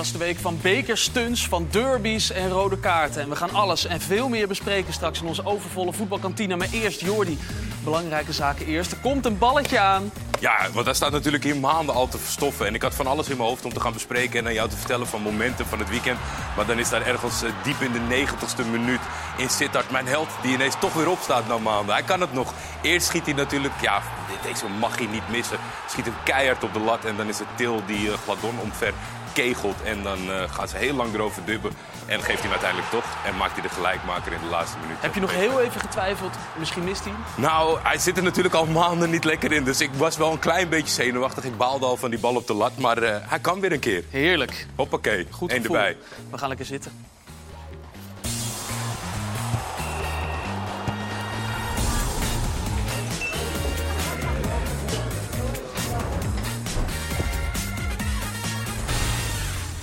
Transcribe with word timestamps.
was 0.00 0.12
de 0.12 0.18
week 0.18 0.38
van 0.38 0.58
bekerstunts, 0.62 1.48
van 1.48 1.66
derbies 1.70 2.30
en 2.30 2.48
rode 2.48 2.78
kaarten. 2.78 3.22
En 3.22 3.28
we 3.28 3.36
gaan 3.36 3.54
alles 3.54 3.86
en 3.86 4.00
veel 4.00 4.28
meer 4.28 4.48
bespreken 4.48 4.92
straks 4.92 5.20
in 5.20 5.26
onze 5.26 5.46
overvolle 5.46 5.92
voetbalkantine. 5.92 6.56
Maar 6.56 6.68
eerst 6.72 7.00
Jordi, 7.00 7.38
belangrijke 7.84 8.32
zaken 8.32 8.66
eerst. 8.66 8.92
Er 8.92 8.98
komt 8.98 9.26
een 9.26 9.38
balletje 9.38 9.78
aan. 9.78 10.10
Ja, 10.38 10.56
want 10.72 10.84
daar 10.84 10.94
staat 10.94 11.12
natuurlijk 11.12 11.44
hier 11.44 11.56
maanden 11.56 11.94
al 11.94 12.08
te 12.08 12.18
verstoffen. 12.18 12.66
En 12.66 12.74
ik 12.74 12.82
had 12.82 12.94
van 12.94 13.06
alles 13.06 13.28
in 13.28 13.36
mijn 13.36 13.48
hoofd 13.48 13.64
om 13.64 13.72
te 13.72 13.80
gaan 13.80 13.92
bespreken 13.92 14.38
en 14.38 14.46
aan 14.46 14.52
jou 14.52 14.68
te 14.68 14.76
vertellen 14.76 15.06
van 15.06 15.22
momenten 15.22 15.66
van 15.66 15.78
het 15.78 15.88
weekend. 15.88 16.18
Maar 16.56 16.66
dan 16.66 16.78
is 16.78 16.88
daar 16.88 17.06
ergens 17.06 17.42
eh, 17.42 17.50
diep 17.62 17.80
in 17.80 17.92
de 17.92 17.98
negentigste 17.98 18.62
minuut 18.62 19.00
in 19.36 19.50
Sittard 19.50 19.90
mijn 19.90 20.06
held 20.06 20.28
die 20.42 20.52
ineens 20.52 20.76
toch 20.80 20.92
weer 20.92 21.10
opstaat 21.10 21.48
na 21.48 21.58
maanden. 21.58 21.94
Hij 21.94 22.04
kan 22.04 22.20
het 22.20 22.32
nog. 22.32 22.54
Eerst 22.82 23.06
schiet 23.06 23.24
hij 23.24 23.34
natuurlijk, 23.34 23.74
ja, 23.80 24.02
deze 24.42 24.68
mag 24.68 24.96
hij 24.98 25.06
niet 25.06 25.28
missen. 25.28 25.58
Schiet 25.88 26.04
hem 26.04 26.14
keihard 26.24 26.64
op 26.64 26.72
de 26.72 26.80
lat 26.80 27.04
en 27.04 27.16
dan 27.16 27.28
is 27.28 27.38
het 27.38 27.48
Til 27.56 27.82
die 27.86 28.06
uh, 28.06 28.12
Gladon 28.24 28.58
omver 28.62 28.92
kegelt. 29.32 29.82
En 29.82 30.02
dan 30.02 30.18
uh, 30.30 30.42
gaan 30.50 30.68
ze 30.68 30.76
heel 30.76 30.94
lang 30.94 31.14
erover 31.14 31.44
dubben. 31.44 31.72
En 32.06 32.22
geeft 32.22 32.26
hij 32.26 32.40
hem 32.40 32.50
uiteindelijk 32.50 32.90
toch. 32.90 33.04
En 33.26 33.36
maakt 33.36 33.52
hij 33.52 33.62
de 33.62 33.68
gelijkmaker 33.68 34.32
in 34.32 34.38
de 34.42 34.48
laatste 34.48 34.78
minuut. 34.78 34.96
Heb 35.00 35.14
je 35.14 35.20
nog 35.20 35.34
heel 35.34 35.60
even 35.60 35.80
getwijfeld? 35.80 36.34
Misschien 36.58 36.84
mist 36.84 37.04
hij 37.04 37.12
Nou, 37.36 37.78
hij 37.82 37.98
zit 37.98 38.16
er 38.16 38.22
natuurlijk 38.22 38.54
al 38.54 38.66
maanden 38.66 39.10
niet 39.10 39.24
lekker 39.24 39.52
in. 39.52 39.64
Dus 39.64 39.80
ik 39.80 39.90
was 39.96 40.16
wel 40.16 40.32
een 40.32 40.38
klein 40.38 40.68
beetje 40.68 40.94
zenuwachtig. 41.02 41.44
Ik 41.44 41.56
baalde 41.56 41.86
al 41.86 41.96
van 41.96 42.10
die 42.10 42.18
bal 42.18 42.34
op 42.34 42.46
de 42.46 42.54
lat. 42.54 42.76
Maar 42.76 43.02
uh, 43.02 43.16
hij 43.20 43.38
kan 43.38 43.60
weer 43.60 43.72
een 43.72 43.78
keer. 43.78 44.04
Heerlijk. 44.10 44.66
Hoppakee. 44.76 45.26
Goed 45.30 45.52
Eén 45.52 45.64
erbij. 45.64 45.96
We 46.30 46.38
gaan 46.38 46.48
lekker 46.48 46.66
zitten. 46.66 46.92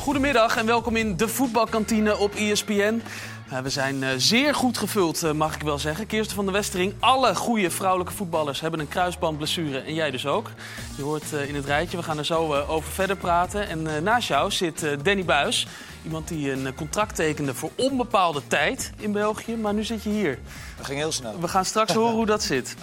Goedemiddag 0.08 0.58
en 0.58 0.66
welkom 0.66 0.96
in 0.96 1.18
de 1.18 1.28
voetbalkantine 1.28 2.18
op 2.18 2.36
ESPN. 2.36 3.02
We 3.64 3.70
zijn 3.70 4.04
eh, 4.04 4.10
zeer 4.18 4.56
goed 4.56 4.78
gevuld, 4.78 5.24
eh, 5.24 5.32
mag 5.32 5.56
ik 5.56 5.62
wel 5.62 5.80
zeggen. 5.80 6.08
Kirsten 6.08 6.36
van 6.36 6.46
der 6.46 6.54
Westering, 6.54 6.94
alle 7.00 7.36
goede 7.36 7.72
vrouwelijke 7.72 8.14
voetballers 8.14 8.62
hebben 8.62 8.80
een 8.80 8.88
kruisbandblessure. 8.88 9.80
En 9.80 9.94
jij 9.94 10.12
dus 10.12 10.26
ook. 10.26 10.50
Je 10.96 11.04
hoort 11.04 11.34
eh, 11.34 11.48
in 11.48 11.56
het 11.56 11.66
rijtje, 11.66 11.98
we 11.98 12.04
gaan 12.04 12.18
er 12.18 12.26
zo 12.26 12.54
over 12.54 12.92
verder 12.92 13.16
praten. 13.16 13.68
En 13.68 14.04
naast 14.04 14.28
jou 14.28 14.52
zit 14.52 14.86
Danny 15.04 15.26
Buis. 15.26 15.68
Iemand 16.04 16.28
die 16.28 16.52
een 16.52 16.76
contract 16.76 17.16
tekende 17.16 17.54
voor 17.54 17.72
onbepaalde 17.76 18.42
tijd 18.48 18.92
in 18.98 19.12
België. 19.12 19.56
Maar 19.56 19.74
nu 19.74 19.84
zit 19.84 20.04
je 20.04 20.10
hier. 20.10 20.40
Dat 20.78 20.86
ging 20.86 21.00
heel 21.00 21.12
snel. 21.12 21.40
We 21.40 21.48
gaan 21.48 21.66
straks 21.66 21.94
horen 21.94 22.16
hoe 22.16 22.26
dat 22.26 22.44
zit. 22.44 22.76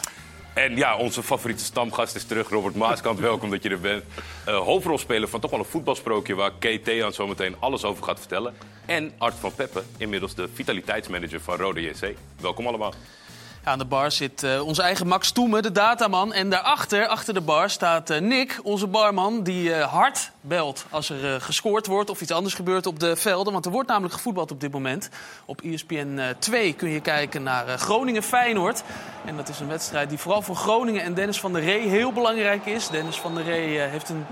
En 0.55 0.77
ja, 0.77 0.97
onze 0.97 1.23
favoriete 1.23 1.65
stamgast 1.65 2.15
is 2.15 2.25
terug, 2.25 2.49
Robert 2.49 2.75
Maaskant. 2.75 3.19
Welkom 3.31 3.51
dat 3.51 3.63
je 3.63 3.69
er 3.69 3.81
bent. 3.81 4.05
Uh, 4.49 4.57
hoofdrolspeler 4.57 5.29
van 5.29 5.41
toch 5.41 5.51
wel 5.51 5.61
een 5.61 5.65
voetbalsprookje... 5.65 6.35
waar 6.35 6.53
KT 6.59 7.01
aan 7.03 7.13
zo 7.13 7.27
meteen 7.27 7.57
alles 7.59 7.85
over 7.85 8.05
gaat 8.05 8.19
vertellen. 8.19 8.55
En 8.87 9.13
Art 9.19 9.35
van 9.35 9.55
Peppe, 9.55 9.83
inmiddels 9.97 10.35
de 10.35 10.49
vitaliteitsmanager 10.55 11.41
van 11.41 11.57
Rode 11.57 11.81
JC. 11.81 12.17
Welkom 12.41 12.67
allemaal. 12.67 12.95
Aan 13.67 13.79
de 13.79 13.85
bar 13.85 14.13
zit 14.13 14.43
uh, 14.43 14.67
onze 14.67 14.83
eigen 14.83 15.07
Max 15.07 15.33
Toemen, 15.33 15.63
de 15.63 15.73
dataman. 15.73 16.33
En 16.33 16.51
daarachter, 16.51 17.07
achter 17.07 17.35
de 17.35 17.41
bar, 17.41 17.71
staat 17.71 18.11
uh, 18.11 18.19
Nick, 18.19 18.61
onze 18.63 18.87
barman... 18.87 19.43
die 19.43 19.69
uh, 19.69 19.93
hard 19.93 20.31
belt 20.41 20.87
als 20.91 21.11
er 21.11 21.41
gescoord 21.41 21.87
wordt 21.87 22.11
of 22.11 22.21
iets 22.21 22.31
anders 22.31 22.55
gebeurt 22.55 22.87
op 22.87 23.01
de 23.01 23.17
velden. 23.17 23.53
Want 23.53 23.65
er 23.65 23.71
wordt 23.71 23.89
namelijk 23.89 24.15
gevoetbald 24.15 24.51
op 24.51 24.61
dit 24.61 24.73
moment. 24.73 25.09
Op 25.45 25.61
ESPN 25.61 26.21
2 26.39 26.73
kun 26.73 26.89
je 26.89 27.01
kijken 27.01 27.43
naar 27.43 27.79
Groningen-Feyenoord. 27.79 28.83
En 29.25 29.37
dat 29.37 29.49
is 29.49 29.61
een 29.61 29.69
wedstrijd 29.69 30.09
die 30.09 30.19
vooral 30.19 30.43
voor 30.43 30.57
Groningen 30.57 31.03
en 31.03 31.15
Dennis 31.15 31.41
van 31.41 31.53
der 31.53 31.63
Ree 31.63 31.89
heel 31.89 32.13
belangrijk 32.13 32.67
is. 32.67 32.89
Dennis 32.89 33.21
van 33.21 33.35
der 33.35 33.45
Ree 33.45 33.79
heeft 33.79 34.09
een 34.09 34.27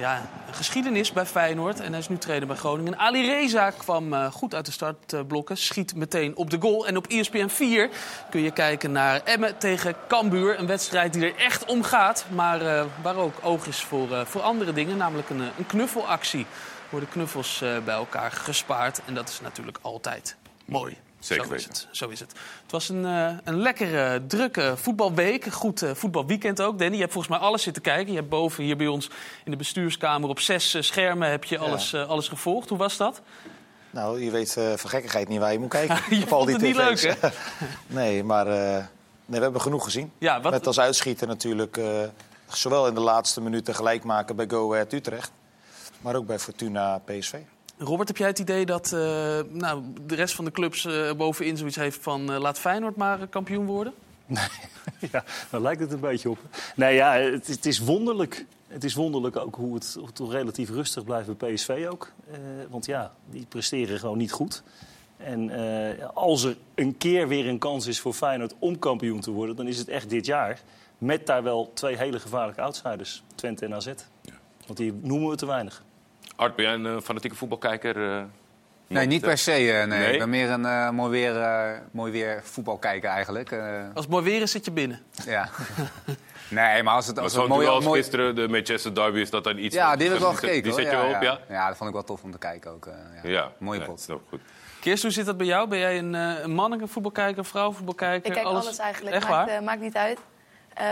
ja, 0.00 0.16
een 0.46 0.54
geschiedenis 0.54 1.12
bij 1.12 1.26
Feyenoord. 1.26 1.80
En 1.80 1.90
hij 1.90 1.98
is 1.98 2.08
nu 2.08 2.18
trainer 2.18 2.48
bij 2.48 2.56
Groningen. 2.56 2.98
Ali 2.98 3.26
Reza 3.26 3.70
kwam 3.70 4.12
uh, 4.12 4.32
goed 4.32 4.54
uit 4.54 4.66
de 4.66 4.72
startblokken. 4.72 5.56
Schiet 5.56 5.94
meteen 5.94 6.36
op 6.36 6.50
de 6.50 6.60
goal. 6.60 6.86
En 6.86 6.96
op 6.96 7.06
ESPN 7.06 7.48
4 7.48 7.90
kun 8.30 8.40
je 8.40 8.50
kijken 8.50 8.92
naar 8.92 9.20
Emmen 9.24 9.58
tegen 9.58 9.94
Cambuur. 10.08 10.58
Een 10.58 10.66
wedstrijd 10.66 11.12
die 11.12 11.24
er 11.24 11.36
echt 11.36 11.64
om 11.64 11.82
gaat. 11.82 12.26
Maar 12.34 12.62
uh, 12.62 12.84
waar 13.02 13.16
ook 13.16 13.34
oog 13.42 13.66
is 13.66 13.80
voor, 13.82 14.10
uh, 14.10 14.24
voor 14.24 14.40
andere 14.40 14.72
dingen. 14.72 14.96
Namelijk 14.96 15.30
een, 15.30 15.40
een 15.40 15.66
knuffelactie. 15.66 16.46
Worden 16.88 17.08
knuffels 17.08 17.64
bij 17.84 17.94
elkaar 17.94 18.32
gespaard. 18.32 19.00
En 19.04 19.14
dat 19.14 19.28
is 19.28 19.40
natuurlijk 19.40 19.78
altijd 19.82 20.36
mooi. 20.64 20.96
Zeker 21.20 21.46
zo 21.46 21.52
is 21.52 21.64
het. 21.64 21.88
Zo 21.90 22.08
is 22.08 22.20
het. 22.20 22.32
Het 22.62 22.70
was 22.72 22.88
een, 22.88 23.04
uh, 23.04 23.30
een 23.44 23.60
lekkere, 23.60 24.22
drukke 24.26 24.72
voetbalweek. 24.76 25.46
Een 25.46 25.52
goed 25.52 25.82
uh, 25.82 25.90
voetbalweekend 25.94 26.62
ook. 26.62 26.78
Danny, 26.78 26.94
je 26.94 27.00
hebt 27.00 27.12
volgens 27.12 27.38
mij 27.38 27.48
alles 27.48 27.62
zitten 27.62 27.82
kijken. 27.82 28.12
Je 28.12 28.18
hebt 28.18 28.28
boven 28.28 28.64
hier 28.64 28.76
bij 28.76 28.86
ons 28.86 29.10
in 29.44 29.50
de 29.50 29.56
bestuurskamer 29.56 30.28
op 30.28 30.40
zes 30.40 30.74
uh, 30.74 30.82
schermen 30.82 31.30
heb 31.30 31.44
je 31.44 31.58
alles, 31.58 31.90
ja. 31.90 32.02
alles 32.02 32.28
gevolgd. 32.28 32.68
Hoe 32.68 32.78
was 32.78 32.96
dat? 32.96 33.20
Nou, 33.90 34.24
je 34.24 34.30
weet 34.30 34.52
voor 34.52 34.90
gekkigheid 34.90 35.28
niet 35.28 35.38
waar 35.38 35.52
je 35.52 35.58
moet 35.58 35.68
kijken. 35.68 35.96
je 36.18 36.26
vond 36.26 36.50
het 36.50 36.60
niet 36.60 36.76
leuk, 36.76 37.00
hè? 37.00 37.28
nee, 38.00 38.24
maar 38.24 38.46
nee, 38.46 39.38
we 39.38 39.38
hebben 39.38 39.60
genoeg 39.60 39.84
gezien. 39.84 40.12
Ja, 40.18 40.40
wat... 40.40 40.52
Met 40.52 40.66
als 40.66 40.80
uitschieter 40.80 41.26
natuurlijk 41.26 41.80
zowel 42.48 42.86
in 42.86 42.94
de 42.94 43.00
laatste 43.00 43.40
minuten 43.40 43.74
gelijk 43.74 44.04
maken 44.04 44.36
bij 44.36 44.46
Go 44.48 44.72
Ahead 44.72 44.92
Utrecht... 44.92 45.32
maar 46.00 46.14
ook 46.14 46.26
bij 46.26 46.38
Fortuna 46.38 46.98
PSV. 46.98 47.34
Robert, 47.82 48.08
heb 48.08 48.16
jij 48.16 48.26
het 48.26 48.38
idee 48.38 48.66
dat 48.66 48.92
uh, 48.94 49.00
nou, 49.48 49.82
de 50.06 50.14
rest 50.14 50.34
van 50.34 50.44
de 50.44 50.50
clubs 50.50 50.84
uh, 50.84 51.12
bovenin 51.12 51.56
zoiets 51.56 51.76
heeft 51.76 51.98
van... 52.02 52.32
Uh, 52.32 52.38
laat 52.38 52.58
Feyenoord 52.58 52.96
maar 52.96 53.26
kampioen 53.26 53.66
worden? 53.66 53.92
Nee, 54.26 54.48
ja, 55.12 55.24
daar 55.50 55.60
lijkt 55.60 55.80
het 55.80 55.92
een 55.92 56.00
beetje 56.00 56.30
op. 56.30 56.38
Nee, 56.76 56.94
ja, 56.94 57.12
het, 57.12 57.46
het 57.46 57.66
is 57.66 57.78
wonderlijk. 57.78 58.46
Het 58.68 58.84
is 58.84 58.94
wonderlijk 58.94 59.36
ook 59.36 59.54
hoe 59.54 59.74
het, 59.74 59.98
relatief 60.28 60.70
rustig 60.70 61.04
blijft 61.04 61.36
bij 61.36 61.52
PSV 61.52 61.86
ook. 61.90 62.12
want 62.68 62.86
ja, 62.86 63.14
die 63.30 63.46
presteren 63.48 63.98
gewoon 63.98 64.18
niet 64.18 64.32
goed. 64.32 64.62
En 65.16 65.50
als 66.14 66.44
er 66.44 66.56
een 66.74 66.96
keer 66.96 67.28
weer 67.28 67.48
een 67.48 67.58
kans 67.58 67.86
is 67.86 68.00
voor 68.00 68.12
Feyenoord 68.12 68.54
om 68.58 68.78
kampioen 68.78 69.20
te 69.20 69.30
worden... 69.30 69.56
dan 69.56 69.66
is 69.66 69.78
het 69.78 69.88
echt 69.88 70.10
dit 70.10 70.26
jaar. 70.26 70.60
Met 70.98 71.26
daar 71.26 71.42
wel 71.42 71.70
twee 71.74 71.96
hele 71.96 72.20
gevaarlijke 72.20 72.60
outsiders. 72.60 73.22
Twente 73.34 73.64
en 73.64 73.74
AZ. 73.74 73.86
Ja. 74.22 74.32
Want 74.66 74.78
die 74.78 74.92
noemen 75.02 75.30
we 75.30 75.36
te 75.36 75.46
weinig. 75.46 75.82
Art, 76.40 76.56
ben 76.56 76.64
jij 76.64 76.74
een 76.74 76.86
uh, 76.86 77.00
fanatieke 77.00 77.36
voetbalkijker? 77.36 77.96
Uh, 77.96 78.22
nee, 78.86 79.06
niet 79.06 79.20
per 79.20 79.38
se. 79.38 79.62
Uh, 79.62 79.74
nee. 79.74 79.86
nee. 79.86 80.12
Ik 80.12 80.18
ben 80.18 80.30
meer 80.30 80.50
een 80.50 80.62
uh, 80.62 80.90
mooi, 80.90 81.10
weer, 81.10 81.82
mooi 81.90 82.12
weer 82.12 82.40
voetbalkijker 82.44 83.10
eigenlijk. 83.10 83.52
Als 83.94 84.04
het 84.04 84.08
mooi 84.08 84.24
weer 84.24 84.42
is, 84.42 84.50
zit 84.50 84.64
je 84.64 84.70
binnen. 84.70 85.00
Ja. 85.26 85.48
nee, 86.48 86.82
maar 86.82 86.94
als 86.94 87.06
het, 87.06 87.18
als 87.18 87.32
maar 87.32 87.42
het 87.42 87.52
mooi, 87.52 87.66
als 87.66 87.84
mooi... 87.84 88.00
gisteren 88.00 88.34
de 88.34 88.48
Manchester 88.48 88.94
Derby 88.94 89.18
is 89.18 89.30
dat 89.30 89.44
dan 89.44 89.58
iets... 89.58 89.74
Ja, 89.74 89.96
die 89.96 90.06
heb 90.06 90.16
ik 90.16 90.22
wel 90.22 90.32
gekeken. 90.32 90.62
Die 90.62 90.72
zet 90.72 90.84
je 90.84 90.90
ja, 90.90 91.02
wel 91.02 91.14
op, 91.14 91.22
ja? 91.22 91.38
ja? 91.48 91.68
dat 91.68 91.76
vond 91.76 91.88
ik 91.88 91.94
wel 91.94 92.04
tof 92.04 92.22
om 92.22 92.32
te 92.32 92.38
kijken 92.38 92.70
ook. 92.70 92.88
ja. 93.22 93.28
ja. 93.30 93.52
Mooie 93.58 93.82
pot. 93.82 94.04
Ja, 94.08 94.16
goed. 94.28 94.40
Kirst, 94.80 95.02
hoe 95.02 95.12
zit 95.12 95.26
dat 95.26 95.36
bij 95.36 95.46
jou? 95.46 95.68
Ben 95.68 95.78
jij 95.78 95.98
een, 95.98 96.14
een 96.14 96.50
mannelijke 96.50 96.92
voetbalkijker, 96.92 97.44
vrouwenvoetbalkijker? 97.44 98.26
Ik 98.26 98.32
kijk 98.32 98.46
alles, 98.46 98.64
alles 98.64 98.78
eigenlijk. 98.78 99.16
Echt 99.16 99.28
maakt, 99.28 99.50
waar? 99.50 99.62
maakt 99.62 99.80
niet 99.80 99.96
uit. 99.96 100.18
Uh, 100.80 100.84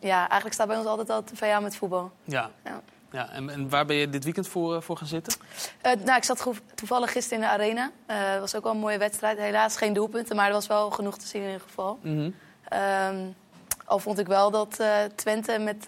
ja, 0.00 0.18
eigenlijk 0.18 0.52
staat 0.52 0.66
bij 0.66 0.76
ons 0.76 0.86
altijd 0.86 1.10
al 1.10 1.24
tv 1.24 1.42
aan 1.42 1.62
met 1.62 1.76
voetbal. 1.76 2.12
Ja. 2.24 2.50
ja. 2.64 2.80
Ja, 3.10 3.30
en, 3.30 3.50
en, 3.50 3.68
waar 3.68 3.86
ben 3.86 3.96
je 3.96 4.10
dit 4.10 4.24
weekend 4.24 4.48
voor, 4.48 4.74
uh, 4.74 4.80
voor 4.80 4.96
gaan 4.96 5.06
zitten? 5.06 5.32
Uh, 5.86 5.92
nou, 6.04 6.16
ik 6.16 6.24
zat 6.24 6.46
toevallig 6.74 7.12
gisteren 7.12 7.38
in 7.38 7.48
de 7.48 7.52
arena. 7.52 7.90
Het 8.06 8.34
uh, 8.34 8.40
was 8.40 8.54
ook 8.54 8.62
wel 8.62 8.72
een 8.72 8.78
mooie 8.78 8.98
wedstrijd. 8.98 9.38
Helaas 9.38 9.76
geen 9.76 9.92
doelpunten, 9.92 10.36
maar 10.36 10.46
er 10.46 10.52
was 10.52 10.66
wel 10.66 10.90
genoeg 10.90 11.18
te 11.18 11.26
zien 11.26 11.42
in 11.42 11.46
ieder 11.46 11.66
geval. 11.66 11.98
Mm 12.02 12.16
-hmm. 12.16 12.34
um, 13.16 13.34
al 13.84 13.98
vond 13.98 14.18
ik 14.18 14.26
wel 14.26 14.50
dat 14.50 14.80
Twente 15.14 15.58
met, 15.58 15.84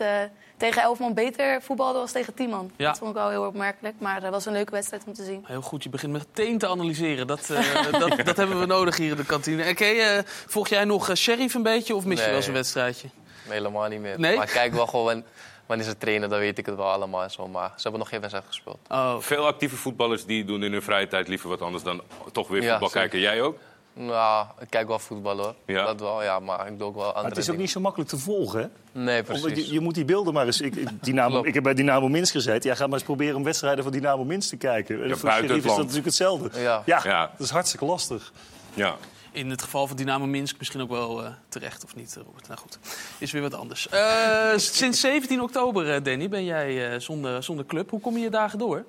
tegen 0.56 0.82
11 0.82 0.98
man 0.98 1.14
beter 1.14 1.62
voetbalde 1.62 1.98
was 1.98 2.12
tegen 2.12 2.34
10 2.34 2.48
man. 2.48 2.70
Ja. 2.76 2.86
Dat 2.86 2.98
vond 2.98 3.10
ik 3.10 3.16
wel 3.16 3.30
heel 3.30 3.47
opmerkelijk, 3.47 3.94
maar 3.98 4.20
dat 4.20 4.30
was 4.30 4.47
een 4.47 4.53
leuke 4.53 4.70
wedstrijd 4.70 5.03
om 5.06 5.12
te 5.12 5.25
zien. 5.25 5.44
Heel 5.47 5.62
goed, 5.62 5.82
je 5.82 5.88
begint 5.88 6.12
meteen 6.12 6.59
te 6.59 6.69
analyseren. 6.69 7.26
Dat, 7.30 7.47
dat, 7.91 8.25
dat, 8.25 8.36
hebben 8.36 8.60
we 8.60 8.66
nodig 8.66 8.97
hier 8.97 9.10
in 9.10 9.16
de 9.16 9.25
kantine. 9.25 9.69
Okay, 9.69 10.25
volg 10.26 10.69
jij 10.69 10.84
nog 10.84 11.16
Sheriff 11.16 11.54
een 11.54 11.62
beetje 11.62 11.94
of 11.94 12.04
mis 12.04 12.14
nee. 12.14 12.25
je 12.25 12.30
wel 12.30 12.38
eens 12.38 12.47
een 12.48 12.53
wedstrijdje? 12.53 13.09
Helemaal 13.48 13.88
niet 13.88 14.00
meer. 14.00 14.20
Nee? 14.20 14.36
Maar 14.36 14.47
ik 14.47 14.53
kijk 14.53 14.72
wel 14.72 14.86
gewoon 14.86 15.25
wanneer 15.70 15.88
ze 15.88 15.98
trainen, 15.98 16.28
dan 16.28 16.39
weet 16.39 16.59
ik 16.59 16.66
het 16.66 16.77
wel 16.77 16.91
allemaal 16.91 17.22
en 17.22 17.30
zo. 17.30 17.48
Maar 17.48 17.72
ze 17.77 17.83
hebben 17.83 18.00
nog 18.00 18.09
geen 18.09 18.21
wedstrijd 18.21 18.47
gespeeld. 18.48 18.78
Oh. 18.89 19.15
Veel 19.18 19.47
actieve 19.47 19.77
voetballers 19.77 20.24
die 20.24 20.45
doen 20.45 20.62
in 20.62 20.72
hun 20.72 20.83
vrije 20.83 21.06
tijd 21.06 21.28
liever 21.28 21.48
wat 21.48 21.62
anders 21.62 21.83
dan 21.83 22.03
toch 22.33 22.48
weer 22.48 22.62
voetbal 22.62 22.89
ja, 22.89 22.95
kijken. 22.95 23.18
Jij 23.21 23.42
ook? 23.42 23.59
Nou, 23.92 24.47
ik 24.60 24.66
kijk 24.71 24.89
wel 24.89 24.98
voetbal 24.98 25.36
hoor. 25.39 25.54
Ja. 25.66 25.84
Dat 25.84 26.00
wel, 26.00 26.22
ja, 26.22 26.39
maar 26.39 26.66
ik 26.66 26.78
doe 26.78 26.86
ook 26.89 26.95
wel 26.95 27.04
andere 27.04 27.22
maar 27.22 27.30
het 27.30 27.36
is 27.36 27.42
ook 27.42 27.47
dingen. 27.47 27.60
niet 27.60 27.71
zo 27.71 27.80
makkelijk 27.80 28.10
te 28.10 28.18
volgen, 28.18 28.60
hè? 28.60 29.00
Nee, 29.00 29.22
precies. 29.22 29.45
Omdat 29.45 29.66
je, 29.66 29.72
je 29.72 29.80
moet 29.80 29.95
die 29.95 30.04
beelden 30.04 30.34
maar 30.34 30.47
eens... 30.47 30.60
Ik, 30.60 31.04
Dynamo, 31.04 31.45
ik 31.45 31.54
heb 31.54 31.62
bij 31.62 31.74
Dynamo 31.74 32.09
Minsk 32.09 32.33
gezeten. 32.33 32.71
Ja, 32.71 32.77
ga 32.77 32.84
maar 32.84 32.95
eens 32.95 33.03
proberen 33.03 33.36
om 33.36 33.45
wedstrijden 33.45 33.84
van 33.84 33.92
Dynamo 33.92 34.24
Minsk 34.24 34.48
te 34.48 34.56
kijken. 34.56 35.09
Ja, 35.09 35.16
voor 35.16 35.28
buiten 35.28 35.56
is 35.56 35.62
dat 35.62 35.77
natuurlijk 35.77 36.04
hetzelfde. 36.04 36.60
Ja. 36.60 36.83
Ja, 36.86 37.00
Ja. 37.04 37.30
dat 37.36 37.47
is 37.47 37.50
hartstikke 37.50 37.84
lastig. 37.84 38.33
Ja. 38.74 38.97
In 39.32 39.50
het 39.50 39.62
geval 39.62 39.86
van 39.86 39.97
Dynamo 39.97 40.27
Minsk 40.27 40.59
misschien 40.59 40.80
ook 40.80 40.88
wel 40.88 41.22
uh, 41.24 41.30
terecht, 41.48 41.84
of 41.84 41.94
niet, 41.94 42.16
Robert? 42.27 42.48
Nou 42.48 42.60
goed, 42.60 42.78
is 43.18 43.32
weer 43.32 43.42
wat 43.42 43.54
anders. 43.54 43.88
Uh, 43.94 44.53
sinds 44.56 45.00
17 45.00 45.41
oktober, 45.42 46.03
Danny, 46.03 46.28
ben 46.28 46.44
jij 46.44 47.00
zonder, 47.00 47.42
zonder 47.42 47.66
club. 47.66 47.91
Hoe 47.91 48.00
kom 48.00 48.16
je 48.16 48.22
je 48.22 48.30
dagen 48.30 48.59
door? 48.59 48.84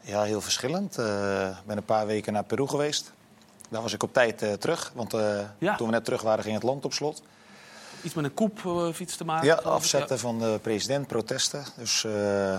Ja, 0.00 0.22
heel 0.22 0.40
verschillend. 0.40 0.98
Ik 0.98 1.66
ben 1.66 1.76
een 1.76 1.84
paar 1.84 2.06
weken 2.06 2.32
naar 2.32 2.44
Peru 2.44 2.66
geweest. 2.66 3.12
Daar 3.68 3.82
was 3.82 3.92
ik 3.92 4.02
op 4.02 4.12
tijd 4.12 4.60
terug, 4.60 4.92
want 4.94 5.12
Ja. 5.58 5.76
toen 5.76 5.86
we 5.86 5.92
net 5.92 6.04
terug 6.04 6.22
waren 6.22 6.42
ging 6.42 6.54
het 6.54 6.62
land 6.64 6.84
op 6.84 6.92
slot. 6.92 7.22
Iets 8.02 8.14
met 8.14 8.24
een 8.24 8.34
koep 8.34 8.64
of 8.64 9.00
iets 9.00 9.16
te 9.16 9.24
maken? 9.24 9.46
Ja, 9.46 9.54
afzetten 9.54 10.18
van 10.18 10.38
de 10.38 10.58
president, 10.62 11.06
protesten. 11.06 11.64
Dus 11.76 12.06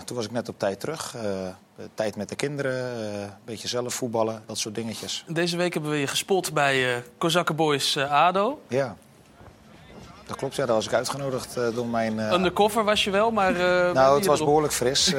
toen 0.06 0.16
was 0.16 0.26
ik 0.26 0.32
net 0.32 0.50
op 0.50 0.60
tijd 0.60 0.80
terug. 0.80 1.16
tijd 1.94 2.16
met 2.16 2.30
de 2.30 2.36
kinderen, 2.36 2.74
een 3.22 3.30
beetje 3.46 3.68
zelf 3.68 3.94
voetballen, 3.94 4.44
dat 4.46 4.58
soort 4.58 4.76
dingetjes. 4.76 5.26
Deze 5.28 5.58
week 5.58 5.74
hebben 5.74 5.92
we 5.92 5.98
je 5.98 6.08
gespot 6.08 6.54
bij 6.54 6.96
uh, 6.96 7.02
Kozakken 7.18 7.56
Boys 7.56 7.98
ADO. 7.98 8.62
Ja. 8.68 8.96
Dat 10.26 10.38
klopt, 10.38 10.56
ja, 10.56 10.66
daar 10.66 10.76
was 10.76 10.86
ik 10.86 10.94
uitgenodigd 10.94 11.58
uh, 11.58 11.76
door 11.76 11.88
mijn... 11.88 12.18
Uh... 12.18 12.32
Undercover 12.32 12.84
was 12.84 13.04
je 13.04 13.10
wel, 13.10 13.32
maar... 13.32 13.52
Uh, 13.52 13.92
nou, 13.92 14.18
het 14.18 14.26
was 14.26 14.40
behoorlijk 14.40 14.74
fris. 14.74 15.14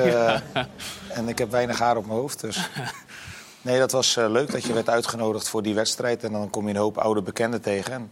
en 1.18 1.28
ik 1.28 1.38
heb 1.38 1.50
weinig 1.50 1.78
haar 1.78 1.96
op 1.96 2.06
mijn 2.06 2.18
hoofd, 2.18 2.40
dus... 2.40 2.56
Nee, 3.62 3.78
dat 3.78 3.92
was 3.92 4.14
leuk 4.14 4.52
dat 4.52 4.64
je 4.64 4.72
werd 4.72 4.88
uitgenodigd 4.88 5.48
voor 5.48 5.62
die 5.62 5.74
wedstrijd. 5.74 6.24
En 6.24 6.32
dan 6.32 6.50
kom 6.50 6.64
je 6.64 6.74
een 6.74 6.80
hoop 6.80 6.98
oude 6.98 7.22
bekenden 7.22 7.60
tegen. 7.60 7.92
En 7.92 8.10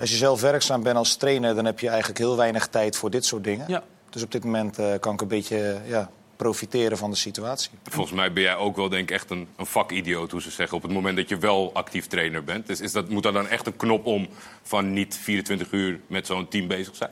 als 0.00 0.10
je 0.10 0.16
zelf 0.16 0.40
werkzaam 0.40 0.82
bent 0.82 0.96
als 0.96 1.16
trainer, 1.16 1.54
dan 1.54 1.64
heb 1.64 1.80
je 1.80 1.88
eigenlijk 1.88 2.18
heel 2.18 2.36
weinig 2.36 2.66
tijd 2.66 2.96
voor 2.96 3.10
dit 3.10 3.24
soort 3.24 3.44
dingen. 3.44 3.64
Ja. 3.68 3.82
Dus 4.10 4.22
op 4.22 4.32
dit 4.32 4.44
moment 4.44 4.78
kan 5.00 5.14
ik 5.14 5.20
een 5.20 5.28
beetje 5.28 5.80
ja, 5.86 6.10
profiteren 6.42 6.98
van 6.98 7.10
de 7.10 7.16
situatie. 7.16 7.70
Volgens 7.88 8.16
mij 8.16 8.32
ben 8.32 8.42
jij 8.42 8.56
ook 8.56 8.76
wel 8.76 8.88
denk 8.88 9.02
ik 9.02 9.10
echt 9.10 9.30
een, 9.30 9.48
een 9.56 9.66
vakidioot, 9.66 10.30
hoe 10.30 10.42
ze 10.42 10.50
zeggen. 10.50 10.76
Op 10.76 10.82
het 10.82 10.92
moment 10.92 11.16
dat 11.16 11.28
je 11.28 11.38
wel 11.38 11.70
actief 11.74 12.06
trainer 12.06 12.44
bent. 12.44 12.66
Dus 12.66 12.80
is 12.80 12.92
dat, 12.92 13.08
moet 13.08 13.22
daar 13.22 13.32
dan 13.32 13.48
echt 13.48 13.66
een 13.66 13.76
knop 13.76 14.06
om 14.06 14.28
van 14.62 14.92
niet 14.92 15.16
24 15.16 15.72
uur 15.72 16.00
met 16.06 16.26
zo'n 16.26 16.48
team 16.48 16.66
bezig 16.66 16.96
zijn? 16.96 17.10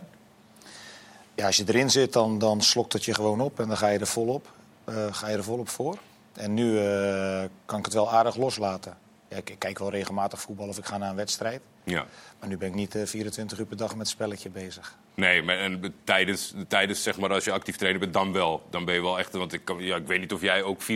Ja, 1.34 1.46
als 1.46 1.56
je 1.56 1.64
erin 1.66 1.90
zit, 1.90 2.12
dan, 2.12 2.38
dan 2.38 2.62
slokt 2.62 2.92
het 2.92 3.04
je 3.04 3.14
gewoon 3.14 3.40
op 3.40 3.60
en 3.60 3.68
dan 3.68 3.76
ga 3.76 3.88
je 3.88 3.98
er 3.98 4.06
volop, 4.06 4.52
uh, 4.88 4.94
ga 5.10 5.28
je 5.28 5.36
er 5.36 5.44
volop 5.44 5.68
voor. 5.68 5.98
En 6.40 6.54
nu 6.54 6.72
uh, 6.72 7.42
kan 7.64 7.78
ik 7.78 7.84
het 7.84 7.94
wel 7.94 8.10
aardig 8.10 8.36
loslaten. 8.36 8.96
Ja, 9.28 9.36
ik, 9.36 9.54
kijk 9.58 9.78
wel 9.78 9.90
regelmatig 9.90 10.40
voetbal 10.40 10.68
of 10.68 10.78
ik 10.78 10.84
ga 10.84 10.98
naar 10.98 11.10
een 11.10 11.16
wedstrijd. 11.16 11.60
Ja. 11.84 12.06
Maar 12.38 12.48
nu 12.48 12.56
ben 12.56 12.68
ik 12.68 12.74
niet 12.74 12.94
uh, 12.94 13.02
eh, 13.02 13.08
24 13.08 13.58
uur 13.58 13.66
per 13.66 13.76
dag 13.76 13.90
met 13.90 13.98
het 13.98 14.08
spelletje 14.08 14.50
bezig. 14.50 14.96
Nee, 15.14 15.42
maar 15.42 15.58
en 15.58 15.94
tijdens, 16.04 16.54
tijdens 16.68 17.02
zeg 17.02 17.18
maar, 17.18 17.32
als 17.32 17.44
je 17.44 17.52
actief 17.52 17.76
trainer 17.76 18.00
bent, 18.00 18.12
dan 18.12 18.32
wel. 18.32 18.62
Dan 18.70 18.84
ben 18.84 18.94
je 18.94 19.02
wel 19.02 19.18
echt. 19.18 19.32
Want 19.32 19.52
ik, 19.52 19.64
kan, 19.64 19.82
ja, 19.82 19.96
ik 19.96 20.06
weet 20.06 20.20
niet 20.20 20.32
of 20.32 20.40
jij 20.40 20.62
ook 20.62 20.82
24-7 20.82 20.86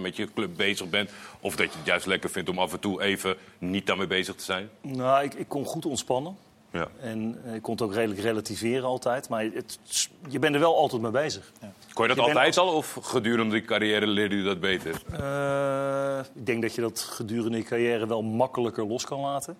met 0.00 0.16
je 0.16 0.32
club 0.34 0.56
bezig 0.56 0.88
bent. 0.88 1.10
Of 1.40 1.56
dat 1.56 1.72
je 1.72 1.78
het 1.78 1.86
juist 1.86 2.06
lekker 2.06 2.30
vindt 2.30 2.48
om 2.48 2.58
af 2.58 2.72
en 2.72 2.80
toe 2.80 3.02
even 3.02 3.36
niet 3.58 3.86
daarmee 3.86 4.06
bezig 4.06 4.34
te 4.34 4.44
zijn. 4.44 4.68
Nou, 4.80 5.24
ik, 5.24 5.34
ik 5.34 5.48
kon 5.48 5.64
goed 5.64 5.86
ontspannen. 5.86 6.36
Ja. 6.72 6.88
En 7.00 7.40
ik 7.54 7.62
kon 7.62 7.72
het 7.72 7.82
ook 7.82 7.94
redelijk 7.94 8.20
relativeren 8.20 8.84
altijd. 8.84 9.28
Maar 9.28 9.44
het, 9.44 9.78
je 10.28 10.38
bent 10.38 10.54
er 10.54 10.60
wel 10.60 10.76
altijd 10.76 11.02
mee 11.02 11.10
bezig. 11.10 11.52
Ja. 11.60 11.72
Kon 11.92 12.08
je 12.08 12.14
dat 12.14 12.24
altijd 12.24 12.58
al 12.58 12.74
of 12.74 12.98
gedurende 13.02 13.54
je 13.54 13.64
carrière 13.64 14.06
leerde 14.06 14.36
je 14.36 14.42
dat 14.42 14.60
beter? 14.60 15.02
Uh, 15.12 16.18
ik 16.34 16.46
denk 16.46 16.62
dat 16.62 16.74
je 16.74 16.80
dat 16.80 17.00
gedurende 17.00 17.56
je 17.56 17.62
carrière 17.62 18.06
wel 18.06 18.22
makkelijker 18.22 18.86
los 18.86 19.04
kan 19.04 19.20
laten. 19.20 19.56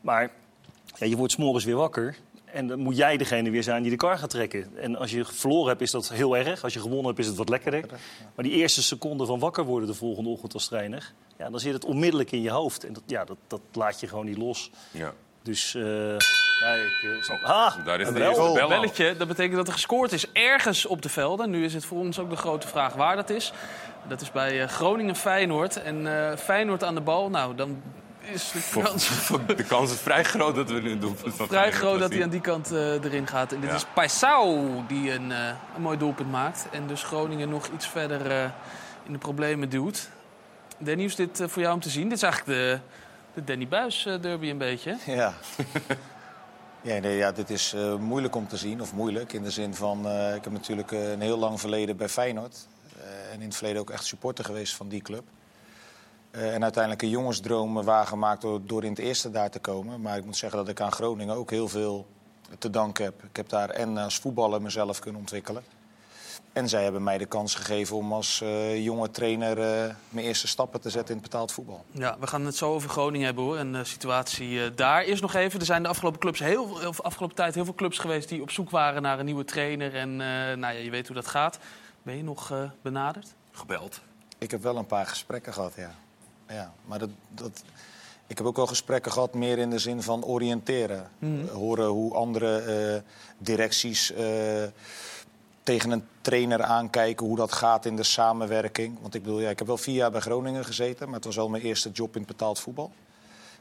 Maar 0.00 0.30
ja, 0.96 1.06
je 1.06 1.16
wordt 1.16 1.32
s'morgens 1.32 1.64
weer 1.64 1.76
wakker. 1.76 2.16
En 2.44 2.66
dan 2.66 2.78
moet 2.78 2.96
jij 2.96 3.16
degene 3.16 3.50
weer 3.50 3.62
zijn 3.62 3.82
die 3.82 3.90
de 3.90 3.96
kar 3.96 4.18
gaat 4.18 4.30
trekken. 4.30 4.76
En 4.76 4.96
als 4.96 5.10
je 5.10 5.24
verloren 5.24 5.68
hebt, 5.68 5.80
is 5.80 5.90
dat 5.90 6.08
heel 6.08 6.36
erg. 6.36 6.62
Als 6.64 6.72
je 6.72 6.80
gewonnen 6.80 7.06
hebt, 7.06 7.18
is 7.18 7.26
het 7.26 7.36
wat 7.36 7.48
lekkerder. 7.48 7.84
Maar 8.34 8.44
die 8.44 8.54
eerste 8.54 8.82
seconde 8.82 9.26
van 9.26 9.38
wakker 9.38 9.64
worden 9.64 9.88
de 9.88 9.94
volgende 9.94 10.30
ochtend 10.30 10.54
als 10.54 10.68
trainer... 10.68 11.12
Ja, 11.38 11.50
dan 11.50 11.60
zit 11.60 11.72
het 11.72 11.84
onmiddellijk 11.84 12.32
in 12.32 12.42
je 12.42 12.50
hoofd. 12.50 12.84
En 12.84 12.92
dat, 12.92 13.02
ja, 13.06 13.24
dat, 13.24 13.36
dat 13.46 13.60
laat 13.72 14.00
je 14.00 14.08
gewoon 14.08 14.26
niet 14.26 14.36
los. 14.36 14.70
Ja. 14.90 15.12
Dus... 15.42 15.74
Uh, 15.74 16.16
ja, 16.60 16.72
ik, 16.72 17.02
uh, 17.02 17.42
ah, 17.42 17.84
daar 17.84 18.00
is 18.00 18.08
een 18.08 18.14
bel. 18.14 18.68
belletje. 18.68 19.16
Dat 19.16 19.28
betekent 19.28 19.56
dat 19.56 19.66
er 19.66 19.72
gescoord 19.72 20.12
is 20.12 20.32
ergens 20.32 20.86
op 20.86 21.02
de 21.02 21.08
velden. 21.08 21.50
Nu 21.50 21.64
is 21.64 21.74
het 21.74 21.84
voor 21.84 21.98
ons 21.98 22.18
ook 22.18 22.30
de 22.30 22.36
grote 22.36 22.68
vraag 22.68 22.94
waar 22.94 23.16
dat 23.16 23.30
is. 23.30 23.52
Dat 24.08 24.20
is 24.20 24.32
bij 24.32 24.62
uh, 24.62 24.68
Groningen-Feyenoord. 24.68 25.82
En 25.82 26.06
Feyenoord 26.38 26.84
aan 26.84 26.94
de 26.94 27.00
bal, 27.00 27.30
nou, 27.30 27.54
dan 27.54 27.82
is 28.32 28.50
de 28.50 28.80
kans... 28.82 29.28
de 29.56 29.64
kans 29.64 29.92
is 29.92 30.00
vrij 30.00 30.24
groot 30.24 30.54
dat 30.54 30.70
we 30.70 30.80
nu 30.80 30.90
een 30.90 31.00
doelpunt 31.00 31.34
van 31.36 31.46
Vrij 31.46 31.72
groot 31.72 31.98
dat 31.98 32.12
hij 32.12 32.22
aan 32.22 32.30
die 32.30 32.40
kant 32.40 32.72
uh, 32.72 33.04
erin 33.04 33.26
gaat. 33.26 33.52
En 33.52 33.60
dit 33.60 33.72
is 33.72 33.84
Paisao 33.94 34.84
die 34.88 35.12
een, 35.12 35.30
uh, 35.30 35.46
een, 35.76 35.82
mooi 35.82 35.98
doelpunt 35.98 36.30
maakt. 36.30 36.66
En 36.70 36.86
dus 36.86 37.02
Groningen 37.02 37.48
nog 37.48 37.68
iets 37.74 37.88
verder 37.88 38.26
uh, 38.26 38.44
in 39.06 39.12
de 39.12 39.18
problemen 39.18 39.68
duwt. 39.68 40.10
Danny, 40.78 41.04
is 41.04 41.14
dit 41.14 41.42
voor 41.46 41.62
jou 41.62 41.74
om 41.74 41.80
te 41.80 41.90
zien? 41.90 42.08
Dit 42.08 42.16
is 42.16 42.22
eigenlijk 42.22 42.58
de, 42.58 42.78
de 43.34 43.44
Danny 43.44 43.68
Buis 43.68 44.08
derby 44.20 44.50
een 44.50 44.58
beetje. 44.58 44.96
Ja. 45.06 45.34
Ja, 46.82 46.98
nee, 46.98 47.16
ja, 47.16 47.32
dit 47.32 47.50
is 47.50 47.74
moeilijk 47.98 48.34
om 48.36 48.48
te 48.48 48.56
zien. 48.56 48.80
Of 48.80 48.94
moeilijk 48.94 49.32
in 49.32 49.42
de 49.42 49.50
zin 49.50 49.74
van... 49.74 49.98
ik 50.34 50.44
heb 50.44 50.52
natuurlijk 50.52 50.90
een 50.90 51.20
heel 51.20 51.38
lang 51.38 51.60
verleden 51.60 51.96
bij 51.96 52.08
Feyenoord. 52.08 52.66
en 53.32 53.40
in 53.40 53.46
het 53.46 53.56
verleden 53.56 53.80
ook 53.80 53.90
echt 53.90 54.04
supporter 54.04 54.44
geweest 54.44 54.74
van 54.74 54.88
die 54.88 55.02
club. 55.02 55.22
En 56.30 56.62
uiteindelijk 56.62 57.02
een 57.02 57.08
jongensdroom 57.08 57.82
waargemaakt 57.82 58.40
door, 58.42 58.60
door 58.66 58.84
in 58.84 58.90
het 58.90 58.98
eerste 58.98 59.30
daar 59.30 59.50
te 59.50 59.58
komen. 59.58 60.00
Maar 60.00 60.16
ik 60.16 60.24
moet 60.24 60.36
zeggen 60.36 60.58
dat 60.58 60.68
ik 60.68 60.80
aan 60.80 60.92
Groningen 60.92 61.34
ook 61.34 61.50
heel 61.50 61.68
veel 61.68 62.06
te 62.58 62.70
danken 62.70 63.04
heb. 63.04 63.22
Ik 63.24 63.36
heb 63.36 63.48
daar 63.48 63.70
en 63.70 63.96
als 63.96 64.18
voetballer 64.18 64.62
mezelf 64.62 64.98
kunnen 64.98 65.20
ontwikkelen. 65.20 65.62
En 66.52 66.68
zij 66.68 66.82
hebben 66.82 67.02
mij 67.02 67.18
de 67.18 67.26
kans 67.26 67.54
gegeven 67.54 67.96
om 67.96 68.12
als 68.12 68.40
uh, 68.42 68.84
jonge 68.84 69.10
trainer 69.10 69.58
uh, 69.58 69.94
mijn 70.08 70.26
eerste 70.26 70.48
stappen 70.48 70.80
te 70.80 70.90
zetten 70.90 71.14
in 71.14 71.20
het 71.20 71.30
betaald 71.30 71.52
voetbal. 71.52 71.84
Ja, 71.90 72.16
we 72.20 72.26
gaan 72.26 72.46
het 72.46 72.56
zo 72.56 72.72
over 72.72 72.90
Groningen 72.90 73.26
hebben 73.26 73.44
hoor. 73.44 73.56
En 73.56 73.72
de 73.72 73.84
situatie 73.84 74.74
daar. 74.74 75.02
Eerst 75.02 75.22
nog 75.22 75.34
even, 75.34 75.60
er 75.60 75.66
zijn 75.66 75.82
de 75.82 75.88
afgelopen, 75.88 76.20
clubs 76.20 76.38
heel, 76.38 76.64
of 76.86 77.00
afgelopen 77.00 77.36
tijd 77.36 77.54
heel 77.54 77.64
veel 77.64 77.74
clubs 77.74 77.98
geweest 77.98 78.28
die 78.28 78.42
op 78.42 78.50
zoek 78.50 78.70
waren 78.70 79.02
naar 79.02 79.18
een 79.18 79.24
nieuwe 79.24 79.44
trainer. 79.44 79.94
En 79.94 80.16
nou 80.16 80.60
ja, 80.60 80.68
je 80.68 80.90
weet 80.90 81.06
hoe 81.06 81.16
dat 81.16 81.26
gaat. 81.26 81.58
Ben 82.02 82.16
je 82.16 82.22
nog 82.22 82.52
benaderd? 82.82 83.34
Gebeld. 83.50 84.00
Ik 84.38 84.50
heb 84.50 84.62
wel 84.62 84.76
een 84.76 84.86
paar 84.86 85.06
gesprekken 85.06 85.52
gehad, 85.52 85.74
ja 85.76 85.94
ja. 86.52 86.72
Maar 86.84 86.98
dat, 86.98 87.10
dat, 87.34 87.62
ik 88.26 88.38
heb 88.38 88.46
ook 88.46 88.56
wel 88.56 88.66
gesprekken 88.66 89.12
gehad 89.12 89.34
meer 89.34 89.58
in 89.58 89.70
de 89.70 89.78
zin 89.78 90.02
van 90.02 90.24
oriënteren. 90.24 91.10
Mhm. 91.18 91.46
Horen 91.46 91.88
hoe 91.88 92.14
andere 92.14 92.58
eh, 92.58 93.02
directies 93.38 94.12
uh, 94.12 94.18
tegen 95.70 95.90
een 95.90 96.04
trainer 96.20 96.62
aankijken, 96.62 97.26
hoe 97.26 97.36
dat 97.36 97.52
gaat 97.52 97.84
in 97.84 97.96
de 97.96 98.02
samenwerking. 98.02 98.98
Want 99.00 99.14
ik 99.14 99.22
bedoel, 99.22 99.40
ja, 99.40 99.50
ik 99.50 99.58
heb 99.58 99.66
wel 99.66 99.76
vier 99.76 99.94
jaar 99.94 100.10
bij 100.10 100.20
Groningen 100.20 100.64
gezeten, 100.64 101.06
maar 101.06 101.14
het 101.14 101.24
was 101.24 101.36
wel 101.36 101.48
mijn 101.48 101.62
eerste 101.62 101.90
job 101.90 102.16
in 102.16 102.24
betaald 102.26 102.60
voetbal. 102.60 102.92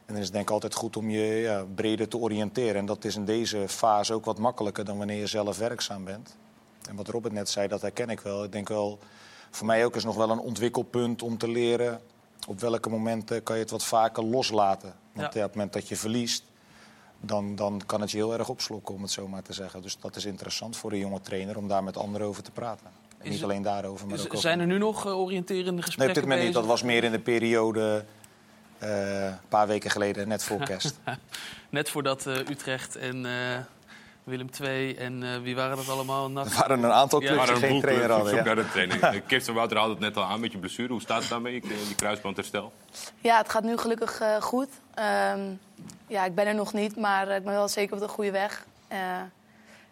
En 0.06 0.14
dan 0.14 0.18
is 0.18 0.24
het 0.24 0.32
denk 0.32 0.46
ik 0.46 0.54
altijd 0.54 0.74
goed 0.74 0.98
om 0.98 1.10
je 1.10 1.26
ja, 1.26 1.66
breder 1.76 2.08
te 2.08 2.18
oriënteren. 2.18 2.76
En 2.76 2.86
dat 2.86 3.06
is 3.06 3.16
in 3.16 3.26
deze 3.26 3.68
fase 3.68 4.14
ook 4.14 4.26
wat 4.26 4.40
makkelijker 4.40 4.86
dan 4.86 4.98
wanneer 4.98 5.20
je 5.20 5.28
zelf 5.28 5.58
werkzaam 5.58 6.04
bent. 6.04 6.36
En 6.90 6.96
wat 6.96 7.08
Robert 7.08 7.34
net 7.34 7.50
zei, 7.50 7.68
dat 7.68 7.82
herken 7.82 8.10
ik 8.10 8.20
wel. 8.20 8.44
Ik 8.44 8.52
denk 8.52 8.68
wel, 8.68 9.00
voor 9.52 9.66
mij 9.66 9.86
ook 9.86 9.96
is 9.96 10.04
nog 10.04 10.16
wel 10.16 10.30
een 10.30 10.40
ontwikkelpunt 10.40 11.22
om 11.22 11.38
te 11.38 11.48
leren 11.48 12.02
op 12.48 12.60
welke 12.60 12.90
momenten 12.90 13.44
kan 13.44 13.56
je 13.56 13.62
het 13.62 13.72
wat 13.72 13.84
vaker 13.84 14.24
loslaten. 14.24 14.94
Want 15.14 15.34
ja. 15.34 15.40
op 15.40 15.48
het 15.48 15.56
moment 15.56 15.74
dat 15.74 15.88
je 15.88 15.96
verliest, 15.96 16.44
dan, 17.20 17.56
dan 17.56 17.82
kan 17.86 18.02
het 18.02 18.12
je 18.12 18.18
heel 18.18 18.34
erg 18.34 18.50
opslokken, 18.50 18.96
om 18.96 19.02
het 19.02 19.12
zo 19.12 19.28
maar 19.28 19.42
te 19.42 19.54
zeggen. 19.54 19.82
Dus 19.82 19.98
dat 20.00 20.16
is 20.16 20.26
interessant 20.26 20.78
voor 20.78 20.92
een 20.92 20.98
jonge 20.98 21.22
trainer 21.22 21.58
om 21.58 21.68
daar 21.68 21.84
met 21.84 21.98
anderen 21.98 22.28
over 22.28 22.44
te 22.44 22.52
praten. 22.52 22.88
En 23.18 23.30
niet 23.30 23.44
alleen 23.44 23.62
daarover, 23.62 24.08
maar 24.08 24.20
ook 24.20 24.36
Zijn 24.36 24.60
er 24.60 24.66
nu 24.66 24.78
nog 24.78 25.06
uh, 25.06 25.20
oriënterende 25.20 25.82
gesprekken? 25.82 25.98
Nee, 25.98 26.08
op 26.08 26.14
dit 26.14 26.24
moment 26.24 26.44
niet. 26.44 26.54
Dat 26.54 26.66
was 26.66 26.84
meer 26.84 27.04
in 27.04 27.12
de 27.12 27.20
periode 27.20 28.06
uh, 28.84 29.26
een 29.26 29.38
paar 29.50 29.68
weken 29.68 29.90
geleden, 29.90 30.28
net 30.28 30.44
voor 30.44 30.60
kerst. 30.60 31.00
net 31.70 31.90
voordat 31.90 32.28
uh, 32.28 32.38
Utrecht 32.38 32.96
en 32.96 33.26
Willem 34.30 34.50
II 34.62 34.96
en 34.96 35.22
uh, 35.22 35.38
wie 35.38 35.56
waren 35.56 35.78
dat 35.78 35.90
allemaal? 35.90 36.30
Er 36.30 36.54
waren 36.58 36.84
een 36.84 36.92
aantal 36.92 37.20
clubs 37.20 37.48
ja, 37.48 37.54
die 37.54 37.56
geen 37.56 37.82
trainer 37.82 38.12
hadden. 38.12 38.36
Ja. 38.36 38.56
de 38.56 38.70
training. 38.70 39.26
Kirsten 39.28 39.54
Wouter 39.54 39.78
had 39.78 39.90
het 39.90 40.00
net 40.00 40.18
al 40.18 40.24
aan 40.24 40.40
met 40.40 40.52
je 40.52 40.58
blessure. 40.58 40.92
Hoe 40.92 41.02
staat 41.02 41.22
het 41.22 41.30
daarmee, 41.30 41.62
die 41.62 41.96
kruisbandherstel? 41.96 42.74
Ja, 43.22 43.38
het 43.38 43.50
gaat 43.50 43.64
nu 43.64 43.78
gelukkig 43.78 44.22
uh, 44.22 44.36
goed. 44.42 44.70
Um, 45.36 45.60
ja, 46.08 46.26
ik 46.26 46.36
ben 46.36 46.48
er 46.48 46.56
nog 46.56 46.74
niet, 46.74 46.96
maar 46.96 47.28
ik 47.28 47.44
ben 47.44 47.54
wel 47.54 47.68
zeker 47.68 47.94
op 47.94 48.02
de 48.02 48.08
goede 48.08 48.32
weg. 48.32 48.66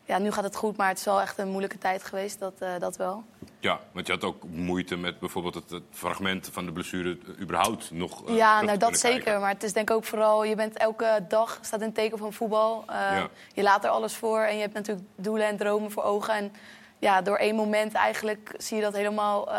Ja, 0.08 0.18
nu 0.18 0.32
gaat 0.32 0.44
het 0.44 0.56
goed, 0.56 0.78
maar 0.78 0.88
het 0.88 0.98
is 0.98 1.06
wel 1.06 1.22
echt 1.22 1.38
een 1.38 1.48
moeilijke 1.48 1.78
tijd 1.78 2.04
geweest, 2.04 2.40
dat, 2.40 2.54
uh, 2.60 2.70
dat 2.80 2.98
wel. 2.98 3.24
Ja, 3.60 3.80
want 3.92 4.08
je 4.08 4.14
had 4.14 4.24
ook 4.24 4.44
moeite 4.44 4.98
met 4.98 5.20
bijvoorbeeld 5.20 5.56
het, 5.56 5.70
het 5.70 5.84
fragment 5.92 6.50
van 6.52 6.66
de 6.66 6.72
blessure 6.72 7.18
überhaupt 7.40 7.92
nog. 7.92 8.30
Uh, 8.30 8.36
ja, 8.36 8.62
nou 8.62 8.78
dat 8.78 9.00
zeker. 9.00 9.40
Maar 9.40 9.50
het 9.50 9.64
is 9.64 9.74
denk 9.74 9.90
ik 9.90 9.96
ook 9.96 10.04
vooral, 10.04 10.44
je 10.44 10.56
bent 10.56 10.78
elke 10.78 11.26
dag 11.28 11.60
staat 11.62 11.82
in 11.82 11.94
teken 11.94 12.18
van 12.18 12.34
voetbal. 12.34 12.84
Uh, 12.90 12.96
ja. 12.96 13.28
Je 13.54 13.64
laat 13.64 13.84
er 13.84 13.90
alles 13.90 14.16
voor 14.16 14.40
en 14.40 14.56
je 14.56 14.62
hebt 14.62 14.74
natuurlijk 14.74 15.08
doelen 15.16 15.48
en 15.48 15.58
dromen 15.58 15.92
voor 15.92 16.04
ogen. 16.04 16.34
En 16.34 16.54
ja, 17.00 17.22
door 17.22 17.38
één 17.38 17.56
moment 17.56 17.94
eigenlijk 17.94 18.54
zie 18.58 18.78
je 18.78 18.84
dat 18.84 18.94
helemaal 18.94 19.50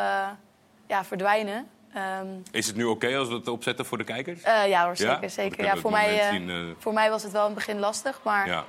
ja, 0.86 1.04
verdwijnen. 1.04 1.68
Um, 2.20 2.42
is 2.50 2.66
het 2.66 2.76
nu 2.76 2.84
oké 2.84 3.06
okay 3.06 3.16
als 3.16 3.28
we 3.28 3.34
het 3.34 3.48
opzetten 3.48 3.84
voor 3.86 3.98
de 3.98 4.04
kijkers? 4.04 4.42
ja 4.42 4.84
hoor, 4.84 4.96
zeker. 4.96 5.22
Ja? 5.22 5.28
zeker. 5.28 5.64
Ja, 5.64 5.76
voor, 5.76 5.90
mij, 5.90 6.28
zien, 6.30 6.74
voor 6.78 6.92
mij 6.92 7.10
was 7.10 7.22
het 7.22 7.32
wel 7.32 7.46
in 7.46 7.54
het 7.54 7.58
begin 7.58 7.78
lastig, 7.78 8.20
maar... 8.22 8.46
Ja 8.46 8.64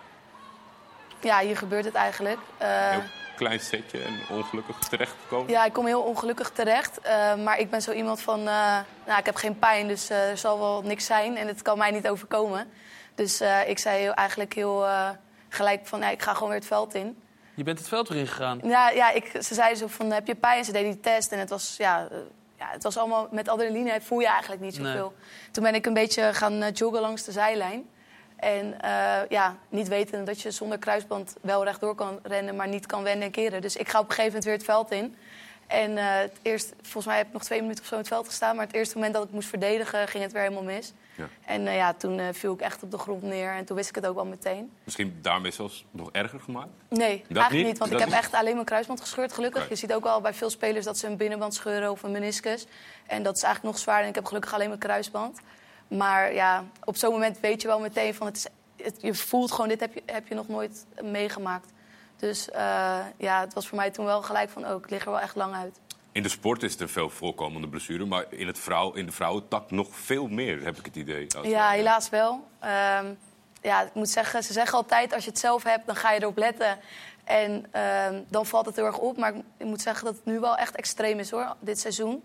ja, 1.19 1.39
hier 1.39 1.57
gebeurt 1.57 1.85
het 1.85 1.93
eigenlijk. 1.93 2.39
Uh, 2.61 2.89
heel 2.89 3.01
klein 3.35 3.59
setje 3.59 4.01
en 4.01 4.19
ongelukkig 4.29 4.77
terecht 4.77 5.15
gekomen? 5.21 5.51
Ja, 5.51 5.65
ik 5.65 5.73
kom 5.73 5.85
heel 5.85 6.01
ongelukkig 6.01 6.49
terecht. 6.49 6.99
Uh, 7.05 7.35
maar 7.35 7.59
ik 7.59 7.69
ben 7.69 7.81
zo 7.81 7.91
iemand 7.91 8.21
van, 8.21 8.39
uh, 8.39 8.77
nou, 9.05 9.19
ik 9.19 9.25
heb 9.25 9.35
geen 9.35 9.59
pijn, 9.59 9.88
dus 9.88 10.09
er 10.09 10.38
zal 10.38 10.59
wel 10.59 10.81
niks 10.81 11.05
zijn. 11.05 11.38
En 11.38 11.47
het 11.47 11.61
kan 11.61 11.77
mij 11.77 11.91
niet 11.91 12.07
overkomen. 12.07 12.71
Dus 13.15 13.41
ik 13.67 13.79
zei 13.79 14.07
eigenlijk 14.07 14.53
heel 14.53 14.85
gelijk 15.49 15.88
van, 15.88 15.99
ja, 15.99 16.09
ik 16.09 16.21
ga 16.21 16.33
gewoon 16.33 16.49
weer 16.49 16.57
het 16.57 16.67
veld 16.67 16.93
in. 16.93 17.21
Je 17.53 17.63
bent 17.63 17.79
het 17.79 17.88
veld 17.88 18.07
weer 18.07 18.19
ingegaan? 18.19 18.59
Ja, 18.63 18.89
ja 18.89 19.11
ik, 19.11 19.31
ze 19.41 19.53
zeiden 19.53 19.77
zo 19.77 19.88
van, 19.88 20.11
heb 20.11 20.27
je 20.27 20.35
pijn? 20.35 20.65
Ze 20.65 20.71
deden 20.71 20.91
die 20.91 20.99
test 20.99 21.31
en 21.31 21.39
het 21.39 21.49
was, 21.49 21.75
ja, 21.77 22.07
ja, 22.57 22.67
het 22.71 22.83
was 22.83 22.97
allemaal 22.97 23.27
met 23.31 23.49
adrenaline 23.49 24.01
voel 24.01 24.19
je 24.19 24.27
eigenlijk 24.27 24.61
niet 24.61 24.75
zoveel. 24.75 25.13
Nee. 25.17 25.49
Toen 25.51 25.63
ben 25.63 25.75
ik 25.75 25.85
een 25.85 25.93
beetje 25.93 26.33
gaan 26.33 26.71
joggen 26.71 27.01
langs 27.01 27.23
de 27.23 27.31
zijlijn. 27.31 27.89
En 28.39 28.81
eh, 28.81 29.29
ja, 29.29 29.55
niet 29.69 29.88
weten 29.88 30.25
dat 30.25 30.41
je 30.41 30.51
zonder 30.51 30.77
kruisband 30.77 31.36
wel 31.41 31.63
rechtdoor 31.63 31.96
kan 31.96 32.19
rennen, 32.24 32.55
maar 32.55 32.67
niet 32.67 32.86
kan 32.86 33.03
wenden 33.03 33.25
en 33.25 33.31
keren. 33.31 33.62
Dus 33.62 33.75
ik 33.75 33.89
ga 33.89 34.00
op 34.00 34.10
een 34.10 34.15
gegeven 34.15 34.39
moment 34.39 34.46
weer 34.46 34.53
het 34.53 34.63
veld 34.63 34.91
in. 34.91 35.15
En 35.67 35.91
uh, 35.91 36.17
het 36.17 36.38
eerst, 36.41 36.74
volgens 36.81 37.05
mij 37.05 37.17
heb 37.17 37.27
ik 37.27 37.34
nog 37.34 37.43
twee 37.43 37.62
minuten 37.62 37.81
of 37.81 37.88
zo 37.88 37.93
in 37.93 38.00
het 38.00 38.10
veld 38.10 38.27
gestaan. 38.27 38.55
Maar 38.55 38.65
het 38.65 38.75
eerste 38.75 38.96
moment 38.96 39.13
dat 39.13 39.24
ik 39.24 39.31
moest 39.31 39.50
verdedigen, 39.50 40.08
ging 40.08 40.24
het 40.24 40.31
weer 40.31 40.41
helemaal 40.41 40.63
mis. 40.63 40.93
Ja. 41.15 41.27
En 41.46 41.62
uh, 41.62 41.75
ja, 41.75 41.93
toen 41.93 42.17
uh, 42.17 42.27
viel 42.31 42.53
ik 42.53 42.62
echt 42.62 42.84
op 42.84 42.91
de 42.91 42.98
grond 42.98 43.22
neer. 43.22 43.51
En 43.51 43.65
toen 43.65 43.75
wist 43.75 43.89
ik 43.89 43.96
het 43.96 44.08
ook 44.08 44.15
wel 44.15 44.25
meteen. 44.25 44.72
Misschien 44.84 45.19
daarmee 45.22 45.51
zelfs 45.51 45.86
nog 45.91 46.10
erger 46.12 46.39
gemaakt? 46.39 46.69
Nee, 46.88 47.24
dat 47.27 47.38
eigenlijk 47.38 47.67
niet. 47.67 47.77
Want 47.77 47.91
dat 47.91 48.00
ik 48.00 48.08
heb 48.08 48.17
echt 48.17 48.34
alleen 48.34 48.53
mijn 48.53 48.65
kruisband 48.65 49.01
gescheurd, 49.01 49.34
gelukkig. 49.34 49.62
Okay. 49.62 49.74
Je 49.74 49.79
ziet 49.79 49.93
ook 49.93 50.05
al 50.05 50.22
bij 50.22 50.34
veel 50.34 50.50
spelers 50.50 50.86
dat 50.86 50.98
ze 50.98 51.08
een 51.08 51.17
binnenband 51.17 51.53
scheuren 51.53 51.91
of 51.91 52.03
een 52.03 52.12
meniscus. 52.12 52.65
En 53.08 53.24
dat 53.24 53.36
is 53.36 53.43
eigenlijk 53.43 53.74
nog 53.74 53.84
zwaarder. 53.84 54.03
En 54.03 54.10
ik 54.10 54.15
heb 54.15 54.25
gelukkig 54.25 54.53
alleen 54.53 54.67
mijn 54.67 54.79
kruisband. 54.79 55.39
Maar 55.89 56.34
ja, 56.34 56.63
op 56.84 56.98
zo'n 56.98 57.12
moment 57.12 57.39
weet 57.39 57.62
je 57.62 57.67
wel 57.67 57.79
meteen 57.79 58.13
van... 58.13 58.27
Het 58.27 58.36
is, 58.36 58.48
het, 58.86 59.01
je 59.01 59.13
voelt 59.13 59.51
gewoon, 59.51 59.67
dit 59.67 59.79
heb 59.79 59.93
je, 59.93 60.03
heb 60.05 60.27
je 60.27 60.36
nog 60.36 60.48
nooit 60.48 60.86
meegemaakt. 61.03 61.72
Dus 62.17 62.50
ja, 63.17 63.39
het 63.39 63.53
was 63.53 63.67
voor 63.67 63.77
mij 63.77 63.91
toen 63.91 64.05
wel 64.05 64.22
gelijk 64.22 64.50
van... 64.50 64.67
Oh, 64.67 64.77
ik 64.77 64.89
lig 64.89 65.05
er 65.05 65.12
wel 65.12 65.19
echt 65.19 65.36
lang 65.36 65.55
uit. 65.55 65.79
In 66.12 66.24
de 66.24 66.29
sport 66.29 66.63
is 66.63 66.79
een 66.79 66.89
veel 66.89 67.10
voorkomende 67.10 67.67
blessure, 67.67 68.05
maar 68.05 68.25
in, 68.29 68.48
het 68.48 68.60
vrouw, 68.60 68.93
in 68.93 69.05
de 69.05 69.12
vrouwentak 69.12 69.72
nog 69.72 69.88
veel 69.91 70.27
meer, 70.27 70.63
heb 70.63 70.77
ik 70.77 70.86
het 70.86 70.96
idee. 70.96 71.27
Ja, 71.41 71.69
helaas 71.69 72.10
wel. 72.10 72.48
Um, 73.01 73.17
ja, 73.62 73.81
ik 73.81 73.93
moet 73.93 74.10
zeggen, 74.10 74.43
ze 74.43 74.53
zeggen 74.53 74.77
altijd, 74.77 75.13
als 75.13 75.24
je 75.24 75.29
het 75.29 75.39
zelf 75.39 75.63
hebt, 75.63 75.86
dan 75.86 75.96
ga 75.96 76.12
je 76.12 76.22
erop 76.22 76.38
letten. 76.38 76.79
En 77.24 77.65
um, 78.13 78.25
dan 78.29 78.46
valt 78.46 78.65
het 78.65 78.75
heel 78.75 78.86
erg 78.86 78.98
op. 78.98 79.17
Maar 79.17 79.34
ik 79.58 79.65
moet 79.65 79.81
zeggen 79.81 80.05
dat 80.05 80.15
het 80.15 80.25
nu 80.25 80.39
wel 80.39 80.58
echt 80.58 80.75
extreem 80.75 81.19
is, 81.19 81.31
hoor, 81.31 81.55
dit 81.60 81.79
seizoen. 81.79 82.24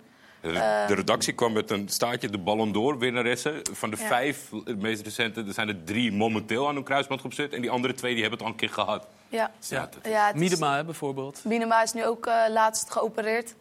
De, 0.53 0.85
de 0.87 0.95
redactie 0.95 1.33
kwam 1.33 1.53
met 1.53 1.71
een 1.71 1.89
staartje, 1.89 2.29
de 2.29 2.39
Ballon 2.39 2.73
d'Or 2.73 2.99
winnaressen. 2.99 3.61
Van 3.73 3.91
de 3.91 3.97
ja. 3.99 4.07
vijf 4.07 4.51
meest 4.79 5.03
recente, 5.03 5.45
er 5.47 5.53
zijn 5.53 5.69
er 5.69 5.85
drie 5.85 6.13
momenteel 6.13 6.69
aan 6.69 6.75
hun 6.75 6.85
kruisband 6.85 7.21
gezet. 7.21 7.53
En 7.53 7.61
die 7.61 7.71
andere 7.71 7.95
twee 7.95 8.13
die 8.13 8.23
hebben 8.23 8.39
het 8.39 8.49
al 8.49 8.53
een 8.53 8.59
keer 8.61 8.71
gehad. 8.71 9.07
Ja. 9.29 9.51
ja. 9.69 9.89
ja 10.03 10.33
Miedema 10.35 10.79
is... 10.79 10.85
bijvoorbeeld. 10.85 11.41
Miedema 11.45 11.83
is 11.83 11.93
nu 11.93 12.07
ook 12.07 12.27
uh, 12.27 12.45
laatst 12.49 12.91
geopereerd. 12.91 13.55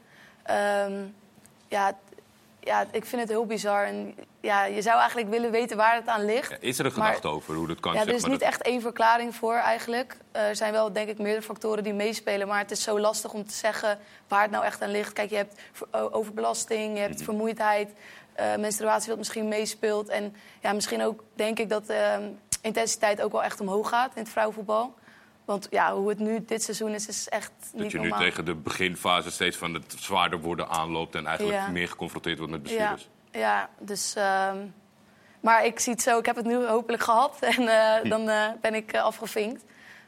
Um, 0.88 1.14
ja, 1.68 1.98
ja, 2.64 2.86
ik 2.92 3.06
vind 3.06 3.22
het 3.22 3.30
heel 3.30 3.46
bizar. 3.46 3.86
En 3.86 4.16
ja, 4.42 4.66
je 4.66 4.82
zou 4.82 4.98
eigenlijk 5.00 5.30
willen 5.30 5.52
weten 5.52 5.78
waar 5.78 5.96
het 5.96 6.08
aan 6.08 6.26
ligt. 6.26 6.50
Ja, 6.50 6.58
is 6.60 6.80
er 6.80 6.86
een 6.86 6.92
gedachte 6.92 7.28
over 7.28 7.56
hoe 7.56 7.68
dat 7.68 7.80
kan? 7.80 7.94
Ja, 7.94 8.02
er 8.02 8.14
is 8.14 8.22
maar 8.22 8.30
niet 8.30 8.40
dat... 8.40 8.50
echt 8.50 8.62
één 8.62 8.82
verklaring 8.82 9.36
voor 9.36 9.56
eigenlijk. 9.56 10.18
Er 10.32 10.56
zijn 10.56 10.72
wel 10.72 10.94
denk 10.94 11.10
ik 11.10 11.18
meerdere 11.18 11.46
factoren 11.46 11.84
die 11.84 11.94
meespelen. 11.94 12.48
Maar 12.48 12.60
het 12.60 12.72
is 12.72 12.84
zo 12.84 13.00
lastig 13.00 13.34
om 13.34 13.46
te 13.48 13.54
zeggen 13.54 14.00
waar 14.28 14.42
het 14.42 14.52
nou 14.52 14.66
echt 14.66 14.82
aan 14.82 14.92
ligt. 14.92 15.14
Kijk, 15.14 15.30
je 15.30 15.36
hebt 15.36 15.56
overbelasting, 15.92 16.94
je 16.96 17.02
hebt 17.02 17.16
Mhm. 17.16 17.24
vermoeidheid... 17.24 17.90
Uh, 18.40 18.56
menstruatie 18.56 19.10
wat 19.10 19.18
misschien 19.18 19.48
meespeelt. 19.48 20.10
En 20.10 20.36
ja, 20.62 20.74
misschien 20.74 21.04
ook 21.04 21.24
denk 21.36 21.60
ik 21.60 21.70
dat 21.70 21.88
de 21.88 22.18
uh, 22.20 22.26
intensiteit 22.62 23.22
ook 23.22 23.32
wel 23.32 23.44
echt 23.44 23.60
omhoog 23.62 23.90
gaat 23.90 24.12
in 24.16 24.22
het 24.22 24.32
vrouwenvoetbal. 24.32 24.94
Want 25.46 25.68
ja, 25.70 25.94
hoe 25.94 26.10
het 26.10 26.20
nu 26.20 26.44
dit 26.46 26.64
seizoen 26.64 26.90
is, 26.94 27.08
is 27.08 27.30
echt 27.30 27.52
niet 27.74 27.82
Dat 27.82 27.92
je 27.92 27.98
normaal. 27.98 28.20
nu 28.20 28.26
tegen 28.26 28.46
de 28.46 28.56
beginfase 28.56 29.32
steeds 29.32 29.58
van 29.58 29.74
het 29.74 29.96
zwaarder 30.00 30.40
worden 30.42 30.70
aanloopt... 30.70 31.16
en 31.16 31.26
eigenlijk 31.26 31.58
Ja. 31.58 31.68
meer 31.68 31.88
geconfronteerd 31.88 32.38
wordt 32.38 32.52
met 32.54 32.62
Ja, 32.70 32.76
blessures. 32.76 33.10
ja 33.32 33.70
dus... 33.80 34.14
ehm, 34.16 34.58
maar 35.40 35.66
ik 35.66 35.80
zie 35.80 35.94
het 35.94 36.02
zo, 36.02 36.18
ik 36.20 36.26
heb 36.26 36.36
het 36.36 36.46
nu 36.46 36.66
hopelijk 36.66 37.04
gehad. 37.04 37.38
En 37.58 37.68
eh, 37.68 38.10
dan 38.10 38.30
eh, 38.30 38.48
ben 38.62 38.74
ik 38.74 38.92
eh, 38.94 39.02
afgevinkt. 39.04 39.64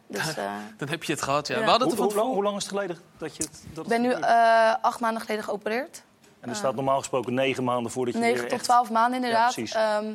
Dus 0.07 0.35
eh, 0.37 0.51
Dan 0.77 0.89
heb 0.89 1.03
je 1.03 1.11
het 1.11 1.21
gehad, 1.21 1.47
ja. 1.47 1.57
Ja. 1.57 1.63
We 1.63 1.69
hadden 1.69 1.87
Hoe, 1.87 1.97
het 1.97 2.03
hoe, 2.05 2.11
van 2.13 2.23
lang, 2.23 2.33
tevoren... 2.33 2.33
hoe 2.33 2.43
lang 2.43 2.57
is 2.57 2.63
het 2.63 2.71
geleden 2.71 2.97
dat 3.17 3.35
je 3.35 3.43
het... 3.43 3.63
Dat 3.73 3.83
ik 3.83 3.89
ben 3.89 4.01
nu 4.01 4.11
eh, 4.11 4.73
acht 4.81 4.99
maanden 4.99 5.21
geleden 5.21 5.43
geopereerd. 5.43 6.03
En 6.39 6.49
er 6.49 6.55
staat 6.55 6.75
normaal 6.75 6.97
gesproken 6.97 7.33
negen 7.33 7.63
maanden 7.63 7.91
voordat 7.91 8.13
je 8.13 8.19
9 8.19 8.33
weer 8.35 8.43
tot 8.43 8.53
echt... 8.53 8.63
12 8.63 8.89
maanden 8.91 9.15
inderdaad. 9.15 9.53
precies. 9.53 9.73
Ehm, 9.73 10.13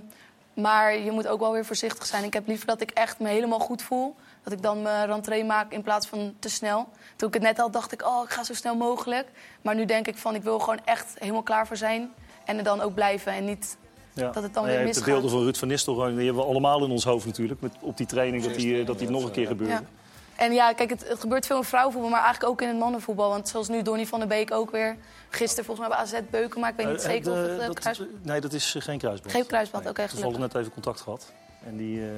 maar 0.54 0.96
je 0.98 1.10
moet 1.10 1.26
ook 1.26 1.40
wel 1.40 1.52
weer 1.52 1.64
voorzichtig 1.64 2.06
zijn. 2.06 2.24
Ik 2.24 2.32
heb 2.34 2.46
liever 2.46 2.66
dat 2.66 2.80
ik 2.80 2.90
echt 2.90 3.18
me 3.18 3.28
helemaal 3.28 3.58
goed 3.58 3.82
voel. 3.82 4.16
Dat 4.44 4.52
ik 4.52 4.62
dan 4.62 4.82
mijn 4.82 5.06
rentree 5.06 5.44
maak 5.44 5.72
in 5.72 5.82
plaats 5.82 6.06
van 6.06 6.34
te 6.38 6.48
snel. 6.48 6.88
Toen 7.16 7.28
ik 7.28 7.34
het 7.34 7.42
net 7.42 7.56
had, 7.58 7.72
dacht 7.72 7.92
ik, 7.92 8.02
oh, 8.06 8.22
ik 8.24 8.30
ga 8.30 8.44
zo 8.44 8.54
snel 8.54 8.74
mogelijk. 8.74 9.28
Maar 9.62 9.74
nu 9.74 9.84
denk 9.84 10.06
ik 10.06 10.16
van, 10.18 10.34
ik 10.34 10.42
wil 10.42 10.58
gewoon 10.58 10.80
echt 10.84 11.14
helemaal 11.18 11.42
klaar 11.42 11.66
voor 11.66 11.76
zijn. 11.76 12.10
En 12.44 12.58
er 12.58 12.64
dan 12.64 12.80
ook 12.80 12.94
blijven. 12.94 13.32
En 13.32 13.44
niet 13.44 13.76
Ja. 14.12 14.30
dat 14.30 14.42
het 14.42 14.54
dan 14.54 14.64
weer 14.64 14.72
ja, 14.72 14.78
De 14.78 14.84
misgaat. 14.86 15.04
beelden 15.04 15.30
van 15.30 15.42
Ruud 15.42 15.56
van 15.56 15.68
Nistelrooy, 15.68 16.14
die 16.14 16.24
hebben 16.24 16.42
we 16.42 16.48
allemaal 16.50 16.84
in 16.84 16.90
ons 16.90 17.04
hoofd 17.04 17.26
natuurlijk. 17.26 17.60
Met, 17.60 17.72
op 17.80 17.96
die 17.96 18.06
training 18.06 18.42
dat 18.44 18.54
die, 18.54 18.80
eh, 18.80 18.86
dat 18.86 18.98
die 18.98 19.10
nog 19.10 19.24
een 19.24 19.30
keer 19.30 19.46
gebeurde. 19.46 19.72
Ja. 19.72 19.82
En 20.36 20.52
ja, 20.52 20.72
kijk, 20.72 20.90
het, 20.90 21.08
het 21.08 21.20
gebeurt 21.20 21.46
veel 21.46 21.56
in 21.56 21.64
vrouwenvoetbal, 21.64 22.10
maar 22.10 22.22
eigenlijk 22.22 22.52
ook 22.52 22.62
in 22.62 22.68
het 22.68 22.78
mannenvoetbal. 22.78 23.28
Want 23.28 23.48
zoals 23.48 23.68
nu 23.68 23.82
Donny 23.82 24.06
van 24.06 24.18
der 24.18 24.28
Beek 24.28 24.52
ook 24.52 24.70
weer. 24.70 24.96
Gisteren 25.28 25.64
volgens 25.64 25.88
mij 25.88 25.96
bij 25.96 26.06
AZ 26.06 26.20
Beuken, 26.30 26.60
maar 26.60 26.70
ik 26.70 26.76
weet 26.76 26.86
niet 26.88 26.96
Eh, 27.04 27.10
zeker 27.10 27.30
of 27.32 27.36
eh, 27.36 27.42
het 27.42 27.58
eh, 27.60 27.66
dat- 27.66 27.78
kruis... 27.78 28.02
Nee, 28.22 28.40
dat 28.40 28.52
is 28.52 28.74
geen 28.78 28.98
kruisband. 28.98 29.32
Geen 29.34 29.46
kruisband, 29.46 29.82
Nee. 29.84 29.92
oké, 29.92 30.02
Toevallig 30.02 30.24
gelukkig. 30.34 30.52
net 30.54 30.62
even 30.62 30.72
contact 30.74 31.00
gehad. 31.00 31.32
En 31.64 31.76
die 31.76 32.00
eh, 32.00 32.08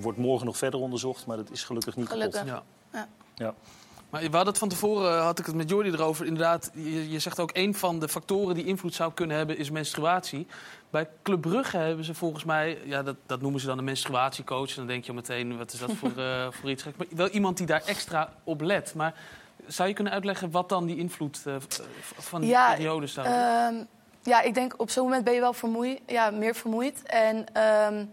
wordt 0.00 0.18
morgen 0.18 0.46
nog 0.46 0.56
verder 0.56 0.80
onderzocht, 0.80 1.26
maar 1.26 1.36
dat 1.36 1.50
is 1.50 1.64
gelukkig 1.64 1.96
niet 1.96 2.08
Gelukkig. 2.08 2.44
kapot. 2.44 2.62
Ja. 2.92 2.98
Ja. 2.98 3.08
Ja. 3.34 3.54
Maar 4.10 4.20
we 4.20 4.26
hadden 4.26 4.46
het 4.46 4.58
van 4.58 4.68
tevoren, 4.68 5.22
had 5.22 5.38
ik 5.38 5.46
het 5.46 5.54
met 5.54 5.70
Jordi 5.70 5.90
erover. 5.90 6.26
Inderdaad, 6.26 6.70
je, 6.74 7.10
je 7.10 7.18
zegt 7.18 7.40
ook 7.40 7.50
een 7.52 7.74
van 7.74 7.98
de 8.00 8.08
factoren 8.08 8.54
die 8.54 8.64
invloed 8.64 8.94
zou 8.94 9.12
kunnen 9.12 9.36
hebben 9.36 9.58
is 9.58 9.70
menstruatie. 9.70 10.46
Bij 10.90 11.08
Club 11.22 11.40
Brugge 11.40 11.76
hebben 11.76 12.04
ze 12.04 12.14
volgens 12.14 12.44
mij, 12.44 12.78
ja, 12.84 13.02
dat, 13.02 13.16
dat 13.26 13.40
noemen 13.40 13.60
ze 13.60 13.66
dan 13.66 13.78
een 13.78 13.84
menstruatiecoach. 13.84 14.68
En 14.68 14.74
dan 14.76 14.86
denk 14.86 15.04
je 15.04 15.12
meteen, 15.12 15.58
wat 15.58 15.72
is 15.72 15.78
dat 15.78 15.92
voor, 15.92 16.16
eh, 16.24 16.46
voor 16.50 16.70
iets. 16.70 16.84
Maar 16.84 17.06
wel 17.10 17.28
iemand 17.28 17.56
die 17.56 17.66
daar 17.66 17.82
extra 17.86 18.32
op 18.44 18.60
let. 18.60 18.94
Maar 18.94 19.14
zou 19.66 19.88
je 19.88 19.94
kunnen 19.94 20.12
uitleggen 20.12 20.50
wat 20.50 20.68
dan 20.68 20.86
die 20.86 20.96
invloed 20.96 21.42
eh, 21.44 21.54
van 22.18 22.40
die 22.40 22.50
Ja, 22.50 22.74
periode 22.74 23.06
zou 23.06 23.26
zijn? 23.26 23.74
Ehm, 23.74 23.84
ja, 24.22 24.42
ik 24.42 24.54
denk 24.54 24.74
op 24.76 24.90
zo'n 24.90 25.04
moment 25.04 25.24
ben 25.24 25.34
je 25.34 25.40
wel 25.40 25.52
vermoeid, 25.52 26.00
ja, 26.06 26.30
meer 26.30 26.54
vermoeid. 26.54 27.02
En 27.02 27.46
ehm, 27.52 28.04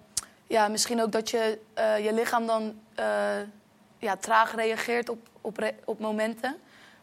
ja, 0.53 0.67
misschien 0.67 1.01
ook 1.01 1.11
dat 1.11 1.29
je, 1.29 1.59
eh, 1.73 2.03
je 2.05 2.13
lichaam 2.13 2.45
dan 2.45 2.79
eh, 2.95 3.39
ja, 3.97 4.15
traag 4.15 4.55
reageert 4.55 5.09
op, 5.09 5.27
op, 5.41 5.57
re- 5.57 5.75
op 5.85 5.99
momenten. 5.99 6.55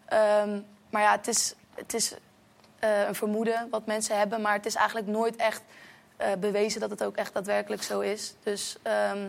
Ehm, 0.04 0.60
maar 0.90 1.02
ja, 1.02 1.12
het 1.12 1.28
is, 1.28 1.54
het 1.74 1.94
is 1.94 2.14
eh, 2.78 3.06
een 3.06 3.14
vermoeden 3.14 3.68
wat 3.70 3.86
mensen 3.86 4.18
hebben. 4.18 4.40
Maar 4.40 4.52
het 4.52 4.66
is 4.66 4.74
eigenlijk 4.74 5.06
nooit 5.06 5.36
echt 5.36 5.62
bewezen 6.38 6.80
dat 6.80 6.90
het 6.90 7.04
ook 7.04 7.16
echt 7.16 7.32
daadwerkelijk 7.32 7.82
zo 7.82 8.00
is. 8.00 8.34
Dus 8.42 8.76
ehm, 8.82 9.28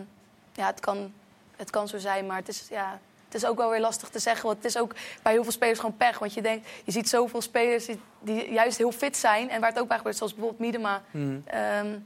ja, 0.52 0.66
het 0.66 0.80
kan, 0.80 1.12
het 1.56 1.70
kan 1.70 1.88
zo 1.88 1.98
zijn, 1.98 2.26
maar 2.26 2.36
het 2.36 2.48
is, 2.48 2.66
ja, 2.70 2.98
het 3.24 3.34
is 3.34 3.44
ook 3.44 3.56
wel 3.56 3.70
weer 3.70 3.80
lastig 3.80 4.08
te 4.08 4.18
zeggen. 4.18 4.44
Want 4.44 4.56
het 4.56 4.66
is 4.66 4.78
ook 4.78 4.94
bij 5.22 5.32
heel 5.32 5.42
veel 5.42 5.52
spelers 5.52 5.78
gewoon 5.78 5.96
pech. 5.96 6.18
Want 6.18 6.34
je 6.34 6.42
denkt, 6.42 6.68
je 6.84 6.92
ziet 6.92 7.08
zoveel 7.08 7.40
spelers 7.40 7.86
die, 7.86 8.00
die 8.20 8.52
juist 8.52 8.78
heel 8.78 8.92
fit 8.92 9.16
zijn. 9.16 9.50
En 9.50 9.60
waar 9.60 9.70
het 9.70 9.78
ook 9.78 9.88
bij 9.88 9.96
gebeurt, 9.96 10.16
zoals 10.16 10.32
bijvoorbeeld 10.34 10.62
Miedema. 10.62 11.02
Mhm. 11.10 11.38
Ehm, 11.44 11.98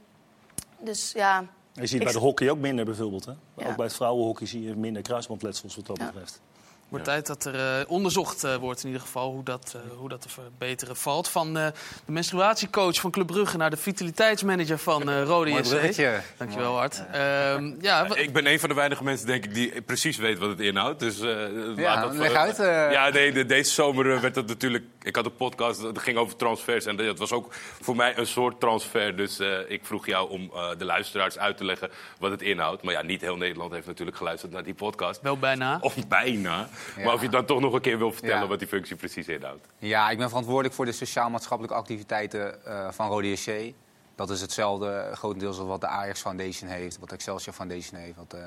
dus 0.79 1.11
ja, 1.11 1.45
Je 1.79 1.87
ziet 1.87 2.03
bij 2.03 2.11
de 2.11 2.19
hockey 2.19 2.49
ook 2.49 2.57
minder 2.57 2.85
bijvoorbeeld. 2.85 3.25
Hè? 3.25 3.31
Ja. 3.57 3.69
Ook 3.69 3.75
bij 3.75 3.85
het 3.85 3.95
vrouwenhockey 3.95 4.47
zie 4.47 4.61
je 4.61 4.75
minder 4.75 5.01
kruisbandletsels 5.01 5.75
wat 5.75 5.85
dat 5.85 5.97
betreft. 5.97 6.41
Wordt 6.89 7.05
tijd 7.05 7.27
dat 7.27 7.45
er 7.45 7.79
eh, 7.79 7.91
onderzocht 7.91 8.43
eh, 8.43 8.55
wordt 8.55 8.79
in 8.81 8.85
ieder 8.87 9.01
geval 9.01 9.31
hoe 9.31 9.43
dat, 9.43 9.73
eh, 9.75 9.97
hoe 9.97 10.09
dat 10.09 10.21
te 10.21 10.29
verbeteren 10.29 10.95
valt. 10.95 11.29
Van 11.29 11.57
eh, 11.57 11.65
de 12.05 12.11
menstruatiecoach 12.11 12.99
van 12.99 13.11
Club 13.11 13.27
Brugge 13.27 13.57
naar 13.57 13.69
de 13.69 13.77
vitaliteitsmanager 13.77 14.77
van 14.77 15.09
eh 15.09 15.23
Rode 15.23 15.49
Mooi 15.49 15.63
JC. 15.63 16.21
Dankjewel, 16.37 16.77
Hart. 16.77 17.03
Ehm, 17.11 17.73
ja, 17.81 18.07
wa- 18.07 18.15
Ik 18.15 18.33
ben 18.33 18.47
een 18.47 18.59
van 18.59 18.69
de 18.69 18.75
weinige 18.75 19.03
mensen, 19.03 19.27
denk 19.27 19.43
ik, 19.45 19.53
die 19.53 19.81
precies 19.81 20.17
weet 20.17 20.37
wat 20.37 20.49
het 20.49 20.59
inhoudt. 20.59 20.99
Dus, 20.99 21.19
eh, 21.19 21.27
Ja, 21.75 21.81
laat 21.95 22.01
dat 22.03 22.15
leg 22.15 22.33
uit. 22.33 22.57
Ja, 22.91 23.09
nee, 23.09 23.31
de- 23.31 23.45
deze 23.45 23.71
zomer 23.71 24.21
werd 24.21 24.35
het 24.35 24.47
natuurlijk... 24.47 24.83
Ik 25.01 25.15
had 25.15 25.25
een 25.25 25.35
podcast, 25.35 25.81
dat 25.81 25.99
ging 25.99 26.17
over 26.17 26.35
transfers. 26.35 26.85
En 26.85 26.95
dat 26.95 27.17
was 27.19 27.31
ook 27.31 27.53
voor 27.81 27.95
mij 27.95 28.17
een 28.17 28.27
soort 28.27 28.59
transfer. 28.59 29.15
Dus 29.17 29.39
eh, 29.39 29.57
ik 29.67 29.85
vroeg 29.85 30.05
jou 30.05 30.29
om 30.29 30.51
eh, 30.53 30.69
de 30.77 30.85
luisteraars 30.85 31.37
uit 31.37 31.57
te 31.57 31.65
leggen 31.65 31.89
wat 32.19 32.31
het 32.31 32.41
inhoudt. 32.41 32.83
Maar 32.83 32.93
ja, 32.93 33.01
niet 33.01 33.21
heel 33.21 33.35
Nederland 33.37 33.71
heeft 33.71 33.87
natuurlijk 33.87 34.17
geluisterd 34.17 34.51
naar 34.51 34.63
die 34.63 34.73
podcast. 34.73 35.21
wel 35.21 35.37
bijna. 35.37 35.77
Of 35.81 36.07
bijna. 36.07 36.69
Ja. 36.97 37.03
Maar 37.03 37.13
of 37.13 37.21
je 37.21 37.29
dan 37.29 37.45
toch 37.45 37.59
nog 37.59 37.73
een 37.73 37.81
keer 37.81 37.97
wil 37.97 38.11
vertellen 38.11 38.41
Ja. 38.41 38.47
wat 38.47 38.59
die 38.59 38.67
functie 38.67 38.95
precies 38.95 39.27
inhoudt. 39.27 39.67
Ja, 39.77 40.09
ik 40.09 40.17
ben 40.17 40.27
verantwoordelijk 40.27 40.73
voor 40.75 40.85
de 40.85 40.91
sociaal-maatschappelijke 40.91 41.77
activiteiten 41.77 42.65
eh, 42.65 42.91
van 42.91 43.07
Rode 43.09 43.31
JC. 43.31 43.73
Dat 44.15 44.29
is 44.29 44.41
hetzelfde 44.41 44.89
eh, 44.89 45.15
grotendeels 45.15 45.57
als 45.59 45.67
wat 45.67 45.81
de 45.81 45.87
Ajax 45.87 46.21
Foundation 46.21 46.69
heeft, 46.69 46.99
wat 46.99 47.09
de 47.09 47.15
Excelsior 47.15 47.53
Foundation 47.55 47.99
heeft, 47.99 48.15
wat 48.15 48.31
de 48.31 48.43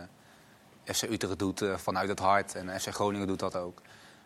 FC 0.94 1.02
Utrecht 1.02 1.38
doet 1.38 1.62
eh, 1.62 1.76
vanuit 1.76 2.08
het 2.08 2.18
hart 2.18 2.54
en 2.54 2.80
FC 2.80 2.88
Groningen 2.88 3.26
doet 3.26 3.38
dat 3.38 3.56
ook. 3.56 3.80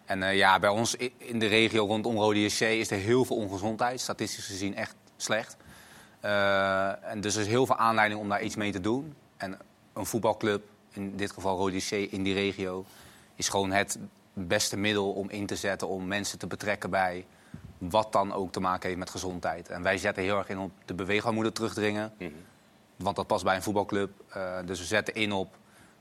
En 0.04 0.23
eh, 0.23 0.37
ja, 0.37 0.58
bij 0.58 0.70
ons 0.70 0.96
in 1.16 1.38
de 1.38 1.46
regio 1.46 1.87
rondom 1.87 2.16
Rode 2.16 2.40
JC 2.44 2.61
is 2.61 2.90
er 2.90 2.99
heel 2.99 3.25
veel 3.25 3.37
ongezondheid, 3.37 4.00
statistisch 4.00 4.46
gezien 4.46 4.76
echt 4.76 4.94
slecht. 5.16 5.56
Eh, 6.20 7.11
en 7.11 7.20
dus 7.20 7.34
er 7.34 7.40
is 7.40 7.46
heel 7.46 7.66
veel 7.66 7.76
aanleiding 7.76 8.20
om 8.20 8.28
daar 8.28 8.42
iets 8.42 8.56
mee 8.56 8.73
te 8.73 8.80
doen. 8.80 9.14
En 9.37 9.58
een 9.92 10.06
voetbalclub, 10.06 10.62
in 10.92 11.16
dit 11.16 11.32
geval 11.32 11.56
Rode 11.56 11.76
JC 11.76 11.90
in 11.90 12.23
die 12.23 12.34
regio, 12.34 12.84
is 13.35 13.49
gewoon 13.49 13.71
het 13.71 13.99
beste 14.33 14.76
middel 14.76 15.12
om 15.12 15.31
in 15.31 15.47
te 15.47 15.57
zetten 15.57 15.88
om 15.88 16.07
mensen 16.07 16.38
te 16.38 16.47
betrekken 16.47 16.91
bij 16.91 17.26
wat 17.79 18.12
dan 18.12 18.33
ook 18.33 18.53
te 18.53 18.61
maken 18.61 18.87
heeft 18.87 18.99
met 18.99 19.11
gezondheid. 19.11 19.69
En 19.69 19.83
wij 19.83 19.99
zetten 19.99 20.23
heel 20.23 20.38
erg 20.38 20.49
in 20.49 20.59
op 20.59 20.71
de 20.85 20.95
beweegarmoede 20.95 21.53
terugdringen. 21.53 22.12
Want 22.97 23.17
dat 23.17 23.26
past 23.26 23.45
bij 23.45 23.57
een 23.57 23.62
voetbalclub. 23.62 24.11
Eh, 24.29 24.59
dus 24.64 24.79
we 24.79 24.85
zetten 24.85 25.14
in 25.14 25.33
op 25.33 25.57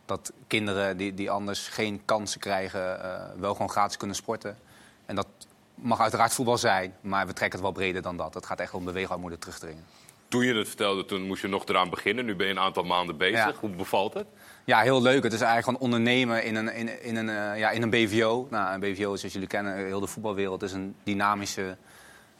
dat 0.05 0.33
kinderen 0.47 0.97
die, 0.97 1.13
die 1.13 1.31
anders 1.31 1.67
geen 1.67 2.01
kansen 2.05 2.39
krijgen, 2.39 3.03
eh, 3.03 3.39
wel 3.39 3.53
gewoon 3.53 3.69
gratis 3.69 3.97
kunnen 3.97 4.15
sporten. 4.15 4.57
En 5.05 5.15
dat 5.15 5.27
mag 5.75 5.99
uiteraard 5.99 6.33
voetbal 6.33 6.57
zijn, 6.57 6.95
maar 7.01 7.27
we 7.27 7.33
trekken 7.33 7.59
het 7.59 7.67
wel 7.67 7.77
breder 7.77 8.01
dan 8.01 8.17
dat. 8.17 8.33
Het 8.33 8.45
gaat 8.45 8.59
echt 8.59 8.73
om 8.73 8.85
beweegarmoede 8.85 9.37
terugdringen. 9.37 9.85
toen 10.27 10.45
je 10.45 10.53
het 10.53 10.67
vertelde, 10.67 11.05
toen 11.05 11.27
moest 11.27 11.41
je 11.41 11.47
nog 11.47 11.65
eraan 11.65 11.89
beginnen. 11.89 12.25
Nu 12.25 12.35
ben 12.35 12.47
je 12.47 12.53
een 12.53 12.59
aantal 12.59 12.83
maanden 12.83 13.17
bezig. 13.17 13.51
Ja. 13.51 13.53
Hoe 13.59 13.69
bevalt 13.69 14.13
het? 14.13 14.27
Ja, 14.65 14.81
heel 14.81 15.01
leuk. 15.01 15.23
Het 15.23 15.33
is 15.33 15.41
eigenlijk 15.41 15.65
gewoon 15.65 15.93
ondernemen 15.93 16.43
in 16.43 16.55
een, 16.55 16.73
in, 16.73 17.03
in 17.03 17.15
een, 17.15 17.29
eh, 17.29 17.59
ja, 17.59 17.69
in 17.69 17.81
een 17.81 17.89
BVO. 17.89 18.47
Nou, 18.49 18.73
een 18.73 18.79
BVO 18.79 19.13
is, 19.13 19.19
zoals 19.19 19.33
jullie 19.33 19.47
kennen, 19.47 19.75
heel 19.75 19.99
de 19.99 20.07
voetbalwereld 20.07 20.63
is 20.63 20.71
een 20.71 20.95
dynamische 21.03 21.77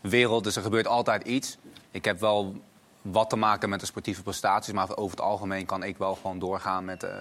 wereld. 0.02 0.44
Dus 0.44 0.56
er 0.56 0.62
gebeurt 0.62 0.88
altijd 0.88 1.24
iets. 1.24 1.58
Ik 1.92 2.06
heb 2.06 2.20
wel 2.20 2.56
wat 3.02 3.30
te 3.30 3.36
maken 3.36 3.70
met 3.70 3.80
de 3.80 3.86
sportieve 3.86 4.24
prestaties. 4.24 4.74
Maar 4.74 4.98
over 4.98 5.18
het 5.18 5.26
algemeen 5.26 5.66
kan 5.66 5.84
ik 5.84 5.98
wel 5.98 6.16
gewoon 6.16 6.40
doorgaan 6.40 6.86
met 6.86 7.04
eh, 7.04 7.12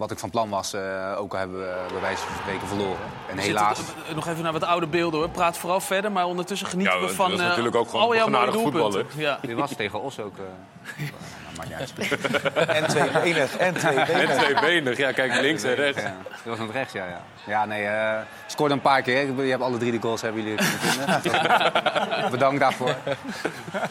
wat 0.00 0.10
ik 0.10 0.18
van 0.18 0.30
plan 0.30 0.48
was. 0.48 0.72
eh, 0.72 1.14
ook 1.18 1.32
al 1.32 1.38
hebben 1.38 1.58
we 1.58 1.86
bij 1.92 2.00
wijze 2.00 2.22
van 2.22 2.36
spreken 2.36 2.66
verloren. 2.68 2.98
En 3.30 3.38
helaas... 3.38 3.76
zitten, 3.76 3.94
eh, 4.08 4.14
nog 4.14 4.28
even 4.28 4.42
naar 4.42 4.52
wat 4.52 4.64
oude 4.64 4.86
beelden 4.86 5.20
hoor. 5.20 5.28
Praat 5.28 5.58
vooral 5.58 5.80
verder, 5.80 6.12
maar 6.12 6.26
ondertussen 6.26 6.68
genieten 6.68 6.94
Ja, 6.94 7.00
we 7.00 7.06
dat 7.06 7.16
van 7.16 7.32
is 7.32 7.38
eh, 7.38 7.46
natuurlijk 7.46 7.76
ook 7.76 7.88
gewoon 7.88 8.50
doelpunten. 8.52 9.06
Ja. 9.16 9.38
Dit 9.42 9.56
was 9.56 9.72
tegen 9.76 10.02
Os 10.02 10.20
ook... 10.20 10.34
eh, 10.38 11.04
maakt 11.56 11.68
niet 11.68 11.78
uit. 11.78 11.92
En 12.78 12.86
tweebenig, 12.86 13.56
en 13.56 13.74
tweebenig. 13.74 14.08
En 14.28 14.38
tweebenig. 14.38 14.96
Ja, 14.96 15.12
kijk, 15.12 15.34
links 15.40 15.62
en 15.62 15.74
rechts. 15.74 16.02
Ja, 16.02 16.16
dat 16.44 16.58
was 16.58 16.66
met 16.66 16.70
rechts, 16.70 16.92
ja. 16.92 17.06
Ja, 17.06 17.20
ja 17.46 17.64
nee, 17.64 17.84
eh 17.86 18.18
scoorde 18.46 18.74
een 18.74 18.80
paar 18.80 19.02
keer. 19.02 19.44
Je 19.44 19.50
hebt 19.50 19.62
alle 19.62 19.76
drie 19.76 19.92
de 19.92 20.00
goals 20.00 20.20
hebben 20.20 20.42
jullie 20.42 20.56
kunnen 20.58 21.20
vinden. 21.20 22.30
Bedankt 22.30 22.60
daarvoor. 22.60 22.94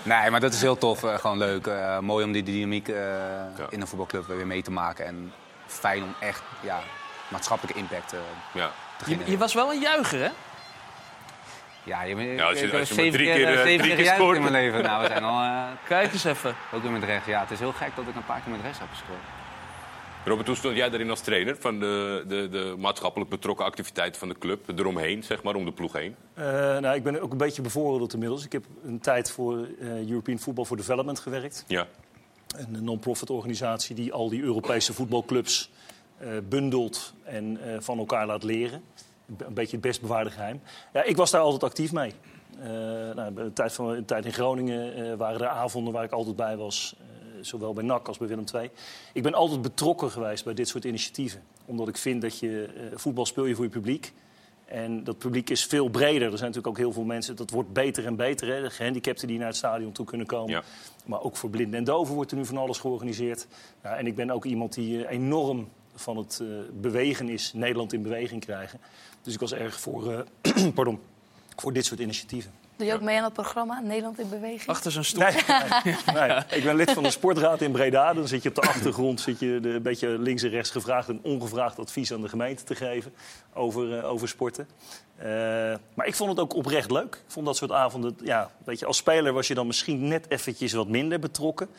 Nee, 0.04 0.30
maar 0.30 0.39
dat 0.39 0.54
is 0.54 0.62
heel 0.62 0.78
tof. 0.78 1.04
eh, 1.04 1.13
gewoon 1.18 1.38
leuk. 1.38 1.68
eh, 1.68 2.00
mooi 2.00 2.25
om 2.25 2.32
die 2.32 2.44
dynamiek 2.44 2.88
eh, 2.88 2.96
in 3.70 3.82
een 3.82 3.88
voetbalclub 3.88 4.28
weer 4.28 4.48
mee 4.48 4.62
te 4.62 4.72
maken. 4.72 5.06
En 5.06 5.32
fijn 5.71 6.03
om 6.03 6.13
echt 6.19 6.41
ja, 6.61 6.79
maatschappelijke 7.27 7.79
impact 7.79 8.13
eh, 8.13 8.19
Ja. 8.53 8.67
te 8.67 8.71
Je, 8.97 9.03
genereren. 9.05 9.31
je 9.31 9.38
was 9.38 9.53
wel 9.53 9.71
een 9.71 9.79
juicher, 9.79 10.19
hè? 10.19 10.29
Ja, 11.83 12.01
je, 12.03 12.15
Ja, 12.15 12.45
als 12.47 12.59
je- 12.59 12.65
ik 12.65 12.71
heb 12.71 12.79
als 12.79 12.89
je 12.89 12.95
maar 12.95 13.03
zeven 13.03 13.11
drie 13.11 13.25
keer, 13.25 13.35
keer, 13.35 13.45
eh, 13.45 13.53
eh, 13.53 13.59
zeven 13.65 13.65
drie 13.65 13.77
keer 13.77 13.88
keer 13.88 13.97
gejuicht 13.97 14.19
scoort. 14.21 14.35
in 14.35 14.41
mijn 14.41 14.53
leven. 14.53 14.83
Nou, 14.83 15.01
we 15.01 15.07
zijn 15.07 15.23
al 15.23 15.41
eh, 15.41 15.63
Kijk 15.88 16.13
eens 16.13 16.23
even. 16.23 16.55
ook 16.73 16.81
weer 16.81 16.91
met 16.91 17.03
rechts. 17.03 17.27
Ja, 17.27 17.39
het 17.39 17.51
is 17.51 17.59
heel 17.59 17.71
gek 17.71 17.95
dat 17.95 18.07
ik 18.07 18.15
een 18.15 18.25
paar 18.25 18.39
keer 18.41 18.51
met 18.51 18.61
rechts 18.61 18.79
heb 18.79 18.88
gescoord. 18.89 19.19
Robert, 20.25 20.47
hoe 20.47 20.55
stond 20.55 20.75
jij 20.75 20.89
daarin 20.89 21.09
als 21.09 21.21
trainer 21.21 21.55
van 21.59 21.79
de, 21.79 22.23
de, 22.27 22.49
de 22.49 22.75
maatschappelijk 22.77 23.29
betrokken 23.29 23.65
activiteiten 23.65 24.19
van 24.19 24.29
de 24.29 24.38
club? 24.38 24.79
Eromheen, 24.79 25.23
zeg 25.23 25.43
maar, 25.43 25.55
om 25.55 25.65
de 25.65 25.71
ploeg 25.71 25.93
heen? 25.93 26.15
Eh, 26.33 26.43
nou, 26.77 26.95
ik 26.95 27.03
ben 27.03 27.21
ook 27.21 27.31
een 27.31 27.38
beetje 27.38 27.61
bevooroordeeld 27.61 28.13
inmiddels. 28.13 28.45
Ik 28.45 28.51
heb 28.51 28.63
een 28.83 28.99
tijd 28.99 29.31
voor 29.31 29.57
eh, 29.81 30.09
European 30.09 30.39
Football 30.39 30.65
for 30.65 30.77
Development 30.77 31.19
gewerkt. 31.19 31.63
Ja. 31.67 31.88
Een 32.58 32.84
non-profit 32.84 33.29
organisatie 33.29 33.96
die 33.96 34.13
al 34.13 34.29
die 34.29 34.41
Europese 34.41 34.94
voetbalclubs 34.94 35.70
eh, 36.18 36.27
bundelt 36.50 37.13
en 37.24 37.58
eh, 37.63 37.79
van 37.79 37.98
elkaar 37.98 38.25
laat 38.25 38.44
leren. 38.44 38.82
Een 39.38 39.53
beetje 39.53 39.72
het 39.72 39.82
best 39.82 40.01
bewaarde 40.01 40.29
geheim. 40.29 40.62
Ja, 40.94 41.03
ik 41.03 41.15
was 41.15 41.32
daar 41.32 41.41
altijd 41.41 41.63
actief 41.63 41.91
mee. 41.91 42.13
Eh, 42.60 42.70
nou, 43.15 43.34
de 43.34 43.53
tijd, 43.53 43.74
van, 43.74 43.96
de 43.96 44.06
tijd 44.06 44.25
in 44.25 44.34
Groningen 44.34 45.18
waren 45.18 45.41
er 45.41 45.48
avonden 45.48 45.94
waar 45.94 46.03
ik 46.03 46.12
altijd 46.12 46.36
bij 46.36 46.58
was. 46.58 46.96
zowel 47.41 47.74
bij 47.74 47.84
NAC 47.84 48.08
als 48.08 48.18
bij 48.18 48.27
Willem 48.27 48.44
II. 48.53 48.70
Ik 49.13 49.24
ben 49.24 49.34
altijd 49.34 49.62
betrokken 49.62 50.12
geweest 50.12 50.44
bij 50.44 50.53
dit 50.53 50.68
soort 50.68 50.84
initiatieven. 50.84 51.44
Omdat 51.65 51.88
ik 51.88 51.98
vind 51.98 52.22
dat 52.22 52.39
je 52.39 52.70
voetbal 52.96 53.25
speel 53.25 53.46
je 53.46 53.56
voor 53.56 53.63
je 53.63 53.70
publiek. 53.70 54.13
En 54.69 55.03
dat 55.03 55.17
publiek 55.17 55.49
is 55.49 55.65
veel 55.65 55.89
breder. 55.89 56.31
Er 56.31 56.38
zijn 56.38 56.51
natuurlijk 56.51 56.67
ook 56.67 56.77
heel 56.77 56.93
veel 56.93 57.03
mensen. 57.03 57.35
Dat 57.35 57.49
wordt 57.49 57.73
beter 57.73 58.05
en 58.05 58.15
beter. 58.15 58.47
Hè? 58.47 58.61
De 58.61 58.69
gehandicapten 58.69 59.27
die 59.27 59.38
naar 59.38 59.47
het 59.47 59.55
stadion 59.55 59.91
toe 59.91 60.05
kunnen 60.05 60.27
komen. 60.27 60.51
Ja. 60.51 60.63
Maar 61.05 61.21
ook 61.21 61.35
voor 61.38 61.49
blinden 61.49 61.79
en 61.79 61.83
doven 61.83 62.15
wordt 62.15 62.31
er 62.31 62.38
nu 62.38 62.45
van 62.45 62.57
alles 62.57 62.77
georganiseerd. 62.77 63.47
Ja, 63.83 63.97
en 63.97 64.07
ik 64.07 64.15
ben 64.15 64.29
ook 64.29 64.45
iemand 64.45 64.73
die 64.73 65.05
eh, 65.05 65.15
enorm 65.15 65.69
van 65.95 66.17
het 66.17 66.39
eh, 66.41 66.47
bewegen 66.81 67.29
is. 67.29 67.53
Nederland 67.53 67.93
in 67.93 68.01
beweging 68.01 68.45
krijgen. 68.45 68.79
Dus 69.21 69.33
ik 69.33 69.39
was 69.39 69.53
erg 69.53 69.79
voor, 69.79 70.13
eh, 70.13 70.67
pardon, 70.75 70.99
voor 71.55 71.73
dit 71.73 71.85
soort 71.85 71.99
initiatieven. 71.99 72.51
Doe 72.79 72.88
je 72.88 72.93
ook 72.93 73.01
mee 73.01 73.17
aan 73.17 73.24
het 73.24 73.33
programma 73.33 73.79
Nederland 73.79 74.19
in 74.19 74.29
Beweging? 74.29 74.67
Achter 74.67 74.91
zijn 74.91 75.05
stoel. 75.05 75.24
Nee, 75.83 75.95
nee, 76.13 76.27
nee. 76.27 76.38
ik 76.50 76.63
ben 76.63 76.75
lid 76.75 76.91
van 76.91 77.03
de 77.03 77.12
sportraad 77.12 77.62
in 77.62 77.71
Breda. 77.71 78.13
Dan 78.13 78.27
zit 78.27 78.43
je 78.43 78.50
op 78.50 78.55
de 78.55 78.62
achtergrond 78.62 79.21
zit 79.21 79.39
je 79.39 79.59
de, 79.62 79.69
een 79.69 79.81
beetje 79.81 80.19
links 80.19 80.43
en 80.43 80.50
rechts 80.50 80.69
gevraagd 80.69 81.09
en 81.09 81.19
ongevraagd 81.24 81.79
advies 81.79 82.13
aan 82.13 82.21
de 82.21 82.29
gemeente 82.29 82.63
te 82.63 82.75
geven 82.75 83.13
over, 83.53 83.98
eh, 83.98 84.09
over 84.12 84.27
sporten. 84.27 84.67
Eh, 85.15 85.27
maar 85.93 86.05
ik 86.05 86.15
vond 86.15 86.29
het 86.29 86.39
ook 86.39 86.53
oprecht 86.53 86.91
leuk. 86.91 87.15
Ik 87.15 87.31
vond 87.31 87.45
dat 87.45 87.57
soort 87.57 87.71
avonden, 87.71 88.17
ja, 88.24 88.51
weet 88.63 88.80
je, 88.80 88.86
als 88.86 88.97
speler 88.97 89.34
was 89.34 89.47
je 89.47 89.54
dan 89.54 89.67
misschien 89.67 90.08
net 90.08 90.25
eventjes 90.30 90.73
wat 90.73 90.88
minder 90.88 91.19
betrokken. 91.19 91.69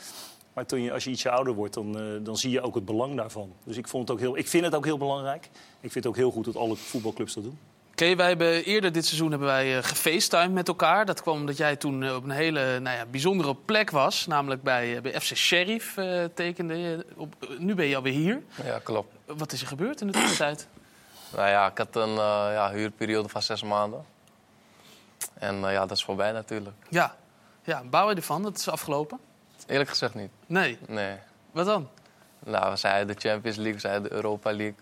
Maar 0.53 0.67
toen 0.67 0.83
je, 0.83 0.93
als 0.93 1.05
je 1.05 1.11
ietsje 1.11 1.31
ouder 1.31 1.55
wordt, 1.55 1.75
dan, 1.75 1.99
eh, 1.99 2.05
dan 2.23 2.37
zie 2.37 2.51
je 2.51 2.61
ook 2.61 2.75
het 2.75 2.85
belang 2.85 3.17
daarvan. 3.17 3.53
Dus 3.65 3.77
ik, 3.77 3.89
vond 3.89 4.09
het 4.09 4.17
ook 4.17 4.23
heel, 4.23 4.37
ik 4.37 4.49
vind 4.49 4.65
het 4.65 4.75
ook 4.75 4.85
heel 4.85 4.99
belangrijk. 4.99 5.45
Ik 5.81 5.93
vind 5.93 5.95
het 5.95 6.07
ook 6.07 6.17
heel 6.17 6.31
goed 6.31 6.45
dat 6.45 6.57
alle 6.57 6.77
voetbalclubs 6.77 7.35
dat 7.35 7.45
doen. 7.45 7.59
Oké, 8.01 8.17
wij 8.17 8.29
hebben 8.29 8.65
eerder 8.65 8.93
dit 8.93 9.07
seizoen 9.07 9.31
hebben 9.31 9.49
wij 9.49 9.77
uh, 9.77 9.83
gefacetimed 9.83 10.53
met 10.53 10.69
elkaar. 10.69 11.07
Dat 11.07 11.23
kwam 11.23 11.37
omdat 11.37 11.57
jij 11.57 11.77
toen 11.77 12.03
eh, 12.03 12.15
op 12.15 12.25
een 12.25 12.31
hele 12.31 12.79
nou 12.79 12.97
ja, 12.97 13.07
bijzondere 13.07 13.55
plek 13.55 13.91
was. 13.91 14.27
Namelijk 14.27 14.63
bij, 14.63 14.97
eh, 14.97 15.03
bij 15.03 15.21
FC 15.21 15.37
Sheriff 15.37 15.95
tekende 16.35 16.79
je. 16.79 17.07
Op, 17.17 17.35
nu 17.59 17.75
ben 17.75 17.87
je 17.87 17.97
alweer 17.97 18.13
hier. 18.13 18.43
Ja, 18.65 18.79
klopt. 18.83 19.15
Wat 19.27 19.53
is 19.53 19.61
er 19.61 19.67
gebeurd 19.67 20.01
in 20.01 20.07
de 20.07 20.13
tussentijd? 20.13 20.69
Nou 21.37 21.49
ja, 21.49 21.71
ik 21.71 21.79
had 21.79 21.97
een 21.97 22.15
ja, 22.53 22.71
huurperiode 22.71 23.29
van 23.29 23.43
zes 23.43 23.63
maanden. 23.63 24.05
En 25.35 25.61
ja, 25.61 25.81
dat 25.87 25.97
is 25.97 26.05
voorbij 26.05 26.33
natuurlijk. 26.33 26.77
Ja. 26.89 27.15
ja, 27.63 27.83
bouw 27.85 28.09
je 28.09 28.15
ervan? 28.15 28.43
Dat 28.43 28.57
is 28.57 28.69
afgelopen? 28.69 29.19
Eerlijk 29.67 29.91
gezegd 29.91 30.15
niet. 30.15 30.31
Nee. 30.47 30.79
Nee. 30.87 31.17
Wat 31.53 31.67
dan? 31.67 31.89
Nou, 32.39 32.71
we 32.71 32.77
zijn 32.77 33.07
de 33.07 33.15
Champions 33.19 33.57
League, 33.57 33.75
we 33.75 33.81
zijn 33.81 34.03
de 34.03 34.13
Europa 34.13 34.51
League. 34.51 34.79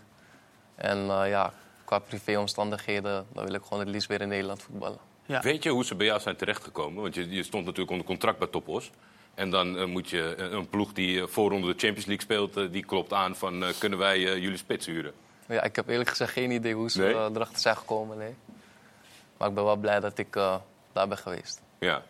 En 0.74 1.06
ja, 1.06 1.52
qua 1.88 1.98
privéomstandigheden, 1.98 3.26
dan 3.32 3.44
wil 3.44 3.54
ik 3.54 3.62
gewoon 3.62 3.78
het 3.78 3.88
liefst 3.88 4.08
weer 4.08 4.20
in 4.20 4.28
Nederland 4.28 4.62
voetballen. 4.62 4.98
Ja. 5.26 5.40
Weet 5.40 5.62
je 5.62 5.70
hoe 5.70 5.84
ze 5.84 5.94
bij 5.94 6.06
jou 6.06 6.20
zijn 6.20 6.36
terechtgekomen? 6.36 7.02
Want 7.02 7.14
je, 7.14 7.30
je 7.30 7.42
stond 7.42 7.64
natuurlijk 7.64 7.90
onder 7.90 8.06
contract 8.06 8.38
bij 8.38 8.48
Topos. 8.48 8.90
En 9.34 9.50
dan 9.50 9.78
eh, 9.78 9.84
moet 9.84 10.08
je 10.10 10.34
eh, 10.34 10.50
een 10.50 10.68
ploeg 10.68 10.92
die 10.92 11.16
uh, 11.16 11.26
voorronde 11.26 11.66
de 11.66 11.78
Champions 11.78 12.06
League 12.06 12.24
speelt... 12.24 12.56
eh, 12.56 12.72
die 12.72 12.84
klopt 12.84 13.12
aan 13.12 13.36
van 13.36 13.64
eh, 13.64 13.68
kunnen 13.78 13.98
wij 13.98 14.16
eh, 14.16 14.42
jullie 14.42 14.56
spits 14.56 14.86
huren? 14.86 15.12
Ja, 15.48 15.62
ik 15.62 15.76
heb 15.76 15.88
eerlijk 15.88 16.08
gezegd 16.08 16.32
geen 16.32 16.50
idee 16.50 16.74
hoe 16.74 16.90
ze 16.90 17.00
Nee? 17.00 17.14
eh, 17.14 17.26
erachter 17.34 17.58
zijn 17.60 17.76
gekomen. 17.76 18.18
Nee. 18.18 18.34
Maar 19.36 19.48
ik 19.48 19.54
ben 19.54 19.64
wel 19.64 19.76
blij 19.76 20.00
dat 20.00 20.18
ik 20.18 20.36
eh, 20.36 20.56
daar 20.92 21.08
ben 21.08 21.18
geweest. 21.18 21.60
Ja. 21.78 22.02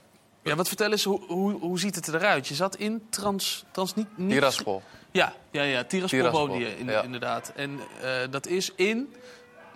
Ja, 0.42 0.54
wat 0.56 0.68
vertel 0.68 0.90
eens, 0.90 1.04
hoe, 1.04 1.20
hoe, 1.26 1.52
hoe 1.60 1.78
ziet 1.78 1.94
het 1.94 2.08
eruit? 2.08 2.48
Je 2.48 2.54
zat 2.54 2.76
in 2.76 3.06
Trans... 3.10 3.64
trans 3.70 3.94
niet, 3.94 4.06
niet... 4.18 4.30
Tiraspol. 4.30 4.82
Ja, 5.10 5.32
ja, 5.50 5.62
ja 5.62 5.84
Tiraspol 5.84 6.18
Tiraspol, 6.18 6.48
woonde 6.48 6.64
je 6.64 6.78
in, 6.78 6.86
ja. 6.86 7.02
inderdaad. 7.02 7.52
En 7.56 7.80
eh, 8.02 8.10
dat 8.30 8.46
is 8.46 8.72
in 8.74 9.14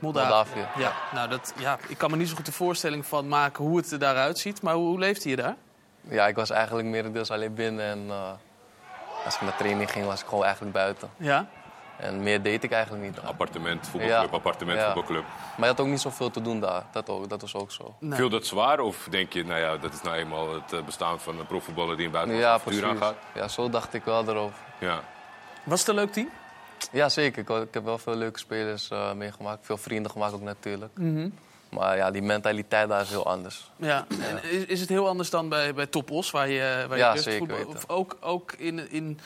Moldavië. 0.02 0.28
Moldavië. 0.28 0.80
Ja, 0.82 0.92
nou, 1.12 1.28
dat, 1.28 1.54
ja, 1.58 1.78
ik 1.88 1.98
kan 1.98 2.10
me 2.10 2.16
niet 2.16 2.28
zo 2.28 2.34
goed 2.36 2.46
de 2.46 2.52
voorstelling 2.52 3.06
van 3.06 3.28
maken 3.28 3.64
hoe 3.64 3.76
het 3.76 3.90
er 3.90 3.98
daaruit 3.98 4.38
ziet. 4.38 4.62
Maar 4.62 4.74
hoe, 4.74 4.86
hoe 4.86 4.98
leefde 4.98 5.28
je 5.28 5.36
daar? 5.36 5.56
Ja, 6.00 6.26
ik 6.26 6.34
was 6.36 6.50
eigenlijk 6.50 6.88
merendeels 6.88 7.30
alleen 7.30 7.54
binnen. 7.54 7.84
En 7.84 8.04
eh, 8.08 8.30
als 9.24 9.34
ik 9.34 9.40
naar 9.40 9.56
training 9.56 9.90
ging, 9.90 10.06
was 10.06 10.20
ik 10.20 10.26
gewoon 10.26 10.44
eigenlijk 10.44 10.74
buiten. 10.74 11.10
Ja? 11.16 11.46
En 11.96 12.22
meer 12.22 12.42
deed 12.42 12.64
ik 12.64 12.72
eigenlijk 12.72 13.04
niet. 13.04 13.16
daar. 13.16 13.24
Appartement, 13.24 13.88
voetbalclub, 13.88 14.30
Ja. 14.30 14.36
appartement, 14.36 14.78
Ja. 14.78 14.84
voetbalclub. 14.84 15.24
Maar 15.56 15.68
je 15.68 15.74
had 15.74 15.80
ook 15.80 15.86
niet 15.86 16.00
zoveel 16.00 16.30
te 16.30 16.42
doen 16.42 16.60
daar. 16.60 16.82
Dat, 16.92 17.08
ook, 17.08 17.28
dat 17.28 17.40
was 17.40 17.54
ook 17.54 17.70
zo. 17.72 17.94
Nee. 17.98 18.18
Viel 18.18 18.28
dat 18.28 18.46
zwaar? 18.46 18.80
Of 18.80 19.06
denk 19.10 19.32
je, 19.32 19.44
nou 19.44 19.60
ja, 19.60 19.76
dat 19.76 19.92
is 19.92 20.02
nou 20.02 20.16
eenmaal 20.16 20.54
het 20.54 20.72
eh, 20.72 20.80
bestaan 20.82 21.20
van 21.20 21.38
een 21.38 21.46
profvoetballer 21.46 21.96
die 21.96 22.06
een 22.06 22.12
Ja, 22.12 22.18
buitenlandse 22.18 22.64
precies. 22.64 22.82
avontuur 22.82 23.02
aangaat? 23.06 23.16
Ja, 23.34 23.48
zo 23.48 23.70
dacht 23.70 23.94
ik 23.94 24.04
wel 24.04 24.28
erover. 24.28 24.58
Ja. 24.78 25.00
Was 25.64 25.78
het 25.80 25.88
een 25.88 25.94
leuk 25.94 26.12
team? 26.12 26.28
Ja, 26.92 27.08
zeker. 27.08 27.42
Ik, 27.42 27.48
ik 27.48 27.74
heb 27.74 27.84
wel 27.84 27.98
veel 27.98 28.16
leuke 28.16 28.38
spelers 28.38 28.90
eh, 28.90 29.12
meegemaakt. 29.12 29.66
Veel 29.66 29.76
vrienden 29.78 30.10
gemaakt 30.10 30.32
ook 30.32 30.42
natuurlijk. 30.42 30.92
Maar 31.70 31.96
ja, 31.96 32.10
die 32.10 32.22
mentaliteit 32.22 32.88
daar 32.88 33.00
is 33.00 33.08
heel 33.08 33.26
anders. 33.26 33.70
Ja. 33.76 34.06
En 34.08 34.50
is, 34.50 34.64
is 34.64 34.80
het 34.80 34.88
heel 34.88 35.08
anders 35.08 35.30
dan 35.30 35.48
bij, 35.48 35.74
bij 35.74 35.86
Topos, 35.86 36.30
waar 36.30 36.48
je, 36.48 36.84
waar 36.88 36.98
je 36.98 37.04
Ja, 37.04 37.16
zeker 37.16 37.38
voetbal-. 37.38 37.74
Of 37.74 37.88
ook, 37.88 38.16
ook 38.20 38.52
in, 38.52 38.90
in 38.90 39.18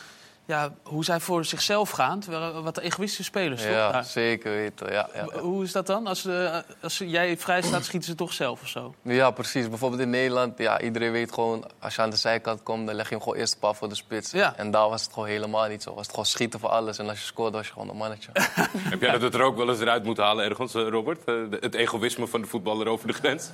ja, 0.46 0.72
hoe 0.82 1.04
zij 1.04 1.20
voor 1.20 1.44
zichzelf 1.44 1.90
gaan, 1.90 2.20
terwijl 2.20 2.62
wat 2.62 2.78
egoïstische 2.78 3.24
spelers, 3.24 3.62
toch? 3.62 3.70
Ja, 3.70 3.92
Daar. 3.92 4.04
zeker 4.04 4.50
weten. 4.52 4.92
Ja, 4.92 5.08
ja, 5.14 5.26
ja. 5.32 5.40
Hoe 5.40 5.64
is 5.64 5.72
dat 5.72 5.86
dan? 5.86 6.06
Als, 6.06 6.24
eh, 6.24 6.56
als 6.82 6.98
jij 6.98 7.36
vrij 7.36 7.62
staat, 7.62 7.84
schieten 7.84 8.08
ze 8.08 8.14
toch 8.14 8.32
zelf 8.32 8.62
of 8.62 8.68
zo? 8.68 8.94
ja, 9.02 9.30
precies. 9.30 9.68
Bijvoorbeeld 9.68 10.02
in 10.02 10.10
Nederland, 10.10 10.58
ja, 10.58 10.80
iedereen 10.80 11.12
weet 11.12 11.32
gewoon... 11.32 11.64
als 11.78 11.94
je 11.94 12.02
aan 12.02 12.10
de 12.10 12.16
zijkant 12.16 12.62
komt, 12.62 12.86
dan 12.86 12.94
leg 12.94 13.08
je 13.08 13.14
hem 13.14 13.22
gewoon 13.22 13.38
eerst 13.38 13.52
een 13.54 13.58
paar 13.58 13.74
voor 13.74 13.88
de 13.88 13.94
spits. 13.94 14.30
Ja. 14.30 14.56
En 14.56 14.70
daar 14.70 14.88
was 14.88 15.02
het 15.02 15.12
gewoon 15.12 15.28
helemaal 15.28 15.68
niet 15.68 15.82
zo. 15.82 15.90
Was 15.90 16.00
het 16.00 16.10
gewoon 16.10 16.26
schieten 16.26 16.60
voor 16.60 16.68
alles. 16.68 16.98
En 16.98 17.08
als 17.08 17.18
je 17.18 17.24
scoorde, 17.24 17.56
was 17.56 17.66
je 17.66 17.72
gewoon 17.72 17.88
een 17.88 17.96
mannetje. 17.96 18.30
Heb 18.92 19.00
jij 19.00 19.12
dat 19.12 19.22
het 19.22 19.34
er 19.34 19.42
ook 19.42 19.56
wel 19.56 19.68
eens 19.68 19.80
eruit 19.80 20.04
moeten 20.04 20.24
halen 20.24 20.44
ergens, 20.44 20.74
eh, 20.74 20.88
Robert? 20.88 21.24
Eh, 21.24 21.34
het 21.60 21.74
egoïsme 21.74 22.26
van 22.26 22.40
de 22.40 22.46
voetballer 22.46 22.86
over 22.88 23.06
de 23.06 23.12
grens? 23.12 23.50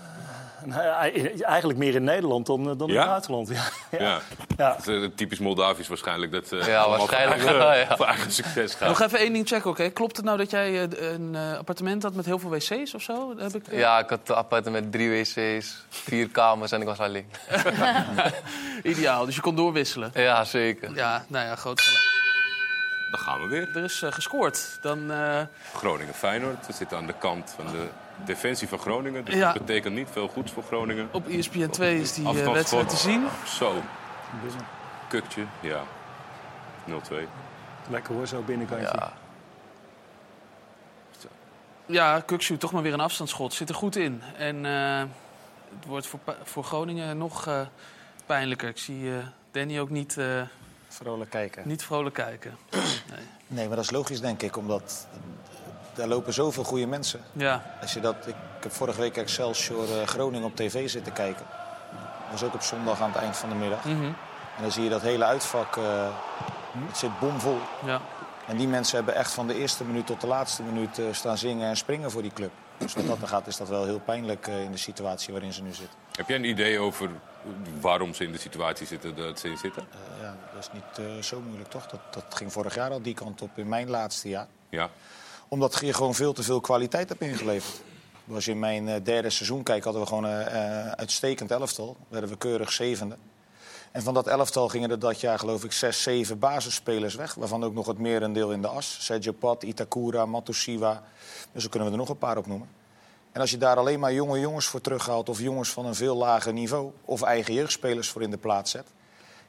Nou 0.65 0.81
eigenlijk 1.43 1.79
meer 1.79 1.95
in 1.95 2.05
Nederland 2.05 2.47
dan, 2.47 2.71
eh, 2.71 2.79
dan 2.79 2.89
in 2.89 2.97
het 2.97 3.07
buitenland. 3.07 3.49
Ja. 3.91 3.99
Ja. 3.99 4.21
Ja. 4.57 4.75
Het 4.77 4.89
eh, 4.89 5.05
typisch 5.15 5.39
Moldavisch 5.39 5.89
waarschijnlijk. 5.89 6.33
Dat, 6.33 6.53
eh, 6.53 6.67
Ja, 6.67 6.89
waarschijnlijk 6.89 7.41
voor 7.41 7.49
eigen, 7.51 7.67
wel, 7.69 7.89
ja. 7.89 7.97
voor 7.97 8.07
eigen 8.07 8.33
succes 8.33 8.75
gaat. 8.75 8.89
Nog 8.89 9.01
even 9.01 9.19
één 9.19 9.33
ding 9.33 9.49
checken, 9.49 9.71
oké? 9.71 9.89
Klopt 9.89 10.17
het 10.17 10.25
nou 10.25 10.39
dat 10.39 10.51
jij 10.51 10.89
eh, 10.89 11.13
een 11.13 11.37
appartement 11.59 12.03
had 12.03 12.15
met 12.15 12.25
heel 12.25 12.39
veel 12.39 12.51
wc's 12.51 12.95
of 12.95 13.03
zo? 13.03 13.35
Dat 13.35 13.53
Heb 13.53 13.63
ik, 13.67 13.75
Ja, 13.77 13.99
ik 13.99 14.09
had 14.09 14.29
een 14.29 14.35
appartement 14.35 14.85
met 14.85 14.93
drie 14.93 15.11
wc's, 15.21 15.85
vier 15.89 16.29
kamers 16.29 16.73
en 16.73 16.81
ik 16.81 16.87
was 16.87 16.99
alleen. 16.99 17.31
Ideaal, 18.83 19.25
dus 19.27 19.35
je 19.35 19.41
kon 19.41 19.57
doorwisselen. 19.57 20.11
Ja, 20.15 20.45
zeker. 20.45 20.95
Ja, 20.95 21.25
nou 21.29 21.47
ja, 21.47 21.57
groot 21.57 21.81
gelijk. 21.81 22.21
Dan 23.11 23.21
gaan 23.21 23.41
we 23.43 23.47
weer. 23.49 23.69
Er 23.77 23.85
is 23.85 24.03
gescoord. 24.11 24.79
Dan, 24.81 25.13
eh, 25.13 25.41
Groningen-Feyenoord. 25.75 26.67
We 26.67 26.73
zitten 26.73 26.97
aan 26.97 27.07
de 27.07 27.15
kant 27.19 27.55
van 27.57 27.67
de 27.73 27.87
defensie 28.25 28.69
van 28.69 28.79
Groningen. 28.79 29.25
Dus 29.25 29.35
Ja. 29.35 29.53
dat 29.53 29.67
betekent 29.67 29.95
niet 29.95 30.09
veel 30.11 30.29
goeds 30.29 30.53
voor 30.53 30.63
Groningen. 30.63 31.09
op 31.13 31.27
ESPN 31.29 31.69
2 31.69 32.01
is 32.01 32.13
die 32.15 32.29
eh, 32.43 32.53
wedstrijd 32.53 32.89
te 32.89 32.97
zien. 32.97 33.27
Zo. 33.47 33.75
Kuktje, 35.09 35.45
ja. 35.61 35.83
0-2. 36.85 37.29
Lekker 37.91 38.15
hoor, 38.15 38.27
zo 38.27 38.43
binnenkantje. 38.43 38.87
Ja, 38.99 39.13
Ja, 41.87 42.21
Kukshu 42.21 42.57
toch 42.57 42.73
maar 42.73 42.83
weer 42.83 42.93
een 42.93 43.01
afstandsschot. 43.01 43.53
Zit 43.55 43.69
er 43.69 43.75
goed 43.75 43.97
in. 43.97 44.23
En 44.37 44.67
eh, 44.67 44.99
het 45.79 45.87
wordt 45.87 46.07
voor, 46.07 46.19
voor 46.43 46.65
Groningen 46.65 47.19
nog 47.19 47.47
eh, 47.47 47.61
pijnlijker. 48.27 48.69
Ik 48.69 48.79
zie 48.79 49.11
eh, 49.17 49.25
Danny 49.51 49.81
ook 49.81 49.91
niet, 49.91 50.19
eh, 50.19 50.43
Vrolijk 50.89 51.31
kijken. 51.31 51.69
niet 51.69 51.85
vrolijk 51.85 52.15
kijken. 52.15 52.57
Nee, 53.47 53.67
maar 53.67 53.77
dat 53.77 53.85
is 53.85 53.91
logisch, 53.91 54.21
denk 54.21 54.43
ik. 54.43 54.57
Omdat 54.57 55.07
daar 55.95 56.07
lopen 56.09 56.33
zoveel 56.33 56.65
goede 56.65 56.87
mensen. 56.87 57.21
Ja, 57.33 57.63
Als 57.81 57.93
je 57.93 58.01
dat, 58.01 58.15
ik, 58.21 58.35
ik 58.57 58.63
heb 58.63 58.73
vorige 58.73 59.01
week 59.01 59.17
Excelsior 59.17 60.01
eh, 60.01 60.07
Groningen 60.07 60.47
op 60.47 60.57
tv 60.57 60.89
zitten 60.91 61.13
kijken. 61.13 61.45
Dat 61.91 62.41
was 62.41 62.43
ook 62.43 62.55
op 62.55 62.63
zondag 62.63 63.01
aan 63.01 63.11
het 63.13 63.21
eind 63.23 63.37
van 63.37 63.49
de 63.49 63.55
middag. 63.55 63.85
mhm, 63.85 64.05
En 64.57 64.63
dan 64.63 64.73
zie 64.73 64.83
je 64.85 64.91
dat 64.91 65.03
hele 65.03 65.25
uitvak. 65.25 65.77
eh, 65.77 66.09
het 66.87 66.97
zit 66.97 67.19
bomvol. 67.19 67.59
ja. 67.85 68.01
En 68.47 68.57
die 68.57 68.69
mensen 68.69 68.97
hebben 68.97 69.15
echt 69.15 69.31
van 69.33 69.47
de 69.47 69.55
eerste 69.59 69.85
minuut 69.85 70.07
tot 70.07 70.21
de 70.21 70.27
laatste 70.27 70.63
minuut 70.63 70.99
eh, 70.99 71.05
staan 71.11 71.39
zingen 71.39 71.69
en 71.69 71.77
springen 71.77 72.11
voor 72.11 72.23
die 72.23 72.33
club. 72.33 72.51
Dus 72.79 72.95
wat 72.95 73.07
dat 73.07 73.21
dan 73.21 73.29
gaat, 73.29 73.47
is 73.47 73.57
dat 73.57 73.69
wel 73.69 73.85
heel 73.85 73.99
pijnlijk 74.01 74.47
eh, 74.47 74.63
in 74.63 74.71
de 74.71 74.77
situatie 74.79 75.33
waarin 75.33 75.53
ze 75.53 75.63
nu 75.63 75.73
zitten. 75.73 75.99
Heb 76.17 76.29
jij 76.29 76.37
een 76.37 76.45
idee 76.45 76.79
over 76.79 77.11
waarom 77.81 78.15
ze 78.15 78.25
in 78.25 78.33
de 78.33 78.39
situatie 78.39 78.87
zitten 78.87 79.17
dat 79.17 79.39
ze 79.41 79.49
in 79.49 79.57
zitten? 79.57 79.85
Ja, 80.21 80.35
dat 80.55 80.63
is 80.63 80.69
niet 80.73 81.07
eh, 81.07 81.23
zo 81.23 81.41
moeilijk, 81.41 81.71
toch? 81.71 81.87
Dat, 81.87 82.01
dat 82.11 82.25
ging 82.29 82.53
vorig 82.53 82.75
jaar 82.75 82.91
al 82.91 83.03
die 83.03 83.15
kant 83.15 83.43
op 83.43 83.51
in 83.55 83.69
mijn 83.69 83.91
laatste 83.91 84.29
jaar. 84.29 84.47
Ja. 84.69 84.89
Omdat 85.53 85.79
je 85.81 85.93
gewoon 85.93 86.15
veel 86.15 86.33
te 86.33 86.43
veel 86.43 86.61
kwaliteit 86.61 87.09
hebt 87.09 87.21
ingeleverd. 87.21 87.81
Als 88.35 88.45
je 88.45 88.51
in 88.51 88.59
mijn 88.59 88.89
eh, 88.89 89.05
derde 89.05 89.31
seizoen 89.31 89.63
kijkt, 89.63 89.85
hadden 89.85 90.03
we 90.03 90.09
gewoon 90.09 90.25
een 90.25 90.47
eh, 90.47 90.91
uitstekend 90.91 91.51
elftal. 91.51 91.97
Werden 92.09 92.31
we 92.31 92.37
keurig 92.37 92.73
zevende. 92.73 93.17
En 93.91 94.03
van 94.03 94.15
dat 94.15 94.27
elftal 94.27 94.69
gingen 94.69 94.91
er 94.91 94.99
dat 94.99 95.21
jaar 95.21 95.39
geloof 95.39 95.65
ik 95.65 95.73
zes, 95.73 96.03
zeven 96.03 96.39
basisspelers 96.39 97.15
weg. 97.15 97.35
Waarvan 97.35 97.65
ook 97.65 97.75
nog 97.75 97.87
het 97.87 97.99
merendeel 97.99 98.53
in 98.53 98.63
de 98.63 98.69
as. 98.69 98.97
Sergio 99.01 99.57
Itakura, 99.59 100.27
Matusiwa. 100.27 101.03
Dus 101.53 101.63
zo 101.63 101.69
kunnen 101.69 101.89
we 101.89 101.95
er 101.95 102.01
nog 102.01 102.09
een 102.09 102.19
paar 102.19 102.37
op 102.37 102.47
noemen. 102.47 102.69
En 103.33 103.41
als 103.41 103.51
je 103.51 103.59
daar 103.59 103.77
alleen 103.77 104.01
maar 104.01 104.13
jonge 104.13 104.41
jongens 104.41 104.67
voor 104.67 104.81
terughaalt... 104.81 105.29
of 105.29 105.41
jongens 105.41 105.71
van 105.71 105.87
een 105.87 105.95
veel 105.95 106.17
lager 106.17 106.53
niveau... 106.53 106.91
of 107.05 107.23
eigen 107.23 107.55
jeugdspelers 107.55 108.09
voor 108.09 108.23
in 108.23 108.31
de 108.31 108.39
plaats 108.39 108.71
zet... 108.71 108.87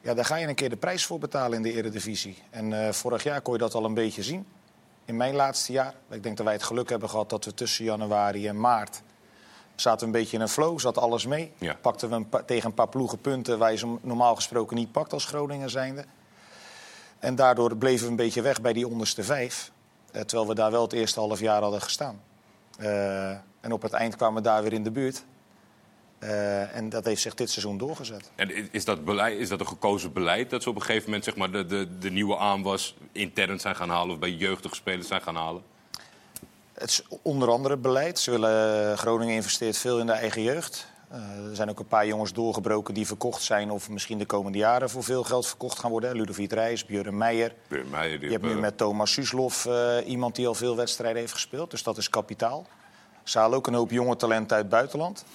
ja, 0.02 0.13
daar 0.13 0.26
ga 0.26 0.36
je 0.36 0.48
een 0.48 0.56
keer 0.56 0.70
de 0.70 0.76
prijs 0.76 1.06
voor 1.06 1.20
betalen 1.20 1.58
in 1.58 1.63
de 1.63 1.74
Eredivisie. 1.74 2.38
En 2.50 2.86
eh, 2.86 2.94
vorig 2.94 3.24
jaar 3.24 3.42
kon 3.42 3.54
je 3.54 3.60
dat 3.60 3.74
al 3.74 3.86
een 3.86 3.94
beetje 3.94 4.24
zien 4.24 4.46
in 5.06 5.18
mijn 5.18 5.36
laatste 5.36 5.72
jaar. 5.72 5.94
Ik 6.10 6.24
denk 6.24 6.38
dat 6.38 6.46
wij 6.46 6.56
het 6.56 6.63
geluk 6.63 6.89
hebben 6.89 7.10
gehad 7.10 7.30
dat 7.30 7.46
we 7.46 7.54
tussen 7.54 7.86
januari 7.86 8.48
en 8.48 8.60
maart... 8.60 9.02
zaten 9.76 10.00
we 10.00 10.06
een 10.06 10.22
beetje 10.22 10.36
in 10.38 10.42
een 10.42 10.50
flow, 10.50 10.80
zat 10.80 10.98
alles 10.98 11.26
mee. 11.26 11.52
Ja. 11.58 11.76
Pakten 11.82 12.10
we 12.10 12.16
een 12.16 12.30
pa- 12.30 12.44
tegen 12.44 12.66
een 12.70 12.74
paar 12.74 12.89
ploegen 12.89 13.20
punten... 13.22 13.58
waar 13.58 13.72
je 13.72 13.78
ze 13.78 13.96
normaal 14.02 14.36
gesproken 14.36 14.76
niet 14.78 14.92
pakt 14.92 15.13
als 15.13 15.26
Groningen 15.26 15.70
zijnde. 15.70 16.06
En 17.20 17.36
daardoor 17.36 17.78
bleven 17.78 18.04
we 18.06 18.10
een 18.12 18.16
beetje 18.18 18.42
weg 18.42 18.62
bij 18.62 18.74
die 18.74 18.88
onderste 18.88 19.24
vijf. 19.24 19.72
eh, 20.12 20.22
terwijl 20.22 20.50
we 20.50 20.56
daar 20.56 20.72
wel 20.72 20.82
het 20.82 20.94
eerste 20.94 21.20
half 21.20 21.39
jaar 21.39 21.62
hadden 21.62 21.82
gestaan. 21.82 22.22
Eh, 22.78 23.30
en 23.60 23.72
op 23.72 23.82
het 23.82 23.94
eind 23.94 24.16
kwamen 24.16 24.36
we 24.36 24.50
daar 24.50 24.63
weer 24.63 24.74
in 24.74 24.84
de 24.84 24.92
buurt. 24.92 25.24
Eh, 26.23 26.75
en 26.75 26.89
dat 26.89 27.05
heeft 27.05 27.21
zich 27.21 27.33
dit 27.33 27.49
seizoen 27.49 27.77
doorgezet. 27.77 28.31
En 28.36 28.71
is 28.71 28.86
dat, 28.86 29.05
beleid, 29.05 29.39
is 29.39 29.49
dat 29.49 29.59
een 29.59 29.67
gekozen 29.67 30.13
beleid 30.13 30.49
dat 30.49 30.63
ze 30.63 30.69
op 30.69 30.75
een 30.75 30.81
gegeven 30.81 31.05
moment 31.05 31.23
zeg 31.23 31.36
maar, 31.36 31.51
de, 31.51 31.65
de, 31.65 31.97
de 31.99 32.12
nieuwe 32.12 32.38
aanwas 32.38 32.95
intern 33.12 33.59
zijn 33.59 33.75
gaan 33.75 33.89
halen 33.89 34.13
of 34.13 34.19
bij 34.19 34.31
jeugdige 34.31 34.75
spelers 34.75 35.07
zijn 35.07 35.21
gaan 35.21 35.36
halen? 35.36 35.62
Het 36.73 36.89
is 36.89 37.03
onder 37.21 37.49
andere 37.49 37.77
beleid. 37.77 38.19
Ze 38.19 38.31
willen, 38.31 38.89
eh, 38.91 38.97
Groningen 38.97 39.36
investeert 39.36 39.77
veel 39.77 39.99
in 39.99 40.05
de 40.05 40.12
eigen 40.12 40.41
jeugd. 40.41 40.88
Eh, 41.09 41.49
er 41.49 41.55
zijn 41.55 41.69
ook 41.69 41.79
een 41.79 41.88
paar 41.88 42.07
jongens 42.07 42.33
doorgebroken 42.33 42.93
die 42.93 43.07
verkocht 43.07 43.41
zijn... 43.41 43.71
of 43.71 43.89
misschien 43.89 44.17
de 44.17 44.25
komende 44.25 44.57
jaren 44.57 44.89
voor 44.89 45.03
veel 45.03 45.23
geld 45.23 45.47
verkocht 45.47 45.79
gaan 45.79 45.91
worden. 45.91 46.15
Ludovic 46.15 46.51
Reis, 46.51 46.86
Björn 46.86 47.17
Meijer. 47.17 47.53
Weer 47.67 47.86
Meijer, 47.86 48.19
die 48.19 48.29
Je 48.29 48.33
hebt 48.33 48.53
nu 48.53 48.59
met 48.59 48.77
Thomas 48.77 49.12
Suslov 49.12 49.65
eh, 49.65 49.97
iemand 50.05 50.36
die 50.36 50.47
al 50.47 50.53
veel 50.53 50.75
wedstrijden 50.75 51.19
heeft 51.19 51.33
gespeeld. 51.33 51.71
Dus 51.71 51.83
dat 51.83 51.97
is 51.97 52.09
kapitaal. 52.09 52.65
Ze 53.23 53.38
halen 53.38 53.57
ook 53.57 53.67
een 53.67 53.73
hoop 53.73 53.91
jonge 53.91 54.15
talenten 54.15 54.55
uit 54.55 54.65
het 54.65 54.73
buitenland. 54.73 55.25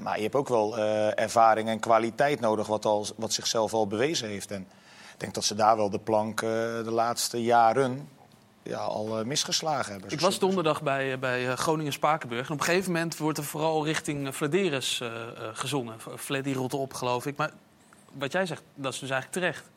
Maar 0.00 0.16
je 0.16 0.22
hebt 0.22 0.34
ook 0.34 0.48
wel 0.48 0.78
eh, 0.78 1.20
ervaring 1.20 1.68
en 1.68 1.80
kwaliteit 1.80 2.40
nodig... 2.40 2.66
Wat, 2.66 2.84
al, 2.84 3.06
wat 3.16 3.32
zichzelf 3.32 3.72
al 3.72 3.86
bewezen 3.86 4.28
heeft. 4.28 4.50
En 4.50 4.66
ik 5.14 5.20
denk 5.20 5.34
dat 5.34 5.44
ze 5.44 5.54
daar 5.54 5.76
wel 5.76 5.90
de 5.90 5.98
plank 5.98 6.42
eh, 6.42 6.48
de 6.48 6.90
laatste 6.90 7.42
jaren 7.42 8.08
ja, 8.62 8.78
al 8.78 9.18
eh, 9.18 9.24
misgeslagen 9.24 9.92
hebben. 9.92 10.10
Ik 10.10 10.20
was 10.20 10.38
donderdag 10.38 10.82
bij, 10.82 11.18
bij 11.18 11.56
Groningen-Spakenburg. 11.56 12.46
En 12.46 12.52
op 12.52 12.58
een 12.58 12.64
gegeven 12.64 12.92
moment 12.92 13.16
wordt 13.16 13.38
er 13.38 13.44
vooral 13.44 13.84
richting 13.84 14.28
eh, 14.28 15.08
gezongen. 15.52 15.96
Fleddy 16.16 16.52
rolt 16.52 16.72
erop, 16.72 16.92
geloof 16.92 17.26
ik. 17.26 17.36
Maar 17.36 17.50
wat 18.12 18.32
jij 18.32 18.46
zegt, 18.46 18.62
dat 18.74 18.92
is 18.92 18.98
dus 18.98 19.10
eigenlijk 19.10 19.40
terecht. 19.40 19.70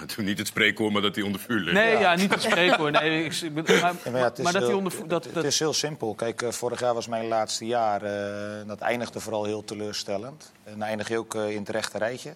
Niet 0.16 0.38
het 0.38 0.46
spreekwoord, 0.46 0.92
maar 0.92 1.02
dat 1.02 1.14
hij 1.14 1.24
onder 1.24 1.40
vuur 1.40 1.60
ligt. 1.60 1.72
Nee, 1.76 1.92
ja, 1.92 2.00
Ja. 2.00 2.14
niet 2.14 2.30
het 2.30 2.42
spreekwoord. 2.42 2.92
Nee, 3.00 3.24
ik, 3.24 3.52
maar, 3.52 3.64
Ja, 3.74 3.94
maar 4.10 4.20
ja, 4.20 4.24
het 4.24 4.38
is, 4.38 4.44
maar 4.44 4.52
dat 4.52 4.62
heel, 4.62 4.70
hij 4.70 4.78
onder... 4.78 5.08
Dat, 5.08 5.24
het 5.24 5.44
is 5.44 5.58
heel 5.58 5.72
simpel. 5.72 6.14
Kijk, 6.14 6.42
eh, 6.42 6.50
vorig 6.50 6.80
jaar 6.80 6.94
was 6.94 7.06
mijn 7.06 7.28
laatste 7.28 7.66
jaar. 7.66 8.02
eh, 8.02 8.66
dat 8.68 8.80
eindigde 8.80 9.20
vooral 9.20 9.44
heel 9.44 9.64
teleurstellend. 9.64 10.52
En 10.64 10.72
dan 10.78 10.82
eindig 10.88 11.08
je 11.08 11.18
ook 11.18 11.34
eh, 11.34 11.50
in 11.50 11.58
het 11.58 11.68
rechte 11.68 11.98
rijtje. 11.98 12.34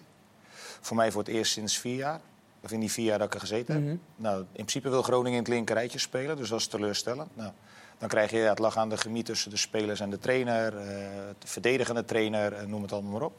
Voor 0.81 0.95
mij 0.95 1.11
voor 1.11 1.23
het 1.23 1.31
eerst 1.31 1.51
sinds 1.51 1.77
vier 1.77 1.95
jaar. 1.95 2.19
Of 2.63 2.71
in 2.71 2.79
die 2.79 2.91
vier 2.91 3.05
jaar 3.05 3.17
dat 3.17 3.27
ik 3.27 3.33
er 3.33 3.39
gezeten 3.39 3.73
heb. 3.75 3.83
Mhm. 3.83 3.95
Nou, 4.15 4.39
in 4.39 4.47
principe 4.51 4.89
wil 4.89 5.01
Groningen 5.03 5.31
in 5.37 5.43
het 5.43 5.47
linker 5.47 5.75
rijtje 5.75 5.99
spelen. 5.99 6.37
Dus 6.37 6.49
dat 6.49 6.59
is 6.59 6.67
teleurstellend. 6.67 7.29
Nou, 7.35 7.51
dan 7.97 8.09
krijg 8.09 8.31
je 8.31 8.37
ja, 8.37 8.49
het 8.49 8.59
lag 8.59 8.77
aan 8.77 8.89
de 8.89 8.97
chemie 8.97 9.23
tussen 9.23 9.49
de 9.49 9.57
spelers 9.57 9.99
en 9.99 10.09
de 10.09 10.19
trainer. 10.19 10.77
eh, 10.77 10.85
de 11.39 11.47
verdedigende 11.47 12.05
trainer, 12.05 12.67
noem 12.67 12.81
het 12.81 12.91
allemaal 12.91 13.11
maar 13.11 13.21
op. 13.21 13.33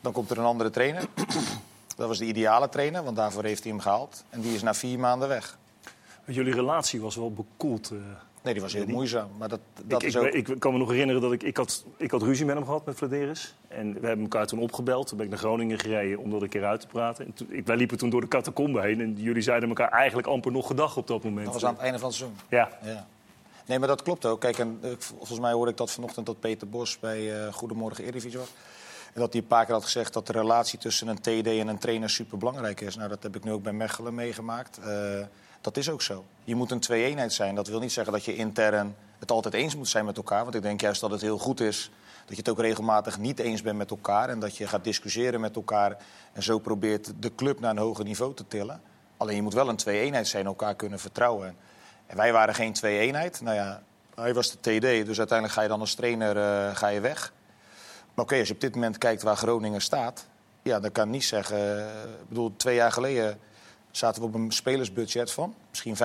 Dan 0.00 0.12
komt 0.12 0.30
er 0.30 0.38
een 0.38 0.44
andere 0.44 0.70
trainer. 0.70 1.02
Dat 1.98 2.08
was 2.08 2.18
de 2.18 2.24
ideale 2.24 2.68
trainer, 2.68 3.04
want 3.04 3.16
daarvoor 3.16 3.44
heeft 3.44 3.62
hij 3.62 3.72
hem 3.72 3.80
gehaald. 3.80 4.24
En 4.30 4.40
die 4.40 4.54
is 4.54 4.62
na 4.62 4.74
vier 4.74 4.98
maanden 4.98 5.28
weg. 5.28 5.58
Jullie 6.24 6.54
relatie 6.54 7.00
was 7.00 7.16
wel 7.16 7.32
bekoeld. 7.32 7.90
eh. 7.90 7.96
Nee, 8.42 8.52
die 8.52 8.62
was 8.62 8.72
heel 8.72 8.84
Die- 8.84 8.94
moeizaam. 8.94 9.28
Maar 9.38 9.48
dat, 9.48 9.60
dat 9.84 10.02
ik, 10.02 10.08
is 10.08 10.14
ik, 10.14 10.20
ook... 10.22 10.26
ik 10.28 10.60
kan 10.60 10.72
me 10.72 10.78
nog 10.78 10.90
herinneren 10.90 11.22
dat 11.22 11.32
ik, 11.32 11.42
ik, 11.42 11.56
had, 11.56 11.84
ik 11.96 12.10
had 12.10 12.22
ruzie 12.22 12.46
met 12.46 12.54
hem 12.54 12.64
gehad, 12.64 12.84
met 12.84 12.96
Vladeris. 12.96 13.54
En 13.68 13.92
we 14.00 14.06
hebben 14.06 14.24
elkaar 14.24 14.46
toen 14.46 14.58
opgebeld. 14.58 15.06
Toen 15.06 15.16
ben 15.16 15.26
ik 15.26 15.32
naar 15.32 15.40
Groningen 15.40 15.78
gereden 15.78 16.18
om 16.18 16.30
dat 16.30 16.42
een 16.42 16.48
keer 16.48 16.64
uit 16.64 16.80
te 16.80 16.86
praten. 16.86 17.24
En 17.26 17.32
toen, 17.32 17.46
ik, 17.50 17.66
wij 17.66 17.76
liepen 17.76 17.98
toen 17.98 18.10
door 18.10 18.20
de 18.20 18.28
catacombe 18.28 18.80
heen. 18.80 19.00
En 19.00 19.14
jullie 19.16 19.42
zeiden 19.42 19.68
elkaar 19.68 19.90
eigenlijk 19.90 20.28
amper 20.28 20.52
nog 20.52 20.66
gedag 20.66 20.96
op 20.96 21.06
dat 21.06 21.24
moment. 21.24 21.44
Dat 21.44 21.54
was 21.54 21.64
aan 21.64 21.72
het 21.74 21.82
einde 21.82 21.98
van 21.98 22.08
het 22.08 22.16
seizoen. 22.16 22.38
Ja, 22.48 22.68
Ja. 22.82 23.06
Nee, 23.66 23.78
maar 23.78 23.88
dat 23.88 24.02
klopt 24.02 24.26
ook. 24.26 24.40
Kijk, 24.40 24.58
en, 24.58 24.78
eh, 24.82 24.90
volgens 24.98 25.40
mij 25.40 25.52
hoorde 25.52 25.70
ik 25.70 25.76
dat 25.76 25.90
vanochtend 25.90 26.26
dat 26.26 26.40
Peter 26.40 26.68
Bos 26.68 26.98
bij 26.98 27.44
eh, 27.46 27.52
Goedemorgen 27.52 28.04
Eredivisie 28.04 28.38
was. 28.38 28.52
Dat 29.18 29.32
hij 29.32 29.42
een 29.42 29.48
paar 29.48 29.64
keer 29.64 29.74
had 29.74 29.84
gezegd 29.84 30.12
dat 30.12 30.26
de 30.26 30.32
relatie 30.32 30.78
tussen 30.78 31.08
een 31.08 31.20
TD 31.20 31.46
en 31.46 31.68
een 31.68 31.78
trainer 31.78 32.10
superbelangrijk 32.10 32.80
is. 32.80 32.96
Nou, 32.96 33.08
dat 33.08 33.22
heb 33.22 33.36
ik 33.36 33.44
nu 33.44 33.52
ook 33.52 33.62
bij 33.62 33.72
Mechelen 33.72 34.14
meegemaakt. 34.14 34.78
Eh, 34.78 35.20
dat 35.60 35.76
is 35.76 35.90
ook 35.90 36.02
zo. 36.02 36.24
Je 36.44 36.54
moet 36.54 36.70
een 36.70 36.80
twee-eenheid 36.80 37.32
zijn. 37.32 37.54
Dat 37.54 37.68
wil 37.68 37.80
niet 37.80 37.92
zeggen 37.92 38.12
dat 38.12 38.24
je 38.24 38.36
intern 38.36 38.96
het 39.18 39.30
altijd 39.30 39.54
eens 39.54 39.76
moet 39.76 39.88
zijn 39.88 40.04
met 40.04 40.16
elkaar. 40.16 40.42
Want 40.42 40.54
ik 40.54 40.62
denk 40.62 40.80
juist 40.80 41.00
dat 41.00 41.10
het 41.10 41.20
heel 41.20 41.38
goed 41.38 41.60
is 41.60 41.90
dat 42.26 42.36
je 42.36 42.42
het 42.42 42.48
ook 42.48 42.60
regelmatig 42.60 43.18
niet 43.18 43.38
eens 43.38 43.62
bent 43.62 43.76
met 43.76 43.90
elkaar. 43.90 44.28
En 44.28 44.38
dat 44.38 44.56
je 44.56 44.66
gaat 44.66 44.84
discussiëren 44.84 45.40
met 45.40 45.56
elkaar. 45.56 45.96
En 46.32 46.42
zo 46.42 46.58
probeert 46.58 47.12
de 47.20 47.34
club 47.34 47.60
naar 47.60 47.70
een 47.70 47.78
hoger 47.78 48.04
niveau 48.04 48.34
te 48.34 48.44
tillen. 48.48 48.80
Alleen 49.16 49.36
je 49.36 49.42
moet 49.42 49.54
wel 49.54 49.68
een 49.68 49.76
twee-eenheid 49.76 50.28
zijn, 50.28 50.46
elkaar 50.46 50.74
kunnen 50.74 50.98
vertrouwen. 50.98 51.56
En 52.06 52.16
wij 52.16 52.32
waren 52.32 52.54
geen 52.54 52.72
twee-eenheid. 52.72 53.40
Nou 53.40 53.56
ja, 53.56 53.82
hij 54.14 54.34
was 54.34 54.50
de 54.50 54.58
TD, 54.58 55.06
dus 55.06 55.18
uiteindelijk 55.18 55.52
ga 55.52 55.62
je 55.62 55.68
dan 55.68 55.80
als 55.80 55.94
trainer 55.94 56.36
eh, 56.36 56.76
ga 56.76 56.88
je 56.88 57.00
weg. 57.00 57.32
Oké, 58.20 58.38
als 58.38 58.48
je 58.48 58.54
op 58.54 58.60
dit 58.60 58.74
moment 58.74 58.98
kijkt 58.98 59.22
waar 59.22 59.36
Groningen 59.36 59.80
staat... 59.80 60.26
ja, 60.62 60.80
dan 60.80 60.92
kan 60.92 61.04
ik 61.06 61.10
niet 61.12 61.24
zeggen... 61.24 61.78
eh, 61.78 62.02
Ik 62.02 62.28
bedoel, 62.28 62.52
twee 62.56 62.74
jaar 62.74 62.92
geleden 62.92 63.38
zaten 63.90 64.22
we 64.22 64.28
op 64.28 64.34
een 64.34 64.52
spelersbudget 64.52 65.30
van 65.32 65.54
misschien 65.70 65.96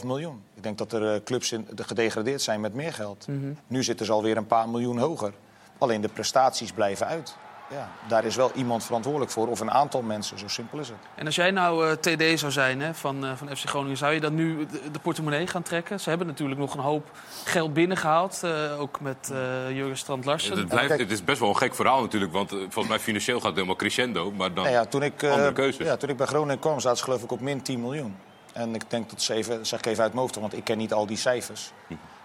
5,5 0.00 0.04
miljoen. 0.04 0.42
Ik 0.54 0.62
denk 0.62 0.78
dat 0.78 0.92
er 0.92 1.14
eh, 1.14 1.20
clubs 1.24 1.52
in, 1.52 1.66
de 1.74 1.84
gedegradeerd 1.84 2.42
zijn 2.42 2.60
met 2.60 2.74
meer 2.74 2.92
geld. 2.92 3.26
Nu 3.66 3.82
zitten 3.82 4.06
ze 4.06 4.12
alweer 4.12 4.36
een 4.36 4.46
paar 4.46 4.68
miljoen 4.68 4.98
hoger. 4.98 5.32
Alleen 5.78 6.00
de 6.00 6.08
prestaties 6.08 6.72
blijven 6.72 7.06
uit. 7.06 7.34
Ja, 7.70 7.88
daar 8.08 8.24
is 8.24 8.36
wel 8.36 8.50
iemand 8.54 8.84
verantwoordelijk 8.84 9.30
voor, 9.32 9.48
of 9.48 9.60
een 9.60 9.70
aantal 9.70 10.02
mensen, 10.02 10.38
zo 10.38 10.48
simpel 10.48 10.78
is 10.78 10.88
het. 10.88 10.96
En 11.14 11.26
als 11.26 11.34
jij 11.34 11.50
nou 11.50 11.86
eh, 11.86 11.92
TD 11.92 12.38
zou 12.38 12.52
zijn 12.52 12.80
hè, 12.80 12.94
van, 12.94 13.24
eh, 13.24 13.30
van 13.36 13.56
FC 13.56 13.68
Groningen, 13.68 13.96
zou 13.96 14.12
je 14.14 14.20
dan 14.20 14.34
nu 14.34 14.66
de, 14.66 14.90
de 14.90 14.98
portemonnee 14.98 15.46
gaan 15.46 15.62
trekken? 15.62 16.00
Ze 16.00 16.08
hebben 16.08 16.26
natuurlijk 16.26 16.60
nog 16.60 16.74
een 16.74 16.80
hoop 16.80 17.10
geld 17.44 17.72
binnengehaald, 17.74 18.40
eh, 18.42 18.80
ook 18.80 19.00
met 19.00 19.30
eh 19.32 19.70
Jurgen 19.76 19.96
Strand 19.98 20.24
Larsen. 20.24 20.56
Het, 20.58 20.68
blijft, 20.68 20.88
kijk- 20.88 21.00
het 21.00 21.10
is 21.10 21.24
best 21.24 21.40
wel 21.40 21.48
een 21.48 21.56
gek 21.56 21.74
verhaal 21.74 22.00
natuurlijk, 22.00 22.32
want 22.32 22.50
volgens 22.50 22.88
mij 22.88 22.98
financieel 22.98 23.36
gaat 23.36 23.44
het 23.46 23.54
helemaal 23.54 23.76
crescendo. 23.76 24.32
Maar 24.32 24.54
dan, 24.54 24.64
Nou 24.64 24.76
ja, 24.76 24.84
toen, 24.84 25.02
ik, 25.02 25.22
eh, 25.22 25.30
Andere 25.32 25.52
keuzes. 25.52 25.86
ja, 25.86 25.96
toen 25.96 26.08
ik 26.08 26.16
bij 26.16 26.26
Groningen 26.26 26.58
kwam, 26.58 26.80
zaten 26.80 26.98
ze 26.98 27.04
geloof 27.04 27.22
ik 27.22 27.32
op 27.32 27.40
min 27.40 27.62
10 27.62 27.80
miljoen. 27.80 28.16
En 28.52 28.74
ik 28.74 28.82
denk 28.90 29.10
dat 29.10 29.22
ze 29.22 29.34
even, 29.34 29.66
zeg 29.66 29.78
ik 29.78 29.86
even 29.86 30.02
uit 30.02 30.12
mijn 30.12 30.22
hoofd, 30.24 30.40
want 30.40 30.56
ik 30.56 30.64
ken 30.64 30.78
niet 30.78 30.92
al 30.92 31.06
die 31.06 31.16
cijfers. 31.16 31.72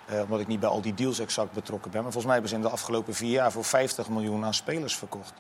Eh, 0.05 0.21
omdat 0.21 0.39
ik 0.39 0.47
niet 0.47 0.59
bij 0.59 0.69
al 0.69 0.81
die 0.81 0.93
deals 0.93 1.19
exact 1.19 1.51
betrokken 1.51 1.91
ben. 1.91 2.03
Maar 2.03 2.11
volgens 2.11 2.25
mij 2.25 2.33
hebben 2.33 2.49
ze 2.49 2.55
in 2.55 2.61
de 2.61 2.69
afgelopen 2.69 3.13
vier 3.13 3.31
jaar 3.31 3.51
voor 3.51 3.63
50 3.63 4.09
miljoen 4.09 4.45
aan 4.45 4.53
spelers 4.53 4.95
verkocht. 4.95 5.33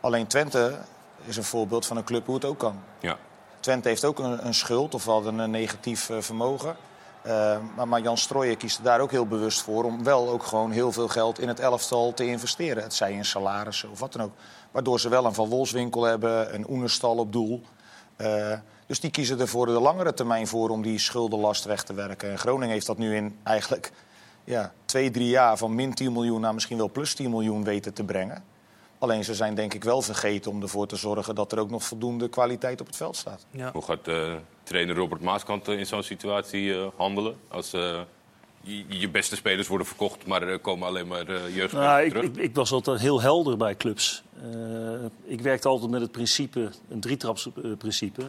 Alleen 0.00 0.26
Twente 0.26 0.78
is 1.24 1.36
een 1.36 1.44
voorbeeld 1.44 1.86
van 1.86 1.96
een 1.96 2.04
club 2.04 2.26
hoe 2.26 2.34
het 2.34 2.44
ook 2.44 2.58
kan. 2.58 2.80
ja. 3.00 3.16
Twente 3.60 3.88
heeft 3.88 4.04
ook 4.04 4.18
een, 4.18 4.46
een 4.46 4.54
schuld 4.54 4.94
of 4.94 5.04
hadden 5.04 5.38
een 5.38 5.50
negatief 5.50 6.10
eh, 6.10 6.20
vermogen. 6.20 6.76
Uh, 7.26 7.56
maar, 7.76 7.88
maar, 7.88 8.00
Jan 8.00 8.18
Strooijen 8.18 8.56
kiest 8.56 8.78
er 8.78 8.84
daar 8.84 9.00
ook 9.00 9.10
heel 9.10 9.26
bewust 9.26 9.62
voor 9.62 9.84
om 9.84 10.04
wel 10.04 10.28
ook 10.28 10.42
gewoon 10.42 10.70
heel 10.70 10.92
veel 10.92 11.08
geld 11.08 11.38
in 11.38 11.48
het 11.48 11.60
elftal 11.60 12.14
te 12.14 12.26
investeren. 12.26 12.82
Het 12.82 12.94
zij 12.94 13.12
in 13.12 13.24
salarissen 13.24 13.90
of 13.90 14.00
wat 14.00 14.12
dan 14.12 14.22
ook. 14.22 14.32
Waardoor 14.70 15.00
ze 15.00 15.08
wel 15.08 15.24
een 15.24 15.34
Van 15.34 15.48
Wolfswinkel 15.48 16.02
hebben, 16.02 16.54
een 16.54 16.70
Oenerstal 16.70 17.16
op 17.16 17.32
doel. 17.32 17.62
Uh, 18.84 18.90
dus 18.90 19.00
die 19.00 19.10
kiezen 19.10 19.40
er 19.40 19.48
voor 19.48 19.66
de 19.66 19.72
langere 19.72 20.14
termijn 20.14 20.46
voor 20.46 20.68
om 20.68 20.82
die 20.82 20.98
schuldenlast 20.98 21.64
weg 21.64 21.82
te 21.82 21.94
werken. 21.94 22.30
En 22.30 22.38
Groningen 22.38 22.68
heeft 22.68 22.86
dat 22.86 22.98
nu 22.98 23.16
in 23.16 23.38
eigenlijk 23.42 23.92
ja, 24.44 24.72
twee, 24.84 25.10
drie 25.10 25.28
jaar 25.28 25.56
van 25.56 25.74
min 25.74 25.94
10 25.94 26.12
miljoen 26.12 26.40
naar 26.40 26.54
misschien 26.54 26.76
wel 26.76 26.90
plus 26.90 27.14
10 27.14 27.30
miljoen 27.30 27.64
weten 27.64 27.94
te 27.94 28.04
brengen. 28.04 28.44
Alleen 28.98 29.24
ze 29.24 29.34
zijn 29.34 29.54
denk 29.54 29.74
ik 29.74 29.84
wel 29.84 30.02
vergeten 30.02 30.50
om 30.50 30.62
ervoor 30.62 30.86
te 30.86 30.96
zorgen 30.96 31.34
dat 31.34 31.52
er 31.52 31.58
ook 31.58 31.70
nog 31.70 31.84
voldoende 31.84 32.28
kwaliteit 32.28 32.80
op 32.80 32.86
het 32.86 32.96
veld 32.96 33.16
staat. 33.16 33.46
Ja. 33.50 33.70
Hoe 33.72 33.82
gaat 33.82 34.08
uh, 34.08 34.34
trainer 34.62 34.94
Robert 34.94 35.20
Maaskant 35.20 35.68
in 35.68 35.86
zo'n 35.86 36.02
situatie 36.02 36.64
uh, 36.64 36.86
handelen? 36.96 37.36
Als 37.48 37.74
uh, 37.74 38.00
je, 38.60 38.84
je, 38.88 39.10
beste 39.10 39.36
spelers 39.36 39.68
worden 39.68 39.86
verkocht, 39.86 40.26
maar 40.26 40.42
er 40.42 40.58
komen 40.58 40.88
alleen 40.88 41.06
maar 41.06 41.26
jeugdspelers 41.26 41.72
nou, 41.72 42.08
terug? 42.08 42.24
Ik, 42.24 42.36
ik, 42.36 42.42
ik, 42.42 42.54
was 42.54 42.72
altijd 42.72 43.00
heel 43.00 43.20
helder 43.20 43.56
bij 43.56 43.76
clubs. 43.76 44.22
ik 45.24 45.40
werkte 45.40 45.68
altijd 45.68 45.90
met 45.90 46.00
het 46.00 46.12
principe, 46.12 46.70
een 46.88 47.00
drietrapsprincipe. 47.00 48.22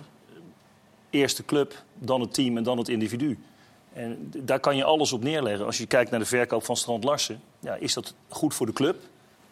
Eerste 1.15 1.45
club, 1.45 1.83
dan 1.93 2.21
het 2.21 2.33
team 2.33 2.57
en 2.57 2.63
dan 2.63 2.77
het 2.77 2.89
individu. 2.89 3.39
En 3.93 4.31
daar 4.37 4.59
kan 4.59 4.75
je 4.75 4.83
alles 4.83 5.13
op 5.13 5.23
neerleggen. 5.23 5.65
Als 5.65 5.77
je 5.77 5.85
kijkt 5.85 6.11
naar 6.11 6.19
de 6.19 6.25
verkoop 6.25 6.63
van 6.63 6.75
Strand 6.75 7.03
Larsen, 7.03 7.41
ja, 7.59 7.75
is 7.75 7.93
dat 7.93 8.13
goed 8.29 8.53
voor 8.53 8.65
de 8.65 8.73
club? 8.73 9.01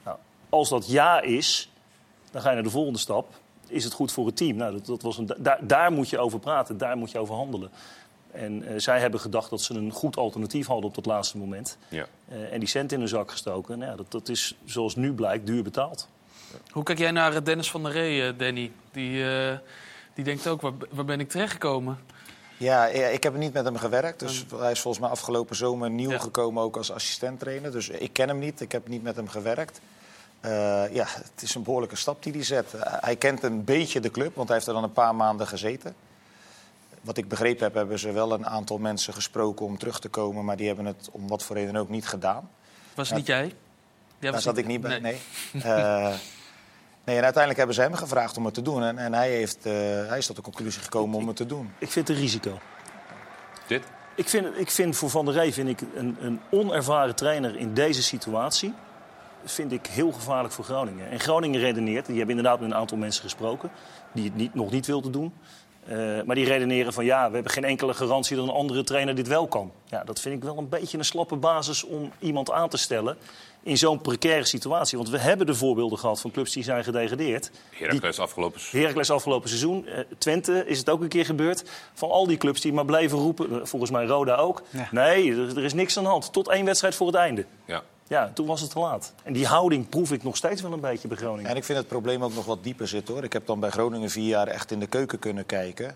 Nou, 0.04 0.18
als 0.50 0.70
dat 0.70 0.88
ja 0.88 1.22
is, 1.22 1.72
dan 2.32 2.42
ga 2.42 2.50
je 2.50 2.56
naar 2.56 2.64
de 2.64 2.70
volgende 2.70 3.00
stap. 3.00 3.34
Is 3.68 3.84
het 3.84 3.94
goed 3.94 4.12
voor 4.12 4.26
het 4.26 4.38
team? 4.38 4.56
Nou, 4.56 4.72
dat, 4.74 4.86
dat 4.86 5.02
was 5.02 5.18
een, 5.18 5.32
daar, 5.38 5.68
daar, 5.68 5.92
moet 5.92 6.10
je 6.10 6.20
over 6.20 6.40
praten, 6.40 6.78
daar 6.78 6.98
moet 6.98 7.12
je 7.12 7.18
over 7.18 7.36
handelen. 7.36 7.70
En 8.32 8.64
uh, 8.64 8.70
zij 8.78 9.00
hebben 9.00 9.20
gedacht 9.20 9.50
dat 9.50 9.62
ze 9.62 9.74
een 9.74 9.92
goed 9.92 10.18
alternatief 10.18 10.68
hadden 10.68 10.86
op 10.86 10.96
dat 10.96 11.06
laatste 11.06 11.38
moment. 11.38 11.78
Ja. 11.88 12.06
Uh, 12.32 12.54
en 12.54 12.60
die 12.60 12.70
cent 12.70 12.92
in 12.92 13.00
de 13.00 13.08
zak 13.08 13.32
gestoken. 13.32 13.78
Nou, 13.78 13.92
ja, 13.92 13.98
dat, 13.98 14.12
dat 14.12 14.30
is, 14.30 14.56
zoals 14.66 14.96
nu 14.96 15.14
blijkt, 15.14 15.48
duur 15.48 15.64
betaald. 15.64 16.08
Hoe 16.72 16.84
kijk 16.84 16.98
jij 16.98 17.12
naar 17.12 17.44
Dennis 17.44 17.72
van 17.72 17.84
der 17.84 17.92
Ree, 17.92 18.36
Danny? 18.36 18.72
Die, 18.92 19.18
uh, 19.18 19.58
die 20.14 20.24
denkt 20.24 20.48
ook, 20.48 20.62
waar, 20.62 20.74
waar 20.90 21.06
ben 21.06 21.20
ik 21.20 21.30
terechtgekomen? 21.30 22.00
Ja, 22.58 22.88
ik 22.88 23.24
heb 23.24 23.36
niet 23.36 23.54
met 23.54 23.66
hem 23.66 23.78
gewerkt. 23.78 24.20
Dus 24.20 24.46
hij 24.56 24.72
is 24.72 24.80
volgens 24.80 25.04
mij 25.04 25.12
afgelopen 25.12 25.56
zomer 25.56 25.90
nieuw 25.90 26.12
ja. 26.12 26.20
gekomen 26.20 26.64
ook 26.64 26.78
als 26.78 26.92
assistent-trainer. 26.92 27.72
Dus 27.72 27.90
ik 27.90 28.14
ken 28.14 28.28
hem 28.28 28.40
niet, 28.40 28.62
ik 28.62 28.72
heb 28.72 28.88
niet 28.88 29.04
met 29.04 29.16
hem 29.16 29.28
gewerkt. 29.28 29.82
Uh, 30.46 30.94
ja, 30.94 31.06
het 31.08 31.42
is 31.42 31.56
een 31.56 31.64
behoorlijke 31.64 31.96
stap 31.96 32.24
die 32.24 32.34
hij 32.34 32.44
zet. 32.44 32.74
Uh, 32.76 32.82
hij 32.86 33.16
kent 33.16 33.44
een 33.44 33.64
beetje 33.64 34.00
de 34.00 34.12
club, 34.12 34.36
want 34.36 34.48
hij 34.48 34.58
heeft 34.58 34.68
er 34.68 34.74
dan 34.74 34.84
een 34.84 34.94
paar 34.94 35.16
maanden 35.16 35.48
gezeten. 35.48 35.96
Wat 37.02 37.18
ik 37.18 37.28
begrepen 37.28 37.64
heb, 37.64 37.74
hebben 37.74 38.00
ze 38.00 38.12
wel 38.12 38.32
een 38.32 38.46
aantal 38.46 38.78
mensen 38.78 39.14
gesproken 39.14 39.66
om 39.66 39.78
terug 39.78 40.00
te 40.00 40.10
komen. 40.10 40.46
Maar 40.46 40.58
die 40.58 40.68
hebben 40.68 40.86
het 40.86 41.10
om 41.12 41.28
wat 41.28 41.44
voor 41.44 41.56
reden 41.56 41.76
ook 41.76 41.90
niet 41.90 42.08
gedaan. 42.08 42.50
Was 42.96 43.10
het 43.10 43.18
niet 43.18 43.28
jij? 43.28 43.54
Jij 44.20 44.32
Daar 44.32 44.42
zat 44.42 44.56
niet... 44.56 44.64
ik 44.64 44.70
niet 44.70 44.82
bij, 44.82 45.00
nee. 45.00 45.22
nee. 45.52 45.64
Uh, 45.64 46.14
Nee, 47.06 47.18
en 47.18 47.24
uiteindelijk 47.24 47.58
hebben 47.58 47.76
ze 47.76 47.82
hem 47.82 47.94
gevraagd 47.94 48.38
om 48.38 48.46
het 48.46 48.54
te 48.54 48.62
doen. 48.62 48.84
En, 48.84 48.98
en 48.98 49.14
hij, 49.14 49.30
heeft, 49.30 49.66
uh, 49.66 49.74
hij 50.08 50.18
is 50.18 50.26
tot 50.26 50.36
de 50.36 50.42
conclusie 50.42 50.82
gekomen 50.82 51.18
om 51.18 51.28
het 51.28 51.36
te 51.36 51.46
doen. 51.46 51.72
Ik 51.78 51.92
vind 51.92 52.08
het 52.08 52.18
een 52.18 52.24
risico. 52.24 52.60
Dit? 53.68 53.84
Ik 54.16 54.30
vind, 54.30 54.60
ik 54.60 54.72
vind 54.72 54.96
voor 54.96 55.10
Van 55.10 55.26
der 55.26 55.34
Rey 55.34 55.54
vind 55.54 55.70
ik 55.70 55.82
een, 55.96 56.18
een 56.20 56.40
onervaren 56.52 57.16
trainer 57.16 57.56
in 57.56 57.74
deze 57.74 58.04
situatie... 58.04 58.74
vind 59.46 59.72
ik 59.72 59.88
heel 59.88 60.12
gevaarlijk 60.12 60.54
voor 60.54 60.66
Groningen. 60.66 61.10
En 61.10 61.20
Groningen 61.20 61.60
redeneert, 61.60 62.06
die 62.06 62.18
hebben 62.18 62.36
inderdaad 62.36 62.60
met 62.60 62.72
een 62.72 62.78
aantal 62.78 62.98
mensen 62.98 63.24
gesproken... 63.24 63.72
die 64.12 64.24
het 64.24 64.36
niet, 64.36 64.54
nog 64.54 64.72
niet 64.72 64.86
wilden 64.86 65.12
doen. 65.12 65.34
Uh, 65.90 66.22
maar 66.26 66.36
die 66.36 66.46
redeneren 66.46 66.94
van 66.94 67.06
ja, 67.06 67.28
we 67.28 67.34
hebben 67.34 67.52
geen 67.52 67.64
enkele 67.64 67.94
garantie 67.94 68.36
dat 68.36 68.46
een 68.46 68.54
andere 68.54 68.84
trainer 68.84 69.16
dit 69.16 69.28
wel 69.28 69.48
kan. 69.48 69.72
Ja, 69.90 70.04
dat 70.04 70.20
vind 70.20 70.36
ik 70.36 70.44
wel 70.44 70.58
een 70.58 70.70
beetje 70.70 70.98
een 70.98 71.06
slappe 71.06 71.36
basis 71.36 71.84
om 71.84 72.12
iemand 72.20 72.52
aan 72.52 72.70
te 72.70 72.78
stellen 72.78 73.18
in 73.64 73.78
zo'n 73.78 74.02
precaire 74.02 74.46
situatie. 74.46 74.98
Want 74.98 75.10
we 75.10 75.18
hebben 75.18 75.46
de 75.46 75.56
voorbeelden 75.56 76.00
gehad 76.00 76.22
van 76.22 76.32
clubs 76.32 76.54
die 76.54 76.64
zijn 76.64 76.84
gedegradeerd. 76.84 77.52
Heracles 77.70 78.20
afgelopen 78.20 78.60
seizoen. 78.60 78.82
Heracles 78.82 79.12
afgelopen 79.12 79.50
seizoen. 79.50 79.86
Uh, 79.88 80.00
Twente 80.18 80.64
is 80.68 80.78
het 80.78 80.90
ook 80.90 81.02
een 81.02 81.08
keer 81.08 81.26
gebeurd. 81.26 81.64
Van 81.94 82.10
al 82.10 82.28
die 82.28 82.38
clubs 82.38 82.62
die 82.62 82.74
maar 82.74 82.86
bleven 82.86 83.18
roepen, 83.18 83.52
uh, 83.52 83.58
volgens 83.64 83.92
mij 83.92 84.06
Roda 84.06 84.36
ook. 84.36 84.62
Ja. 84.70 84.88
Nee, 84.92 85.32
er, 85.32 85.58
er, 85.58 85.64
is 85.64 85.74
niks 85.74 85.98
aan 85.98 86.04
de 86.04 86.10
hand. 86.10 86.34
Tot 86.34 86.50
één 86.50 86.66
wedstrijd 86.66 86.96
voor 86.96 87.08
het 87.08 87.16
einde. 87.16 87.46
Ja. 87.66 87.84
Ja, 88.14 88.32
toen 88.34 88.46
was 88.46 88.62
het 88.62 88.70
te 88.70 88.80
laat. 88.80 89.14
En 89.24 89.34
die 89.34 89.46
houding 89.46 89.90
proef 89.90 90.12
ik 90.12 90.24
nog 90.24 90.36
steeds 90.36 90.62
wel 90.62 90.74
een 90.74 90.80
beetje 90.80 91.08
bij 91.08 91.18
Groningen. 91.18 91.50
En 91.50 91.56
ik 91.56 91.64
vind 91.64 91.78
het 91.78 91.88
probleem 91.88 92.24
ook 92.24 92.34
nog 92.34 92.46
wat 92.46 92.64
dieper 92.64 92.88
zitten 92.88 93.14
hoor. 93.14 93.24
Ik 93.24 93.34
heb 93.34 93.46
dan 93.46 93.60
bij 93.60 93.70
Groningen 93.70 94.10
vier 94.10 94.28
jaar 94.28 94.48
echt 94.48 94.72
in 94.72 94.80
de 94.80 94.88
keuken 94.88 95.20
kunnen 95.20 95.46
kijken. 95.46 95.96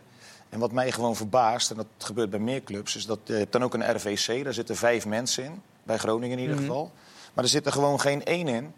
En 0.50 0.60
wat 0.60 0.72
mij 0.72 0.92
gewoon 0.92 1.16
verbaast, 1.16 1.70
en 1.72 1.76
dat 1.76 1.88
gebeurt 1.98 2.30
bij 2.30 2.40
meer 2.40 2.64
clubs, 2.64 2.96
is 2.96 3.06
dat 3.06 3.20
je 3.24 3.34
hebt 3.34 3.52
dan 3.52 3.64
ook 3.64 3.74
een 3.74 3.96
RVC. 3.96 4.44
Daar 4.44 4.54
zitten 4.54 4.76
vijf 4.76 5.06
mensen 5.06 5.44
in, 5.44 5.62
bij 5.84 5.98
Groningen 5.98 6.38
in 6.38 6.44
ieder 6.44 6.58
geval. 6.58 6.84
Mm 6.84 6.90
-hmm. 6.90 7.32
Maar 7.34 7.44
er 7.44 7.50
zit 7.50 7.66
er 7.66 7.72
gewoon 7.72 8.00
geen 8.00 8.26
één 8.26 8.48
in 8.48 8.74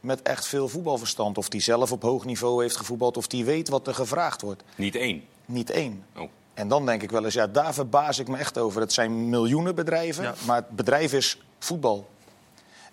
met 0.00 0.22
echt 0.22 0.46
veel 0.46 0.68
voetbalverstand. 0.68 1.38
Of 1.38 1.48
die 1.48 1.60
zelf 1.60 1.92
op 1.92 2.02
hoog 2.02 2.24
niveau 2.24 2.62
heeft 2.62 2.76
gevoetbald, 2.76 3.16
of 3.16 3.26
die 3.26 3.44
weet 3.44 3.68
wat 3.68 3.86
er 3.86 3.94
gevraagd 3.94 4.42
wordt. 4.42 4.62
Niet 4.74 4.94
één? 4.94 5.24
Niet 5.44 5.70
één. 5.70 6.04
Oh. 6.16 6.28
En 6.54 6.68
dan 6.68 6.86
denk 6.86 7.02
ik 7.02 7.10
wel 7.10 7.24
eens, 7.24 7.34
ja, 7.34 7.46
daar 7.46 7.74
verbaas 7.74 8.18
ik 8.18 8.28
me 8.28 8.36
echt 8.36 8.58
over. 8.58 8.80
Het 8.80 8.92
zijn 8.92 9.28
miljoenen 9.28 9.74
bedrijven, 9.74 10.24
ja. 10.24 10.34
maar 10.46 10.56
het 10.56 10.70
bedrijf 10.70 11.12
is 11.12 11.38
voetbal. 11.58 12.08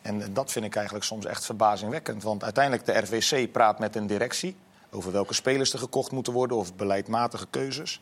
En 0.04 0.34
dat 0.34 0.52
vind 0.52 0.66
ik 0.66 0.76
eigenlijk 0.76 1.06
soms 1.06 1.26
echt 1.26 1.46
verbazingwekkend. 1.46 2.24
Want 2.24 2.44
uiteindelijk 2.44 2.86
de 2.86 2.98
RVC 2.98 3.52
praat 3.52 3.80
met 3.80 3.96
een 3.96 4.08
directie 4.08 4.56
over 4.92 5.12
welke 5.12 5.34
spelers 5.34 5.74
er 5.74 5.80
gekocht 5.80 6.12
moeten 6.12 6.34
worden 6.34 6.58
of 6.58 6.76
beleidmatige 6.76 7.48
keuzes. 7.50 8.02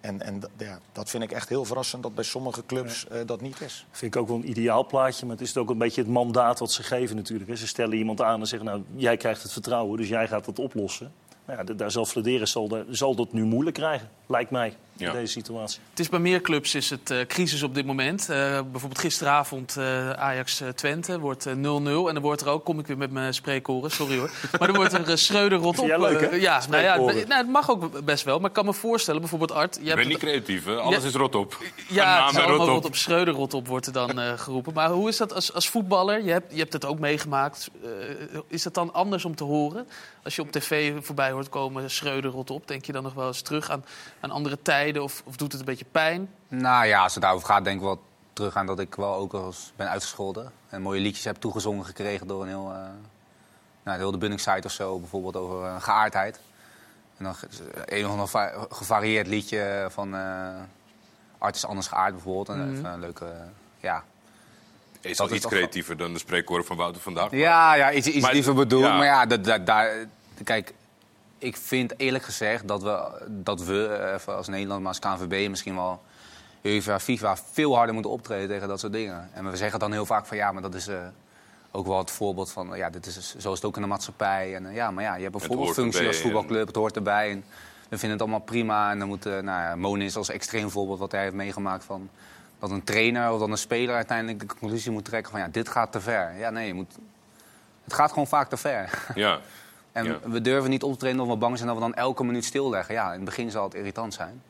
En, 0.00 0.22
en 0.22 0.42
ja, 0.58 0.78
dat 0.92 1.10
vind 1.10 1.22
ik 1.22 1.32
echt 1.32 1.48
heel 1.48 1.64
verrassend 1.64 2.02
dat 2.02 2.14
bij 2.14 2.24
sommige 2.24 2.66
clubs 2.66 3.06
uh, 3.12 3.18
dat 3.26 3.40
niet 3.40 3.60
is. 3.60 3.86
Vind 3.90 4.14
ik 4.14 4.20
ook 4.20 4.28
wel 4.28 4.36
een 4.36 4.48
ideaal 4.48 4.86
plaatje, 4.86 5.26
maar 5.26 5.36
het 5.36 5.44
is 5.44 5.56
ook 5.56 5.70
een 5.70 5.78
beetje 5.78 6.00
het 6.00 6.10
mandaat 6.10 6.58
wat 6.58 6.72
ze 6.72 6.82
geven 6.82 7.16
natuurlijk. 7.16 7.58
Ze 7.58 7.66
stellen 7.66 7.96
iemand 7.96 8.20
aan 8.20 8.40
en 8.40 8.46
zeggen, 8.46 8.68
nou, 8.68 8.82
jij 8.94 9.16
krijgt 9.16 9.42
het 9.42 9.52
vertrouwen, 9.52 9.96
dus 9.96 10.08
jij 10.08 10.28
gaat 10.28 10.46
het 10.46 10.58
oplossen. 10.58 11.12
Nou 11.44 11.58
ja, 11.58 11.74
daar 11.74 11.90
zal 11.90 12.04
Fladeren 12.04 12.48
zal, 12.48 12.84
zal 12.88 13.14
dat 13.14 13.32
nu 13.32 13.44
moeilijk 13.44 13.76
krijgen, 13.76 14.08
lijkt 14.26 14.50
mij, 14.50 14.76
ja. 14.96 15.08
in 15.08 15.14
deze 15.14 15.32
situatie. 15.32 15.80
Het 15.90 16.00
is 16.00 16.08
bij 16.08 16.18
meer 16.18 16.40
clubs 16.40 16.74
is 16.74 16.90
het 16.90 17.10
uh, 17.10 17.20
crisis 17.26 17.62
op 17.62 17.74
dit 17.74 17.86
moment. 17.86 18.20
Uh, 18.30 18.36
bijvoorbeeld 18.70 18.98
gisteravond 18.98 19.76
uh, 19.78 20.10
Ajax-Twente 20.10 21.18
wordt 21.18 21.46
0-0. 21.48 21.50
en 21.52 21.84
dan 21.84 22.20
wordt 22.20 22.40
er 22.40 22.48
ook, 22.48 22.64
kom 22.64 22.78
ik 22.78 22.86
weer 22.86 22.98
met 22.98 23.10
mijn 23.10 23.34
spreekkoren, 23.34 23.90
sorry 23.90 24.18
hoor. 24.18 24.30
Maar 24.58 24.68
dan 24.68 24.76
wordt 24.76 24.92
er 24.92 25.18
Schreuder 25.18 25.58
rot 25.58 25.78
op. 25.78 25.86
Ja, 25.86 25.98
leuk, 25.98 26.20
hè? 26.20 26.36
ja, 26.36 26.62
nou 26.70 26.82
ja, 26.82 26.96
nou, 26.96 27.32
het 27.32 27.48
mag 27.48 27.70
ook 27.70 28.04
best 28.04 28.24
wel. 28.24 28.38
Maar 28.38 28.48
ik 28.48 28.54
kan 28.54 28.64
me 28.64 28.72
voorstellen, 28.72 29.20
bijvoorbeeld 29.20 29.52
Art... 29.52 29.78
Je 29.82 29.94
bent 29.94 30.08
niet 30.08 30.18
creatief, 30.18 30.64
hè? 30.64 30.76
Alles 30.76 31.02
ja, 31.02 31.08
is 31.08 31.14
rot 31.14 31.34
op. 31.34 31.58
Ja, 31.88 32.26
het 32.26 32.36
is 32.36 32.42
allemaal 32.42 32.66
rot 32.66 32.84
op. 32.84 32.96
Schreuder 32.96 33.34
rot 33.34 33.54
op 33.54 33.66
wordt 33.66 33.86
er 33.86 33.92
dan 33.92 34.38
geroepen. 34.38 34.72
Maar 34.72 34.90
hoe 34.90 35.08
is 35.08 35.16
dat 35.16 35.34
als, 35.34 35.52
als 35.52 35.68
voetballer? 35.68 36.24
Je 36.24 36.30
hebt, 36.30 36.52
je 36.52 36.58
hebt 36.58 36.72
het 36.72 36.84
ook 36.84 36.98
meegemaakt. 36.98 37.70
is 38.48 38.64
het 38.64 38.74
dan 38.74 38.92
anders 38.92 39.24
om 39.24 39.34
te 39.34 39.44
horen? 39.44 39.86
Als 40.24 40.36
je 40.36 40.42
op 40.42 40.52
tv 40.52 40.92
voorbij 41.00 41.30
hoort 41.30 41.48
komen, 41.48 41.90
Schreuder 41.90 42.30
rot 42.30 42.50
op. 42.50 42.68
Denk 42.68 42.84
je 42.84 42.92
dan 42.92 43.02
nog 43.02 43.14
wel 43.14 43.26
eens 43.26 43.42
terug 43.42 43.70
aan, 43.70 43.84
aan 44.20 44.30
andere 44.30 44.58
tijden? 44.62 44.81
Of, 44.90 45.22
of 45.24 45.36
doet 45.36 45.52
het 45.52 45.60
een 45.60 45.66
beetje 45.66 45.84
pijn? 45.90 46.28
Nou 46.48 46.86
ja, 46.86 47.02
als 47.02 47.14
het 47.14 47.22
daarover 47.22 47.48
gaat, 47.48 47.64
denk 47.64 47.76
ik 47.76 47.82
wel 47.82 48.02
terug 48.32 48.56
aan 48.56 48.66
dat 48.66 48.78
ik 48.78 48.94
wel 48.94 49.14
ook 49.14 49.32
als 49.32 49.72
ben 49.76 49.90
uitgescholden. 49.90 50.52
En 50.68 50.82
mooie 50.82 51.00
liedjes 51.00 51.24
heb 51.24 51.36
toegezongen 51.36 51.84
gekregen 51.84 52.26
door 52.26 52.42
een 52.42 52.48
heel, 52.48 52.70
uh, 52.70 52.78
nou, 53.82 53.98
heel 53.98 54.10
de 54.10 54.18
Bunningsite 54.18 54.66
of 54.66 54.72
zo. 54.72 54.98
Bijvoorbeeld 54.98 55.36
over 55.36 55.64
uh, 55.64 55.82
geaardheid. 55.82 56.40
En 57.16 57.24
dan 57.24 57.34
een 57.84 58.06
of 58.06 58.10
ander 58.10 58.68
gevarieerd 58.70 59.26
liedje 59.26 59.86
van 59.90 60.14
uh, 60.14 60.48
Art 61.38 61.56
is 61.56 61.64
anders 61.64 61.86
geaard 61.86 62.12
bijvoorbeeld. 62.12 62.48
En 62.48 62.68
mm 62.68 62.74
-hmm. 62.74 62.84
een 62.84 63.00
leuke, 63.00 63.32
ja... 63.80 64.04
Is 65.00 65.20
al 65.20 65.32
iets 65.32 65.46
creatiever 65.46 65.96
dan 65.96 66.12
de 66.12 66.18
spreekwoorden 66.18 66.66
van 66.66 66.76
Wouter 66.76 67.02
vandaag. 67.02 67.30
Ja, 67.30 67.74
ja 67.74 67.92
iets, 67.92 68.06
iets 68.06 68.24
maar, 68.24 68.32
liever 68.32 68.54
bedoeld. 68.54 68.84
Ja. 68.84 68.96
Maar 68.96 69.06
ja, 69.06 69.26
dat, 69.26 69.44
dat, 69.44 69.66
daar, 69.66 70.06
kijk, 70.44 70.74
ik 71.42 71.56
vind 71.56 71.92
eerlijk 71.96 72.24
gezegd 72.24 72.68
dat 72.68 72.82
we, 72.82 73.26
dat 73.28 73.64
we 73.64 74.18
als 74.26 74.48
Nederland, 74.48 74.80
maar 74.80 74.88
als 74.88 74.98
KNVB 74.98 75.48
misschien 75.48 75.74
wel 75.74 76.02
UEFA, 76.62 77.00
FIFA 77.00 77.36
veel 77.52 77.76
harder 77.76 77.94
moeten 77.94 78.12
optreden 78.12 78.48
tegen 78.48 78.68
dat 78.68 78.80
soort 78.80 78.92
dingen. 78.92 79.30
En 79.32 79.50
we 79.50 79.56
zeggen 79.56 79.78
dan 79.78 79.92
heel 79.92 80.06
vaak 80.06 80.26
van 80.26 80.36
ja, 80.36 80.52
maar 80.52 80.62
dat 80.62 80.74
is 80.74 80.88
uh, 80.88 80.96
ook 81.70 81.86
wel 81.86 81.98
het 81.98 82.10
voorbeeld 82.10 82.50
van 82.50 82.76
ja, 82.76 82.90
dit 82.90 83.06
is 83.06 83.34
zo 83.38 83.50
is 83.50 83.56
het 83.56 83.64
ook 83.64 83.76
in 83.76 83.82
de 83.82 83.88
maatschappij. 83.88 84.54
En 84.54 84.64
uh, 84.64 84.74
ja, 84.74 84.90
maar 84.90 85.04
ja, 85.04 85.14
je 85.14 85.22
hebt 85.22 85.34
een 85.34 85.40
voorbeeldfunctie 85.40 86.06
als 86.06 86.20
voetbalclub, 86.20 86.66
het 86.66 86.76
hoort 86.76 86.96
erbij. 86.96 87.30
En 87.30 87.44
we 87.88 87.98
vinden 87.98 88.10
het 88.10 88.20
allemaal 88.20 88.40
prima. 88.40 88.90
En 88.90 88.98
dan 88.98 89.08
moet, 89.08 89.24
nou 89.24 89.44
ja, 89.44 89.76
Moon 89.76 90.00
is 90.00 90.16
als 90.16 90.28
extreem 90.28 90.70
voorbeeld 90.70 90.98
wat 90.98 91.12
hij 91.12 91.22
heeft 91.22 91.34
meegemaakt 91.34 91.84
van 91.84 92.10
dat 92.58 92.70
een 92.70 92.84
trainer 92.84 93.30
of 93.30 93.38
dan 93.38 93.50
een 93.50 93.58
speler 93.58 93.94
uiteindelijk 93.94 94.40
de 94.40 94.46
conclusie 94.46 94.90
moet 94.90 95.04
trekken 95.04 95.30
van 95.30 95.40
ja, 95.40 95.48
dit 95.48 95.68
gaat 95.68 95.92
te 95.92 96.00
ver. 96.00 96.38
Ja, 96.38 96.50
nee, 96.50 96.66
je 96.66 96.74
moet, 96.74 96.94
het 97.84 97.92
gaat 97.92 98.08
gewoon 98.08 98.26
vaak 98.26 98.48
te 98.48 98.56
ver. 98.56 99.06
Ja. 99.14 99.40
En 99.92 100.04
Ja. 100.04 100.18
we 100.24 100.40
durven 100.40 100.70
niet 100.70 100.82
op 100.82 100.92
te 100.92 100.98
trainen 100.98 101.22
omdat 101.22 101.36
we 101.38 101.44
bang 101.44 101.56
zijn 101.56 101.68
dat 101.68 101.76
we 101.78 101.82
dan 101.82 101.94
elke 101.94 102.24
minuut 102.24 102.44
stilleggen. 102.44 102.94
Ja, 102.94 103.06
in 103.06 103.12
het 103.16 103.24
begin 103.24 103.50
zal 103.50 103.64
het 103.64 103.74
irritant 103.74 104.14
zijn. 104.14 104.42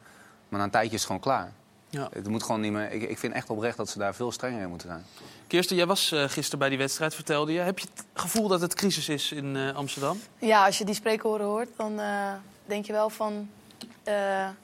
Maar 0.49 0.59
na 0.59 0.65
een 0.65 0.71
tijdje 0.73 0.91
is 0.93 0.97
het 0.97 1.07
gewoon 1.07 1.21
klaar. 1.21 1.53
Ja. 1.89 2.09
Het 2.13 2.29
moet 2.29 2.43
gewoon 2.43 2.61
niet 2.61 2.73
meer, 2.73 2.91
ik, 2.93 3.03
ik 3.03 3.19
vind 3.19 3.33
echt 3.35 3.51
oprecht 3.51 3.77
dat 3.77 3.89
ze 3.89 3.99
daar 3.99 4.15
veel 4.15 4.33
strenger 4.33 4.61
in 4.63 4.69
moeten 4.69 4.89
zijn. 4.89 5.05
Kirsten, 5.47 5.77
jij 5.77 5.87
was 5.87 6.13
uh, 6.13 6.25
gisteren 6.29 6.59
bij 6.59 6.69
die 6.69 6.79
wedstrijd, 6.79 7.15
vertelde 7.15 7.53
je. 7.53 7.61
Heb 7.61 7.79
je 7.79 7.87
het 7.95 8.05
gevoel 8.15 8.49
dat 8.49 8.61
het 8.61 8.75
crisis 8.75 9.09
is 9.09 9.33
in 9.33 9.55
uh, 9.57 9.75
Amsterdam? 9.77 10.21
Ja, 10.39 10.65
als 10.67 10.79
je 10.79 10.85
die 10.85 10.95
spreekhoren 10.95 11.47
hoort, 11.47 11.69
dan 11.77 11.93
uh, 12.01 12.33
denk 12.67 12.87
je 12.87 12.93
wel 12.93 13.11
van... 13.11 13.49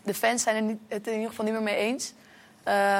de 0.03 0.14
fans 0.14 0.43
zijn 0.43 0.81
het 0.88 1.07
in 1.07 1.12
ieder 1.12 1.29
geval 1.29 1.45
niet 1.45 1.55
meer 1.55 1.62
mee 1.62 1.77
eens. 1.77 2.12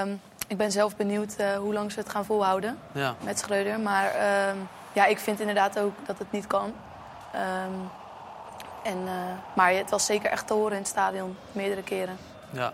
Um, 0.05 0.21
ik 0.49 0.57
ben 0.57 0.73
zelf 0.73 0.97
benieuwd 0.97 1.35
eh, 1.37 1.57
hoe 1.57 1.73
lang 1.73 1.93
ze 1.93 1.99
het 1.99 2.09
gaan 2.09 2.25
volhouden 2.25 2.79
Ja. 2.93 3.17
met 3.25 3.39
Schreuder. 3.39 3.81
Maar 3.81 4.11
ehm, 4.11 4.57
ja, 4.93 5.07
ik 5.07 5.19
vind 5.19 5.41
inderdaad 5.41 5.79
ook 5.79 5.93
dat 6.07 6.19
het 6.19 6.33
niet 6.33 6.47
kan. 6.47 6.73
Ehm, 7.33 7.73
en, 8.83 8.99
eh, 9.07 9.13
maar 9.55 9.73
het 9.73 9.91
was 9.91 10.07
zeker 10.07 10.31
echt 10.31 10.47
te 10.47 10.53
horen 10.55 10.73
in 10.73 10.79
het 10.79 10.89
stadion, 10.89 11.37
meerdere 11.53 11.83
keren. 11.83 12.17
Ja. 12.51 12.73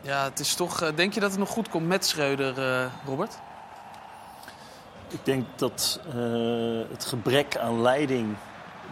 ja, 0.00 0.24
het 0.24 0.40
is 0.40 0.54
toch... 0.54 0.82
eh, 0.82 0.96
denk 0.96 1.14
je 1.14 1.20
dat 1.20 1.30
het 1.30 1.38
nog 1.38 1.48
goed 1.48 1.68
komt 1.68 1.86
met 1.86 2.06
Schreuder, 2.06 2.58
eh, 2.58 2.86
Robert? 3.06 3.38
Ik 5.08 5.24
denk 5.24 5.46
dat 5.56 6.00
eh, 6.08 6.14
het 6.90 7.04
gebrek 7.04 7.56
aan 7.56 7.82
leiding 7.82 8.36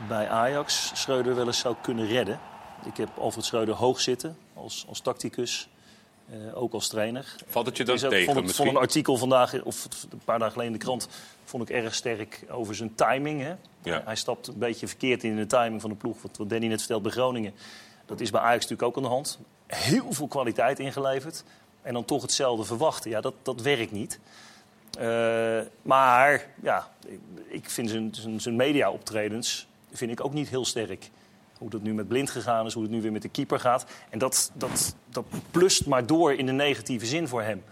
bij 0.09 0.29
Ajax 0.29 0.91
Schreuder 0.95 1.35
wel 1.35 1.47
eens 1.47 1.59
zou 1.59 1.75
kunnen 1.81 2.07
redden. 2.07 2.41
Ik 2.85 2.97
heb 2.97 3.09
Alfred 3.19 3.45
Schreuder 3.45 3.75
hoog 3.75 4.01
zitten 4.01 4.37
als, 4.55 4.85
als 4.89 5.01
tacticus, 5.01 5.69
eh, 6.31 6.37
ook 6.63 6.73
als 6.73 6.89
trainer. 6.89 7.35
Valt 7.49 7.67
het 7.67 7.77
je 7.77 7.85
dan 7.85 7.95
Ik 7.95 8.01
vond, 8.01 8.13
tegen 8.13 8.35
het- 8.35 8.43
misschien? 8.45 8.65
vond 8.65 8.77
een 8.77 8.83
artikel 8.83 9.17
vandaag, 9.17 9.63
of 9.63 9.85
een 10.11 10.21
paar 10.25 10.39
dagen 10.39 10.53
geleden 10.53 10.73
in 10.73 10.79
de 10.79 10.85
krant, 10.85 11.09
vond 11.45 11.63
ik 11.69 11.77
erg 11.77 11.95
sterk 11.95 12.45
over 12.51 12.75
zijn 12.75 12.95
timing. 12.95 13.43
Hè? 13.43 13.55
Ja. 13.83 14.03
Hij 14.05 14.17
stapt 14.17 14.47
een 14.47 14.59
beetje 14.59 14.87
verkeerd 14.89 15.25
in 15.25 15.37
de 15.37 15.47
timing 15.47 15.81
van 15.81 15.91
de 15.91 15.97
ploeg. 15.97 16.17
Wat, 16.23 16.51
Danny 16.51 16.67
net 16.67 16.79
vertelt 16.79 17.03
bij 17.03 17.13
Groningen. 17.13 17.53
Dat 18.07 18.21
is 18.21 18.31
bij 18.31 18.41
Ajax 18.41 18.63
natuurlijk 18.67 18.83
ook 18.89 18.97
aan 18.97 19.03
de 19.03 19.15
hand. 19.15 19.39
Heel 19.67 20.13
veel 20.13 20.27
kwaliteit 20.29 20.79
ingeleverd. 20.79 21.45
En 21.83 21.93
dan 21.93 22.05
toch 22.05 22.23
hetzelfde 22.23 22.65
verwachten. 22.65 23.11
Ja, 23.11 23.21
dat, 23.21 23.35
dat 23.43 23.61
werkt 23.61 23.93
niet. 23.93 24.19
Eh, 24.99 25.61
maar 25.83 26.47
ja, 26.63 26.89
ik- 27.07 27.21
ik 27.49 27.71
vind 27.71 27.91
zijn, 27.91 28.15
zijn, 28.15 28.41
zijn 28.41 28.57
media-optredens 28.57 29.67
vind 29.93 30.11
ik 30.11 30.25
ook 30.25 30.33
niet 30.33 30.49
heel 30.49 30.65
sterk. 30.65 31.11
Hoe 31.59 31.71
dat 31.71 31.83
nu 31.83 31.95
met 31.95 32.09
Blind 32.09 32.31
gegaan 32.31 32.67
is, 32.67 32.73
hoe 32.75 32.83
het 32.83 32.93
nu 32.93 33.03
weer 33.03 33.13
met 33.13 33.23
de 33.23 33.29
keeper 33.29 33.61
gaat. 33.61 33.87
En 34.11 34.19
dat, 34.19 34.51
dat, 34.55 34.95
dat 35.11 35.25
plust 35.51 35.87
maar 35.87 36.07
door 36.07 36.33
in 36.33 36.47
de 36.47 36.53
negatieve 36.53 37.07
zin 37.07 37.29
voor 37.29 37.43
hem. 37.43 37.63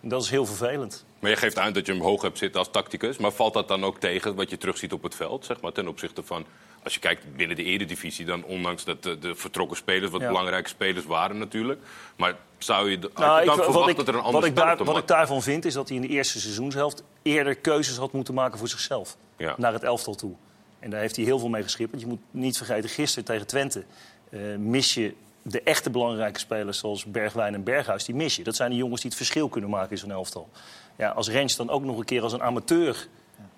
En 0.00 0.08
dat 0.08 0.22
is 0.22 0.30
heel 0.30 0.46
vervelend. 0.46 1.04
Maar 1.18 1.30
je 1.30 1.36
geeft 1.36 1.58
aan 1.58 1.72
dat 1.72 1.86
je 1.86 1.92
hem 1.92 2.00
hoog 2.02 2.22
hebt 2.22 2.38
zitten 2.38 2.58
als 2.58 2.70
tacticus. 2.70 3.16
Maar 3.16 3.30
valt 3.32 3.52
dat 3.54 3.68
dan 3.68 3.84
ook 3.84 3.98
tegen 3.98 4.34
wat 4.34 4.50
je 4.50 4.56
terugziet 4.56 4.92
op 4.92 5.02
het 5.02 5.14
veld? 5.14 5.44
Zeg 5.44 5.60
maar, 5.60 5.72
ten 5.72 5.88
opzichte 5.88 6.22
van, 6.22 6.44
als 6.82 6.94
je 6.94 7.00
kijkt 7.00 7.36
binnen 7.36 7.56
de 7.56 7.62
eredivisie... 7.62 8.24
dan 8.24 8.44
ondanks 8.44 8.84
dat 8.84 9.02
de, 9.02 9.18
de 9.18 9.34
vertrokken 9.34 9.76
spelers 9.76 10.10
wat 10.10 10.20
Ja. 10.20 10.26
belangrijke 10.26 10.68
spelers 10.68 11.04
waren 11.04 11.38
natuurlijk. 11.38 11.80
Maar 12.16 12.36
zou 12.58 12.90
je, 12.90 12.98
Nou, 13.14 13.40
je 13.40 13.46
dan 13.46 13.56
ik- 13.58 13.62
verwacht 13.64 13.72
wat, 13.80 13.88
ik, 13.88 13.96
dat 13.96 14.08
er 14.08 14.14
een 14.14 14.20
ander 14.20 14.40
wat, 14.40 14.50
ik 14.50 14.56
daar, 14.56 14.84
wat 14.84 14.96
ik 14.98 15.06
daarvan 15.06 15.42
vind, 15.42 15.64
is 15.64 15.74
dat 15.74 15.88
hij 15.88 15.96
in 15.96 16.02
de 16.02 16.08
eerste 16.08 16.40
seizoenshelft 16.40 17.02
eerder 17.22 17.54
keuzes 17.56 17.96
had 17.96 18.12
moeten 18.12 18.34
maken 18.34 18.58
voor 18.58 18.68
zichzelf. 18.68 19.16
Ja. 19.36 19.54
Naar 19.56 19.72
het 19.72 19.82
elftal 19.82 20.14
toe. 20.14 20.34
En 20.84 20.90
daar 20.90 21.00
heeft 21.00 21.16
hij 21.16 21.24
heel 21.24 21.38
veel 21.38 21.48
mee 21.48 21.62
geschipt. 21.62 21.90
Want 21.90 22.02
je 22.02 22.08
moet 22.08 22.20
niet 22.30 22.56
vergeten, 22.56 22.90
gisteren 22.90 23.24
tegen 23.24 23.46
Twente 23.46 23.84
eh, 24.30 24.40
mis 24.58 24.94
je 24.94 25.14
de 25.42 25.62
echte 25.62 25.90
belangrijke 25.90 26.38
spelers 26.38 26.78
zoals 26.78 27.04
Bergwijn 27.04 27.54
en 27.54 27.62
Berghuis. 27.62 28.04
Die 28.04 28.14
mis 28.14 28.36
je. 28.36 28.44
Dat 28.44 28.56
zijn 28.56 28.70
de 28.70 28.76
jongens 28.76 29.00
die 29.00 29.10
het 29.10 29.18
verschil 29.18 29.48
kunnen 29.48 29.70
maken 29.70 29.90
in 29.90 29.98
zo'n 29.98 30.10
elftal. 30.10 30.48
Ja, 30.96 31.08
als 31.10 31.28
Rens 31.28 31.56
dan 31.56 31.70
ook 31.70 31.84
nog 31.84 31.98
een 31.98 32.04
keer 32.04 32.22
als 32.22 32.32
een 32.32 32.42
amateur 32.42 33.06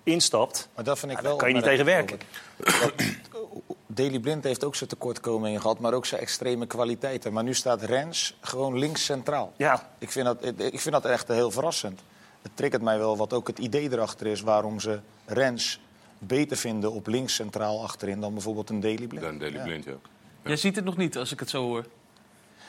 instapt, 0.02 0.68
Maar 0.74 0.84
dat 0.84 0.98
vind 0.98 1.12
ik 1.12 1.16
Ja, 1.18 1.22
wel 1.22 1.32
daar 1.32 1.40
kan 1.40 1.48
je 1.48 1.54
niet 1.54 1.64
tegen 1.64 1.80
opmerkelijk, 1.80 2.24
Robert. 2.56 2.98
Dat- 3.32 3.74
Daley 3.86 4.18
Blind 4.20 4.44
heeft 4.44 4.64
ook 4.64 4.74
zijn 4.74 4.88
tekortkomingen 4.88 5.60
gehad, 5.60 5.78
maar 5.78 5.92
ook 5.92 6.06
zijn 6.06 6.20
extreme 6.20 6.66
kwaliteiten. 6.66 7.32
Maar 7.32 7.44
nu 7.44 7.54
staat 7.54 7.82
Rens 7.82 8.36
gewoon 8.40 8.78
links 8.78 9.04
centraal. 9.04 9.52
ja, 9.56 9.90
Ik 9.98 10.10
vind 10.10 10.26
dat, 10.26 10.44
ik 10.56 10.80
vind 10.80 10.94
dat 10.94 11.04
echt 11.04 11.28
heel 11.28 11.50
verrassend. 11.50 12.00
Het 12.42 12.50
triggert 12.54 12.82
mij 12.82 12.98
wel 12.98 13.16
wat 13.16 13.32
ook 13.32 13.46
het 13.46 13.58
idee 13.58 13.92
erachter 13.92 14.26
is 14.26 14.40
waarom 14.40 14.80
ze 14.80 14.98
Rens 15.26 15.80
beter 16.18 16.56
vinden 16.56 16.92
op 16.92 17.06
links 17.06 17.34
centraal 17.34 17.82
achterin 17.82 18.20
dan 18.20 18.32
bijvoorbeeld 18.32 18.70
een 18.70 18.80
Daley 18.80 19.06
Blind. 19.06 19.40
Dan 19.40 19.50
Ja. 19.52 19.62
Blind, 19.62 19.84
ja. 19.84 19.92
Jij 20.44 20.56
ziet 20.56 20.76
het 20.76 20.84
nog 20.84 20.96
niet, 20.96 21.16
als 21.16 21.32
ik 21.32 21.40
het 21.40 21.50
zo 21.50 21.62
hoor. 21.62 21.84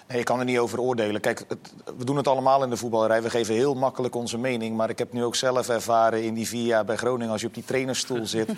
Nee, 0.07 0.19
ik 0.19 0.25
kan 0.25 0.39
er 0.39 0.45
niet 0.45 0.57
over 0.57 0.79
oordelen. 0.79 1.21
Kijk, 1.21 1.43
het- 1.47 1.73
we 1.97 2.03
doen 2.05 2.17
het 2.17 2.27
allemaal 2.27 2.63
in 2.63 2.69
de 2.69 2.77
voetballerij. 2.77 3.21
We 3.21 3.29
geven 3.29 3.53
heel 3.53 3.75
makkelijk 3.75 4.15
onze 4.15 4.37
mening. 4.37 4.75
Maar 4.75 4.89
ik 4.89 4.97
heb 4.97 5.13
nu 5.13 5.23
ook 5.23 5.35
zelf 5.35 5.69
ervaren 5.69 6.23
in 6.23 6.33
die 6.33 6.47
vier 6.47 6.65
jaar 6.65 6.85
bij 6.85 6.95
Groningen... 6.95 7.31
als 7.31 7.41
je 7.41 7.47
op 7.47 7.53
die 7.53 7.65
trainerstoel 7.65 8.25
zit, 8.37 8.49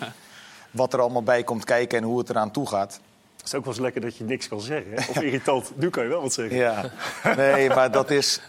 wat 0.70 0.92
er 0.92 1.00
allemaal 1.00 1.22
bij 1.22 1.42
komt 1.44 1.64
kijken 1.64 1.98
en 1.98 2.04
hoe 2.04 2.18
het 2.18 2.30
eraan 2.30 2.50
toe 2.50 2.66
gaat. 2.68 3.00
het 3.36 3.46
is 3.46 3.54
ook 3.54 3.64
wel 3.64 3.72
eens 3.72 3.82
lekker 3.82 4.00
dat 4.00 4.16
je 4.16 4.24
niks 4.24 4.48
kan 4.48 4.60
zeggen. 4.60 4.90
Hè? 4.92 4.96
Of 4.96 5.20
irritant, 5.22 5.72
nu 5.76 5.90
kan 5.90 6.02
je 6.02 6.08
wel 6.08 6.22
wat 6.22 6.32
zeggen. 6.32 6.56
Ja, 6.56 6.90
nee, 7.36 7.68
maar 7.68 7.90
dat 7.90 8.10
is. 8.10 8.40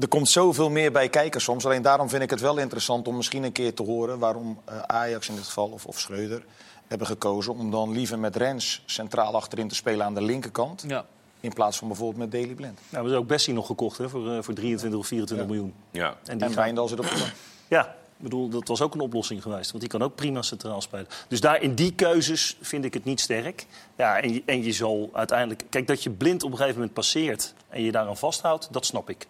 Er 0.00 0.08
komt 0.08 0.28
zoveel 0.28 0.70
meer 0.70 0.92
bij 0.92 1.08
kijken 1.08 1.40
soms. 1.40 1.64
Alleen 1.66 1.82
daarom 1.82 2.08
vind 2.08 2.22
ik 2.22 2.30
het 2.30 2.40
wel 2.40 2.58
interessant 2.58 3.08
om 3.08 3.16
misschien 3.16 3.42
een 3.42 3.52
keer 3.52 3.74
te 3.74 3.82
horen 3.82 4.18
waarom 4.18 4.60
eh, 4.64 4.80
Ajax 4.80 5.28
in 5.28 5.34
dit 5.34 5.44
geval 5.44 5.68
of, 5.68 5.86
of 5.86 6.00
Schreuder 6.00 6.44
hebben 6.86 7.06
gekozen 7.06 7.54
om 7.54 7.70
dan 7.70 7.92
liever 7.92 8.18
met 8.18 8.36
Rens 8.36 8.82
centraal 8.86 9.34
achterin 9.34 9.68
te 9.68 9.74
spelen 9.74 10.06
aan 10.06 10.14
de 10.14 10.22
linkerkant. 10.22 10.84
Ja. 10.86 11.06
In 11.40 11.52
plaats 11.52 11.76
van 11.78 11.88
bijvoorbeeld 11.88 12.18
met 12.18 12.40
Daley 12.40 12.54
Blind. 12.54 12.74
Nou, 12.74 12.88
we 12.90 12.96
hebben 12.96 13.18
ook 13.18 13.26
Bessie 13.26 13.54
nog 13.54 13.66
gekocht 13.66 13.98
hè, 13.98 14.08
voor, 14.08 14.32
eh, 14.32 14.42
voor 14.42 14.54
23 14.54 14.98
of 14.98 15.06
24 15.06 15.46
Ja. 15.46 15.52
miljoen. 15.52 15.74
ja. 15.90 16.16
En 16.24 16.38
die 16.38 16.46
En 16.46 16.88
zit 16.88 16.98
op 17.00 17.06
de 17.06 17.16
bank. 17.18 17.32
Ja, 17.68 17.86
ik 18.16 18.22
bedoel, 18.22 18.48
dat 18.48 18.68
was 18.68 18.80
ook 18.80 18.94
een 18.94 19.00
oplossing 19.00 19.42
geweest. 19.42 19.68
Want 19.70 19.80
die 19.80 19.90
kan 19.90 20.02
ook 20.02 20.14
prima 20.14 20.42
centraal 20.42 20.80
spelen. 20.80 21.06
Dus 21.28 21.40
daar 21.40 21.62
in 21.62 21.74
die 21.74 21.92
keuzes 21.92 22.56
vind 22.60 22.84
ik 22.84 22.94
het 22.94 23.04
niet 23.04 23.20
sterk. 23.20 23.66
Ja, 23.96 24.20
en 24.20 24.32
je, 24.32 24.42
en 24.46 24.62
je 24.64 24.72
zal 24.72 25.10
uiteindelijk... 25.12 25.64
Kijk, 25.68 25.86
dat 25.86 26.02
je 26.02 26.10
blind 26.10 26.42
op 26.42 26.50
een 26.50 26.56
gegeven 26.56 26.78
moment 26.78 26.94
passeert... 26.94 27.54
en 27.68 27.82
je 27.82 27.92
daaraan 27.92 28.16
vasthoudt, 28.16 28.68
dat 28.70 28.86
snap 28.86 29.10
ik. 29.10 29.26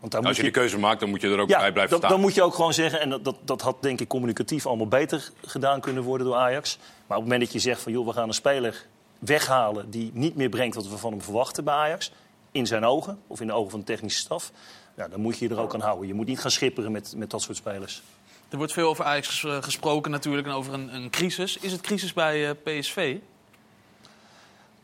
Want 0.00 0.12
daar 0.12 0.22
Als 0.22 0.36
je 0.36 0.42
die 0.42 0.52
keuze 0.52 0.78
maakt, 0.78 1.00
dan 1.00 1.08
moet 1.08 1.20
je 1.20 1.28
er 1.28 1.38
ook 1.38 1.48
ja, 1.48 1.58
bij 1.58 1.72
blijven 1.72 1.90
dan, 1.90 1.98
staan. 1.98 2.10
dan 2.10 2.20
moet 2.20 2.34
je 2.34 2.42
ook 2.42 2.54
gewoon 2.54 2.74
zeggen... 2.74 3.00
en 3.00 3.10
dat, 3.10 3.24
dat, 3.24 3.36
dat 3.44 3.60
had 3.60 3.82
denk 3.82 4.00
ik 4.00 4.08
communicatief 4.08 4.66
allemaal 4.66 4.88
beter 4.88 5.30
gedaan 5.44 5.80
kunnen 5.80 6.02
worden 6.02 6.26
door 6.26 6.36
Ajax. 6.36 6.78
Maar 6.78 7.16
op 7.16 7.22
het 7.22 7.32
moment 7.32 7.40
dat 7.40 7.52
je 7.52 7.68
zegt 7.68 7.82
van... 7.82 7.92
joh, 7.92 8.06
we 8.06 8.12
gaan 8.12 8.28
een 8.28 8.34
speler 8.34 8.86
weghalen... 9.18 9.90
die 9.90 10.10
niet 10.14 10.36
meer 10.36 10.48
brengt 10.48 10.74
wat 10.74 10.88
we 10.88 10.96
van 10.96 11.12
hem 11.12 11.22
verwachten 11.22 11.64
bij 11.64 11.74
Ajax... 11.74 12.12
in 12.52 12.66
zijn 12.66 12.84
ogen, 12.84 13.18
of 13.26 13.40
in 13.40 13.46
de 13.46 13.52
ogen 13.52 13.70
van 13.70 13.80
de 13.80 13.86
technische 13.86 14.20
staf... 14.20 14.52
Ja, 14.96 15.08
dan 15.08 15.20
moet 15.20 15.38
je 15.38 15.48
je 15.48 15.54
er 15.54 15.60
ook 15.60 15.74
aan 15.74 15.80
houden. 15.80 16.06
Je 16.06 16.14
moet 16.14 16.26
niet 16.26 16.40
gaan 16.40 16.50
schipperen 16.50 16.92
met, 16.92 17.14
met 17.16 17.30
dat 17.30 17.42
soort 17.42 17.56
spelers. 17.56 18.02
Er 18.48 18.56
wordt 18.56 18.72
veel 18.72 18.88
over 18.88 19.04
Ajax 19.04 19.44
eh, 19.44 19.62
gesproken 19.62 20.10
natuurlijk 20.10 20.46
en 20.46 20.52
over 20.52 20.74
een, 20.74 20.94
een 20.94 21.10
crisis. 21.10 21.56
Is 21.56 21.72
het 21.72 21.80
crisis 21.80 22.12
bij 22.12 22.48
eh, 22.48 22.54
PSV? 22.62 23.16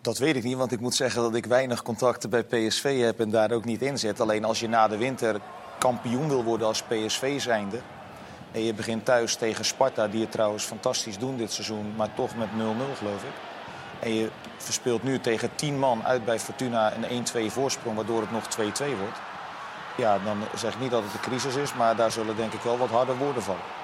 Dat 0.02 0.18
weet 0.18 0.36
ik 0.36 0.42
niet, 0.42 0.56
want 0.56 0.72
ik 0.72 0.80
moet 0.80 0.94
zeggen 0.94 1.22
dat 1.22 1.34
ik 1.34 1.46
weinig 1.46 1.82
contacten 1.82 2.30
bij 2.30 2.44
PSV 2.44 3.00
heb 3.00 3.20
en 3.20 3.30
daar 3.30 3.50
ook 3.50 3.64
niet 3.64 3.82
in 3.82 3.98
zit. 3.98 4.20
Alleen 4.20 4.44
als 4.44 4.60
je 4.60 4.68
na 4.68 4.88
de 4.88 4.96
winter 4.96 5.40
kampioen 5.78 6.28
wil 6.28 6.44
worden 6.44 6.66
als 6.66 6.82
PSV 6.82 7.40
zijnde... 7.40 7.80
en 8.52 8.64
je 8.64 8.74
begint 8.74 9.04
thuis 9.04 9.34
tegen 9.34 9.64
Sparta, 9.64 10.08
die 10.08 10.20
het 10.20 10.32
trouwens 10.32 10.64
fantastisch 10.64 11.18
doen 11.18 11.36
dit 11.36 11.52
seizoen... 11.52 11.92
maar 11.96 12.14
toch 12.14 12.36
met 12.36 12.48
0-0 12.48 12.52
geloof 12.98 13.22
ik. 13.22 13.34
En 14.00 14.14
je 14.14 14.30
verspeelt 14.56 15.02
nu 15.02 15.20
tegen 15.20 15.54
10 15.54 15.78
man 15.78 16.04
uit 16.04 16.24
bij 16.24 16.38
Fortuna 16.38 16.92
een 16.94 17.26
1-2 17.50 17.52
voorsprong... 17.52 17.96
waardoor 17.96 18.20
het 18.20 18.30
nog 18.30 18.44
2-2 18.44 18.48
wordt. 18.98 19.18
Ja, 19.96 20.18
dan 20.18 20.36
zeg 20.54 20.74
ik 20.74 20.80
niet 20.80 20.90
dat 20.90 21.02
het 21.02 21.12
een 21.12 21.20
crisis 21.20 21.54
is, 21.54 21.74
maar 21.74 21.96
daar 21.96 22.12
zullen 22.12 22.36
denk 22.36 22.52
ik 22.52 22.60
wel 22.60 22.78
wat 22.78 22.90
harde 22.90 23.14
woorden 23.14 23.42
vallen. 23.42 23.81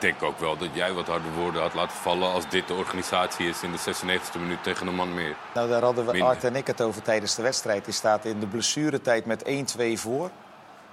Ik 0.00 0.06
denk 0.06 0.22
ook 0.22 0.38
wel 0.38 0.56
dat 0.56 0.68
jij 0.72 0.92
wat 0.92 1.06
harde 1.06 1.30
woorden 1.30 1.62
had 1.62 1.74
laten 1.74 1.96
vallen... 1.96 2.32
als 2.32 2.48
dit 2.48 2.68
de 2.68 2.74
organisatie 2.74 3.48
is 3.48 3.62
in 3.62 3.72
de 3.72 3.78
96e 3.78 4.40
minuut 4.40 4.62
tegen 4.62 4.86
een 4.86 4.94
man 4.94 5.14
meer. 5.14 5.36
Nou, 5.54 5.68
daar 5.68 5.82
hadden 5.82 6.06
we. 6.06 6.22
Art 6.22 6.44
en 6.44 6.56
ik 6.56 6.66
het 6.66 6.80
over 6.80 7.02
tijdens 7.02 7.34
de 7.34 7.42
wedstrijd. 7.42 7.84
Die 7.84 7.94
staat 7.94 8.24
in 8.24 8.40
de 8.40 8.46
blessuretijd 8.46 9.26
met 9.26 9.44
1-2 9.78 9.92
voor. 9.94 10.30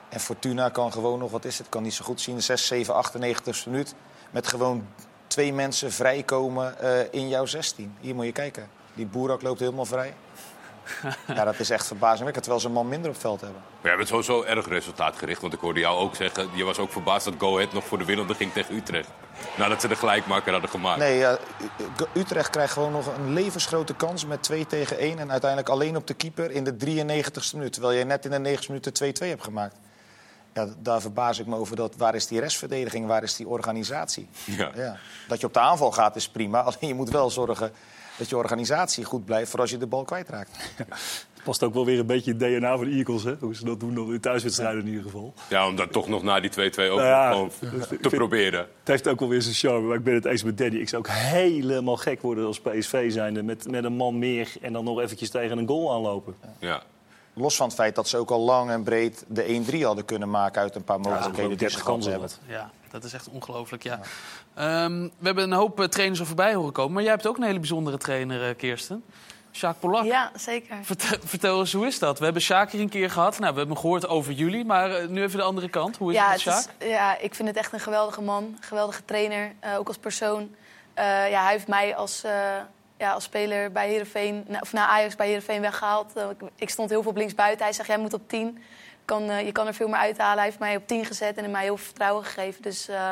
En 0.09 0.19
Fortuna 0.19 0.69
kan 0.69 0.91
gewoon 0.91 1.19
nog, 1.19 1.31
wat 1.31 1.45
is 1.45 1.57
het, 1.57 1.69
kan 1.69 1.83
niet 1.83 1.93
zo 1.93 2.05
goed 2.05 2.21
zien, 2.21 2.41
6, 2.41 2.67
7, 2.67 2.93
98 2.93 3.65
minuut. 3.65 3.95
Met 4.31 4.47
gewoon 4.47 4.87
twee 5.27 5.53
mensen 5.53 5.91
vrijkomen 5.91 6.79
eh, 6.79 6.99
in 7.11 7.27
jouw 7.27 7.45
16. 7.45 7.95
Hier 7.99 8.15
moet 8.15 8.25
je 8.25 8.31
kijken. 8.31 8.69
Die 8.93 9.05
Boerak 9.05 9.41
loopt 9.41 9.59
helemaal 9.59 9.85
vrij. 9.85 10.13
ja, 11.35 11.43
dat 11.43 11.59
is 11.59 11.69
echt 11.69 11.87
verbazingwekkend, 11.87 12.43
terwijl 12.43 12.59
ze 12.59 12.67
een 12.67 12.73
man 12.73 12.87
minder 12.87 13.09
op 13.09 13.19
veld 13.19 13.41
hebben. 13.41 13.61
Maar 13.81 13.89
jij 13.89 13.95
bent 13.95 14.07
sowieso 14.07 14.43
erg 14.43 14.67
resultaatgericht. 14.67 15.41
Want 15.41 15.53
ik 15.53 15.59
hoorde 15.59 15.79
jou 15.79 15.97
ook 15.97 16.15
zeggen... 16.15 16.49
je 16.53 16.63
was 16.63 16.77
ook 16.77 16.91
verbaasd 16.91 17.25
dat 17.25 17.33
Go 17.37 17.55
Ahead 17.55 17.73
nog 17.73 17.85
voor 17.85 17.97
de 17.97 18.05
winnende 18.05 18.33
ging 18.33 18.53
tegen 18.53 18.75
Utrecht. 18.75 19.09
Nadat 19.57 19.81
ze 19.81 19.87
de 19.87 19.95
gelijkmaker 19.95 20.51
hadden 20.51 20.69
gemaakt. 20.69 20.99
Nee, 20.99 21.25
Utrecht 22.13 22.49
krijgt 22.49 22.73
gewoon 22.73 22.91
nog 22.91 23.07
een 23.15 23.33
levensgrote 23.33 23.95
kans 23.95 24.25
met 24.25 24.43
2 24.43 24.65
tegen 24.65 24.97
1. 24.97 25.19
En 25.19 25.31
uiteindelijk 25.31 25.69
alleen 25.69 25.95
op 25.95 26.07
de 26.07 26.13
keeper 26.13 26.51
in 26.51 26.63
de 26.63 26.73
93ste 26.73 27.53
minuut. 27.53 27.73
Terwijl 27.73 27.93
jij 27.93 28.03
net 28.03 28.25
in 28.25 28.31
de 28.31 28.39
90 28.39 28.67
minuten 28.67 29.13
2-2 29.25 29.27
hebt 29.27 29.43
gemaakt. 29.43 29.75
Ja, 30.53 30.67
daar 30.79 31.01
verbaas 31.01 31.39
ik 31.39 31.45
me 31.45 31.55
over. 31.55 31.75
Dat, 31.75 31.95
waar 31.97 32.15
is 32.15 32.27
die 32.27 32.39
restverdediging? 32.39 33.07
Waar 33.07 33.23
is 33.23 33.35
die 33.35 33.47
organisatie? 33.47 34.29
Ja. 34.43 34.71
Ja. 34.75 34.97
Dat 35.27 35.39
je 35.39 35.47
op 35.47 35.53
de 35.53 35.59
aanval 35.59 35.91
gaat 35.91 36.15
is 36.15 36.29
prima. 36.29 36.61
Alleen 36.67 36.87
je 36.87 36.93
moet 36.93 37.09
wel 37.09 37.29
zorgen 37.29 37.71
dat 38.17 38.29
je 38.29 38.37
organisatie 38.37 39.03
goed 39.03 39.25
blijft 39.25 39.51
voor 39.51 39.59
als 39.59 39.69
je 39.69 39.77
de 39.77 39.87
bal 39.87 40.03
kwijtraakt. 40.03 40.57
past 41.43 41.63
ook 41.63 41.73
wel 41.73 41.85
weer 41.85 41.99
een 41.99 42.05
beetje 42.05 42.31
in 42.31 42.41
het 42.41 42.59
DNA 42.59 42.77
van 42.77 42.89
de 42.89 42.95
Eagles, 42.95 43.23
hè? 43.23 43.35
hoe 43.39 43.55
ze 43.55 43.65
dat 43.65 43.79
doen 43.79 43.95
dan 43.95 44.13
in 44.13 44.19
thuiswedstrijden 44.19 44.81
in 44.81 44.87
ieder 44.87 45.03
geval. 45.03 45.33
Ja, 45.49 45.67
om 45.67 45.75
dat 45.75 45.91
toch 45.91 46.07
nog 46.07 46.23
na 46.23 46.39
die 46.39 46.51
2-2 46.51 46.53
ook 46.53 46.75
Nou 46.75 47.01
ja, 47.01 47.31
gewoon 47.31 47.51
te 48.01 48.09
proberen. 48.09 48.59
Het 48.59 48.87
heeft 48.87 49.07
ook 49.07 49.19
wel 49.19 49.29
weer 49.29 49.41
zijn 49.41 49.55
charme, 49.55 49.87
maar 49.87 49.97
ik 49.97 50.03
ben 50.03 50.13
het 50.13 50.25
eens 50.25 50.43
met 50.43 50.57
Danny. 50.57 50.77
Ik 50.77 50.89
zou 50.89 51.01
ook 51.01 51.11
helemaal 51.13 51.97
gek 51.97 52.21
worden 52.21 52.45
als 52.45 52.59
PSV 52.59 53.11
zijnde 53.11 53.43
met, 53.43 53.71
met 53.71 53.83
een 53.83 53.95
man 53.95 54.19
meer... 54.19 54.51
en 54.61 54.73
dan 54.73 54.83
nog 54.83 54.99
eventjes 54.99 55.29
tegen 55.29 55.57
een 55.57 55.67
goal 55.67 55.93
aanlopen. 55.93 56.35
Ja. 56.59 56.83
Los 57.33 57.55
van 57.55 57.65
het 57.67 57.75
feit 57.75 57.95
dat 57.95 58.07
ze 58.07 58.17
ook 58.17 58.29
al 58.29 58.39
lang 58.39 58.69
en 58.69 58.83
breed 58.83 59.25
de 59.27 59.63
1-3 59.71 59.81
hadden 59.81 60.05
kunnen 60.05 60.29
maken 60.29 60.61
uit 60.61 60.75
een 60.75 60.83
paar 60.83 60.99
Ja, 61.01 61.09
mogelijkheden 61.09 61.57
die 61.57 61.69
ze 61.69 61.75
30 61.75 61.79
gehad 61.79 61.93
kansen 61.93 62.11
hebben. 62.11 62.29
Ja, 62.47 62.71
dat 62.91 63.03
is 63.03 63.13
echt 63.13 63.29
ongelooflijk, 63.29 63.83
ja. 63.83 63.99
Ehm, 64.55 65.01
we 65.01 65.25
hebben 65.25 65.43
een 65.43 65.57
hoop 65.57 65.79
eh, 65.79 65.85
trainers 65.85 66.19
er 66.19 66.25
voorbij 66.25 66.53
horen 66.53 66.73
komen. 66.73 66.93
Maar 66.93 67.03
jij 67.03 67.11
hebt 67.11 67.27
ook 67.27 67.37
een 67.37 67.43
hele 67.43 67.59
bijzondere 67.59 67.97
trainer, 67.97 68.49
eh, 68.49 68.55
Kirsten. 68.57 69.03
Sjaak 69.51 69.79
Polak. 69.79 70.05
Ja, 70.05 70.31
zeker. 70.35 70.75
Vertel, 70.81 71.17
vertel 71.23 71.59
eens, 71.59 71.73
hoe 71.73 71.85
is 71.85 71.99
dat? 71.99 72.17
We 72.19 72.23
hebben 72.23 72.41
Sjaak 72.41 72.71
hier 72.71 72.81
een 72.81 72.89
keer 72.89 73.09
gehad. 73.11 73.39
Nou, 73.39 73.53
we 73.53 73.59
hebben 73.59 73.77
gehoord 73.77 74.07
over 74.07 74.33
jullie, 74.33 74.65
maar 74.65 74.91
eh, 74.91 75.07
nu 75.07 75.23
even 75.23 75.37
de 75.37 75.43
andere 75.43 75.69
kant. 75.69 75.97
Hoe 75.97 76.11
is 76.11 76.17
ja, 76.17 76.23
het 76.31 76.45
met 76.45 76.53
Sjaak? 76.53 76.65
ja, 76.79 77.17
ik 77.17 77.35
vind 77.35 77.47
het 77.47 77.57
echt 77.57 77.73
een 77.73 77.79
geweldige 77.79 78.21
man. 78.21 78.57
Geweldige 78.59 79.05
trainer, 79.05 79.51
eh, 79.59 79.77
ook 79.77 79.87
als 79.87 79.97
persoon. 79.97 80.55
Eh, 80.93 81.29
ja, 81.29 81.43
hij 81.43 81.51
heeft 81.51 81.67
mij 81.67 81.95
als, 81.95 82.23
eh, 82.23 82.31
ja, 82.97 83.11
als 83.13 83.23
speler 83.23 83.71
bij 83.71 83.87
Heerenveen, 83.87 84.45
na- 84.47 84.59
of 84.59 84.73
na 84.73 84.87
Ajax 84.87 85.15
bij 85.15 85.27
Heerenveen 85.27 85.61
weggehaald. 85.61 86.13
Eh, 86.15 86.29
ik, 86.29 86.49
ik 86.55 86.69
stond 86.69 86.89
heel 86.89 87.01
veel 87.01 87.11
op 87.11 87.17
linksbuiten. 87.17 87.63
Hij 87.65 87.73
zegt, 87.73 87.87
jij 87.87 87.97
moet 87.97 88.13
op 88.13 88.29
10. 88.29 88.63
Kan, 89.07 89.29
eh, 89.29 89.45
je 89.45 89.51
kan 89.51 89.67
er 89.67 89.73
veel 89.73 89.87
meer 89.87 89.99
uithalen. 89.99 90.35
Hij 90.35 90.45
heeft 90.45 90.59
mij 90.59 90.75
op 90.75 90.87
10 90.87 91.05
gezet 91.05 91.37
en 91.37 91.51
mij 91.51 91.63
heel 91.63 91.77
veel 91.77 91.85
vertrouwen 91.85 92.23
gegeven. 92.25 92.61
Dus 92.61 92.87
eh, 92.87 93.11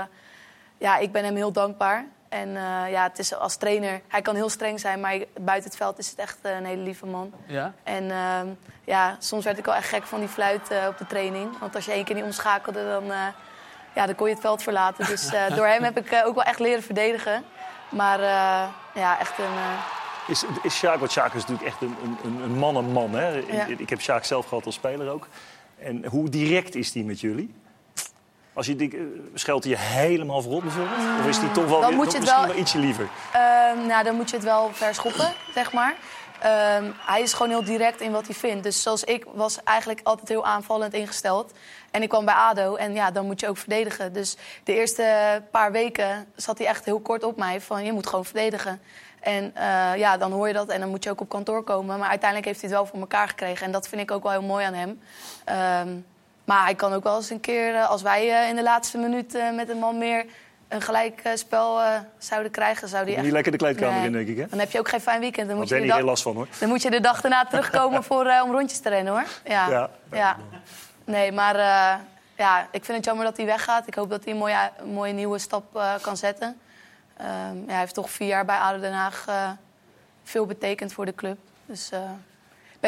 ja, 0.77 0.97
ik 0.97 1.11
ben 1.11 1.23
hem 1.23 1.35
heel 1.35 1.51
dankbaar. 1.51 2.05
En 2.29 2.55
eh, 2.55 2.91
ja, 2.91 3.03
het 3.03 3.19
is 3.19 3.35
als 3.35 3.55
trainer, 3.55 4.01
hij 4.07 4.21
kan 4.21 4.35
heel 4.35 4.49
streng 4.49 4.79
zijn, 4.79 4.99
maar 4.99 5.17
buiten 5.39 5.69
het 5.69 5.77
veld 5.79 5.97
is 5.97 6.09
het 6.09 6.19
echt 6.19 6.37
een 6.41 6.65
hele 6.65 6.81
lieve 6.81 7.05
man. 7.05 7.33
Ja? 7.45 7.73
En 7.83 8.11
ehm, 8.11 8.47
ja, 8.83 9.15
soms 9.19 9.43
werd 9.43 9.57
ik 9.57 9.65
wel 9.65 9.75
echt 9.75 9.87
gek 9.89 10.03
van 10.03 10.19
die 10.19 10.27
fluit 10.29 10.71
eh, 10.71 10.85
op 10.87 10.97
de 10.97 11.07
training. 11.07 11.59
Want 11.59 11.75
als 11.75 11.85
je 11.85 11.91
één 11.91 12.03
keer 12.03 12.15
niet 12.15 12.23
omschakelde, 12.23 12.87
dan, 12.87 13.11
eh, 13.11 13.27
ja, 13.95 14.05
dan 14.05 14.15
kon 14.15 14.27
je 14.27 14.33
het 14.33 14.41
veld 14.41 14.63
verlaten. 14.63 15.05
Dus 15.05 15.29
eh, 15.33 15.49
door 15.55 15.67
hem 15.67 15.83
heb 15.83 15.97
ik 15.97 16.21
ook 16.25 16.35
wel 16.35 16.43
echt 16.43 16.59
leren 16.59 16.83
verdedigen. 16.83 17.43
Maar 17.89 18.19
eh, 18.19 18.63
ja, 18.93 19.19
echt 19.19 19.37
een... 19.37 19.45
eh, 19.45 19.79
Is, 20.27 20.45
is 20.63 20.75
Sjaak, 20.77 20.99
want 20.99 21.11
Sjaak 21.11 21.33
is 21.33 21.41
natuurlijk 21.45 21.67
echt 21.67 21.81
een, 21.81 21.95
een- 22.03 22.17
een, 22.23 22.41
een 22.41 22.57
man 22.57 22.75
een 22.75 22.91
man. 22.91 23.13
Hè? 23.13 23.27
Ja. 23.29 23.65
Ik, 23.65 23.79
ik 23.79 23.89
heb 23.89 24.01
Sjaak 24.01 24.23
zelf 24.23 24.45
gehad 24.47 24.65
als 24.65 24.75
speler 24.75 25.09
ook. 25.09 25.27
En 25.79 26.05
hoe 26.05 26.29
direct 26.29 26.75
is 26.75 26.91
die 26.91 27.03
met 27.05 27.19
jullie? 27.19 27.53
Als 28.53 28.65
je, 28.65 28.75
denkt, 28.75 28.95
eh, 28.95 29.01
scheldt 29.33 29.63
hij 29.63 29.73
je 29.73 29.79
helemaal 29.79 30.41
voorop 30.41 30.61
bijvoorbeeld? 30.61 31.19
Of 31.19 31.27
is 31.27 31.39
die 31.39 31.51
toch 31.51 31.65
wel, 31.67 31.79
Dan 31.79 31.87
weer- 31.89 31.97
moet 31.97 32.05
toch 32.05 32.13
je 32.13 32.19
het 32.19 32.27
misschien 32.27 32.45
wel- 32.45 32.51
wel 32.53 32.61
ietsje 32.61 32.79
liever? 32.79 33.09
Ehm, 33.33 33.85
nou, 33.87 34.03
dan 34.03 34.15
moet 34.15 34.29
je 34.29 34.35
het 34.35 34.45
wel 34.45 34.69
verschoppen, 34.73 35.33
zeg 35.53 35.73
maar. 35.73 35.95
Ehm, 36.39 36.91
hij 36.97 37.21
is 37.21 37.33
gewoon 37.33 37.51
heel 37.51 37.63
direct 37.63 38.01
in 38.01 38.11
wat 38.11 38.25
hij 38.25 38.35
vindt. 38.35 38.63
Dus 38.63 38.81
zoals 38.81 39.03
ik 39.03 39.25
was 39.33 39.63
eigenlijk 39.63 39.99
altijd 40.03 40.29
heel 40.29 40.45
aanvallend 40.45 40.93
ingesteld. 40.93 41.51
En 41.91 42.01
ik 42.01 42.09
kwam 42.09 42.25
bij 42.25 42.33
ADO 42.33 42.75
en 42.75 42.93
ja, 42.93 43.11
dan 43.11 43.25
moet 43.25 43.39
je 43.39 43.47
ook 43.47 43.57
verdedigen. 43.57 44.13
Dus 44.13 44.37
de 44.63 44.73
eerste 44.75 45.41
paar 45.51 45.71
weken 45.71 46.25
zat 46.35 46.57
hij 46.57 46.67
echt 46.67 46.85
heel 46.85 46.99
kort 46.99 47.23
op 47.23 47.37
mij 47.37 47.61
van 47.61 47.83
je 47.85 47.91
moet 47.93 48.07
gewoon 48.07 48.25
verdedigen. 48.25 48.81
En 49.25 49.51
eh, 49.55 49.97
ja, 49.97 50.17
dan 50.17 50.31
hoor 50.31 50.47
je 50.47 50.53
dat 50.53 50.69
en 50.69 50.79
dan 50.79 50.89
moet 50.89 51.03
je 51.03 51.09
ook 51.09 51.21
op 51.21 51.29
kantoor 51.29 51.63
komen. 51.63 51.99
Maar 51.99 52.09
uiteindelijk 52.09 52.47
heeft 52.47 52.61
hij 52.61 52.69
het 52.69 52.79
wel 52.79 52.87
voor 52.87 52.99
elkaar 52.99 53.27
gekregen. 53.27 53.65
En 53.65 53.71
dat 53.71 53.87
vind 53.87 54.01
ik 54.01 54.11
ook 54.11 54.23
wel 54.23 54.31
heel 54.31 54.41
mooi 54.41 54.65
aan 54.65 54.73
hem. 54.73 54.99
Ehm, 55.45 55.87
maar 56.43 56.63
hij 56.63 56.75
kan 56.75 56.93
ook 56.93 57.03
wel 57.03 57.15
eens 57.15 57.29
een 57.29 57.39
keer, 57.39 57.75
eh, 57.75 57.89
als 57.89 58.01
wij 58.01 58.31
eh, 58.31 58.49
in 58.49 58.55
de 58.55 58.63
laatste 58.63 58.97
minuut 58.97 59.37
met 59.55 59.69
een 59.69 59.77
man 59.77 59.97
meer 59.97 60.25
een 60.67 60.81
gelijk 60.81 61.21
spel 61.33 61.79
zouden 62.17 62.51
krijgen, 62.51 62.87
zou 62.87 63.05
die 63.05 63.15
Niet 63.15 63.23
echt... 63.23 63.33
lekker 63.33 63.51
de 63.51 63.57
kleedkamer 63.57 63.95
Nee. 63.95 64.05
in, 64.05 64.11
denk 64.11 64.27
ik. 64.27 64.37
Hè? 64.37 64.47
Dan 64.47 64.59
heb 64.59 64.71
je 64.71 64.79
ook 64.79 64.89
geen 64.89 65.01
fijn 65.01 65.19
weekend. 65.19 65.47
Dan 65.47 65.57
moet, 65.57 65.69
je 65.69 65.75
heel 65.75 65.87
dag, 65.87 66.01
last 66.01 66.23
van, 66.23 66.35
hoor. 66.35 66.47
dan 66.59 66.69
moet 66.69 66.81
je 66.81 66.89
de 66.89 66.99
dag 66.99 67.21
daarna 67.21 67.45
terugkomen 67.45 68.03
voor, 68.09 68.31
om 68.43 68.51
rondjes 68.51 68.79
te 68.79 68.89
rennen, 68.89 69.13
hoor. 69.13 69.25
Ja. 69.45 69.69
Ja. 69.69 69.89
ja. 70.11 70.37
Nee, 71.05 71.31
maar 71.31 71.57
ja, 72.37 72.67
ik 72.71 72.85
vind 72.85 72.97
het 72.97 73.05
jammer 73.05 73.25
dat 73.25 73.37
hij 73.37 73.45
weggaat. 73.45 73.87
Ik 73.87 73.95
hoop 73.95 74.09
dat 74.09 74.23
hij 74.23 74.33
een 74.33 74.39
mooie, 74.39 74.71
mooie 74.83 75.13
nieuwe 75.13 75.39
stap 75.39 75.81
kan 76.01 76.17
zetten. 76.17 76.59
Ehm, 77.17 77.55
ja, 77.57 77.65
hij 77.67 77.79
heeft 77.79 77.93
toch 77.93 78.09
vier 78.09 78.27
jaar 78.27 78.45
bij 78.45 78.57
ADO 78.57 78.79
Den 78.79 78.93
Haag 78.93 79.27
eh, 79.27 79.51
veel 80.23 80.45
betekend 80.45 80.93
voor 80.93 81.05
de 81.05 81.15
club. 81.15 81.37
Dus 81.65 81.91
eh, 81.91 82.11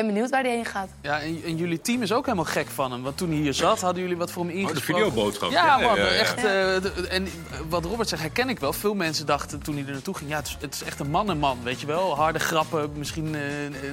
ben 0.04 0.14
benieuwd 0.14 0.30
waar 0.30 0.42
hij 0.44 0.52
heen 0.52 0.66
gaat. 0.66 0.90
Ja, 1.02 1.20
en, 1.20 1.42
en 1.46 1.56
jullie 1.56 1.82
team 1.82 2.02
is 2.02 2.12
ook 2.14 2.26
helemaal 2.26 2.46
gek 2.46 2.68
van 2.70 2.92
hem. 2.92 3.04
Want 3.04 3.18
toen 3.18 3.30
hij 3.30 3.38
hier 3.38 3.54
zat, 3.54 3.82
hadden 3.82 4.02
jullie 4.02 4.18
wat 4.18 4.32
voor 4.32 4.44
hem 4.46 4.52
Oh, 4.52 4.58
de 4.58 4.62
ingesproken. 4.62 5.04
videoboodschap. 5.06 5.52
Ja, 5.52 5.78
man, 5.78 5.96
ja, 5.96 6.02
ja. 6.04 6.08
echt. 6.10 6.36
eh, 6.36 6.44
de- 6.44 7.08
en 7.10 7.28
wat 7.70 7.86
Robert 7.86 8.10
zegt, 8.10 8.22
herken 8.22 8.50
ik 8.50 8.60
wel. 8.60 8.74
Veel 8.74 8.94
mensen 8.94 9.26
dachten 9.26 9.62
toen 9.62 9.76
hij 9.76 9.86
er 9.86 9.92
naartoe 9.92 10.16
ging... 10.16 10.30
ja, 10.30 10.38
het 10.38 10.48
is, 10.48 10.58
het 10.60 10.74
is 10.74 10.84
echt 10.84 11.00
een 11.00 11.10
mannenman, 11.10 11.58
weet 11.64 11.82
je 11.82 11.88
wel. 11.88 12.16
Harde 12.16 12.40
grappen, 12.40 12.92
misschien 12.96 13.36
eh, 13.36 13.42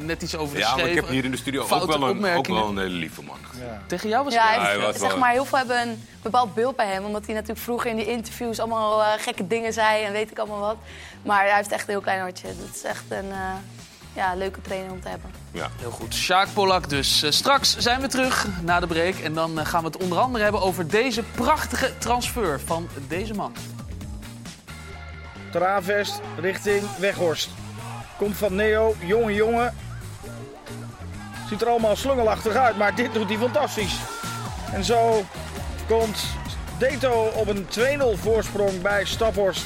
net 0.00 0.22
iets 0.22 0.36
over 0.36 0.58
Ja, 0.58 0.76
maar 0.76 0.88
ik 0.88 0.94
heb 0.94 1.08
hier 1.08 1.24
in 1.24 1.30
de 1.30 1.36
studio 1.36 1.62
ook 1.62 1.68
wel, 1.68 2.08
een, 2.10 2.36
ook 2.36 2.46
wel 2.46 2.68
een 2.68 2.78
hele 2.78 2.90
lieve 2.94 3.22
man. 3.22 3.36
Tegen 3.86 4.08
jou 4.08 4.24
was 4.24 4.34
Ja, 4.34 4.40
het... 4.40 4.48
hij 4.48 4.56
Ja, 4.58 4.62
hij 4.64 4.72
heeft- 4.74 4.86
was 4.86 4.98
zeg 5.00 5.10
wel- 5.10 5.18
maar, 5.18 5.30
heel 5.32 5.44
veel 5.44 5.58
hebben 5.58 5.80
een 5.88 6.02
bepaald 6.22 6.54
beeld 6.54 6.76
bij 6.76 6.86
hem. 6.86 7.04
Omdat 7.04 7.24
hij 7.26 7.34
natuurlijk 7.34 7.60
vroeger 7.60 7.90
in 7.90 7.96
die 7.96 8.06
interviews 8.10 8.58
allemaal 8.58 9.02
eh, 9.02 9.08
gekke 9.18 9.46
dingen 9.46 9.72
zei 9.72 10.04
en 10.04 10.12
weet 10.12 10.30
ik 10.30 10.38
allemaal 10.38 10.60
wat. 10.60 10.76
Maar 11.22 11.44
hij 11.46 11.56
heeft 11.56 11.72
echt 11.72 11.82
een 11.86 11.90
heel 11.94 12.00
klein 12.00 12.20
hartje. 12.20 12.46
Dat 12.46 12.74
is 12.76 12.82
echt 12.84 13.04
een 13.08 13.30
eh, 13.30 13.38
ja, 14.14 14.34
leuke 14.34 14.60
trainer 14.60 14.92
om 14.92 15.00
te 15.00 15.08
hebben. 15.08 15.30
Ja. 15.50 15.70
Heel 15.78 15.90
goed. 15.90 16.14
Sjaak 16.14 16.48
Polak 16.52 16.88
dus. 16.88 17.22
Eh, 17.22 17.30
straks 17.30 17.78
zijn 17.78 18.00
we 18.00 18.08
terug 18.08 18.46
na 18.62 18.80
de 18.80 18.86
break. 18.86 19.14
En 19.14 19.34
dan 19.34 19.58
eh, 19.58 19.66
gaan 19.66 19.80
we 19.80 19.86
het 19.86 20.02
onder 20.02 20.18
andere 20.18 20.44
hebben 20.44 20.62
over 20.62 20.88
deze 20.88 21.22
prachtige 21.22 21.98
transfer 21.98 22.60
van 22.60 22.88
deze 23.08 23.34
man. 23.34 23.52
Travest 25.50 26.20
richting 26.40 26.82
Weghorst. 26.98 27.48
Komt 28.18 28.36
van 28.36 28.54
Neo, 28.54 28.94
jonge 29.00 29.34
jongen. 29.34 29.74
Ziet 31.48 31.60
er 31.60 31.68
allemaal 31.68 31.96
slungelachtig 31.96 32.54
uit, 32.54 32.76
maar 32.76 32.94
dit 32.94 33.12
doet 33.12 33.28
hij 33.28 33.38
fantastisch. 33.38 33.96
En 34.72 34.84
zo 34.84 35.24
komt 35.88 36.24
Deto 36.78 37.22
op 37.34 37.48
een 37.48 37.66
2-0 37.68 38.20
voorsprong 38.20 38.82
bij 38.82 39.04
Staphorst. 39.04 39.64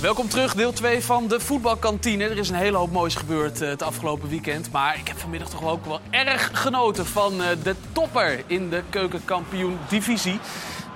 Welkom 0.00 0.28
terug, 0.28 0.54
deel 0.54 0.72
2 0.72 1.04
van 1.04 1.28
de 1.28 1.40
voetbalkantine. 1.40 2.24
Er 2.24 2.38
is 2.38 2.48
een 2.48 2.54
hele 2.54 2.76
hoop 2.76 2.92
moois 2.92 3.14
gebeurd 3.14 3.60
eh, 3.60 3.68
het 3.68 3.82
afgelopen 3.82 4.28
weekend. 4.28 4.72
Maar 4.72 4.98
ik 4.98 5.08
heb 5.08 5.18
vanmiddag 5.18 5.48
toch 5.48 5.64
ook 5.64 5.84
wel 5.84 6.00
erg 6.10 6.50
genoten 6.52 7.06
van 7.06 7.42
eh, 7.42 7.48
de 7.62 7.74
topper 7.92 8.44
in 8.46 8.70
de 8.70 8.82
keukenkampioen-divisie. 8.90 10.38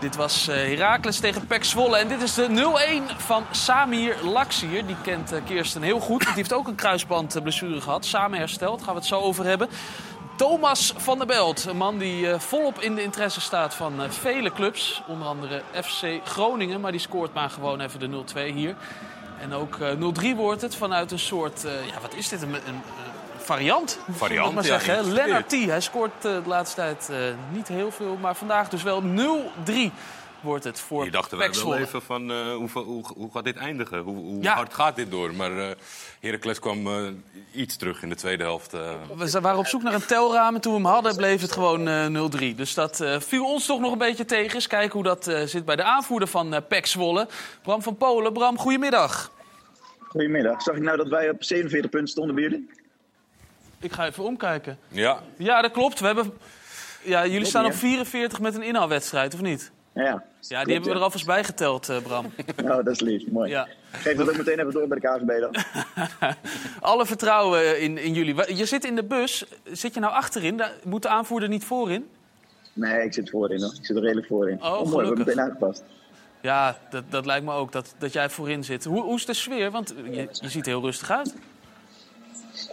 Dit 0.00 0.16
was 0.16 0.48
eh 0.48 0.54
Heracles 0.56 1.18
tegen 1.18 1.46
Pek 1.46 1.64
Zwolle. 1.64 1.96
En 1.96 2.08
dit 2.08 2.22
is 2.22 2.34
de 2.34 2.48
0-1 3.10 3.16
van 3.16 3.44
Samir 3.50 4.16
Laksier. 4.22 4.86
Die 4.86 4.96
kent 5.02 5.32
Kirsten 5.46 5.82
heel 5.82 6.00
goed. 6.00 6.20
Die 6.20 6.34
heeft 6.34 6.52
ook 6.52 6.68
een 6.68 6.74
kruisbandblessure 6.74 7.80
gehad. 7.80 8.04
Samen 8.04 8.38
hersteld, 8.38 8.82
gaan 8.82 8.94
we 8.94 8.98
het 8.98 9.08
zo 9.08 9.20
over 9.20 9.44
hebben. 9.44 9.68
Thomas 10.36 10.94
van 10.96 11.18
der 11.18 11.26
Belt, 11.26 11.64
een 11.64 11.76
man 11.76 11.98
die 11.98 12.30
eh, 12.30 12.38
volop 12.38 12.80
in 12.80 12.94
de 12.94 13.02
interesse 13.02 13.40
staat 13.40 13.74
van 13.74 14.02
eh, 14.02 14.10
vele 14.10 14.52
clubs. 14.52 15.02
Onder 15.06 15.28
andere 15.28 15.62
FC 15.82 16.20
Groningen, 16.24 16.80
maar 16.80 16.90
die 16.90 17.00
scoort 17.00 17.34
maar 17.34 17.50
gewoon 17.50 17.80
even 17.80 18.00
de 18.00 18.24
0-2 18.50 18.54
hier. 18.54 18.76
En 19.40 19.52
ook 19.52 19.78
eh, 19.78 20.32
0-3 20.32 20.36
wordt 20.36 20.62
het 20.62 20.76
vanuit 20.76 21.12
een 21.12 21.18
soort, 21.18 21.64
eh, 21.64 21.86
ja 21.86 22.00
wat 22.00 22.14
is 22.14 22.28
dit, 22.28 22.42
een, 22.42 22.54
een, 22.54 22.82
variant? 23.44 23.98
Variant, 24.10 24.54
Moet 24.54 24.64
ik 24.64 24.70
maar 24.70 24.80
ja, 24.80 24.84
zeggen. 24.84 25.12
Lennart 25.12 25.48
T, 25.48 25.52
hij 25.52 25.80
scoort 25.80 26.24
eh, 26.24 26.32
de 26.32 26.42
laatste 26.46 26.76
tijd 26.76 27.08
eh, 27.10 27.16
niet 27.50 27.68
heel 27.68 27.90
veel, 27.90 28.16
maar 28.20 28.34
vandaag 28.34 28.68
dus 28.68 28.82
wel 28.82 29.02
0-3 29.02 29.92
wordt 30.44 30.64
het 30.64 30.80
voor 30.80 31.04
Je 31.04 31.10
wij 31.10 31.48
PEC 31.48 31.54
wel 31.54 31.76
even 31.76 32.02
van 32.02 32.30
eh, 32.30 32.54
hoe, 32.54 32.68
hoe, 32.72 33.04
hoe 33.16 33.30
gaat 33.32 33.44
dit 33.44 33.56
eindigen? 33.56 33.98
Hoe, 33.98 34.16
hoe 34.16 34.42
Ja. 34.42 34.54
hard 34.54 34.74
gaat 34.74 34.96
dit 34.96 35.10
door? 35.10 35.34
Maar 35.34 35.58
eh 35.58 35.70
Heracles 36.20 36.58
kwam 36.58 36.86
eh, 36.86 37.08
iets 37.52 37.76
terug 37.76 38.02
in 38.02 38.08
de 38.08 38.14
tweede 38.14 38.42
helft. 38.42 38.72
We 38.72 39.40
waren 39.40 39.58
op 39.58 39.66
zoek 39.66 39.82
naar 39.82 39.94
een 39.94 40.06
telraam 40.06 40.54
en 40.54 40.60
toen 40.60 40.72
we 40.72 40.78
hem 40.78 40.88
hadden 40.88 41.16
bleef 41.16 41.40
het 41.40 41.52
gewoon 41.52 41.88
eh 41.88 42.52
0-3. 42.52 42.54
Dus 42.56 42.74
dat 42.74 43.00
eh, 43.00 43.20
viel 43.20 43.44
ons 43.44 43.66
toch 43.66 43.80
nog 43.80 43.92
een 43.92 43.98
beetje 43.98 44.24
tegen. 44.24 44.54
Eens 44.54 44.66
kijken 44.66 44.92
hoe 44.92 45.02
dat 45.02 45.26
eh, 45.26 45.42
zit 45.42 45.64
bij 45.64 45.76
de 45.76 45.82
aanvoerder 45.82 46.28
van 46.28 46.54
eh 46.54 46.60
PEC 46.68 46.86
Zwolle. 46.86 47.28
Bram 47.62 47.82
van 47.82 47.96
Polen. 47.96 48.32
Bram, 48.32 48.58
goedemiddag. 48.58 49.30
Goedemiddag. 50.08 50.62
Zag 50.62 50.74
ik 50.76 50.82
nou 50.82 50.96
dat 50.96 51.08
wij 51.08 51.30
op 51.30 51.44
47 51.44 51.90
punten 51.90 52.08
stonden 52.10 52.34
bij 52.34 52.44
jullie? 52.44 52.70
Ik 53.80 53.92
ga 53.92 54.06
even 54.06 54.24
omkijken. 54.24 54.78
Ja, 54.88 55.22
Ja, 55.36 55.62
dat 55.62 55.70
klopt. 55.72 56.00
We 56.00 56.06
hebben... 56.06 56.32
Ja, 57.02 57.26
jullie 57.26 57.46
staan 57.46 57.64
op 57.64 57.70
hè? 57.70 57.76
44 57.76 58.40
met 58.40 58.54
een 58.54 58.62
inhaalwedstrijd, 58.62 59.34
of 59.34 59.40
niet? 59.40 59.72
Ja. 59.94 60.24
Ja, 60.40 60.64
die 60.64 60.72
hebben 60.72 60.92
we 60.92 60.96
er 60.96 61.04
alvast 61.04 61.26
bij 61.26 61.44
geteld, 61.44 61.88
eh, 61.88 62.02
Bram. 62.02 62.26
Oh, 62.64 62.68
dat 62.68 62.88
is 62.88 63.00
lief. 63.00 63.26
Mooi. 63.30 63.50
Ja. 63.50 63.68
Geef 63.90 64.16
dat 64.16 64.28
ook 64.28 64.36
meteen 64.36 64.58
even 64.58 64.72
door 64.72 64.88
bij 64.88 64.98
de 64.98 65.08
KVB 65.08 65.40
dan. 65.40 65.54
Alle 66.90 67.06
vertrouwen 67.06 67.80
in, 67.80 67.98
in 67.98 68.14
jullie. 68.14 68.56
Je 68.56 68.64
zit 68.64 68.84
in 68.84 68.94
de 68.94 69.04
bus. 69.04 69.44
Zit 69.64 69.94
je 69.94 70.00
nou 70.00 70.12
achterin? 70.12 70.56
Daar 70.56 70.72
moet 70.84 71.02
de 71.02 71.08
aanvoerder 71.08 71.48
niet 71.48 71.64
voorin? 71.64 72.08
Nee, 72.72 73.04
ik 73.04 73.14
zit 73.14 73.30
voorin 73.30 73.60
hoor. 73.60 73.74
Ik 73.74 73.86
zit 73.86 73.96
er 73.96 74.02
redelijk 74.02 74.26
voorin. 74.26 74.62
Oh, 74.62 74.90
mooi, 74.90 75.08
we 75.08 75.16
meteen 75.16 75.40
aangepast. 75.40 75.84
Ja, 76.40 76.78
dat, 76.90 77.04
dat 77.08 77.26
lijkt 77.26 77.44
me 77.44 77.52
ook, 77.52 77.72
dat, 77.72 77.94
dat 77.98 78.12
jij 78.12 78.30
voorin 78.30 78.64
zit. 78.64 78.84
Hoe, 78.84 79.02
hoe 79.02 79.16
is 79.16 79.26
de 79.26 79.34
sfeer? 79.34 79.70
Want 79.70 79.94
je, 80.10 80.28
je 80.32 80.48
ziet 80.48 80.66
er 80.66 80.72
heel 80.72 80.82
rustig 80.82 81.10
uit. 81.10 81.34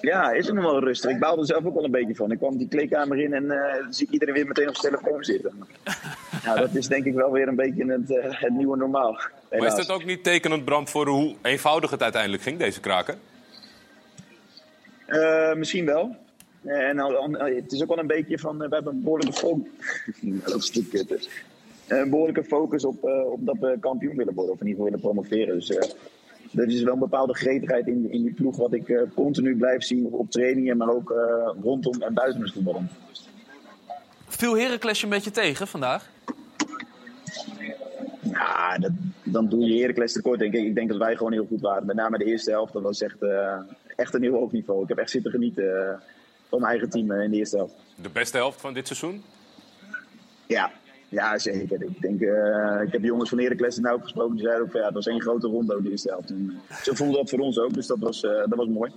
Ja, 0.01 0.31
is 0.31 0.45
het 0.45 0.55
nog 0.55 0.63
wel 0.63 0.79
rustig. 0.79 1.11
Ik 1.11 1.19
baalde 1.19 1.41
er 1.41 1.47
zelf 1.47 1.65
ook 1.65 1.73
wel 1.73 1.83
een 1.83 1.91
beetje 1.91 2.15
van. 2.15 2.31
Ik 2.31 2.37
kwam 2.37 2.57
die 2.57 2.67
kleedkamer 2.67 3.19
in 3.19 3.33
en 3.33 3.51
eh, 3.51 3.85
zie 3.89 4.05
ik 4.05 4.13
iedereen 4.13 4.33
weer 4.33 4.47
meteen 4.47 4.67
op 4.69 4.75
zijn 4.75 4.93
telefoon 4.93 5.23
zitten. 5.23 5.63
Ja, 6.43 6.55
dat 6.65 6.75
is 6.75 6.87
denk 6.87 7.05
ik 7.05 7.13
wel 7.13 7.31
weer 7.31 7.47
een 7.47 7.55
beetje 7.55 7.85
het, 7.85 8.11
eh, 8.11 8.41
het 8.41 8.53
nieuwe 8.53 8.77
normaal. 8.77 9.11
maar 9.49 9.65
is 9.67 9.75
dat 9.75 9.89
ook 9.89 10.05
niet 10.05 10.23
tekenend, 10.23 10.65
Bram, 10.65 10.87
voor 10.87 11.07
hoe 11.07 11.35
eenvoudig 11.41 11.89
het 11.91 12.03
uiteindelijk 12.03 12.43
ging, 12.43 12.57
deze 12.59 12.79
kraken? 12.79 13.19
Eh, 15.05 15.53
misschien 15.53 15.85
wel. 15.85 16.15
En 16.63 16.99
al- 16.99 17.15
al- 17.15 17.31
het 17.55 17.71
is 17.71 17.81
ook 17.81 17.87
wel 17.87 17.99
een 17.99 18.07
beetje 18.07 18.39
van, 18.39 18.57
we 18.57 18.67
hebben 18.69 18.93
een 18.93 19.03
behoorlijke 19.03 19.33
focus. 19.33 19.71
dat 20.45 20.55
is 20.55 20.71
dus. 21.07 21.29
Een 21.87 22.09
behoorlijke 22.09 22.43
focus 22.43 22.85
op, 22.85 23.03
op 23.03 23.45
dat 23.45 23.57
we 23.59 23.77
kampioen 23.79 24.15
willen 24.15 24.33
worden, 24.33 24.53
of 24.53 24.61
in 24.61 24.67
ieder 24.67 24.83
geval 24.85 24.99
willen 24.99 25.13
promoveren. 25.13 25.55
Dus 25.55 25.95
er 26.55 26.67
is 26.67 26.83
wel 26.83 26.93
een 26.93 26.99
bepaalde 26.99 27.33
gretigheid 27.33 27.87
in, 27.87 28.11
in 28.11 28.23
die 28.23 28.33
ploeg, 28.33 28.57
wat 28.57 28.73
ik 28.73 28.89
eh, 28.89 29.01
continu 29.15 29.57
blijf 29.57 29.83
zien 29.83 30.05
op 30.05 30.31
trainingen, 30.31 30.77
maar 30.77 30.89
ook 30.89 31.11
eh, 31.11 31.49
rondom 31.63 32.01
en 32.01 32.13
buiten 32.13 32.41
het 32.41 32.53
voetbal. 32.53 32.83
Viel 34.27 34.57
Heracles 34.57 34.99
je 34.99 35.03
een 35.03 35.11
beetje 35.11 35.31
tegen 35.31 35.67
vandaag? 35.67 36.09
Ja, 38.21 38.77
dat, 38.77 38.91
dan 39.23 39.49
doe 39.49 39.65
je 39.65 39.81
Heracles 39.81 40.13
tekort. 40.13 40.39
Denk 40.39 40.53
ik. 40.53 40.65
ik 40.65 40.75
denk 40.75 40.89
dat 40.89 40.97
wij 40.97 41.15
gewoon 41.15 41.31
heel 41.31 41.45
goed 41.45 41.61
waren. 41.61 41.85
Met 41.85 41.95
name 41.95 42.17
de 42.17 42.25
eerste 42.25 42.51
helft, 42.51 42.73
dat 42.73 42.81
was 42.81 43.01
echt, 43.01 43.21
eh, 43.21 43.59
echt 43.95 44.13
een 44.13 44.21
heel 44.21 44.33
hoog 44.33 44.51
niveau. 44.51 44.81
Ik 44.81 44.87
heb 44.87 44.97
echt 44.97 45.09
zitten 45.09 45.31
genieten 45.31 45.99
van 46.49 46.59
mijn 46.59 46.71
eigen 46.71 46.89
team 46.89 47.11
in 47.11 47.31
de 47.31 47.37
eerste 47.37 47.57
helft. 47.57 47.73
De 47.95 48.09
beste 48.09 48.37
helft 48.37 48.61
van 48.61 48.73
dit 48.73 48.87
seizoen? 48.87 49.23
Ja, 50.47 50.71
ja 51.11 51.37
zeker. 51.37 51.83
Ik, 51.83 52.01
denk, 52.01 52.21
eh, 52.21 52.81
ik 52.85 52.91
heb 52.91 53.03
jongens 53.03 53.29
van 53.29 53.39
Heracles 53.39 53.77
nou 53.77 53.95
ook 53.95 54.03
gesproken. 54.03 54.35
Die 54.35 54.43
zeiden 54.43 54.65
ook, 54.65 54.71
van, 54.71 54.79
ja, 54.79 54.85
dat 54.85 54.95
was 54.95 55.07
één 55.07 55.21
grote 55.21 55.47
ronde 55.47 55.81
de 55.81 55.89
eerste 55.89 56.09
helft. 56.09 56.29
En, 56.29 56.61
eh, 56.67 56.75
zo 56.75 56.93
voelde 56.93 57.17
dat 57.17 57.29
voor 57.29 57.39
ons 57.39 57.59
ook, 57.59 57.73
dus 57.73 57.87
dat 57.87 57.99
was, 57.99 58.23
eh, 58.23 58.31
dat 58.31 58.55
was 58.55 58.67
mooi. 58.67 58.91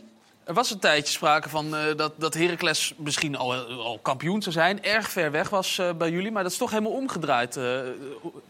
Er 0.45 0.55
was 0.55 0.71
een 0.71 0.79
tijdje 0.79 1.13
sprake 1.13 1.49
van 1.49 1.71
dat, 1.97 2.13
dat 2.17 2.35
Heracles 2.35 2.95
misschien 2.97 3.37
al, 3.37 3.55
al 3.55 3.99
kampioen 4.03 4.43
zou 4.43 4.55
zijn. 4.55 4.83
Erg 4.83 5.11
ver 5.11 5.31
weg 5.31 5.49
was 5.51 5.83
bij 5.99 6.11
jullie, 6.11 6.31
maar 6.31 6.43
dat 6.43 6.53
is 6.53 6.59
toch 6.59 6.71
helemaal 6.71 6.93
omgedraaid. 6.93 7.59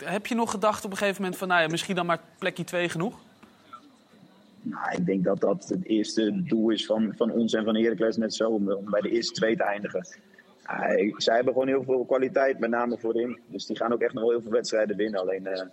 Heb 0.05 0.27
je 0.27 0.35
nog 0.35 0.51
gedacht 0.51 0.85
op 0.85 0.91
een 0.91 0.97
gegeven 0.97 1.23
moment 1.23 1.39
van... 1.39 1.49
nou 1.49 1.63
ja, 1.63 1.69
misschien 1.69 1.95
dan 1.95 2.07
maar 2.07 2.21
plekje 2.39 2.65
2 2.65 2.89
genoeg? 2.89 3.15
Nou, 4.63 4.93
ik 4.97 5.07
denk 5.07 5.25
dat 5.25 5.41
dat 5.41 5.69
het 5.69 5.85
eerste 5.85 6.43
doel 6.45 6.71
is 6.71 6.87
van, 6.87 7.13
van 7.17 7.31
ons 7.31 7.53
en 7.53 7.65
van 7.65 7.77
Heracles 7.77 8.17
net 8.17 8.35
zo, 8.35 8.49
om, 8.49 8.73
om 8.73 8.91
bij 8.91 9.01
de 9.01 9.11
eerste 9.11 9.33
twee 9.33 9.57
te 9.57 9.63
eindigen. 9.63 10.07
Zij 11.17 11.35
hebben 11.35 11.53
gewoon 11.53 11.69
heel 11.69 11.85
veel 11.85 12.05
kwaliteit, 12.05 12.59
met 12.59 12.71
name 12.71 12.99
voorin. 12.99 13.39
Dus 13.47 13.67
die 13.67 13.77
gaan 13.77 13.93
ook 13.93 14.01
echt 14.01 14.13
nog 14.13 14.23
wel 14.23 14.33
heel 14.33 14.43
veel 14.43 14.51
wedstrijden 14.51 14.97
winnen. 14.97 15.21
Alleen, 15.21 15.47
eh, 15.47 15.67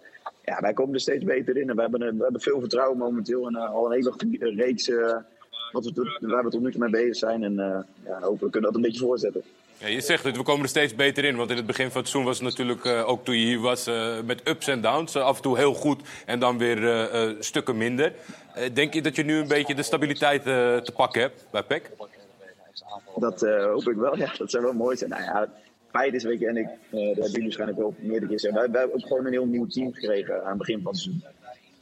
ja, 0.44 0.60
wij 0.62 0.74
komen 0.74 0.94
er 0.94 1.00
steeds 1.00 1.24
beter 1.24 1.58
in. 1.58 1.70
En 1.70 1.76
we 1.76 1.82
hebben, 1.82 2.00
we 2.00 2.24
hebben 2.24 2.42
veel 2.42 2.60
vertrouwen 2.60 2.98
momenteel. 2.98 3.48
En 3.48 3.56
eh, 3.56 3.74
al 3.74 3.86
een 3.86 3.92
hele 3.92 4.56
reeks 4.56 4.90
eh, 4.90 5.18
wat 5.72 5.86
we, 5.86 6.18
waar 6.20 6.44
we 6.44 6.50
tot 6.50 6.62
nu 6.62 6.72
toe 6.72 6.80
mee 6.80 6.90
bezig 6.90 7.16
zijn. 7.16 7.44
En 7.44 7.56
ja, 8.06 8.20
hopelijk 8.20 8.52
kunnen 8.52 8.54
we 8.54 8.62
dat 8.62 8.76
een 8.76 8.82
beetje 8.82 9.06
voortzetten. 9.06 9.44
Ja, 9.78 9.88
je 9.88 10.02
zegt 10.02 10.24
het, 10.24 10.38
we 10.38 10.44
komen 10.44 10.64
er 10.64 10.70
steeds 10.70 10.96
beter 10.96 11.26
in. 11.26 11.36
Want 11.36 11.50
in 11.50 11.58
het 11.58 11.66
begin 11.66 11.92
van 11.92 12.02
het 12.02 12.10
seizoen 12.10 12.32
was 12.32 12.40
het 12.40 12.48
natuurlijk, 12.48 12.86
ook 13.08 13.26
toen 13.26 13.36
je 13.36 13.46
hier 13.46 13.60
was, 13.60 13.90
met 14.26 14.42
ups 14.48 14.68
en 14.68 14.82
downs. 14.82 15.16
Af 15.16 15.36
en 15.36 15.42
toe 15.42 15.58
heel 15.58 15.74
goed 15.74 16.02
en 16.26 16.40
dan 16.40 16.58
weer 16.58 17.36
stukken 17.40 17.78
minder. 17.78 18.14
Denk 18.74 18.94
je 18.94 19.02
dat 19.02 19.16
je 19.16 19.24
nu 19.24 19.38
een 19.38 19.48
beetje 19.48 19.76
de 19.76 19.84
stabiliteit 19.84 20.44
te 20.44 20.92
pakken 20.96 21.22
hebt 21.22 21.46
bij 21.52 21.64
PEC? 21.64 21.92
Dat 23.16 23.44
eh, 23.44 23.66
hoop 23.66 23.90
ik 23.90 23.96
wel, 23.96 24.18
ja. 24.18 24.34
Dat 24.38 24.52
zou 24.52 24.64
wel 24.64 24.74
mooi 24.74 24.98
zijn. 24.98 25.10
Nou 25.10 25.24
ja, 25.24 25.50
feit 25.92 26.14
is, 26.14 26.24
en 26.24 26.32
ik, 26.58 26.68
eh 26.90 27.16
dat 27.16 27.24
hebben 27.24 27.42
waarschijnlijk 27.42 27.80
wel 27.80 27.94
meerdere 27.98 28.26
keer 28.28 28.40
gezegd. 28.40 28.54
Wij, 28.54 28.70
wij 28.72 28.80
hebben 28.80 28.98
ook 29.00 29.08
gewoon 29.08 29.26
een 29.26 29.32
heel 29.32 29.46
nieuw 29.46 29.68
team 29.68 29.94
gekregen 29.94 30.42
aan 30.44 30.50
het 30.50 30.58
begin 30.58 30.82
van 30.82 30.92
het 30.92 31.02
seizoen. 31.02 31.24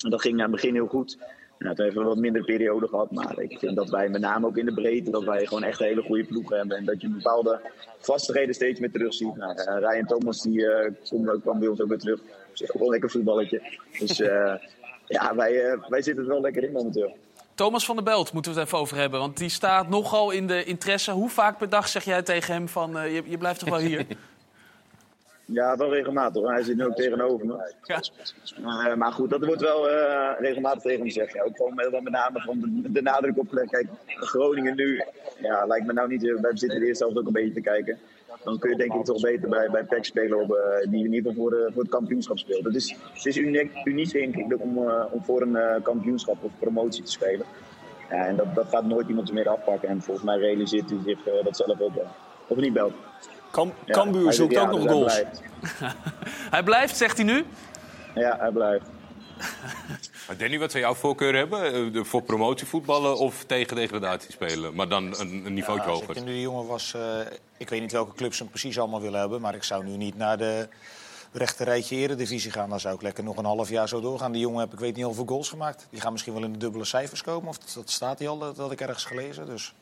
En 0.03 0.09
dat 0.09 0.21
ging 0.21 0.33
aan 0.35 0.41
het 0.41 0.51
begin 0.51 0.73
heel 0.73 0.87
goed. 0.87 1.17
Nou, 1.59 1.75
toen 1.75 1.85
hebben 1.85 2.03
we 2.03 2.09
wat 2.09 2.17
minder 2.17 2.43
periode 2.43 2.87
gehad. 2.87 3.11
Maar 3.11 3.39
ik 3.39 3.59
vind 3.59 3.75
dat 3.75 3.89
wij 3.89 4.09
met 4.09 4.21
name 4.21 4.45
ook 4.47 4.57
in 4.57 4.65
de 4.65 4.73
breedte, 4.73 5.11
dat 5.11 5.23
wij 5.23 5.45
gewoon 5.45 5.63
echt 5.63 5.79
een 5.79 5.85
hele 5.85 6.01
goede 6.01 6.23
ploeg 6.23 6.49
hebben. 6.49 6.77
En 6.77 6.85
dat 6.85 7.01
je 7.01 7.09
bepaalde 7.09 7.61
vastigheden 7.99 8.53
steeds 8.55 8.79
meer 8.79 8.91
terugziet. 8.91 9.35
Nou, 9.35 9.55
eh, 9.55 9.77
Ryan 9.79 10.05
Thomas 10.05 10.41
die, 10.41 10.67
komt 11.09 11.29
ook- 11.29 11.41
kwam 11.41 11.59
bij 11.59 11.67
ons 11.67 11.81
ook 11.81 11.89
weer 11.89 11.97
terug. 11.99 12.19
Dat 12.21 12.61
is 12.61 12.61
ook 12.61 12.73
wel 12.73 12.83
een 12.85 12.91
lekker 12.91 13.09
voetballetje. 13.09 13.61
Dus 13.99 14.17
ja, 15.07 15.35
wij, 15.35 15.77
wij 15.87 16.01
zitten 16.01 16.23
er 16.23 16.29
wel 16.29 16.41
lekker 16.41 16.63
in 16.63 16.71
momenteel. 16.71 17.17
Thomas 17.60 17.86
van 17.86 17.95
der 17.95 18.03
Belt 18.03 18.34
moeten 18.34 18.53
we 18.53 18.57
het 18.60 18.68
even 18.68 18.80
over 18.80 18.97
hebben. 18.97 19.20
Want 19.20 19.38
die 19.38 19.49
staat 19.49 19.89
nogal 19.89 20.32
in 20.32 20.47
de 20.47 20.64
interesse. 20.64 21.12
Hoe 21.12 21.30
vaak 21.30 21.57
per 21.57 21.70
dag 21.70 21.88
zeg 21.88 22.03
jij 22.03 22.22
tegen 22.22 22.53
hem 22.53 22.68
van... 22.70 22.97
eh, 22.97 23.16
je, 23.16 23.24
je 23.26 23.38
blijft 23.38 23.60
toch 23.60 23.70
wel 23.70 23.78
hier? 23.80 24.05
Ja, 25.51 25.78
wel 25.78 25.89
regelmatig. 25.93 26.41
hoor. 26.41 26.51
Hij 26.51 26.64
zit 26.64 26.78
nu 26.78 26.86
ook 26.86 26.95
tegenover 26.95 27.45
me. 27.45 27.74
Ja. 27.86 28.01
Eh, 28.89 28.95
maar 28.95 29.12
goed, 29.12 29.30
dat 29.30 29.45
wordt 29.45 29.62
wel 29.62 29.89
eh, 29.89 30.39
regelmatig 30.39 30.82
tegen 30.82 30.97
hem 30.97 31.07
gezegd. 31.07 31.34
Ja, 31.34 31.43
ook 31.43 31.55
gewoon 31.55 31.76
met, 31.76 31.91
met 32.03 32.14
name 32.14 32.39
van 32.41 32.60
de, 32.60 32.91
de 32.91 33.01
nadruk 33.01 33.38
op. 33.38 33.55
eh, 33.55 33.68
Kijk, 33.68 33.88
Groningen 34.05 34.76
nu, 34.76 35.03
ja, 35.41 35.66
lijkt 35.66 35.86
me 35.86 35.93
nou 35.93 36.07
niet. 36.07 36.28
eh, 36.28 36.41
Wij 36.41 36.57
zitten 36.57 36.80
de 36.80 36.86
eerste 36.86 37.03
helft 37.03 37.20
ook 37.20 37.28
een 37.28 37.34
beetje 37.34 37.53
te 37.53 37.62
kijken. 37.62 37.99
Dan 38.43 38.59
kun 38.59 38.69
je 38.69 38.75
denk 38.75 38.93
ik 38.93 39.05
toch 39.05 39.21
beter 39.21 39.49
bij, 39.49 39.69
bij 39.71 39.84
PEC 39.84 40.05
spelen 40.05 40.41
op, 40.41 40.51
eh, 40.51 40.89
die 40.91 41.05
in 41.05 41.13
ieder 41.13 41.32
geval 41.32 41.34
voor, 41.34 41.49
de, 41.49 41.69
voor 41.73 41.82
het 41.82 41.91
kampioenschap 41.91 42.38
speelt. 42.38 42.63
Het 42.63 42.75
is, 42.75 42.95
het 43.13 43.25
is 43.25 43.38
uniek, 43.38 43.71
uniek 43.84 44.11
denk 44.11 44.36
ik 44.36 44.59
om, 44.61 44.88
eh, 44.89 45.03
om 45.11 45.23
voor 45.23 45.41
een 45.41 45.55
eh, 45.55 45.84
kampioenschap 45.84 46.38
of 46.43 46.51
promotie 46.59 47.03
te 47.03 47.11
spelen. 47.11 47.45
Ja, 48.09 48.25
en 48.25 48.36
dat, 48.36 48.55
dat 48.55 48.67
gaat 48.69 48.86
nooit 48.86 49.07
iemand 49.07 49.32
meer 49.32 49.49
afpakken. 49.49 49.89
En 49.89 50.01
volgens 50.01 50.25
mij 50.25 50.38
realiseert 50.38 50.89
hij 50.89 50.99
zich 51.05 51.27
eh, 51.27 51.43
dat 51.43 51.55
zelf 51.57 51.80
ook 51.82 51.95
wel. 51.95 52.07
Of 52.47 52.57
niet, 52.57 52.73
Bel? 52.73 52.91
Kam 53.51 53.71
Ja, 53.86 53.93
Cambuur 53.93 54.23
hij- 54.23 54.32
zoekt 54.34 54.53
ja, 54.53 54.61
ook 54.61 54.69
nog 54.71 54.84
hij 54.84 54.91
goals. 54.93 55.13
blijft. 55.19 55.41
Hij 56.55 56.63
blijft, 56.63 56.97
zegt 56.97 57.17
hij 57.17 57.25
nu. 57.25 57.45
Ja, 58.15 58.38
hij 58.39 58.51
blijft. 58.51 58.86
Maar 60.30 60.38
Danny, 60.38 60.59
wat 60.59 60.71
zou 60.71 60.84
jouw 60.84 60.93
voorkeur 60.93 61.36
hebben? 61.36 61.93
Eh, 61.95 62.03
Voor 62.03 62.21
promotievoetballen 62.21 63.17
of 63.17 63.43
tegen 63.43 63.75
degradatie 63.75 64.32
spelen? 64.32 64.75
Maar 64.75 64.88
dan 64.89 65.19
een, 65.19 65.45
een 65.45 65.53
niveau 65.53 65.80
Ja, 65.80 65.86
als 65.86 65.99
hoger. 65.99 66.17
ik 66.17 66.23
nu 66.23 66.32
de 66.32 66.41
jongen 66.41 66.67
was, 66.67 66.93
eh, 66.93 67.19
ik 67.57 67.69
weet 67.69 67.82
niet 67.82 67.91
welke 67.91 68.15
clubs 68.15 68.39
hem 68.39 68.49
precies 68.49 68.80
allemaal 68.80 69.01
willen 69.01 69.19
hebben, 69.19 69.41
maar 69.41 69.55
ik 69.55 69.63
zou 69.63 69.86
nu 69.86 69.97
niet 69.97 70.17
naar 70.17 70.38
de 70.38 70.67
rechter 71.32 71.65
rijtje 71.65 71.95
eredivisie 71.95 72.51
gaan. 72.51 72.69
Dan 72.69 72.80
zou 72.80 72.95
ik 72.95 73.01
lekker 73.01 73.23
nog 73.23 73.38
een 73.38 73.45
half 73.45 73.69
jaar 73.69 73.88
zo 73.88 74.01
doorgaan. 74.01 74.32
Die 74.32 74.41
jongen 74.41 74.59
heb 74.59 74.73
ik 74.73 74.80
weet 74.80 74.95
niet 74.95 75.05
hoeveel 75.05 75.25
goals 75.25 75.49
gemaakt. 75.49 75.88
Die 75.89 76.01
gaan 76.01 76.11
misschien 76.11 76.34
wel 76.34 76.43
in 76.43 76.51
de 76.53 76.59
dubbele 76.59 76.86
cijfers 76.86 77.21
komen, 77.23 77.49
of 77.49 77.57
dat, 77.57 77.89
staat 77.89 78.19
hij 78.19 78.27
al, 78.27 78.38
dat 78.38 78.57
had 78.57 78.71
ik 78.71 78.82
ergens 78.82 79.05
gelezen. 79.05 79.45
Dus. 79.45 79.73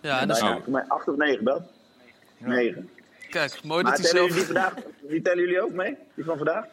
Ja, 0.00 0.20
en 0.20 0.28
dat 0.28 0.36
is. 0.36 0.42
Voor 0.42 0.60
mij 0.66 0.84
acht 0.88 1.08
of 1.08 1.16
negen, 1.16 1.44
Bel? 1.44 1.62
Negen. 2.38 2.90
kijk, 3.30 3.60
mooi 3.64 3.82
Maar 3.82 3.92
dat 3.92 4.00
hij 4.00 4.10
zelf... 4.10 4.32
die 4.32 4.42
vandaag, 4.44 4.74
die 5.08 5.22
tellen 5.22 5.38
jullie 5.40 5.62
ook 5.62 5.72
mee? 5.72 5.96
Die 6.14 6.24
van 6.24 6.36
vandaag? 6.36 6.64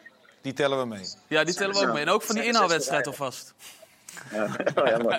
Die 0.44 0.52
tellen 0.52 0.78
we 0.78 0.86
mee. 0.86 1.04
Ja, 1.28 1.44
die 1.44 1.54
tellen 1.54 1.74
we 1.74 1.86
ook 1.86 1.92
mee. 1.92 2.02
En 2.02 2.08
ook 2.08 2.22
van 2.22 2.34
die 2.34 2.44
inhaalwedstrijd 2.44 3.06
alvast. 3.06 3.54
Ja, 4.32 4.44
oh, 4.78 4.86
ja 4.86 4.98
mooi. 4.98 5.16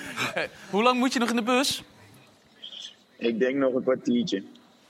Hoe 0.70 0.82
lang 0.82 0.98
moet 0.98 1.12
je 1.12 1.18
nog 1.18 1.30
in 1.30 1.36
de 1.36 1.42
bus? 1.42 1.82
Ik 3.16 3.38
denk 3.38 3.56
nog 3.56 3.74
een 3.74 3.82
kwartiertje. 3.82 4.42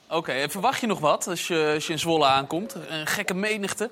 Oké, 0.08 0.32
en 0.32 0.50
verwacht 0.50 0.80
je 0.80 0.86
nog 0.86 1.00
wat 1.00 1.26
als 1.26 1.46
je, 1.46 1.70
als 1.74 1.86
je 1.86 1.92
in 1.92 1.98
Zwolle 1.98 2.26
aankomt? 2.26 2.76
Een 2.88 3.06
gekke 3.06 3.34
menigte? 3.34 3.90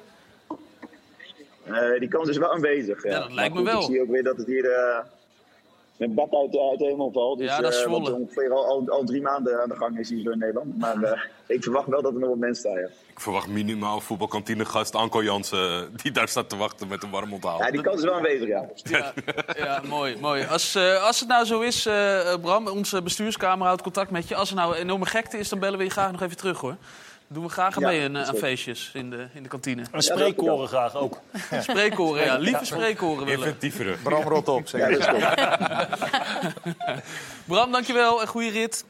Eh, 1.64 1.98
die 1.98 2.08
kans 2.08 2.28
is 2.28 2.36
wel 2.36 2.52
aanwezig. 2.52 3.02
Ja, 3.02 3.10
Ja, 3.10 3.18
dat 3.20 3.32
lijkt 3.32 3.54
me 3.54 3.62
wel. 3.62 3.80
Ik 3.80 3.86
zie 3.86 4.00
ook 4.02 4.10
weer 4.10 4.24
dat 4.24 4.36
het 4.36 4.46
hier 4.46 4.64
een 5.98 6.14
bak 6.14 6.32
uit, 6.34 6.58
uit 6.70 6.78
de 6.78 6.84
hemel 6.84 7.10
valt. 7.12 7.38
Dus, 7.38 7.48
Ja, 7.48 7.60
dat 7.60 7.72
is 7.72 7.82
eh, 7.82 7.90
wat 7.90 7.96
Zwolle. 8.06 8.18
ongeveer 8.20 8.52
al, 8.52 8.66
al, 8.66 8.84
al 8.88 9.04
drie 9.04 9.22
maanden 9.22 9.62
aan 9.62 9.68
de 9.68 9.76
gang 9.76 9.98
is 9.98 10.08
hier 10.08 10.22
zo 10.22 10.30
in 10.30 10.38
Nederland. 10.38 10.78
Maar 10.78 11.02
eh, 11.02 11.20
ik 11.46 11.62
verwacht 11.62 11.86
wel 11.88 12.02
dat 12.02 12.12
er 12.14 12.18
nog 12.20 12.28
wat 12.28 12.38
mensen 12.38 12.60
staan. 12.70 12.80
Ja, 12.80 12.86
Ik 13.10 13.20
verwacht 13.20 13.48
minimaal 13.48 14.00
voetbalkantinegast 14.00 14.94
Anko 14.94 15.22
Jansen... 15.22 15.58
eh, 15.70 15.82
die 16.02 16.12
daar 16.12 16.28
staat 16.28 16.48
te 16.48 16.56
wachten 16.56 16.88
met 16.88 17.02
een 17.02 17.10
warm 17.10 17.32
onthaal. 17.32 17.58
ja 17.58 17.70
die 17.70 17.80
kans 17.82 17.96
is 17.96 18.04
wel 18.04 18.14
aanwezig, 18.14 18.48
ja. 18.48 18.68
Ja, 18.84 19.12
ja 19.56 19.80
mooi. 19.88 20.16
mooi. 20.20 20.44
Als, 20.44 20.74
eh, 20.74 21.04
als 21.06 21.20
het 21.20 21.28
nou 21.28 21.44
zo 21.44 21.60
is, 21.60 21.82
Bram, 22.40 22.68
onze 22.68 23.02
bestuurskamer 23.02 23.66
houdt 23.66 23.82
contact 23.82 24.10
met 24.10 24.28
je. 24.28 24.34
Als 24.36 24.50
er 24.50 24.56
nou 24.56 24.74
een 24.74 24.80
enorme 24.80 25.06
gekte 25.06 25.38
is, 25.38 25.48
dan 25.48 25.58
bellen 25.58 25.78
we 25.78 25.84
je 25.84 25.90
graag 25.90 26.12
nog 26.12 26.22
even 26.22 26.36
terug, 26.36 26.60
hoor. 26.60 26.76
Doen 27.28 27.42
we 27.42 27.48
graag 27.48 27.78
mee 27.78 28.04
aan, 28.04 28.16
eh, 28.16 28.28
aan 28.28 28.34
feestjes 28.36 28.90
in 28.94 29.10
de, 29.10 29.26
in 29.32 29.42
de 29.42 29.48
kantine. 29.48 29.82
En 29.92 30.02
spreekkoren 30.02 30.68
graag 30.68 30.94
ook. 30.94 31.20
Spreekkoren, 31.60 32.24
ja. 32.24 32.36
Lieve 32.36 32.64
spreekkoren 32.64 33.24
willen. 33.24 33.46
Inventievere. 33.46 33.96
Bram, 34.02 34.22
rot 34.22 34.48
op. 34.48 34.68
Zeg. 34.68 34.80
Ja, 34.80 34.88
dat 35.14 35.34
is. 35.34 36.52
Bram, 37.44 37.72
dankjewel 37.72 38.20
en 38.20 38.26
goede 38.28 38.48
rit. 38.50 38.84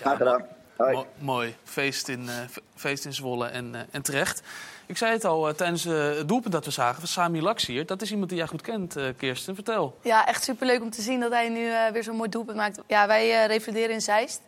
Graag 0.00 0.16
gedaan. 0.16 0.44
Mo- 0.76 1.06
mooi. 1.18 1.54
Feest 1.64 2.08
in, 2.08 2.28
eh, 2.28 2.34
fe- 2.50 2.60
feest 2.76 3.04
in 3.04 3.12
Zwolle 3.14 3.46
en, 3.46 3.74
eh, 3.74 3.80
en 3.90 4.02
terecht. 4.02 4.42
Ik 4.86 4.96
zei 4.96 5.12
het 5.12 5.24
al 5.24 5.54
tijdens 5.54 5.84
het 5.84 6.28
doelpunt 6.28 6.52
dat 6.52 6.64
we 6.64 6.70
zagen 6.70 6.98
van 6.98 7.08
Sami 7.08 7.42
Laksier. 7.42 7.86
Dat 7.86 8.02
is 8.02 8.10
iemand 8.10 8.28
die 8.28 8.38
jij 8.38 8.46
goed 8.46 8.62
kent, 8.62 8.96
eh, 8.96 9.04
Kirsten. 9.16 9.54
Vertel. 9.54 9.98
Ja, 10.02 10.26
echt 10.26 10.44
superleuk 10.44 10.82
om 10.82 10.90
te 10.90 11.02
zien 11.02 11.20
dat 11.20 11.30
hij 11.32 11.48
nu 11.48 11.70
eh, 11.70 11.90
weer 11.92 12.02
zo'n 12.02 12.16
mooi 12.16 12.28
doelpunt 12.28 12.56
maakt. 12.56 12.78
Ja, 12.86 13.06
wij 13.06 13.40
eh 13.42 13.46
revalideren 13.46 13.90
in 13.94 14.00
Zeist. 14.00 14.40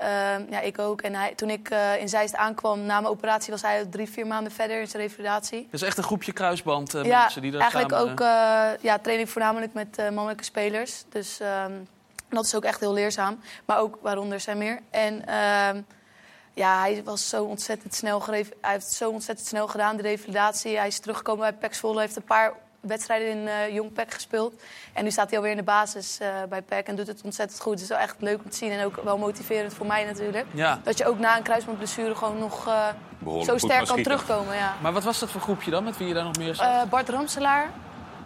Ehm, 0.00 0.42
ja, 0.50 0.60
ik 0.60 0.78
ook. 0.78 1.00
En 1.02 1.14
hij, 1.14 1.34
toen 1.34 1.50
ik 1.50 1.70
eh, 1.70 2.00
in 2.00 2.08
Zeist 2.08 2.34
aankwam 2.34 2.80
na 2.80 3.00
mijn 3.00 3.12
operatie, 3.12 3.52
was 3.52 3.62
hij 3.62 3.86
drie, 3.90 4.08
vier 4.08 4.26
maanden 4.26 4.52
verder 4.52 4.80
in 4.80 4.88
zijn 4.88 5.02
revalidatie. 5.02 5.68
Dat 5.70 5.80
is 5.80 5.86
echt 5.86 5.98
een 5.98 6.04
groepje 6.04 6.32
kruisband 6.32 6.92
ja, 6.92 7.20
mensen 7.20 7.42
die 7.42 7.50
daar 7.50 7.60
eigenlijk 7.60 7.92
samen... 7.92 8.10
ook 8.10 8.20
eh, 8.20 8.82
ja, 8.82 8.98
train 8.98 9.20
ik 9.20 9.28
voornamelijk 9.28 9.72
met 9.72 9.96
mannelijke 9.96 10.44
spelers. 10.44 11.04
Dus 11.08 11.40
ehm, 11.40 11.72
dat 12.28 12.44
is 12.44 12.54
ook 12.54 12.64
echt 12.64 12.80
heel 12.80 12.92
leerzaam. 12.92 13.40
Maar 13.64 13.78
ook 13.78 13.98
waaronder 14.02 14.40
zijn 14.40 14.58
meer. 14.58 14.80
En 14.90 15.26
ehm, 15.26 15.80
ja, 16.54 16.80
hij 16.80 17.02
was 17.04 17.28
zo 17.28 17.44
ontzettend 17.44 17.94
snel 17.94 18.24
Hij 18.24 18.46
heeft 18.60 18.92
zo 18.92 19.10
ontzettend 19.10 19.48
snel 19.48 19.68
gedaan, 19.68 19.96
de 19.96 20.02
revalidatie. 20.02 20.76
Hij 20.76 20.86
is 20.86 20.98
teruggekomen 20.98 21.56
bij 21.60 21.72
Zwolle, 21.72 22.00
heeft 22.00 22.16
een 22.16 22.22
paar 22.22 22.52
wedstrijden 22.80 23.28
in 23.28 23.48
eh 23.48 23.74
Jong 23.74 23.92
PEC 23.92 24.14
gespeeld. 24.14 24.62
En 24.92 25.04
nu 25.04 25.10
staat 25.10 25.28
hij 25.28 25.36
alweer 25.36 25.52
in 25.52 25.58
de 25.58 25.62
basis 25.64 26.18
eh, 26.18 26.28
bij 26.48 26.62
PEC 26.62 26.86
en 26.86 26.96
doet 26.96 27.06
het 27.06 27.22
ontzettend 27.24 27.60
goed. 27.60 27.72
Het 27.72 27.82
is 27.82 27.88
wel 27.88 27.98
echt 27.98 28.16
leuk 28.18 28.38
om 28.44 28.50
te 28.50 28.56
zien 28.56 28.70
en 28.70 28.84
ook 28.84 29.00
wel 29.04 29.18
motiverend 29.18 29.74
voor 29.74 29.86
mij 29.86 30.04
natuurlijk. 30.04 30.46
Ja. 30.52 30.80
Dat 30.82 30.98
je 30.98 31.06
ook 31.06 31.18
na 31.18 31.36
een 31.36 31.42
kruisbandblessure 31.42 32.14
gewoon 32.14 32.38
nog 32.38 32.66
eh, 32.66 32.88
zo 33.42 33.58
sterk 33.58 33.86
kan 33.86 34.02
terugkomen. 34.02 34.56
Ja. 34.56 34.74
Maar 34.82 34.92
wat 34.92 35.04
was 35.04 35.18
dat 35.18 35.30
voor 35.30 35.40
groepje 35.40 35.70
dan, 35.70 35.84
met 35.84 35.96
wie 35.96 36.08
je 36.08 36.14
daar 36.14 36.24
nog 36.24 36.36
meer? 36.38 36.60
Eh, 36.60 36.82
Bart 36.88 37.08
Ramselaar, 37.08 37.70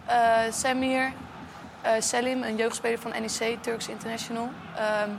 eh 0.05 0.37
Samir, 0.51 1.11
eh, 1.81 1.91
Selim, 1.99 2.43
een 2.43 2.55
jeugdspeler 2.55 2.99
van 2.99 3.11
NEC, 3.11 3.57
Turks 3.63 3.87
International. 3.87 4.49
Ehm, 4.75 5.09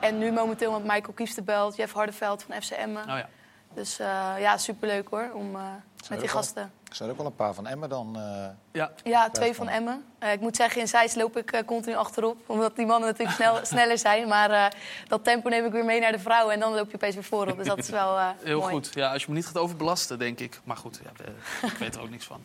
en 0.00 0.18
nu 0.18 0.32
momenteel 0.32 0.72
met 0.72 0.82
Michael 0.82 1.12
Kieftenbelt, 1.14 1.76
Jeff 1.76 1.92
Hardeveld 1.92 2.42
van 2.42 2.62
FC 2.62 2.70
Emmen. 2.70 3.02
oh 3.02 3.16
ja. 3.18 3.28
Dus 3.74 3.98
eh, 3.98 4.32
ja, 4.38 4.56
superleuk 4.56 5.08
hoor, 5.08 5.30
om 5.34 5.54
eh, 5.54 5.62
met 6.10 6.20
die 6.20 6.28
gasten. 6.28 6.72
Zijn 6.96 7.08
er 7.08 7.14
ook 7.14 7.20
wel 7.20 7.30
een 7.30 7.36
paar 7.36 7.54
van 7.54 7.66
Emmen 7.66 7.88
dan. 7.88 8.16
eh, 8.16 8.46
Ja. 8.72 8.90
Ja, 9.04 9.30
twee 9.30 9.54
van 9.54 9.68
Emmen. 9.68 10.04
Eh, 10.18 10.32
ik 10.32 10.40
moet 10.40 10.56
zeggen, 10.56 10.80
in 10.80 10.88
Zeist 10.88 11.16
loop 11.16 11.36
ik 11.36 11.52
eh, 11.52 11.64
continu 11.66 11.96
achterop. 11.96 12.36
Omdat 12.46 12.76
die 12.76 12.86
mannen 12.86 13.08
natuurlijk 13.08 13.36
snel, 13.36 13.58
sneller 13.74 13.98
zijn. 13.98 14.28
Maar 14.28 14.50
eh, 14.50 14.66
dat 15.08 15.24
tempo 15.24 15.48
neem 15.48 15.64
ik 15.64 15.72
weer 15.72 15.84
mee 15.84 16.00
naar 16.00 16.12
de 16.12 16.18
vrouwen. 16.18 16.54
En 16.54 16.60
dan 16.60 16.74
loop 16.74 16.88
je 16.90 16.94
opeens 16.94 17.14
weer 17.14 17.24
voorop. 17.24 17.56
Dus 17.56 17.66
dat 17.66 17.78
is 17.78 17.88
wel 17.88 18.16
eh, 18.18 18.28
Heel 18.42 18.60
mooi. 18.60 18.72
goed. 18.72 18.90
Ja, 18.94 19.12
als 19.12 19.22
je 19.24 19.28
me 19.30 19.34
niet 19.36 19.46
gaat 19.46 19.58
overbelasten, 19.58 20.18
denk 20.18 20.38
ik. 20.40 20.60
Maar 20.64 20.76
goed, 20.76 21.00
ja, 21.04 21.10
ik 21.70 21.76
weet 21.76 21.94
er 21.94 22.00
ook 22.02 22.10
niks 22.10 22.24
van. 22.24 22.40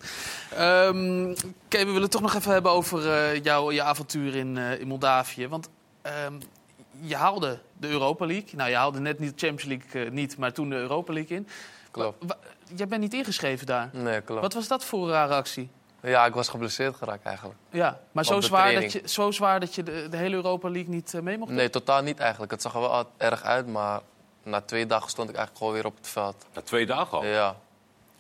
Ehm 0.55 1.33
Kay, 1.67 1.79
we 1.79 1.85
willen 1.85 2.01
het 2.01 2.11
toch 2.11 2.21
nog 2.21 2.33
even 2.35 2.51
hebben 2.51 2.71
over 2.71 3.11
eh, 3.13 3.43
jouw 3.43 3.71
je 3.71 3.81
avontuur 3.81 4.35
in, 4.35 4.57
eh, 4.57 4.79
in 4.79 4.87
Moldavië. 4.87 5.47
Want 5.47 5.69
ehm, 6.01 6.33
je 7.01 7.15
haalde 7.15 7.59
de 7.77 7.87
Europa 7.87 8.25
League. 8.25 8.49
Nou, 8.55 8.69
je 8.69 8.75
haalde 8.75 8.99
net 8.99 9.19
niet 9.19 9.39
de 9.39 9.47
Champions 9.47 9.81
League 9.93 10.11
niet, 10.11 10.37
maar 10.37 10.53
toen 10.53 10.69
de 10.69 10.75
Europa 10.75 11.13
League 11.13 11.37
in. 11.37 11.47
Klopt. 11.91 12.35
Jij 12.75 12.87
bent 12.87 13.01
niet 13.01 13.13
ingeschreven 13.13 13.65
daar. 13.65 13.89
Nee, 13.93 14.21
klopt. 14.21 14.41
Wat 14.41 14.53
was 14.53 14.67
dat 14.67 14.85
voor 14.85 15.03
een 15.03 15.11
rare 15.13 15.33
actie? 15.33 15.69
Ja, 16.01 16.25
ik 16.25 16.33
was 16.33 16.47
geblesseerd 16.47 16.95
geraakt 16.95 17.25
eigenlijk. 17.25 17.59
Ja, 17.69 17.99
maar 18.11 18.25
zo 18.25 18.41
zwaar, 18.41 18.73
dat 18.73 18.91
je, 18.91 19.01
zo 19.05 19.31
zwaar 19.31 19.59
dat 19.59 19.75
je 19.75 19.83
de, 19.83 20.07
de 20.09 20.17
hele 20.17 20.35
Europa 20.35 20.69
League 20.69 20.93
niet 20.93 21.13
eh, 21.13 21.21
mee 21.21 21.37
mocht 21.37 21.49
doen? 21.49 21.57
Nee, 21.57 21.69
totaal 21.69 22.01
niet 22.01 22.19
eigenlijk. 22.19 22.51
Het 22.51 22.61
zag 22.61 22.73
er 22.73 22.79
wel 22.79 23.09
erg 23.17 23.43
uit, 23.43 23.67
maar 23.67 24.01
na 24.43 24.61
twee 24.61 24.85
dagen 24.85 25.09
stond 25.09 25.29
ik 25.29 25.35
eigenlijk 25.35 25.65
gewoon 25.65 25.81
weer 25.81 25.91
op 25.91 25.97
het 25.97 26.07
veld. 26.07 26.45
Na 26.53 26.61
twee 26.61 26.85
dagen 26.85 27.17
al. 27.17 27.25
Ja. 27.25 27.55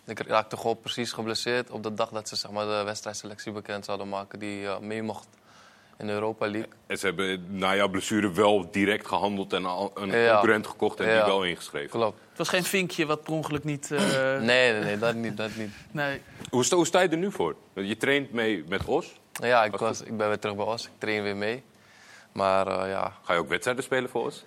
Ik 0.05 0.19
raakte 0.19 0.57
gewoon 0.57 0.79
precies 0.79 1.11
geblesseerd 1.11 1.69
op 1.69 1.83
de 1.83 1.93
dag 1.93 2.09
dat 2.09 2.27
ze 2.27 2.35
zeg 2.35 2.51
maar, 2.51 2.65
de 2.65 2.81
wedstrijdselectie 2.85 3.51
bekend 3.51 3.85
zouden 3.85 4.09
maken 4.09 4.39
die 4.39 4.67
eh, 4.67 4.79
mee 4.79 5.03
mocht 5.03 5.27
in 6.01 6.07
de 6.07 6.13
Europa 6.13 6.47
League. 6.49 6.69
En 6.87 6.97
ze 6.97 7.05
hebben 7.05 7.45
na 7.57 7.75
jouw 7.75 7.87
blessure 7.89 8.31
wel 8.31 8.71
direct 8.71 9.07
gehandeld 9.07 9.53
en 9.53 9.65
al 9.65 9.91
een 9.95 10.11
Ja. 10.11 10.31
concurrent 10.31 10.67
gekocht 10.67 10.99
en 10.99 11.07
Ja. 11.09 11.15
die 11.15 11.23
wel 11.33 11.43
ingeschreven. 11.43 11.89
Klopt. 11.89 12.19
Het 12.29 12.37
was 12.37 12.49
geen 12.49 12.63
vinkje 12.63 13.05
wat 13.05 13.23
per 13.23 13.33
ongeluk 13.33 13.63
niet... 13.63 13.91
eh, 13.91 13.99
Nee, 14.39 14.71
nee, 14.71 14.83
nee, 14.83 14.97
dat 14.97 15.15
niet, 15.15 15.37
dat 15.37 15.55
niet. 15.55 15.71
nee. 15.91 16.21
Hoe, 16.49 16.63
sta, 16.65 16.75
hoe 16.75 16.85
sta 16.85 16.99
je 17.01 17.07
er 17.09 17.17
nu 17.17 17.31
voor? 17.31 17.55
Je 17.73 17.97
traint 17.97 18.31
mee 18.31 18.63
met 18.67 18.85
Os. 18.85 19.19
Ja, 19.31 19.63
ik, 19.63 19.75
was, 19.75 20.01
ik 20.01 20.17
ben 20.17 20.27
weer 20.27 20.39
terug 20.39 20.55
bij 20.55 20.65
Os. 20.65 20.85
Ik 20.85 20.91
train 20.97 21.23
weer 21.23 21.35
mee. 21.35 21.63
Maar 22.31 22.67
eh, 22.67 22.89
ja, 22.89 23.13
Ga 23.23 23.33
je 23.33 23.39
ook 23.39 23.49
wedstrijden 23.49 23.83
spelen 23.83 24.09
voor 24.09 24.25
Os? 24.25 24.43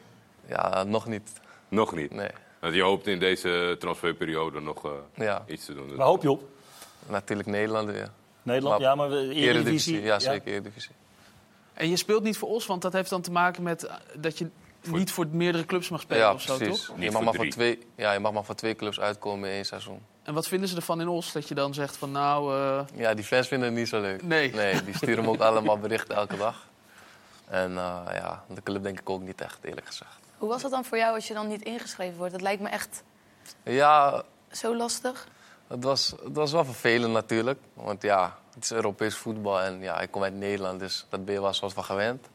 ja, 0.49 0.83
nog 0.85 1.07
niet. 1.07 1.31
Nog 1.69 1.95
niet. 1.95 2.11
Nee. 2.15 2.29
Want 2.61 2.75
je 2.75 2.83
hoopt 2.83 3.07
in 3.07 3.19
deze 3.19 3.77
transferperiode 3.79 4.61
nog 4.61 4.85
eh, 4.85 4.91
Ja, 5.15 5.45
iets 5.47 5.65
te 5.65 5.75
doen. 5.75 5.89
Dus- 5.89 5.97
Waar 5.97 6.07
hoop 6.07 6.23
je 6.23 6.31
op? 6.31 6.43
natuurlijk 7.07 7.49
Nederland 7.49 7.91
weer. 7.91 8.09
Nederland? 8.43 8.81
Maar- 8.81 8.89
Ja, 8.89 8.95
maar 8.95 9.11
Eredivisie? 9.13 10.03
Ja, 10.03 10.19
zeker 10.19 10.53
Eredivisie. 10.53 10.91
En 11.75 11.89
je 11.89 11.97
speelt 11.97 12.23
niet 12.23 12.37
voor 12.39 12.49
Os, 12.49 12.67
want 12.67 12.83
dat 12.83 12.93
heeft 12.93 13.11
dan 13.11 13.21
te 13.21 13.31
maken 13.33 13.63
met 13.63 13.85
eh, 13.85 13.95
dat 14.17 14.39
je 14.39 14.49
niet 14.83 15.11
voor 15.13 15.27
meerdere 15.31 15.65
clubs 15.67 15.89
mag 15.89 16.01
spelen 16.01 16.23
Ja, 16.23 16.33
of 16.33 16.41
zo, 16.43 16.57
precies. 16.57 16.85
toch? 16.87 16.97
Niet 16.97 17.05
Je 17.05 17.11
mag, 17.11 17.15
voor 17.15 17.25
maar 17.25 17.35
voor 17.35 17.43
drie. 17.51 17.53
twee, 17.79 17.87
ja, 17.97 18.13
je 18.13 18.19
mag 18.19 18.33
maar 18.33 18.45
voor 18.45 18.55
twee 18.55 18.77
clubs 18.77 19.01
uitkomen 19.01 19.49
in 19.49 19.55
één 19.55 19.65
seizoen. 19.65 20.01
En 20.23 20.35
wat 20.35 20.49
vinden 20.49 20.69
ze 20.69 20.77
ervan 20.77 21.01
in 21.01 21.09
Os? 21.09 21.33
Dat 21.33 21.49
je 21.49 21.55
dan 21.55 21.75
zegt 21.75 21.97
van 21.97 22.11
nou, 22.13 22.55
eh, 22.55 22.81
Ja, 22.95 23.15
die 23.15 23.25
fans 23.25 23.49
vinden 23.49 23.69
het 23.69 23.77
niet 23.79 23.89
zo 23.89 24.01
leuk. 24.01 24.23
Nee. 24.23 24.55
Nee, 24.55 24.85
die 24.85 24.97
sturen 24.97 25.25
me 25.25 25.31
ook 25.31 25.41
allemaal 25.51 25.79
berichten 25.79 26.15
elke 26.17 26.37
dag. 26.37 26.67
En 27.49 27.71
eh, 27.71 28.01
ja, 28.13 28.45
de 28.49 28.63
club 28.63 28.83
denk 28.83 29.01
ik 29.01 29.11
ook 29.11 29.23
niet 29.23 29.41
echt, 29.41 29.59
eerlijk 29.65 29.87
gezegd. 29.87 30.19
Hoe 30.39 30.49
was 30.49 30.63
dat 30.63 30.71
dan 30.71 30.85
voor 30.85 30.99
jou 30.99 31.15
als 31.15 31.29
je 31.29 31.35
dan 31.35 31.49
niet 31.49 31.63
ingeschreven 31.63 32.17
wordt? 32.17 32.33
Dat 32.33 32.43
lijkt 32.43 32.63
me 32.63 32.69
echt 32.69 33.03
Ja, 33.63 34.23
zo 34.51 34.77
lastig. 34.77 35.27
het 35.69 35.85
was, 35.85 36.15
het 36.25 36.37
was 36.37 36.53
wel 36.53 36.65
vervelend 36.65 37.13
natuurlijk. 37.13 37.59
Want 37.75 38.03
ja, 38.03 38.39
het 38.55 38.65
is 38.65 38.73
Europees 38.73 39.17
voetbal 39.17 39.61
en 39.61 39.81
ja, 39.81 40.01
ik 40.01 40.11
kom 40.11 40.23
uit 40.23 40.35
Nederland, 40.35 40.79
dus 40.81 41.07
dat 41.09 41.25
ben 41.25 41.35
je 41.35 41.41
wel 41.41 41.53
soort 41.53 41.73
van 41.73 41.85
gewend. 41.85 42.27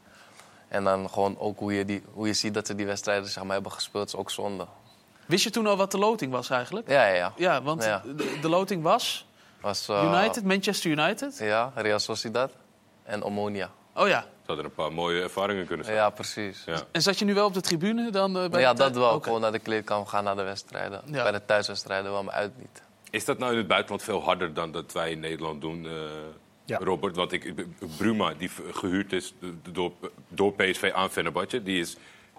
En 0.68 0.84
dan 0.84 1.10
gewoon 1.10 1.40
ook 1.40 1.60
hoe 1.60 1.74
je, 1.74 1.86
die, 1.86 2.04
hoe 2.14 2.28
je 2.28 2.34
ziet 2.34 2.54
dat 2.54 2.68
ze 2.68 2.76
die 2.76 2.86
wedstrijden 2.86 3.30
zeg 3.30 3.44
maar, 3.44 3.54
hebben 3.54 3.72
gespeeld, 3.72 4.08
is 4.08 4.16
ook 4.16 4.32
zonde. 4.32 4.66
wist 5.26 5.44
je 5.44 5.50
toen 5.50 5.68
al 5.68 5.78
wat 5.78 5.92
de 5.92 5.98
loting 5.98 6.32
was 6.32 6.50
eigenlijk? 6.50 6.90
Ja, 6.90 7.06
ja, 7.08 7.14
ja. 7.16 7.34
Ja, 7.36 7.62
want 7.62 7.84
Ja. 7.84 8.02
De, 8.16 8.38
de 8.42 8.50
loting 8.50 8.84
was 8.84 9.28
Was, 9.62 9.88
eh, 9.90 10.04
United, 10.14 10.44
Manchester 10.44 10.92
United. 10.92 11.38
Ja, 11.38 11.72
Real 11.76 12.00
Sociedad 12.00 12.52
en 13.04 13.24
Omonia. 13.24 13.70
Oh 13.94 14.08
ja. 14.08 14.22
Ze 14.22 14.46
hadden 14.46 14.66
een 14.66 14.74
paar 14.74 14.92
mooie 14.94 15.22
ervaringen 15.22 15.66
kunnen 15.66 15.86
zijn. 15.86 15.98
Ja, 15.98 16.10
precies. 16.10 16.64
Ja. 16.66 16.82
En 16.92 17.02
zat 17.02 17.20
je 17.20 17.26
nu 17.26 17.34
wel 17.34 17.46
op 17.46 17.54
de 17.54 17.62
tribune 17.62 18.12
dan? 18.12 18.38
eh, 18.38 18.50
bij 18.50 18.62
ja, 18.62 18.74
de- 18.74 18.78
dat 18.80 18.96
wel. 18.96 19.14
Oké. 19.14 19.24
Gewoon 19.24 19.42
naar 19.42 19.52
de 19.52 19.60
kleedkamer 19.60 20.08
gaan, 20.08 20.24
naar 20.24 20.36
de 20.36 20.44
wedstrijden. 20.44 21.02
Ja. 21.06 21.24
Bij 21.24 21.32
de 21.32 21.46
thuiswedstrijden 21.46 22.12
wel, 22.12 22.24
maar 22.24 22.34
uit 22.34 22.58
niet. 22.58 22.82
Is 23.10 23.26
dat 23.26 23.38
nou 23.38 23.52
in 23.52 23.58
het 23.58 23.68
buitenland 23.68 24.04
veel 24.04 24.22
harder 24.24 24.54
dan 24.54 24.72
dat 24.72 24.92
wij 24.92 25.12
in 25.12 25.20
Nederland 25.20 25.62
doen, 25.62 25.86
eh, 25.86 25.92
Ja. 26.66 26.78
Robert? 26.78 27.16
Want 27.16 27.32
ik, 27.32 27.54
Bruma, 27.98 28.34
die 28.38 28.50
gehuurd 28.72 29.14
is 29.14 29.34
door, 29.72 29.92
door 30.28 30.54
PSV 30.54 30.92
aan 30.94 31.10
Fenerbahce... 31.10 31.64
die 31.64 31.80
is 31.80 31.98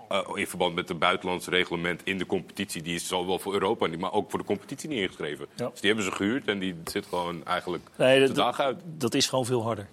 eh, 0.08 0.28
in 0.34 0.46
verband 0.46 0.74
met 0.74 0.88
het 0.88 0.98
buitenlands 0.98 1.46
reglement 1.46 2.00
in 2.04 2.18
de 2.18 2.26
competitie... 2.26 2.82
die 2.82 2.94
is 2.94 3.08
zowel 3.08 3.38
voor 3.38 3.52
Europa, 3.52 3.86
niet, 3.86 4.00
maar 4.00 4.12
ook 4.12 4.30
voor 4.30 4.38
de 4.38 4.44
competitie 4.44 4.88
niet 4.88 4.98
ingeschreven. 4.98 5.46
Ja. 5.56 5.68
Dus 5.68 5.80
die 5.80 5.88
hebben 5.90 6.10
ze 6.10 6.16
gehuurd 6.16 6.48
en 6.48 6.58
die 6.58 6.74
zit 6.84 7.06
gewoon 7.06 7.44
eigenlijk 7.46 7.88
Nee, 7.96 8.20
de 8.20 8.26
dat, 8.26 8.34
dag 8.36 8.60
uit. 8.60 8.80
dat 8.84 9.14
is 9.14 9.28
gewoon 9.28 9.46
veel 9.46 9.62
harder. 9.62 9.88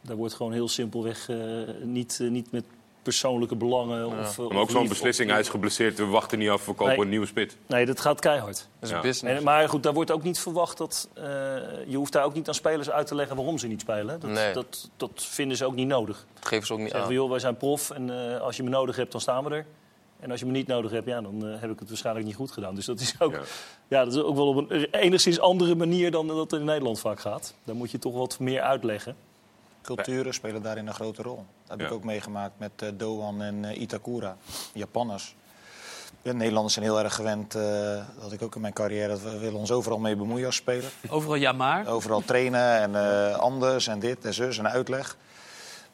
Daar 0.00 0.16
wordt 0.16 0.34
gewoon 0.34 0.52
heel 0.52 0.68
simpelweg 0.68 1.28
eh, 1.28 1.36
niet, 1.82 2.18
niet 2.22 2.52
met 2.52 2.64
persoonlijke 3.02 3.56
belangen. 3.56 4.06
Of, 4.06 4.38
Maar 4.38 4.56
ook 4.58 4.70
zo'n 4.70 4.88
beslissing, 4.88 5.26
of- 5.28 5.32
hij 5.34 5.42
is 5.42 5.48
geblesseerd, 5.50 5.98
we 5.98 6.04
wachten 6.06 6.38
niet 6.38 6.48
af, 6.48 6.66
we 6.66 6.72
kopen 6.72 6.86
Nee. 6.94 7.02
een 7.02 7.08
nieuwe 7.08 7.26
spit. 7.26 7.56
Nee, 7.66 7.86
dat 7.86 8.00
gaat 8.00 8.20
keihard. 8.20 8.68
Dat 8.78 8.88
is 8.90 8.94
Ja. 8.96 9.00
business. 9.00 9.38
En, 9.38 9.44
maar 9.44 9.68
goed, 9.68 9.82
daar 9.82 9.92
wordt 9.92 10.10
ook 10.10 10.22
niet 10.22 10.38
verwacht 10.38 10.78
dat. 10.78 11.08
eh, 11.14 11.24
je 11.86 11.96
hoeft 11.96 12.12
daar 12.12 12.24
ook 12.24 12.34
niet 12.34 12.48
aan 12.48 12.54
spelers 12.54 12.90
uit 12.90 13.06
te 13.06 13.14
leggen 13.14 13.36
waarom 13.36 13.58
ze 13.58 13.66
niet 13.66 13.80
spelen. 13.80 14.20
Dat, 14.20 14.30
Nee. 14.30 14.52
dat, 14.52 14.90
dat 14.96 15.10
vinden 15.14 15.56
ze 15.56 15.64
ook 15.64 15.74
niet 15.74 15.86
nodig. 15.88 16.26
Dat 16.34 16.48
geven 16.48 16.66
ze 16.66 16.72
ook 16.72 16.78
niet 16.78 16.88
Zeggen 16.90 17.06
aan. 17.08 17.14
we, 17.14 17.20
joh, 17.20 17.30
wij 17.30 17.38
zijn 17.38 17.56
prof 17.56 17.90
en 17.90 18.32
eh, 18.34 18.40
als 18.40 18.56
je 18.56 18.62
me 18.62 18.70
nodig 18.70 18.96
hebt, 18.96 19.12
dan 19.12 19.20
staan 19.20 19.44
we 19.44 19.50
er. 19.54 19.66
En 20.20 20.30
als 20.30 20.40
je 20.40 20.46
me 20.46 20.52
niet 20.52 20.66
nodig 20.66 20.90
hebt, 20.90 21.06
ja, 21.06 21.20
dan 21.20 21.46
eh, 21.46 21.60
heb 21.60 21.70
ik 21.70 21.78
het 21.78 21.88
waarschijnlijk 21.88 22.26
niet 22.26 22.34
goed 22.34 22.50
gedaan. 22.50 22.74
Dus 22.74 22.84
dat 22.86 23.00
is 23.00 23.14
ook, 23.18 23.32
Ja. 23.32 23.40
ja. 23.88 24.04
dat 24.04 24.14
is 24.14 24.22
ook 24.22 24.36
wel 24.36 24.46
op 24.48 24.70
een 24.70 24.84
enigszins 24.90 25.40
andere 25.40 25.74
manier 25.74 26.10
dan 26.10 26.26
dat 26.26 26.36
het 26.36 26.52
in 26.52 26.64
Nederland 26.64 27.00
vaak 27.00 27.20
gaat. 27.20 27.54
Dan 27.64 27.76
moet 27.76 27.90
je 27.90 27.98
toch 27.98 28.14
wat 28.14 28.38
meer 28.38 28.60
uitleggen. 28.60 29.16
Culturen 29.82 30.34
spelen 30.34 30.62
daarin 30.62 30.86
een 30.86 30.94
grote 30.94 31.22
rol. 31.22 31.36
Dat 31.36 31.44
heb 31.70 31.80
Ja. 31.80 31.86
ik 31.86 31.92
ook 31.92 32.04
meegemaakt 32.04 32.58
met 32.58 32.70
eh, 32.76 32.88
Doan 32.94 33.42
en 33.42 33.64
eh, 33.64 33.80
Itakura, 33.80 34.36
Japanners. 34.72 35.34
De 36.22 36.34
Nederlanders 36.34 36.74
zijn 36.74 36.84
heel 36.86 36.98
erg 37.00 37.14
gewend, 37.14 37.54
eh, 37.54 37.62
dat 37.62 38.04
had 38.22 38.32
ik 38.32 38.42
ook 38.42 38.54
in 38.54 38.60
mijn 38.60 38.72
carrière, 38.72 39.08
dat 39.08 39.22
we 39.22 39.38
willen 39.38 39.58
ons 39.58 39.70
overal 39.70 39.98
mee 39.98 40.16
bemoeien 40.16 40.46
als 40.46 40.56
speler. 40.56 40.90
Overal 41.08 41.34
ja 41.34 41.52
maar. 41.52 41.86
Overal 41.86 42.20
trainen 42.24 42.78
en 42.80 42.94
eh, 43.30 43.36
anders 43.38 43.86
en 43.86 43.98
dit 43.98 44.24
en 44.24 44.34
zus 44.34 44.58
en 44.58 44.68
uitleg. 44.70 45.16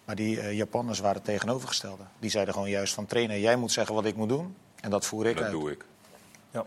Maar 0.05 0.16
die 0.16 0.41
eh, 0.41 0.53
Japanners 0.57 0.99
waren 0.99 1.16
het 1.16 1.24
tegenovergestelde. 1.24 2.03
Die 2.18 2.30
zeiden 2.30 2.55
gewoon 2.55 2.68
juist 2.70 2.95
van 2.95 3.07
trainen, 3.07 3.41
jij 3.41 3.57
moet 3.57 3.72
zeggen 3.72 3.95
wat 3.95 4.05
ik 4.05 4.16
moet 4.16 4.28
doen. 4.28 4.57
En 4.80 4.91
dat 4.91 5.07
voer 5.07 5.26
ik 5.26 5.34
Dat 5.34 5.45
uit. 5.45 5.53
doe 5.53 5.70
ik. 5.70 5.84
Ja. 6.51 6.64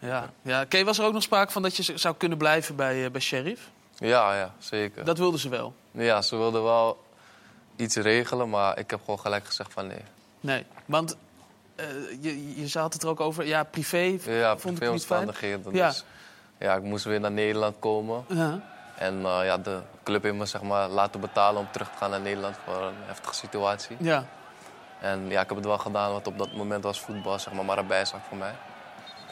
Ja. 0.00 0.30
Ja. 0.42 0.64
Kay, 0.64 0.84
was 0.84 0.98
er 0.98 1.04
ook 1.04 1.12
nog 1.12 1.22
sprake 1.22 1.52
van 1.52 1.62
dat 1.62 1.76
je 1.76 1.98
zou 1.98 2.14
kunnen 2.16 2.38
blijven 2.38 2.76
bij, 2.76 3.04
eh, 3.04 3.10
bij 3.10 3.20
Sheriff? 3.20 3.70
Ja, 3.98 4.36
ja, 4.36 4.54
zeker. 4.58 5.04
Dat 5.04 5.18
wilden 5.18 5.40
ze 5.40 5.48
wel. 5.48 5.74
Ja, 5.90 6.22
ze 6.22 6.36
wilden 6.36 6.62
wel 6.62 7.04
iets 7.76 7.96
regelen, 7.96 8.50
maar 8.50 8.78
ik 8.78 8.90
heb 8.90 9.00
gewoon 9.00 9.18
gelijk 9.18 9.46
gezegd 9.46 9.72
van 9.72 9.86
nee. 9.86 10.02
Nee, 10.40 10.66
want 10.84 11.16
eh, 11.76 11.86
je, 12.20 12.62
je 12.62 12.78
had 12.78 12.92
het 12.92 13.02
er 13.02 13.08
ook 13.08 13.20
over, 13.20 13.46
ja, 13.46 13.64
privé 13.64 14.18
Ja, 14.24 14.56
vond 14.56 14.76
ik 14.76 14.82
het 14.82 14.92
niet 14.92 15.06
fijn. 15.06 15.30
Ja. 15.72 15.88
Dus 15.88 16.04
ja, 16.58 16.74
ik 16.74 16.82
moest 16.82 17.04
weer 17.04 17.20
naar 17.20 17.32
Nederland 17.32 17.76
komen. 17.78 18.24
Ja. 18.28 18.60
En 18.98 19.24
eh, 19.24 19.44
ja, 19.44 19.58
de 19.58 19.80
club 20.02 20.22
heeft 20.22 20.34
me 20.34 20.46
zeg 20.46 20.62
maar, 20.62 20.88
laten 20.88 21.20
betalen 21.20 21.60
om 21.60 21.68
terug 21.70 21.90
te 21.90 21.96
gaan 21.96 22.10
naar 22.10 22.20
Nederland 22.20 22.56
voor 22.64 22.82
een 22.82 22.94
heftige 23.06 23.34
situatie. 23.34 23.96
ja. 24.00 24.26
En 25.00 25.28
ja, 25.28 25.40
ik 25.40 25.48
heb 25.48 25.56
het 25.56 25.66
wel 25.66 25.78
gedaan, 25.78 26.10
want 26.12 26.26
op 26.26 26.38
dat 26.38 26.52
moment 26.52 26.84
was 26.84 27.00
voetbal 27.00 27.38
zeg 27.38 27.52
maar, 27.52 27.64
maar 27.64 27.78
een 27.78 27.86
bijzaak 27.86 28.20
voor 28.28 28.36
mij. 28.36 28.54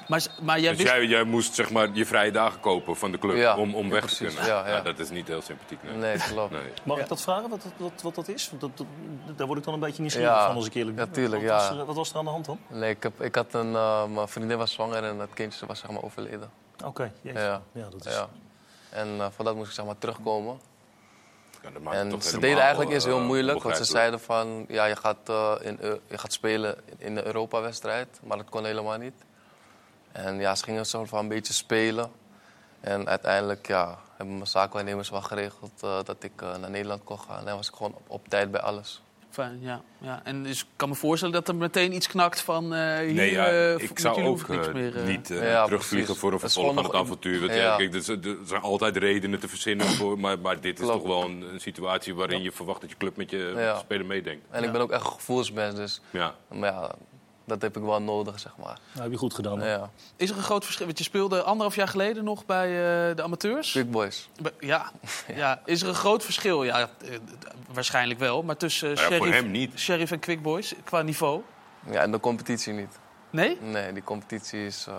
Maar, 0.08 0.26
maar 0.42 0.60
jij 0.60 0.68
Dus 0.70 0.78
wist... 0.82 0.90
jij, 0.92 1.04
jij 1.06 1.24
moest 1.24 1.54
zeg 1.54 1.70
maar, 1.70 1.88
je 1.92 2.06
vrije 2.06 2.30
dagen 2.30 2.60
kopen 2.60 2.96
van 2.96 3.12
de 3.12 3.18
club 3.18 3.36
Ja, 3.36 3.56
om, 3.56 3.74
om 3.74 3.86
ja, 3.86 3.90
weg 3.92 4.00
te 4.00 4.06
precies. 4.16 4.34
kunnen. 4.36 4.54
Ja, 4.54 4.68
ja. 4.68 4.80
dat 4.80 4.98
is 4.98 5.10
niet 5.10 5.28
heel 5.28 5.42
sympathiek. 5.42 5.82
Nee. 5.82 5.96
Nee, 5.96 6.16
klopt. 6.16 6.50
Nee. 6.52 6.62
Mag 6.84 6.96
Ja. 6.96 7.02
ik 7.02 7.08
dat 7.08 7.20
vragen, 7.20 7.48
wat, 7.50 7.62
dat- 7.62 7.72
wat, 7.76 8.02
wat 8.02 8.14
dat 8.14 8.28
is? 8.28 8.48
Want 8.50 8.60
dat, 8.60 8.70
dat- 8.76 9.38
daar 9.38 9.46
word 9.46 9.58
ik 9.58 9.64
dan 9.64 9.74
een 9.74 9.80
beetje 9.80 10.00
nieuwsgierig 10.00 10.30
Ja, 10.30 10.46
van 10.46 10.54
als 10.56 10.66
ik 10.66 10.74
eerlijk 10.74 10.96
ben. 10.96 11.06
ja, 11.06 11.12
tuurlijk, 11.12 11.42
wat, 11.42 11.50
was 11.50 11.68
ja. 11.68 11.76
er, 11.78 11.84
wat 11.84 11.96
was 11.96 12.10
er 12.10 12.16
aan 12.16 12.24
de 12.24 12.30
hand 12.30 12.44
dan? 12.44 12.58
Nee, 12.68 12.90
ik, 12.90 13.02
heb, 13.02 13.20
ik 13.22 13.34
had 13.34 13.54
een, 13.54 13.74
eh, 13.74 14.04
mijn 14.06 14.28
vriendin 14.28 14.58
was 14.58 14.72
zwanger 14.72 15.04
en 15.04 15.18
het 15.18 15.34
kindje 15.34 15.66
was 15.66 15.78
zeg 15.78 15.90
maar 15.90 16.02
overleden. 16.02 16.50
Oké, 16.84 17.12
jeetje. 17.20 17.40
Ja. 17.40 17.62
ja. 17.72 17.88
dat 17.90 18.06
is... 18.06 18.14
Ja. 18.14 18.28
En 18.90 19.08
eh, 19.18 19.26
voor 19.30 19.44
dat 19.44 19.54
moest 19.54 19.68
ik 19.68 19.74
zeg 19.74 19.84
maar 19.84 19.98
terugkomen. 19.98 20.60
Ja, 21.62 21.70
dat 21.84 21.92
En 21.94 22.22
ze 22.22 22.38
deden 22.38 22.60
eigenlijk 22.60 22.90
eerst 22.90 23.06
heel 23.06 23.18
eh, 23.18 23.24
moeilijk, 23.24 23.62
want 23.62 23.76
ze 23.76 23.84
zeiden 23.84 24.20
van 24.20 24.64
ja, 24.68 24.84
je 24.84 24.96
gaat, 24.96 25.28
eh, 25.28 25.52
in, 25.60 25.78
je 26.08 26.18
gaat 26.18 26.32
spelen 26.32 26.76
in 26.98 27.14
de 27.14 27.26
Europa-wedstrijd, 27.26 28.20
maar 28.22 28.36
dat 28.36 28.48
kon 28.50 28.64
helemaal 28.64 28.98
niet. 28.98 29.14
En 30.12 30.38
ja, 30.38 30.54
ze 30.54 30.64
gingen 30.64 30.86
zo 30.86 31.04
van 31.04 31.18
een 31.18 31.28
beetje 31.28 31.52
spelen. 31.52 32.10
En 32.80 33.08
uiteindelijk 33.08 33.66
ja, 33.66 33.98
hebben 34.16 34.34
mijn 34.36 34.46
zaakwaarnemers 34.48 35.10
wel 35.10 35.22
geregeld 35.22 35.82
eh, 35.82 35.98
dat 36.04 36.22
ik 36.24 36.32
eh, 36.42 36.56
naar 36.56 36.70
Nederland 36.70 37.04
kon 37.04 37.18
gaan. 37.20 37.38
En 37.38 37.44
dan 37.44 37.56
was 37.56 37.68
ik 37.68 37.74
gewoon 37.74 37.94
op, 37.94 38.02
op 38.06 38.28
tijd 38.28 38.50
bij 38.50 38.60
alles. 38.60 39.02
Fijn, 39.30 39.58
ja, 39.60 39.82
ja. 39.98 40.20
En 40.24 40.42
dus 40.42 40.60
ik 40.60 40.66
kan 40.76 40.88
me 40.88 40.94
voorstellen 40.94 41.34
dat 41.34 41.48
er 41.48 41.54
meteen 41.54 41.92
iets 41.94 42.06
knakt 42.06 42.40
van... 42.40 42.74
eh 42.74 42.96
hier, 42.98 43.12
Nee, 43.12 43.30
ja, 43.32 43.46
eh, 43.46 43.78
ik 43.78 43.98
zou 43.98 44.22
ook 44.24 44.48
meer... 44.48 44.96
eh. 44.96 45.06
niet 45.06 45.28
Ja, 45.28 45.64
terugvliegen 45.64 46.04
precies. 46.04 46.18
voor 46.22 46.32
een 46.32 46.38
vervolg 46.40 46.74
van 46.74 46.84
het 46.84 46.94
avontuur. 46.94 47.40
Want, 47.40 47.52
Ja. 47.52 47.58
ja, 47.62 47.76
kijk, 47.76 47.94
er, 47.94 48.02
zijn- 48.02 48.24
er 48.24 48.36
zijn 48.44 48.62
altijd 48.62 48.96
redenen 48.96 49.40
te 49.40 49.48
verzinnen, 49.48 49.86
voor, 49.86 50.18
maar, 50.18 50.38
maar 50.38 50.60
dit 50.60 50.78
is 50.80 50.84
Klopt. 50.86 50.98
toch 51.04 51.08
wel 51.08 51.24
een, 51.24 51.42
een 51.52 51.60
situatie 51.60 52.14
waarin 52.14 52.42
je 52.42 52.52
verwacht 52.52 52.80
dat 52.80 52.90
je 52.90 52.96
club 52.96 53.16
met 53.16 53.30
je 53.30 53.52
Ja. 53.56 53.78
speler 53.78 54.06
meedenkt. 54.06 54.44
En 54.50 54.64
ik 54.64 54.72
ben 54.72 54.80
ook 54.80 54.90
echt 54.90 55.04
een 55.04 55.10
gevoelsmens, 55.12 55.74
dus 55.74 56.00
Ja. 56.10 56.34
maar 56.48 56.72
ja, 56.72 56.90
dat 57.44 57.62
heb 57.62 57.76
ik 57.76 57.82
wel 57.82 58.02
nodig, 58.02 58.40
zeg 58.40 58.52
maar. 58.56 58.78
Nou, 58.92 59.02
heb 59.02 59.10
je 59.10 59.16
goed 59.18 59.34
gedaan. 59.34 59.60
Ja. 59.60 59.90
Is 60.16 60.30
er 60.30 60.36
een 60.36 60.42
groot 60.42 60.64
verschil? 60.64 60.86
Want 60.86 60.98
je 60.98 61.04
speelde 61.04 61.42
anderhalf 61.42 61.74
jaar 61.74 61.88
geleden 61.88 62.24
nog 62.24 62.46
bij 62.46 62.66
eh, 62.68 63.16
de 63.16 63.22
amateurs. 63.22 63.72
Big 63.72 63.88
boys. 63.88 64.28
Be- 64.42 64.52
Ja. 64.60 64.90
ja. 65.34 65.60
Is 65.64 65.82
er 65.82 65.88
een 65.88 65.94
groot 65.94 66.24
verschil? 66.24 66.62
Ja, 66.64 66.80
eh, 66.80 67.18
waarschijnlijk 67.72 68.18
wel. 68.20 68.42
Maar 68.42 68.56
tussen 68.56 68.94
Nou 68.94 68.98
voor 69.06 69.16
Sheriff, 69.16 69.34
hem 69.42 69.50
niet. 69.50 69.78
Sheriff 69.78 70.12
en 70.12 70.18
Quick 70.18 70.42
Boys 70.42 70.74
qua 70.84 71.02
niveau? 71.02 71.40
Ja, 71.90 72.00
en 72.00 72.10
de 72.10 72.20
competitie 72.20 72.72
niet. 72.72 72.98
Nee? 73.30 73.58
Nee, 73.60 73.92
die 73.92 74.04
competitie 74.04 74.66
is... 74.66 74.86
eh, 74.88 74.94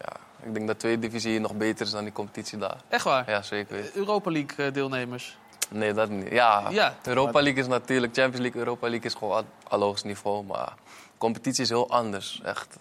ja, 0.00 0.12
ik 0.42 0.54
denk 0.54 0.66
dat 0.66 0.78
tweede 0.78 1.00
divisie 1.00 1.30
hier 1.30 1.40
nog 1.40 1.54
beter 1.54 1.86
is 1.86 1.92
dan 1.92 2.04
die 2.04 2.12
competitie 2.12 2.58
daar. 2.58 2.76
Echt 2.88 3.04
waar? 3.04 3.30
Ja, 3.30 3.42
zeker 3.42 3.74
weten. 3.74 3.90
Europa 3.96 4.30
League 4.30 4.70
deelnemers. 4.70 5.38
Nee, 5.70 5.92
dat 5.92 6.08
niet. 6.08 6.30
Ja, 6.30 6.66
Ja. 6.70 6.94
Europa 7.02 7.40
League 7.42 7.62
is 7.62 7.68
natuurlijk... 7.68 8.14
Champions 8.14 8.40
League, 8.40 8.60
Europa 8.60 8.88
League 8.88 9.06
is 9.06 9.14
gewoon 9.14 9.36
al, 9.36 9.44
al 9.68 9.80
hoogst 9.80 10.04
niveau. 10.04 10.44
Maar 10.44 10.72
competitie 11.18 11.62
is 11.62 11.68
heel 11.68 11.90
anders. 11.90 12.40
Echt. 12.44 12.76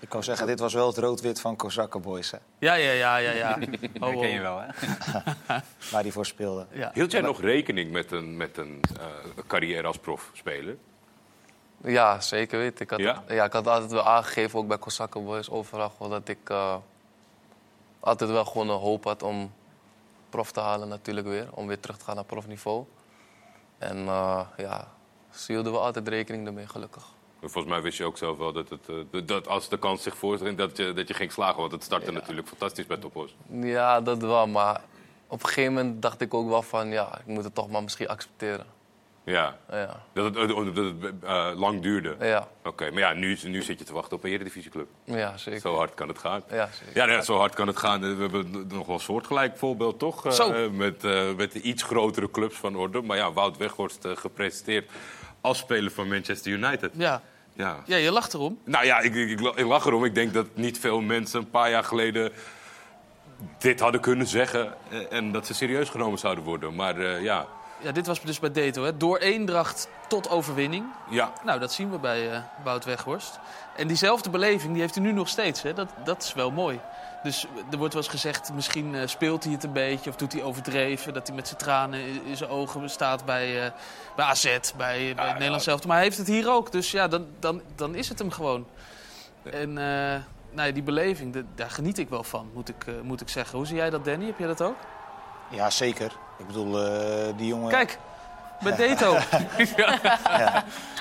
Ik 0.00 0.08
kan 0.08 0.22
zeggen, 0.24 0.46
dit 0.46 0.58
was 0.58 0.74
wel 0.74 0.86
het 0.86 0.98
rood-wit 0.98 1.40
van 1.40 1.56
Kozakken 1.56 2.00
Boys, 2.02 2.30
hè, 2.30 2.38
Ja, 2.58 2.74
ja, 2.74 2.90
ja, 2.92 3.16
ja. 3.16 3.30
ja. 3.32 3.58
Oh, 4.00 4.00
Dat 4.12 4.20
ken 4.20 4.28
je 4.28 4.40
wel, 4.40 4.60
hè? 4.60 4.66
waar 5.92 6.02
die 6.02 6.12
voor 6.12 6.26
speelde. 6.26 6.66
Ja. 6.70 6.90
Hield 6.94 7.10
jij 7.12 7.20
nog 7.20 7.40
rekening 7.40 7.92
met 7.92 8.12
een, 8.12 8.36
met 8.36 8.56
een 8.56 8.80
eh, 9.00 9.06
carrière 9.46 9.86
als 9.86 9.98
profspeler? 9.98 10.76
Ja, 11.84 12.20
zeker 12.20 12.58
weten. 12.58 12.84
Ik 12.84 12.90
had, 12.90 12.98
Ja? 12.98 13.22
ja? 13.28 13.44
ik 13.44 13.52
had 13.52 13.66
altijd 13.66 13.90
wel 13.90 14.06
aangegeven, 14.06 14.58
ook 14.58 14.66
bij 14.68 14.78
Kozakken 14.78 15.24
Boys, 15.24 15.50
overal, 15.50 15.90
gewoon 15.90 16.10
dat 16.10 16.28
ik 16.28 16.50
eh, 16.50 16.76
altijd 18.00 18.30
wel 18.30 18.44
gewoon 18.44 18.68
een 18.68 18.78
hoop 18.78 19.04
had 19.04 19.22
om 19.22 19.52
prof 20.28 20.52
te 20.52 20.60
halen 20.60 20.88
natuurlijk 20.88 21.26
weer. 21.26 21.48
Om 21.50 21.66
weer 21.66 21.80
terug 21.80 21.96
te 21.98 22.04
gaan 22.04 22.14
naar 22.14 22.24
profniveau. 22.24 22.84
En 23.78 24.06
eh, 24.06 24.40
ja, 24.56 24.88
ze 25.30 25.52
hielden 25.52 25.72
we 25.72 25.78
altijd 25.78 26.08
rekening 26.08 26.46
ermee, 26.46 26.66
gelukkig. 26.66 27.16
Volgens 27.40 27.66
mij 27.72 27.82
wist 27.82 27.98
je 27.98 28.04
ook 28.04 28.18
zelf 28.18 28.38
wel 28.38 28.52
dat, 28.52 28.68
het, 28.68 28.88
eh, 29.12 29.20
dat 29.26 29.48
als 29.48 29.68
de 29.68 29.78
kans 29.78 30.02
zich 30.02 30.16
voorstond, 30.16 30.58
dat 30.58 30.76
je, 30.76 30.92
dat 30.92 31.08
je 31.08 31.14
ging 31.14 31.32
slagen. 31.32 31.60
Want 31.60 31.72
het 31.72 31.84
startte 31.84 32.12
natuurlijk 32.12 32.48
fantastisch 32.48 32.86
bij 32.86 32.96
Topos. 32.96 33.34
Ja, 33.50 34.00
dat 34.00 34.18
wel, 34.22 34.46
maar 34.46 34.80
op 35.26 35.40
een 35.42 35.46
gegeven 35.48 35.72
moment 35.72 36.02
dacht 36.02 36.20
ik 36.20 36.34
ook 36.34 36.48
wel 36.48 36.62
van, 36.62 36.88
ja, 36.88 37.18
ik 37.18 37.26
moet 37.26 37.44
het 37.44 37.54
toch 37.54 37.70
maar 37.70 37.82
misschien 37.82 38.08
accepteren. 38.08 38.66
Ja, 39.24 39.58
Ja, 39.70 40.02
dat 40.12 40.24
het, 40.24 40.36
eh, 40.36 40.48
dat 40.74 40.76
het 40.76 41.58
lang 41.58 41.82
duurde. 41.82 42.16
ja, 42.20 42.48
Oké, 42.64 42.90
maar 42.90 42.98
ja, 43.00 43.12
nu, 43.12 43.38
nu 43.44 43.62
zit 43.62 43.78
je 43.78 43.84
te 43.84 43.92
wachten 43.92 44.16
op 44.16 44.24
een 44.24 44.30
eredivisieclub. 44.30 44.86
ja 45.04 45.36
zeker. 45.36 45.60
Zo 45.60 45.76
hard 45.76 45.94
kan 45.94 46.08
het 46.08 46.18
gaan. 46.18 46.42
Ja, 46.50 46.68
zeker. 46.86 47.08
Ja, 47.10 47.22
zo 47.22 47.36
hard 47.36 47.54
kan 47.54 47.66
het 47.66 47.76
gaan. 47.76 48.00
We 48.00 48.22
hebben 48.22 48.66
nog 48.68 48.86
wel 48.86 48.94
een 48.94 49.00
soortgelijk 49.02 49.56
voorbeeld, 49.56 49.98
toch? 49.98 50.32
Zo. 50.34 50.52
eh, 50.52 50.70
met, 50.70 51.02
met 51.36 51.52
de 51.52 51.60
iets 51.60 51.82
grotere 51.82 52.30
clubs 52.30 52.56
van 52.56 52.76
orde. 52.76 53.02
Maar 53.02 53.16
ja, 53.16 53.32
Wout 53.32 53.56
Weghorst 53.56 54.06
gepresenteerd 54.14 54.90
als 55.40 55.58
speler 55.58 55.90
van 55.90 56.08
Manchester 56.08 56.52
United. 56.52 56.90
Ja. 56.94 57.20
Ja. 57.52 57.76
ja, 57.86 57.96
je 57.96 58.10
lacht 58.12 58.34
erom. 58.34 58.58
Nou 58.64 58.84
ja, 58.84 58.98
ik, 58.98 59.14
ik, 59.14 59.40
ik 59.40 59.64
lach 59.66 59.86
erom. 59.86 60.04
Ik 60.04 60.14
denk 60.14 60.32
dat 60.34 60.46
niet 60.54 60.78
veel 60.78 61.00
mensen 61.00 61.40
een 61.40 61.50
paar 61.50 61.70
jaar 61.70 61.84
geleden 61.84 62.32
dit 63.58 63.80
hadden 63.80 64.00
kunnen 64.00 64.26
zeggen. 64.26 64.74
eh, 64.90 64.98
En 65.12 65.32
dat 65.32 65.46
ze 65.46 65.54
serieus 65.54 65.88
genomen 65.88 66.18
zouden 66.18 66.44
worden. 66.44 66.74
Maar 66.74 66.98
eh, 67.00 67.22
ja, 67.22 67.46
Ja, 67.80 67.92
dit 67.92 68.06
was 68.06 68.20
dus 68.20 68.38
bij 68.38 68.52
Deto, 68.52 68.82
hè. 68.84 68.96
Door 68.96 69.18
eendracht 69.18 69.88
tot 70.08 70.28
overwinning. 70.30 70.84
ja. 71.10 71.32
Nou, 71.44 71.60
dat 71.60 71.72
zien 71.72 71.90
we 71.90 71.98
bij 71.98 72.30
eh 72.32 72.40
Wout 72.64 72.84
Weghorst. 72.84 73.38
En 73.76 73.86
diezelfde 73.86 74.30
beleving 74.30 74.72
die 74.72 74.80
heeft 74.80 74.94
hij 74.94 75.04
nu 75.04 75.12
nog 75.12 75.28
steeds. 75.28 75.62
Hè? 75.62 75.74
Dat, 75.74 75.88
dat 76.04 76.22
is 76.22 76.34
wel 76.34 76.50
mooi. 76.50 76.80
Dus 77.22 77.46
er 77.70 77.78
wordt 77.78 77.94
wel 77.94 78.02
eens 78.02 78.12
gezegd, 78.12 78.52
misschien 78.52 78.94
eh, 78.94 79.06
speelt 79.06 79.44
hij 79.44 79.52
het 79.52 79.64
een 79.64 79.72
beetje... 79.72 80.10
of 80.10 80.16
doet 80.16 80.32
hij 80.32 80.42
overdreven, 80.42 81.14
dat 81.14 81.26
hij 81.26 81.36
met 81.36 81.46
zijn 81.46 81.58
tranen 81.58 82.00
in, 82.00 82.20
in 82.24 82.36
zijn 82.36 82.50
ogen 82.50 82.90
staat 82.90 83.24
bij, 83.24 83.64
eh, 83.64 83.70
bij 84.16 84.24
AZ, 84.24 84.44
bij, 84.76 85.12
bij 85.14 85.24
het 85.26 85.32
Nederlands 85.34 85.64
zelf. 85.64 85.86
Maar 85.86 85.96
hij 85.96 86.04
heeft 86.04 86.18
het 86.18 86.26
hier 86.26 86.50
ook, 86.50 86.72
dus 86.72 86.90
ja, 86.90 87.08
dan, 87.08 87.26
dan, 87.38 87.62
dan 87.76 87.94
is 87.94 88.08
het 88.08 88.18
hem 88.18 88.30
gewoon. 88.30 88.66
En 89.42 89.78
eh, 89.78 90.20
nou 90.50 90.68
ja, 90.68 90.70
die 90.70 90.82
beleving, 90.82 91.32
de- 91.32 91.44
daar 91.54 91.70
geniet 91.70 91.98
ik 91.98 92.08
wel 92.08 92.24
van, 92.24 92.50
moet 92.54 92.68
ik, 92.68 92.86
eh, 92.86 92.94
moet 93.02 93.20
ik 93.20 93.28
zeggen. 93.28 93.58
Hoe 93.58 93.66
zie 93.66 93.76
jij 93.76 93.90
dat, 93.90 94.04
Danny? 94.04 94.26
Heb 94.26 94.38
jij 94.38 94.46
dat 94.46 94.62
ook? 94.62 94.76
Ja, 95.50 95.70
zeker. 95.70 96.12
Ik 96.38 96.46
bedoel, 96.46 96.84
eh, 96.86 97.26
die 97.36 97.46
jongen... 97.46 97.68
Kijk, 97.70 97.98
bij 98.60 98.76
Deto. 98.76 99.16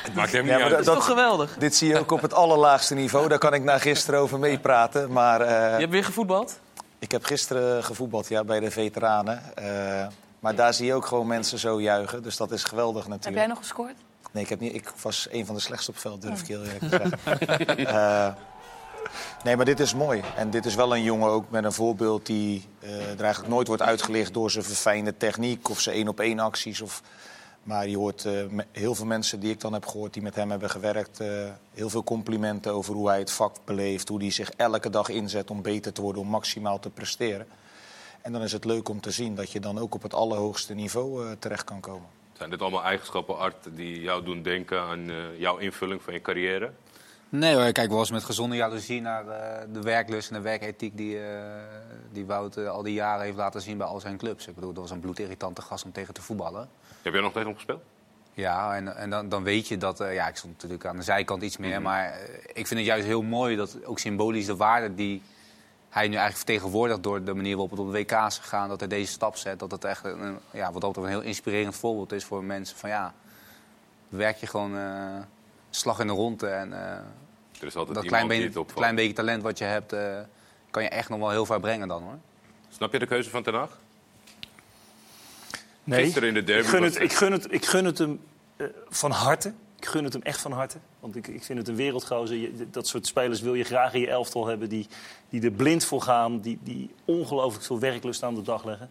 Het 0.03 0.15
maakt 0.15 0.31
hem 0.31 0.45
Ja, 0.45 0.51
niet 0.51 0.61
maar 0.61 0.61
uit. 0.61 0.69
Dat 0.69 0.79
is 0.79 0.85
toch 0.85 1.05
geweldig? 1.05 1.55
Dit 1.57 1.75
zie 1.75 1.87
je 1.87 1.99
ook 1.99 2.11
op 2.11 2.21
het 2.21 2.33
allerlaagste 2.33 2.93
niveau. 2.95 3.27
Daar 3.27 3.37
kan 3.37 3.53
ik 3.53 3.63
na 3.63 3.77
gisteren 3.77 4.19
over 4.19 4.39
meepraten. 4.39 5.11
Maar 5.11 5.41
eh, 5.41 5.47
Je 5.49 5.79
hebt 5.79 5.91
weer 5.91 6.03
gevoetbald? 6.03 6.59
ik 6.99 7.11
heb 7.11 7.23
gisteren 7.23 7.83
gevoetbald 7.83 8.27
ja, 8.27 8.43
bij 8.43 8.59
de 8.59 8.71
veteranen. 8.71 9.41
Eh, 9.55 10.07
maar 10.39 10.55
daar 10.55 10.73
zie 10.73 10.85
je 10.85 10.93
ook 10.93 11.05
gewoon 11.05 11.27
mensen 11.27 11.59
zo 11.59 11.81
juichen. 11.81 12.23
Dus 12.23 12.37
dat 12.37 12.51
is 12.51 12.63
geweldig 12.63 13.01
Heb 13.01 13.11
natuurlijk. 13.11 13.37
jij 13.37 13.47
nog 13.47 13.57
gescoord? 13.57 13.93
Nee, 14.31 14.43
ik, 14.43 14.49
heb 14.49 14.59
niet, 14.59 14.73
ik 14.75 14.91
was 15.01 15.27
een 15.31 15.45
van 15.45 15.55
de 15.55 15.61
slechtste 15.61 15.89
op 15.89 15.95
het 15.95 16.05
veld, 16.05 16.21
durf 16.21 16.41
ik 16.41 16.47
heel 16.47 16.63
eerlijk 16.63 16.79
te 16.79 16.89
zeggen. 16.89 17.85
Eh, 17.87 18.27
nee, 19.43 19.55
maar 19.55 19.65
dit 19.65 19.79
is 19.79 19.93
mooi. 19.93 20.21
En 20.35 20.49
dit 20.49 20.65
is 20.65 20.75
wel 20.75 20.95
een 20.95 21.03
jongen 21.03 21.29
ook 21.29 21.49
met 21.49 21.63
een 21.63 21.71
voorbeeld 21.73 22.25
die 22.25 22.65
eh, 22.79 22.89
er 23.11 23.23
eigenlijk 23.23 23.53
nooit 23.53 23.67
wordt 23.67 23.81
uitgelicht 23.81 24.33
door 24.33 24.51
zijn 24.51 24.63
verfijnde 24.63 25.17
techniek 25.17 25.69
of 25.69 25.79
zijn 25.79 25.95
één-op-één 25.95 26.39
acties. 26.39 26.81
Of... 26.81 27.01
Maar 27.67 27.87
je 27.87 27.97
hoort 27.97 28.25
eh, 28.25 28.33
heel 28.71 28.95
veel 28.95 29.05
mensen 29.05 29.39
die 29.39 29.51
ik 29.51 29.59
dan 29.59 29.73
heb 29.73 29.85
gehoord 29.85 30.13
die 30.13 30.21
met 30.21 30.35
hem 30.35 30.49
hebben 30.49 30.69
gewerkt, 30.69 31.19
eh, 31.19 31.27
heel 31.73 31.89
veel 31.89 32.03
complimenten 32.03 32.73
over 32.73 32.93
hoe 32.93 33.07
hij 33.07 33.19
het 33.19 33.31
vak 33.31 33.55
beleeft, 33.65 34.07
hoe 34.07 34.19
hij 34.19 34.31
zich 34.31 34.49
elke 34.49 34.89
dag 34.89 35.09
inzet 35.09 35.51
om 35.51 35.61
beter 35.61 35.93
te 35.93 36.01
worden, 36.01 36.21
om 36.21 36.27
maximaal 36.27 36.79
te 36.79 36.89
presteren. 36.89 37.47
En 38.21 38.31
dan 38.31 38.41
is 38.41 38.51
het 38.51 38.65
leuk 38.65 38.89
om 38.89 39.01
te 39.01 39.11
zien 39.11 39.35
dat 39.35 39.51
je 39.51 39.59
dan 39.59 39.77
ook 39.77 39.95
op 39.95 40.01
het 40.01 40.13
allerhoogste 40.13 40.73
niveau 40.73 41.25
eh, 41.25 41.31
terecht 41.39 41.63
kan 41.63 41.79
komen. 41.79 42.07
Zijn 42.33 42.49
dit 42.49 42.61
allemaal 42.61 42.83
eigenschappen, 42.83 43.37
Art, 43.37 43.67
die 43.75 44.01
jou 44.01 44.23
doen 44.23 44.41
denken 44.41 44.81
aan 44.81 45.09
eh, 45.09 45.39
jouw 45.39 45.57
invulling 45.57 46.01
van 46.01 46.13
je 46.13 46.21
carrière? 46.21 46.71
Nee 47.29 47.55
hoor, 47.55 47.63
ik 47.63 47.73
kijk 47.73 47.89
wel 47.89 47.99
eens 47.99 48.11
met 48.11 48.23
gezonde 48.23 48.55
jaloezie 48.55 49.01
naar 49.01 49.27
eh, 49.27 49.65
de 49.73 49.81
werklust 49.81 50.29
en 50.29 50.35
de 50.35 50.41
werkethiek 50.41 50.97
die, 50.97 51.19
eh, 51.19 51.41
die 52.11 52.25
Wout 52.25 52.57
eh, 52.57 52.69
al 52.69 52.83
die 52.83 52.93
jaren 52.93 53.25
heeft 53.25 53.37
laten 53.37 53.61
zien 53.61 53.77
bij 53.77 53.87
al 53.87 53.99
zijn 53.99 54.17
clubs. 54.17 54.47
Ik 54.47 54.55
bedoel, 54.55 54.73
dat 54.73 54.81
was 54.81 54.91
een 54.91 54.99
bloedirritante 54.99 55.61
gast 55.61 55.85
om 55.85 55.91
tegen 55.91 56.13
te 56.13 56.21
voetballen. 56.21 56.69
Heb 57.07 57.15
jij 57.15 57.25
nog 57.25 57.33
tegen 57.33 57.47
hem 57.47 57.57
gespeeld? 57.57 57.83
Ja, 58.33 58.75
en, 58.75 58.95
en 58.95 59.09
dan, 59.09 59.29
dan 59.29 59.43
weet 59.43 59.67
je 59.67 59.77
dat... 59.77 59.99
eh, 59.99 60.13
ja, 60.13 60.27
ik 60.27 60.35
stond 60.35 60.53
natuurlijk 60.53 60.85
aan 60.85 60.95
de 60.95 61.03
zijkant 61.03 61.43
iets 61.43 61.57
meer. 61.57 61.81
Maar 61.81 62.05
eh, 62.11 62.33
ik 62.53 62.67
vind 62.67 62.79
het 62.79 62.85
juist 62.85 63.05
heel 63.05 63.21
mooi 63.21 63.55
dat 63.55 63.85
ook 63.85 63.99
symbolisch 63.99 64.45
de 64.45 64.55
waarde 64.55 64.95
die 64.95 65.21
hij 65.89 66.07
nu 66.07 66.15
eigenlijk 66.15 66.37
vertegenwoordigt... 66.37 67.03
door 67.03 67.23
de 67.23 67.33
manier 67.33 67.51
waarop 67.51 67.71
het 67.71 67.79
op 67.79 67.85
de 67.85 67.97
WK 67.97 68.11
is 68.11 68.37
gegaan, 68.37 68.69
dat 68.69 68.79
hij 68.79 68.89
deze 68.89 69.11
stap 69.11 69.35
zet. 69.35 69.59
Dat 69.59 69.71
het 69.71 69.83
echt 69.83 70.05
een, 70.05 70.37
ja, 70.51 70.71
wat 70.71 70.83
altijd 70.83 71.05
een 71.05 71.11
heel 71.11 71.21
inspirerend 71.21 71.75
voorbeeld 71.75 72.11
is 72.11 72.25
voor 72.25 72.43
mensen. 72.43 72.77
Van 72.77 72.89
ja, 72.89 73.13
werk 74.09 74.37
je 74.37 74.47
gewoon 74.47 74.77
eh, 74.77 75.15
slag 75.69 75.99
in 75.99 76.07
de 76.07 76.13
ronde 76.13 76.47
en... 76.47 76.71
Er 76.73 77.65
is 77.65 77.75
altijd 77.75 77.95
dat 77.95 78.05
klein, 78.05 78.21
die 78.21 78.31
beetje, 78.31 78.47
het 78.47 78.57
opvalt. 78.57 78.79
klein 78.79 78.95
beetje 78.95 79.13
talent 79.13 79.43
wat 79.43 79.57
je 79.57 79.63
hebt, 79.63 79.95
kan 80.71 80.83
je 80.83 80.89
echt 80.89 81.09
nog 81.09 81.19
wel 81.19 81.29
heel 81.29 81.45
ver 81.45 81.59
brengen 81.59 81.87
dan 81.87 82.03
hoor. 82.03 82.17
Snap 82.69 82.91
je 82.91 82.99
de 82.99 83.05
keuze 83.07 83.29
van 83.29 83.43
Ten 83.43 83.53
Hag? 83.53 83.77
Nee, 85.87 86.03
Gisteren 86.03 86.27
in 86.27 86.33
de 86.33 86.43
derby 86.43 86.61
ik 86.63 86.69
gun 86.69 86.83
het, 86.83 86.99
ik 87.01 87.13
gun 87.13 87.31
het, 87.31 87.47
ik 87.53 87.65
gun 87.65 87.85
het 87.85 87.97
hem 87.97 88.19
eh, 88.57 88.67
van 88.89 89.11
harte. 89.11 89.53
Ik 89.79 89.85
gun 89.85 90.03
het 90.03 90.13
hem 90.13 90.21
echt 90.21 90.41
van 90.41 90.51
harte. 90.51 90.77
Want 90.99 91.15
ik, 91.15 91.27
ik 91.27 91.43
vind 91.43 91.59
het 91.59 91.67
een 91.67 91.75
wereldgozer. 91.75 92.35
Je- 92.37 92.67
Dat 92.71 92.87
soort 92.87 93.07
spelers 93.07 93.41
wil 93.41 93.53
je 93.53 93.63
graag 93.63 93.93
in 93.93 93.99
je 93.99 94.09
elftal 94.09 94.47
hebben. 94.47 94.69
Die, 94.69 94.87
die 95.29 95.41
er 95.41 95.51
blind 95.51 95.85
voor 95.85 96.01
gaan. 96.01 96.39
Die, 96.39 96.59
die 96.63 96.89
ongelooflijk 97.05 97.65
veel 97.65 97.79
werklust 97.79 98.23
aan 98.23 98.35
de 98.35 98.41
dag 98.41 98.65
leggen. 98.65 98.89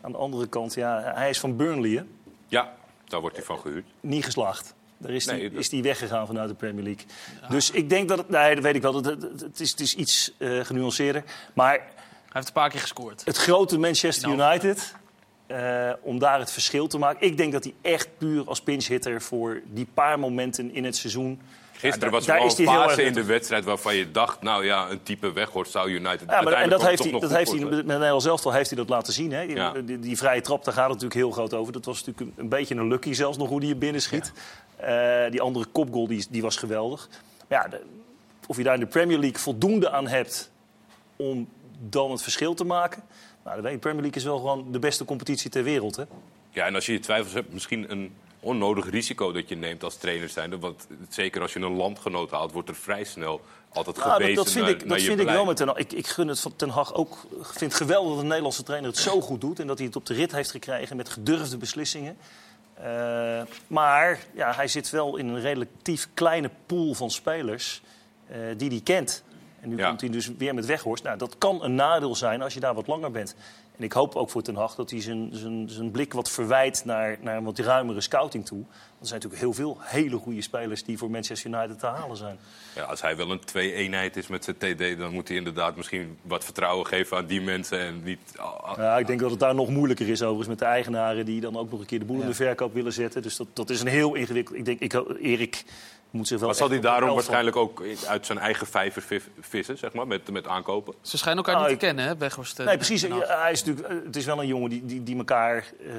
Aan 0.00 0.12
de 0.12 0.18
andere 0.18 0.46
kant, 0.46 0.74
ja, 0.74 1.12
hij 1.14 1.30
is 1.30 1.38
van 1.40 1.56
Burnley, 1.56 1.90
hè? 1.90 2.02
Ja, 2.48 2.72
daar 3.08 3.20
wordt 3.20 3.36
hij 3.36 3.44
van 3.44 3.58
gehuurd. 3.58 3.86
niet 4.00 4.24
geslaagd. 4.24 4.74
Daar 4.98 5.12
is 5.12 5.26
hij 5.26 5.36
Nee, 5.36 5.50
dat- 5.50 5.58
is 5.60 5.68
die 5.68 5.82
weggegaan 5.82 6.26
vanuit 6.26 6.48
de 6.48 6.54
Premier 6.54 6.84
League. 6.84 7.04
Dus 7.48 7.70
ik 7.70 7.88
denk 7.88 8.08
dat 8.08 8.18
het... 8.18 8.28
Nee, 8.28 8.54
dat 8.54 8.64
weet 8.64 8.74
ik 8.74 8.82
wel. 8.82 8.94
Het, 8.94 9.04
het, 9.06 9.22
het 9.40 9.60
is, 9.60 9.70
het 9.70 9.80
is 9.80 9.94
iets 9.94 10.32
eh, 10.38 10.60
genuanceerder. 10.64 11.24
Maar 11.54 11.72
Hij 11.72 11.82
heeft 12.32 12.46
een 12.46 12.52
paar 12.52 12.70
keer 12.70 12.80
gescoord. 12.80 13.22
het 13.24 13.36
grote 13.36 13.78
Manchester 13.78 14.36
Nou. 14.36 14.50
United... 14.50 14.94
eh, 15.54 15.92
om 16.00 16.18
daar 16.18 16.38
het 16.38 16.50
verschil 16.50 16.86
te 16.86 16.98
maken. 16.98 17.26
Ik 17.26 17.36
denk 17.36 17.52
dat 17.52 17.64
hij 17.64 17.74
echt 17.82 18.08
puur 18.18 18.42
als 18.46 18.60
pinchhitter... 18.60 19.22
voor 19.22 19.60
die 19.66 19.86
paar 19.94 20.18
momenten 20.18 20.74
in 20.74 20.84
het 20.84 20.96
seizoen... 20.96 21.40
Gisteren 21.72 22.00
daar- 22.00 22.10
was 22.10 22.58
er 22.58 22.60
een 22.60 22.66
fase 22.66 23.02
in 23.02 23.12
de 23.12 23.24
wedstrijd 23.24 23.64
waarvan 23.64 23.94
je 23.94 24.10
dacht... 24.10 24.42
nou 24.42 24.64
ja, 24.64 24.90
een 24.90 25.02
type 25.02 25.32
Weghorst 25.32 25.72
zou 25.72 25.90
United 25.90 26.30
Ja, 26.30 26.42
maar, 26.42 26.52
en 26.52 26.68
dat 26.68 26.86
heeft 26.86 27.02
hij, 27.02 27.12
dat 27.20 27.36
heeft 27.36 27.50
hij 27.50 27.60
met 27.64 27.86
Nederland 27.86 28.22
zelf 28.22 28.44
heeft 28.44 28.70
hij 28.70 28.78
dat 28.78 28.88
laten 28.88 29.12
zien. 29.12 29.32
Hè? 29.32 29.46
Die, 29.46 29.56
Ja. 29.56 29.72
die, 29.72 29.98
die 29.98 30.16
vrije 30.16 30.40
trap, 30.40 30.64
daar 30.64 30.74
gaat 30.74 30.82
het 30.90 30.92
natuurlijk 30.92 31.20
heel 31.20 31.30
groot 31.30 31.54
over. 31.54 31.72
Dat 31.72 31.84
was 31.84 32.04
natuurlijk 32.04 32.36
een, 32.36 32.42
een 32.42 32.48
beetje 32.48 32.74
een 32.74 32.88
lucky 32.88 33.12
zelfs 33.12 33.36
nog 33.38 33.48
hoe 33.48 33.60
die 33.60 33.68
je 33.68 33.76
binnen 33.76 34.02
schiet. 34.02 34.32
Eh, 34.76 35.30
die 35.30 35.40
andere 35.40 35.64
kopgoal 35.72 36.06
die, 36.06 36.26
die 36.30 36.42
was 36.42 36.56
geweldig. 36.56 37.08
Maar 37.48 37.62
ja, 37.62 37.68
de- 37.68 37.82
of 38.46 38.56
je 38.56 38.62
daar 38.62 38.74
in 38.74 38.80
de 38.80 38.86
Premier 38.86 39.18
League 39.18 39.38
voldoende 39.38 39.90
aan 39.90 40.06
hebt 40.06 40.50
om 41.16 41.48
dan 41.88 42.10
het 42.10 42.22
verschil 42.22 42.54
te 42.54 42.64
maken. 42.64 43.02
Nou, 43.44 43.62
de 43.62 43.78
Premier 43.78 44.00
League 44.00 44.20
is 44.20 44.24
wel 44.24 44.38
gewoon 44.38 44.72
de 44.72 44.78
beste 44.78 45.04
competitie 45.04 45.50
ter 45.50 45.62
wereld. 45.62 45.96
Hè? 45.96 46.04
Ja, 46.50 46.66
en 46.66 46.74
als 46.74 46.86
je 46.86 46.92
je 46.92 46.98
twijfels 46.98 47.32
hebt, 47.32 47.52
misschien 47.52 47.90
een 47.90 48.14
onnodig 48.40 48.90
risico 48.90 49.32
dat 49.32 49.48
je 49.48 49.56
neemt 49.56 49.84
als 49.84 49.96
trainer 49.96 50.28
zijnde. 50.28 50.58
Want 50.58 50.86
zeker 51.08 51.42
als 51.42 51.52
je 51.52 51.60
een 51.60 51.76
landgenoot 51.76 52.30
haalt, 52.30 52.52
wordt 52.52 52.68
er 52.68 52.74
vrij 52.74 53.04
snel 53.04 53.40
altijd 53.72 53.96
Nou, 53.96 54.10
gewezen 54.10 54.34
dat, 54.34 54.44
dat 54.44 54.52
vind 54.52 54.64
naar, 54.64 54.74
ik, 54.74 54.84
naar 54.84 54.96
dat 54.96 55.06
vind 55.06 55.20
ik 55.20 55.26
wel 55.26 55.44
met 55.44 55.56
Ten 55.56 55.66
Hag. 55.66 55.76
Ik, 55.76 55.92
ik 55.92 56.06
gun 56.06 56.28
het 56.28 56.40
van 56.40 56.56
Ten 56.56 56.68
Hag 56.68 56.94
ook. 56.94 57.26
Ik 57.38 57.46
vind 57.46 57.72
het 57.72 57.74
geweldig 57.74 58.10
dat 58.10 58.18
een 58.18 58.26
Nederlandse 58.26 58.62
trainer 58.62 58.90
het 58.90 58.98
zo 58.98 59.20
goed 59.20 59.40
doet. 59.40 59.60
En 59.60 59.66
dat 59.66 59.78
hij 59.78 59.86
het 59.86 59.96
op 59.96 60.06
de 60.06 60.14
rit 60.14 60.32
heeft 60.32 60.50
gekregen 60.50 60.96
met 60.96 61.08
gedurfde 61.08 61.56
beslissingen. 61.56 62.16
Eh, 62.74 63.42
maar 63.66 64.18
ja, 64.34 64.52
hij 64.54 64.68
zit 64.68 64.90
wel 64.90 65.16
in 65.16 65.28
een 65.28 65.40
relatief 65.40 66.08
kleine 66.14 66.50
pool 66.66 66.94
van 66.94 67.10
spelers 67.10 67.82
eh, 68.26 68.38
die 68.56 68.68
hij 68.68 68.80
kent. 68.84 69.24
En 69.64 69.70
nu 69.70 69.76
Ja. 69.76 69.88
komt 69.88 70.00
hij 70.00 70.10
dus 70.10 70.30
weer 70.38 70.54
met 70.54 70.66
Weghorst. 70.66 71.04
Nou, 71.04 71.18
dat 71.18 71.38
kan 71.38 71.62
een 71.64 71.74
nadeel 71.74 72.14
zijn 72.14 72.42
als 72.42 72.54
je 72.54 72.60
daar 72.60 72.74
wat 72.74 72.86
langer 72.86 73.10
bent. 73.10 73.34
En 73.78 73.84
ik 73.84 73.92
hoop 73.92 74.14
ook 74.14 74.30
voor 74.30 74.42
Ten 74.42 74.54
Hag 74.56 74.74
dat 74.74 74.90
hij 74.90 75.00
zijn, 75.00 75.28
zijn, 75.32 75.68
zijn 75.68 75.90
blik 75.90 76.12
wat 76.12 76.30
verwijt 76.30 76.82
naar, 76.84 77.16
naar 77.20 77.36
een 77.36 77.44
wat 77.44 77.58
ruimere 77.58 78.00
scouting 78.00 78.46
toe. 78.46 78.58
Want 78.58 79.00
er 79.00 79.06
zijn 79.06 79.20
natuurlijk 79.20 79.42
heel 79.42 79.52
veel 79.52 79.78
hele 79.80 80.16
goede 80.16 80.42
spelers 80.42 80.84
die 80.84 80.98
voor 80.98 81.10
Manchester 81.10 81.50
United 81.50 81.78
te 81.78 81.86
halen 81.86 82.16
zijn. 82.16 82.36
Ja, 82.74 82.82
als 82.82 83.00
hij 83.02 83.16
wel 83.16 83.30
een 83.30 83.44
twee-eenheid 83.44 84.16
is 84.16 84.26
met 84.26 84.44
zijn 84.44 84.56
TD, 84.56 84.98
dan 84.98 85.12
moet 85.12 85.28
hij 85.28 85.36
inderdaad 85.36 85.76
misschien 85.76 86.18
wat 86.22 86.44
vertrouwen 86.44 86.86
geven 86.86 87.16
aan 87.16 87.26
die 87.26 87.40
mensen. 87.40 87.78
En 87.80 88.02
niet. 88.02 88.18
ah, 88.36 88.76
Ja, 88.76 88.98
ik 88.98 89.06
denk 89.06 89.20
dat 89.20 89.30
het 89.30 89.40
daar 89.40 89.54
nog 89.54 89.68
moeilijker 89.68 90.08
is 90.08 90.22
overigens 90.22 90.48
met 90.48 90.58
de 90.58 90.64
eigenaren 90.64 91.24
die 91.24 91.40
dan 91.40 91.56
ook 91.56 91.70
nog 91.70 91.80
een 91.80 91.86
keer 91.86 91.98
de 91.98 92.04
boel 92.04 92.20
in 92.20 92.26
de 92.26 92.34
verkoop 92.34 92.74
willen 92.74 92.92
zetten. 92.92 93.22
Dus 93.22 93.36
dat, 93.36 93.46
dat 93.52 93.70
is 93.70 93.80
een 93.80 93.86
heel 93.86 94.14
ingewikkeld. 94.14 94.58
Ik 94.58 94.64
denk, 94.64 94.80
ik, 94.80 94.92
Erik 95.20 95.64
moet 96.14 96.28
zich 96.28 96.38
wel. 96.38 96.48
Maar 96.48 96.56
zal 96.56 96.68
hij 96.70 96.80
daarom 96.80 97.14
waarschijnlijk 97.14 97.56
ook 97.56 97.82
uit 98.06 98.26
zijn 98.26 98.38
eigen 98.38 98.66
vijver 98.66 99.02
vi- 99.02 99.20
vissen, 99.40 99.78
zeg 99.78 99.92
maar, 99.92 100.06
met, 100.06 100.30
met 100.30 100.46
aankopen? 100.48 100.94
Ze 101.00 101.18
schijnen 101.18 101.44
elkaar 101.44 101.60
Nou, 101.60 101.70
niet 101.70 101.80
te 101.80 101.86
ik- 101.86 101.94
kennen, 101.94 102.12
hè, 102.14 102.18
Weghorst. 102.18 102.58
Nee, 102.58 102.76
precies. 102.76 103.02
Hij 103.02 103.52
is 103.52 103.64
natuurlijk, 103.64 103.88
eh, 103.98 104.06
het 104.06 104.16
is 104.16 104.24
wel 104.24 104.40
een 104.40 104.46
jongen 104.46 104.70
die, 104.70 104.84
die, 104.84 105.02
die 105.02 105.16
elkaar 105.16 105.56
eh, 105.56 105.92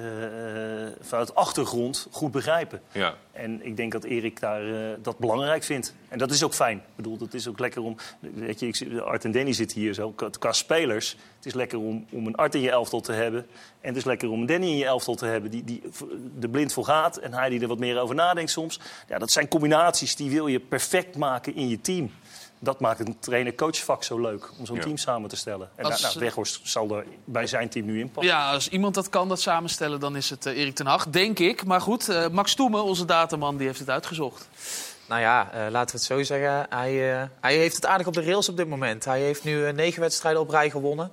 vanuit 1.02 1.28
de 1.28 1.34
achtergrond 1.34 2.08
goed 2.12 2.32
begrijpen. 2.32 2.82
Ja. 2.92 3.14
En 3.36 3.66
ik 3.66 3.78
denk 3.78 3.92
dat 3.92 4.04
Erik 4.04 4.40
daar, 4.40 4.74
eh, 4.74 4.98
dat 5.02 5.18
belangrijk 5.18 5.64
vindt. 5.64 5.96
En 6.08 6.18
dat 6.18 6.32
is 6.32 6.44
ook 6.44 6.54
fijn. 6.54 6.78
Ik 6.78 6.96
bedoel, 6.96 7.18
het 7.20 7.34
is 7.34 7.48
ook 7.48 7.60
lekker 7.60 7.82
om... 7.82 7.96
Weet 8.20 8.60
je, 8.60 9.02
Art 9.02 9.26
en 9.26 9.32
Danny 9.32 9.54
zitten 9.54 9.80
hier 9.80 9.94
zo. 9.94 10.14
Qua 10.40 10.52
spelers, 10.52 11.18
het 11.36 11.46
is 11.46 11.54
lekker 11.54 11.80
om, 11.80 12.06
om 12.12 12.28
een 12.28 12.36
Art 12.36 12.56
in 12.56 12.62
je 12.62 12.70
elftal 12.70 13.02
te 13.02 13.12
hebben. 13.12 13.46
En 13.82 13.88
het 13.88 13.98
is 13.98 14.04
lekker 14.04 14.30
om 14.30 14.40
een 14.40 14.46
Danny 14.46 14.68
in 14.68 14.78
je 14.78 14.86
elftal 14.86 15.16
te 15.16 15.26
hebben... 15.26 15.52
die, 15.52 15.64
die 15.64 15.82
er 16.42 16.50
blind 16.50 16.74
voor 16.74 16.86
gaat 16.86 17.18
en 17.18 17.34
hij 17.34 17.50
die 17.50 17.62
er 17.62 17.68
wat 17.68 17.80
meer 17.80 18.00
over 18.00 18.16
nadenkt 18.16 18.52
soms. 18.52 18.80
Ja, 19.08 19.18
dat 19.18 19.32
zijn 19.32 19.48
combinaties 19.48 20.16
die 20.16 20.30
wil 20.30 20.48
je 20.48 20.60
perfect 20.60 21.18
maken 21.18 21.56
in 21.56 21.70
je 21.70 21.82
team. 21.82 22.12
Dat 22.60 22.80
maakt 22.80 23.00
een 23.00 23.20
trainer-coachvak 23.20 24.04
zo 24.04 24.20
leuk, 24.20 24.50
om 24.58 24.66
zo'n 24.66 24.76
Ja. 24.76 24.82
team 24.82 24.98
samen 24.98 25.30
te 25.30 25.36
stellen. 25.36 25.70
En 25.76 25.86
Als- 25.86 26.02
nou, 26.02 26.14
nou, 26.14 26.20
Weghorst 26.26 26.60
zal 26.64 26.98
er 26.98 27.06
bij 27.26 27.48
zijn 27.48 27.70
team 27.70 27.86
nu 27.86 28.00
in 28.00 28.12
passen. 28.12 28.34
Ja, 28.34 28.52
als 28.52 28.70
iemand 28.70 28.94
dat 28.96 29.10
kan, 29.10 29.28
dat 29.30 29.42
samenstellen, 29.42 30.00
dan 30.00 30.16
is 30.16 30.30
het 30.30 30.46
eh, 30.46 30.58
Erik 30.58 30.76
ten 30.76 30.86
Hag, 30.86 31.08
denk 31.10 31.40
ik. 31.40 31.66
Maar 31.66 31.82
goed, 31.82 32.10
eh, 32.10 32.28
Max 32.28 32.56
Toemen, 32.56 32.84
onze 32.84 33.06
dataman, 33.06 33.58
die 33.58 33.68
heeft 33.68 33.80
het 33.80 33.90
uitgezocht. 33.90 34.48
Nou 35.08 35.22
ja, 35.22 35.52
eh, 35.52 35.72
laten 35.72 35.96
we 35.96 36.02
het 36.02 36.12
zo 36.12 36.24
zeggen. 36.24 36.66
Hij, 36.70 37.14
eh, 37.14 37.24
hij 37.42 37.56
heeft 37.56 37.76
het 37.76 37.86
aardig 37.86 38.08
op 38.08 38.14
de 38.14 38.24
rails 38.24 38.50
op 38.50 38.58
dit 38.58 38.68
moment. 38.68 39.06
Hij 39.06 39.22
heeft 39.22 39.44
nu 39.44 39.66
eh, 39.66 39.74
negen 39.74 40.02
wedstrijden 40.02 40.42
op 40.42 40.50
rij 40.50 40.70
gewonnen. 40.70 41.12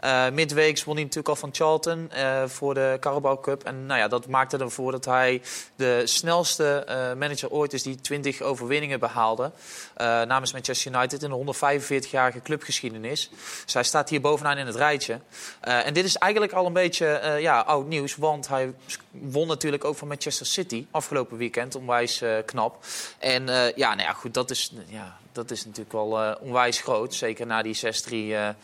Eh 0.00 0.30
midweeks 0.30 0.84
won 0.84 0.94
hij 0.94 1.02
natuurlijk 1.02 1.28
al 1.28 1.36
van 1.36 1.48
Charlton 1.52 2.10
voor 2.46 2.74
de 2.74 2.96
Carabao 3.00 3.40
Cup. 3.40 3.64
En 3.64 3.86
nou 3.86 4.00
ja, 4.00 4.08
dat 4.08 4.26
maakte 4.26 4.58
ervoor 4.58 4.92
dat 4.92 5.04
hij 5.04 5.42
de 5.76 6.02
snelste 6.04 6.84
manager 7.18 7.50
ooit 7.50 7.72
is 7.72 7.82
die 7.82 8.00
20 8.00 8.40
overwinningen 8.40 9.00
behaalde. 9.00 9.50
eh, 9.94 10.06
namens 10.06 10.52
Manchester 10.52 10.94
United 10.94 11.22
in 11.22 11.30
de 11.30 11.36
145-jarige 11.36 12.40
clubgeschiedenis. 12.42 13.30
Dus 13.64 13.74
hij 13.74 13.82
staat 13.82 14.08
hier 14.08 14.20
bovenaan 14.20 14.58
in 14.58 14.66
het 14.66 14.76
rijtje. 14.76 15.20
En 15.60 15.94
dit 15.94 16.04
is 16.04 16.16
eigenlijk 16.16 16.52
al 16.52 16.66
een 16.66 16.72
beetje 16.72 17.36
ja, 17.40 17.60
oud 17.60 17.86
nieuws. 17.86 18.16
Want 18.16 18.48
hij 18.48 18.74
won 19.12 19.46
natuurlijk 19.46 19.84
ook 19.84 19.96
van 19.96 20.08
Manchester 20.08 20.46
City 20.46 20.86
afgelopen 20.90 21.36
weekend. 21.36 21.74
Onwijs 21.74 22.20
eh, 22.20 22.36
knap. 22.44 22.84
En 23.18 23.48
eh, 23.48 23.76
ja, 23.76 23.88
nou 23.94 24.08
ja, 24.08 24.12
goed, 24.12 24.34
dat 24.34 24.50
is, 24.50 24.72
ja, 24.86 25.18
dat 25.32 25.50
is 25.50 25.64
natuurlijk 25.64 25.92
wel 25.92 26.20
eh, 26.22 26.34
onwijs 26.40 26.80
groot. 26.80 27.14
Zeker 27.14 27.46
na 27.46 27.62
die 27.62 27.76
6-3 27.76 27.80
eh, 28.10 28.48
eh, 28.48 28.54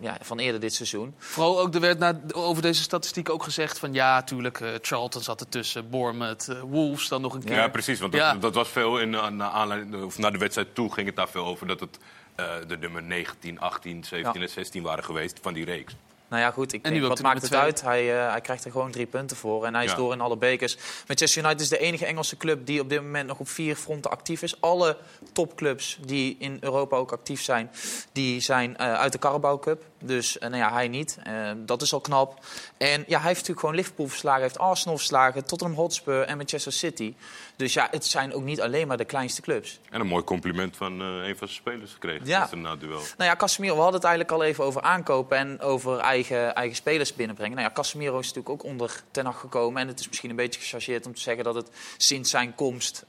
ja, 0.00 0.16
van 0.20 0.38
eerder 0.38 0.60
dit 0.60 0.74
seizoen. 0.74 1.14
Vooral 1.18 1.60
ook, 1.60 1.74
er 1.74 1.80
werd 1.80 1.98
na, 1.98 2.20
over 2.32 2.62
deze 2.62 2.82
statistiek 2.82 3.28
ook 3.30 3.42
gezegd 3.42 3.78
van... 3.78 3.92
ja, 3.92 4.22
tuurlijk, 4.22 4.60
eh, 4.60 4.68
Charlton 4.80 5.22
zat 5.22 5.40
ertussen, 5.40 5.90
Bournemouth, 5.90 6.46
Wolves 6.62 7.08
dan 7.08 7.20
nog 7.20 7.34
een 7.34 7.44
keer. 7.44 7.56
Ja, 7.56 7.68
precies. 7.68 8.00
Want 8.00 8.12
dat, 8.12 8.20
Ja. 8.20 8.34
dat 8.34 8.54
was 8.54 8.68
veel 8.68 8.98
in, 8.98 9.10
na, 9.10 9.50
aanleiding, 9.50 10.04
of 10.04 10.18
naar 10.18 10.32
de 10.32 10.38
wedstrijd 10.38 10.74
toe 10.74 10.92
ging 10.92 11.06
het 11.06 11.16
daar 11.16 11.28
veel 11.28 11.44
over. 11.46 11.66
Dat 11.66 11.80
het 11.80 11.98
eh, 12.34 12.54
de 12.66 12.76
nummer 12.76 13.02
19, 13.02 13.60
18, 13.60 14.04
17 14.04 14.40
Ja. 14.40 14.46
en 14.46 14.52
16 14.52 14.82
waren 14.82 15.04
geweest 15.04 15.38
van 15.42 15.52
die 15.54 15.64
reeks. 15.64 15.94
Nou 16.30 16.42
ja, 16.42 16.50
goed, 16.50 16.72
ik 16.72 16.84
denk, 16.84 17.06
wat 17.06 17.22
maakt 17.22 17.42
het 17.42 17.54
uit? 17.54 17.80
Hij, 17.82 18.18
eh, 18.24 18.30
hij 18.30 18.40
krijgt 18.40 18.64
er 18.64 18.70
gewoon 18.70 18.90
drie 18.90 19.06
punten 19.06 19.36
voor 19.36 19.64
en 19.64 19.74
hij 19.74 19.84
is 19.84 19.90
Ja. 19.90 19.96
door 19.96 20.12
in 20.12 20.20
alle 20.20 20.36
bekers. 20.36 20.76
Manchester 21.06 21.42
United 21.42 21.60
is 21.60 21.68
de 21.68 21.78
enige 21.78 22.06
Engelse 22.06 22.36
club 22.36 22.66
die 22.66 22.80
op 22.80 22.88
dit 22.88 23.02
moment 23.02 23.26
nog 23.28 23.38
op 23.38 23.48
vier 23.48 23.76
fronten 23.76 24.10
actief 24.10 24.42
is. 24.42 24.60
Alle 24.60 24.96
topclubs 25.32 25.98
die 26.06 26.36
in 26.38 26.56
Europa 26.60 26.96
ook 26.96 27.12
actief 27.12 27.42
zijn, 27.42 27.70
die 28.12 28.40
zijn 28.40 28.76
eh, 28.76 28.94
uit 28.94 29.12
de 29.12 29.18
Carabao 29.18 29.58
Cup. 29.58 29.82
Dus 30.00 30.38
eh, 30.38 30.48
nou 30.48 30.62
ja, 30.62 30.72
hij 30.72 30.88
niet. 30.88 31.18
Eh, 31.22 31.50
dat 31.56 31.82
is 31.82 31.92
al 31.92 32.00
knap. 32.00 32.44
En 32.76 33.04
ja, 33.06 33.18
hij 33.18 33.26
heeft 33.26 33.40
natuurlijk 33.40 33.60
gewoon 33.60 33.74
Liverpool 33.74 34.06
verslagen, 34.06 34.42
heeft 34.42 34.58
Arsenal 34.58 34.96
verslagen, 34.96 35.44
Tottenham 35.44 35.76
Hotspur 35.76 36.22
en 36.22 36.36
Manchester 36.36 36.72
City. 36.72 37.14
Dus 37.56 37.72
ja, 37.72 37.88
het 37.90 38.06
zijn 38.06 38.34
ook 38.34 38.42
niet 38.42 38.60
alleen 38.60 38.86
maar 38.86 38.96
de 38.96 39.04
kleinste 39.04 39.42
clubs. 39.42 39.80
En 39.90 40.00
een 40.00 40.06
mooi 40.06 40.24
compliment 40.24 40.76
van 40.76 41.00
eh, 41.00 41.06
een 41.06 41.36
van 41.36 41.48
zijn 41.48 41.60
spelers 41.60 41.92
gekregen. 41.92 42.26
Ja. 42.26 42.48
na 42.54 42.70
het 42.70 42.80
duel. 42.80 43.00
Nou 43.16 43.30
ja, 43.30 43.36
Casemiro, 43.36 43.74
we 43.74 43.80
hadden 43.80 44.00
het 44.00 44.08
eigenlijk 44.08 44.38
al 44.38 44.48
even 44.48 44.64
over 44.64 44.82
aankopen 44.82 45.36
en 45.36 45.60
over 45.60 45.98
eigen, 45.98 46.54
eigen 46.54 46.76
spelers 46.76 47.14
binnenbrengen. 47.14 47.56
Nou 47.56 47.68
ja, 47.68 47.74
Casemiro 47.74 48.18
is 48.18 48.26
natuurlijk 48.26 48.48
ook 48.48 48.64
onder 48.64 49.02
Ten 49.10 49.24
Hag 49.24 49.40
gekomen. 49.40 49.82
En 49.82 49.88
het 49.88 50.00
is 50.00 50.08
misschien 50.08 50.30
een 50.30 50.36
beetje 50.36 50.60
gechargeerd 50.60 51.06
om 51.06 51.14
te 51.14 51.20
zeggen 51.20 51.44
dat 51.44 51.54
het 51.54 51.70
sinds 51.96 52.30
zijn 52.30 52.54
komst 52.54 53.04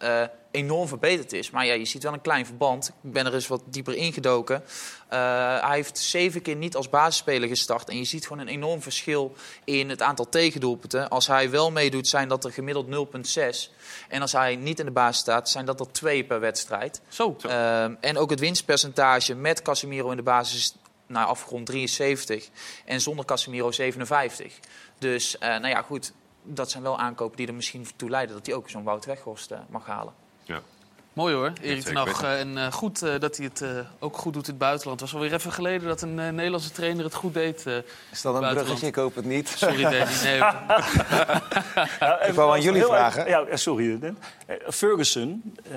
enorm 0.52 0.88
verbeterd 0.88 1.34
is. 1.34 1.50
Maar 1.50 1.66
ja, 1.66 1.74
je 1.74 1.86
ziet 1.86 2.04
wel 2.04 2.14
een 2.14 2.22
klein 2.22 2.46
verband. 2.46 2.88
Ik 2.88 3.12
ben 3.12 3.26
er 3.26 3.34
eens 3.34 3.48
wat 3.48 3.62
dieper 3.66 3.96
ingedoken. 3.96 4.64
Eh, 5.08 5.20
hij 5.62 5.76
heeft 5.76 5.98
zeven 5.98 6.42
keer 6.42 6.56
niet 6.56 6.76
als 6.76 6.90
basisspeler 6.90 7.48
gestart. 7.48 7.90
En 7.90 7.98
je 7.98 8.04
ziet 8.04 8.28
gewoon 8.28 8.42
een 8.42 8.54
enorm 8.54 8.82
verschil 8.82 9.36
in 9.64 9.90
het 9.90 10.02
aantal 10.02 10.30
tegendoelpunten. 10.30 11.10
Als 11.10 11.28
hij 11.28 11.50
wel 11.50 11.72
meedoet, 11.72 12.08
zijn 12.08 12.28
dat 12.28 12.44
er 12.44 12.52
gemiddeld 12.52 12.88
0,6. 12.88 13.72
En 14.08 14.22
als 14.22 14.32
hij 14.32 14.56
niet 14.56 14.80
in 14.80 14.86
de 14.86 14.92
basis 14.92 15.22
staat, 15.22 15.50
zijn 15.50 15.66
dat 15.66 15.80
er 15.80 15.92
twee 15.92 16.24
per 16.24 16.40
wedstrijd. 16.40 17.02
Zo. 17.08 17.36
Ehm, 17.42 17.96
en 18.00 18.18
ook 18.18 18.30
het 18.30 18.40
winstpercentage 18.40 19.36
met 19.36 19.62
Casemiro 19.62 20.10
in 20.10 20.18
de 20.18 20.24
basis 20.24 20.58
is 20.58 20.76
nou, 21.08 21.28
afgerond 21.28 21.66
73 21.66 22.50
en 22.86 23.02
zonder 23.02 23.26
Casemiro 23.26 23.72
57. 23.72 24.60
Dus 24.98 25.38
eh, 25.38 25.50
nou 25.50 25.68
ja, 25.68 25.82
goed, 25.82 26.14
dat 26.44 26.72
zijn 26.72 26.84
wel 26.84 26.98
aankopen 26.98 27.38
die 27.38 27.48
er 27.48 27.54
misschien 27.54 27.88
toe 27.96 28.10
leiden 28.10 28.36
dat 28.36 28.46
hij 28.46 28.56
ook 28.56 28.70
zo'n 28.70 28.84
Wout 28.84 29.06
Weghorst 29.06 29.52
eh, 29.52 29.60
mag 29.70 29.86
halen. 29.86 30.14
Ja. 30.44 30.60
Mooi 31.14 31.34
hoor, 31.36 31.52
Erik 31.62 31.82
ten 31.84 31.96
zeker 31.96 31.98
Hag. 32.08 32.24
eh, 32.24 32.40
En 32.40 32.58
eh, 32.58 32.72
goed 32.72 33.02
eh, 33.02 33.20
dat 33.20 33.38
hij 33.38 33.46
het 33.46 33.62
eh, 33.62 33.70
ook 34.00 34.18
goed 34.18 34.34
doet 34.34 34.44
in 34.46 34.50
het 34.50 34.60
buitenland. 34.60 35.00
Het 35.00 35.10
was 35.12 35.20
alweer 35.20 35.34
even 35.38 35.52
geleden 35.52 35.88
dat 35.88 36.02
een 36.02 36.20
eh, 36.20 36.30
Nederlandse 36.30 36.72
trainer 36.72 37.04
het 37.04 37.14
goed 37.14 37.34
deed. 37.34 37.66
eh, 37.68 37.74
Is 38.12 38.22
dat 38.22 38.34
een 38.36 38.40
Buitenland. 38.42 38.56
bruggetje? 38.56 38.88
Ik 38.88 38.96
hoop 38.96 39.16
het 39.16 39.26
niet. 39.26 39.50
sorry 39.50 39.82
Danny. 39.82 40.06
Nee, 40.24 40.38
ik 42.30 42.34
wou 42.34 42.52
aan 42.52 42.62
jullie 42.62 42.84
vragen. 42.84 43.28
Ja, 43.28 43.56
sorry. 43.56 44.14
Ferguson, 44.70 45.54
eh, 45.64 45.72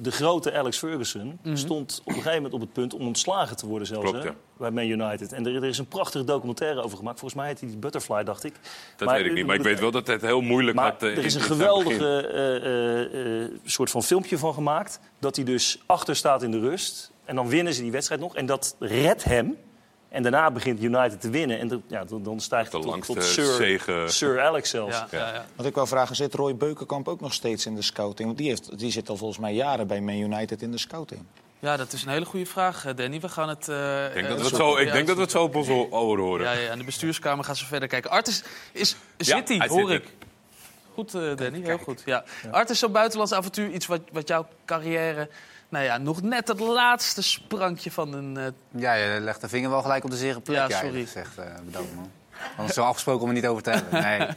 de 0.00 0.10
grote 0.10 0.52
Alex 0.52 0.78
Ferguson, 0.78 1.38
Mhm. 1.42 1.56
stond 1.56 2.00
op 2.00 2.06
een 2.06 2.12
gegeven 2.14 2.34
moment 2.36 2.54
op 2.54 2.60
het 2.60 2.72
punt 2.72 2.94
om 2.94 3.06
ontslagen 3.06 3.56
te 3.56 3.66
worden 3.66 3.86
zelfs 3.86 4.10
Klopt, 4.10 4.24
hè, 4.24 4.28
ja. 4.30 4.34
Bij 4.62 4.70
Man 4.70 5.00
United. 5.00 5.32
En 5.32 5.46
er, 5.46 5.54
er 5.56 5.64
is 5.64 5.78
een 5.78 5.86
prachtige 5.86 6.24
documentaire 6.24 6.82
over 6.82 6.96
gemaakt. 6.96 7.18
Volgens 7.18 7.40
mij 7.40 7.50
heet 7.50 7.58
die 7.58 7.76
Butterfly, 7.76 8.22
dacht 8.24 8.44
ik. 8.44 8.54
Dat 8.96 9.10
weet 9.10 9.26
ik 9.26 9.32
niet. 9.32 9.46
Maar 9.46 9.56
ik 9.56 9.62
weet 9.62 9.80
wel 9.80 9.90
dat 9.90 10.06
het 10.06 10.20
heel 10.20 10.40
moeilijk 10.40 10.76
Maar 10.76 10.90
had. 10.92 11.02
eh, 11.02 11.16
er 11.16 11.24
is 11.24 11.34
een 11.34 11.40
geweldige 11.40 12.26
eh, 12.26 12.56
eh, 12.56 13.42
eh, 13.44 13.50
soort 13.64 13.90
van 13.90 14.02
filmpje 14.02 14.38
van 14.38 14.54
gemaakt. 14.54 15.00
Dat 15.18 15.36
hij 15.36 15.44
dus 15.44 15.82
achter 15.86 16.16
staat 16.16 16.42
in 16.42 16.50
de 16.50 16.58
rust. 16.60 17.10
En 17.24 17.34
dan 17.34 17.48
winnen 17.48 17.74
ze 17.74 17.82
die 17.82 17.90
wedstrijd 17.92 18.20
nog. 18.20 18.36
En 18.36 18.46
dat 18.46 18.76
redt 18.78 19.24
hem. 19.24 19.56
En 20.08 20.22
daarna 20.22 20.50
begint 20.50 20.82
United 20.82 21.20
te 21.20 21.30
winnen. 21.30 21.58
En 21.58 21.68
dan- 21.68 21.82
ja, 21.86 22.04
dan, 22.04 22.22
dan 22.22 22.40
stijgt 22.40 22.70
De 22.70 22.76
het 22.76 22.86
tot, 22.86 22.94
langste 22.94 23.12
tot 23.14 23.24
Sir, 23.24 23.44
zege. 23.54 24.04
Sir 24.06 24.40
Alex 24.40 24.70
zelfs. 24.70 24.96
ja, 24.96 25.06
ja, 25.10 25.32
ja. 25.34 25.44
Want 25.56 25.68
ik 25.68 25.74
wou 25.74 25.86
vragen, 25.88 26.16
zit 26.16 26.34
Roy 26.34 26.56
Beukenkamp 26.56 27.08
ook 27.08 27.20
nog 27.20 27.32
steeds 27.32 27.66
in 27.66 27.74
de 27.74 27.82
scouting? 27.82 28.26
Want 28.26 28.38
die, 28.40 28.48
heeft, 28.48 28.78
die 28.78 28.90
zit 28.90 29.08
al 29.08 29.16
volgens 29.16 29.38
mij 29.38 29.54
jaren 29.54 29.86
bij 29.86 30.00
Man 30.00 30.14
United 30.18 30.62
in 30.62 30.70
de 30.70 30.78
scouting. 30.78 31.20
Ja, 31.62 31.76
dat 31.76 31.92
is 31.92 32.02
een 32.02 32.08
hele 32.08 32.24
goede 32.24 32.46
vraag, 32.46 32.84
eh, 32.86 32.94
Danny. 32.96 33.20
We 33.20 33.28
gaan 33.28 33.48
het... 33.48 33.68
eh, 33.68 34.06
Ik 34.06 34.12
denk, 34.14 34.24
eh, 34.26 34.30
dat 34.30 34.38
we, 34.40 34.46
het 34.46 34.56
zo, 34.56 34.76
ik 34.76 34.86
Ja, 34.86 34.92
denk 34.92 35.06
dat 35.06 35.16
we 35.16 35.22
het 35.22 35.30
zo 35.30 35.42
op 35.42 35.54
onze 35.54 35.72
oren 35.90 36.24
horen. 36.24 36.44
Ja, 36.46 36.52
ja, 36.52 36.72
in 36.72 36.78
de 36.78 36.84
bestuurskamer 36.84 37.44
gaan 37.44 37.56
ze 37.56 37.66
verder 37.66 37.88
kijken. 37.88 38.10
Art 38.10 38.28
is, 38.28 38.42
is, 38.72 38.96
Ja, 39.16 39.24
zit 39.36 39.48
hij, 39.48 39.56
hij 39.56 39.68
hoor 39.68 39.92
ik. 39.92 40.04
Goed, 40.94 41.14
eh, 41.14 41.36
Danny, 41.36 41.60
heel 41.64 41.78
goed. 41.78 42.02
Ja. 42.04 42.24
Art 42.50 42.70
is 42.70 42.78
zo'n 42.78 42.92
buitenlands 42.92 43.32
avontuur, 43.32 43.70
iets 43.70 43.86
wat, 43.86 44.00
wat 44.12 44.28
jouw 44.28 44.46
carrière... 44.66 45.28
Nou 45.68 45.84
ja, 45.84 45.98
nog 45.98 46.22
net 46.22 46.48
het 46.48 46.60
laatste 46.60 47.22
sprankje 47.22 47.90
van 47.90 48.12
een... 48.12 48.36
eh, 48.36 48.80
Ja, 48.80 48.94
je 48.94 49.20
legt 49.20 49.40
de 49.40 49.48
vinger 49.48 49.70
wel 49.70 49.82
gelijk 49.82 50.04
op 50.04 50.10
de 50.10 50.16
zere 50.16 50.40
plek. 50.40 50.56
Ja, 50.56 50.66
Ja, 50.68 50.80
sorry. 50.80 51.00
Gezegd, 51.04 51.38
eh, 51.38 51.44
bedankt 51.64 51.94
man. 51.94 52.10
Anders 52.56 52.74
zo 52.76 52.82
afgesproken 52.82 53.22
om 53.22 53.28
er 53.28 53.34
niet 53.34 53.46
over 53.46 53.62
te 53.62 53.70
hebben. 53.70 54.02
Nee. 54.18 54.28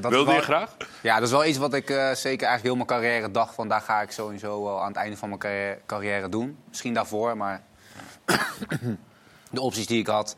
Dat 0.00 0.10
Wilde 0.10 0.32
je 0.32 0.40
graag? 0.40 0.76
Ja, 1.02 1.14
dat 1.14 1.24
is 1.24 1.30
wel 1.30 1.44
iets 1.44 1.58
wat 1.58 1.74
ik 1.74 1.90
eh, 1.90 1.96
zeker 1.96 2.46
eigenlijk 2.46 2.62
heel 2.62 2.74
mijn 2.74 2.86
carrière 2.86 3.30
dacht. 3.30 3.54
Van 3.54 3.68
daar 3.68 3.80
ga 3.80 4.00
ik 4.00 4.10
sowieso 4.10 4.64
wel 4.64 4.80
aan 4.80 4.88
het 4.88 4.96
einde 4.96 5.16
van 5.16 5.28
mijn 5.28 5.40
carrière, 5.40 5.78
carrière 5.86 6.28
doen. 6.28 6.58
Misschien 6.68 6.94
daarvoor, 6.94 7.36
maar 7.36 7.62
de 9.50 9.60
opties 9.60 9.86
die 9.86 9.98
ik 10.00 10.06
had, 10.06 10.36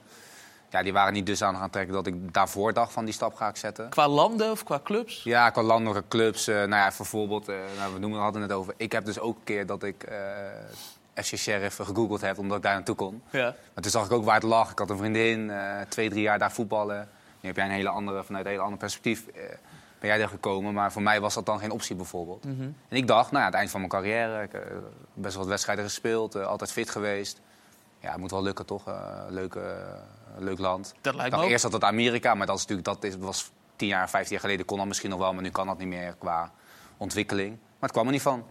ja, 0.71 0.83
die 0.83 0.93
waren 0.93 1.13
niet 1.13 1.27
dusdanig 1.27 1.61
aantrekkelijk 1.61 2.05
dat 2.05 2.15
ik 2.15 2.33
daarvoor 2.33 2.73
dacht 2.73 2.93
van 2.93 3.05
die 3.05 3.15
stap 3.15 3.35
ga 3.35 3.49
ik 3.49 3.57
zetten. 3.57 3.89
qua 3.89 4.09
landen 4.09 4.51
of 4.51 4.65
qua 4.65 4.81
clubs? 4.85 5.23
Ja, 5.23 5.51
qua 5.51 5.63
landelijke 5.63 6.09
clubs. 6.09 6.47
eh, 6.49 6.55
nou 6.55 6.69
ja, 6.71 6.93
bijvoorbeeld, 6.97 7.49
eh 7.49 7.57
nou, 7.79 7.93
we 7.93 7.99
noemen, 7.99 8.21
hadden 8.21 8.41
het 8.41 8.51
net 8.51 8.61
over. 8.61 8.75
Ik 8.77 8.93
heb 8.93 9.05
dus 9.05 9.19
ook 9.19 9.37
een 9.37 9.45
keer 9.45 9.67
dat 9.67 9.83
ik 9.83 10.03
eh 10.03 10.17
FC 11.15 11.37
Sheriff 11.37 11.77
gegoogeld 11.77 12.21
heb 12.21 12.39
omdat 12.39 12.57
ik 12.57 12.63
daar 12.63 12.75
naartoe 12.75 12.95
kon. 12.95 13.23
Ja. 13.31 13.43
Maar 13.75 13.83
toen 13.83 13.91
zag 13.91 14.05
ik 14.05 14.13
ook 14.13 14.25
waar 14.25 14.35
het 14.35 14.43
lag. 14.43 14.71
Ik 14.71 14.79
had 14.79 14.91
een 14.91 14.97
vriendin, 14.97 15.51
eh, 15.51 15.81
twee, 15.89 16.11
drie 16.11 16.23
jaar 16.23 16.39
daar 16.39 16.53
voetballen. 16.53 17.09
Nu 17.41 17.49
heb 17.49 17.57
jij 17.57 17.65
een 17.65 17.71
hele 17.71 17.89
andere, 17.89 18.25
vanuit 18.25 18.45
een 18.45 18.51
hele 18.51 18.63
ander 18.63 18.79
perspectief. 18.79 19.27
eh, 19.27 19.43
ben 20.01 20.11
jij 20.11 20.21
er 20.21 20.29
gekomen. 20.29 20.75
Maar 20.75 20.93
voor 20.93 21.03
mij 21.03 21.21
was 21.21 21.35
dat 21.35 21.47
dan 21.47 21.59
geen 21.59 21.71
optie 21.71 21.97
bijvoorbeeld. 21.97 22.45
Mhm. 22.45 22.63
En 22.63 22.97
ik 22.97 23.07
dacht, 23.07 23.31
nou 23.31 23.41
ja, 23.41 23.49
het 23.49 23.59
eind 23.59 23.71
van 23.71 23.81
mijn 23.81 23.93
carrière, 23.93 24.43
ik, 24.43 24.53
eh, 24.53 24.61
best 25.15 25.33
wel 25.35 25.43
wat 25.43 25.51
wedstrijden 25.53 25.85
gespeeld, 25.85 26.35
eh, 26.35 26.47
altijd 26.47 26.73
fit 26.73 26.91
geweest. 26.91 27.41
Ja, 28.01 28.11
het 28.11 28.21
moet 28.21 28.31
wel 28.31 28.43
lukken 28.43 28.67
toch? 28.67 28.89
Eh, 28.89 29.25
leuk, 29.29 29.59
leuk 30.39 30.59
land. 30.59 30.95
Dat 31.01 31.15
lijkt 31.15 31.37
me 31.37 31.43
ook. 31.43 31.49
eerst 31.51 31.63
dat 31.63 31.73
het 31.73 31.85
Amerika, 31.85 32.35
maar 32.35 32.47
dat, 32.47 32.57
is 32.57 32.61
natuurlijk, 32.67 32.89
dat 32.89 33.05
is, 33.05 33.17
was 33.17 33.51
tien 33.77 33.89
jaar, 33.89 34.11
vijftien 34.11 34.33
jaar 34.33 34.41
geleden 34.41 34.67
kon 34.67 34.79
dat 34.79 34.87
misschien 34.87 35.11
nog 35.11 35.19
wel, 35.19 35.33
maar 35.33 35.43
nu 35.43 35.51
kan 35.51 35.67
dat 35.67 35.79
niet 35.79 35.89
meer 35.89 36.15
qua 36.19 36.51
ontwikkeling. 36.97 37.51
Maar 37.51 37.89
het 37.89 37.93
kwam 37.93 38.07
er 38.07 38.13
niet 38.13 38.23
van. 38.23 38.45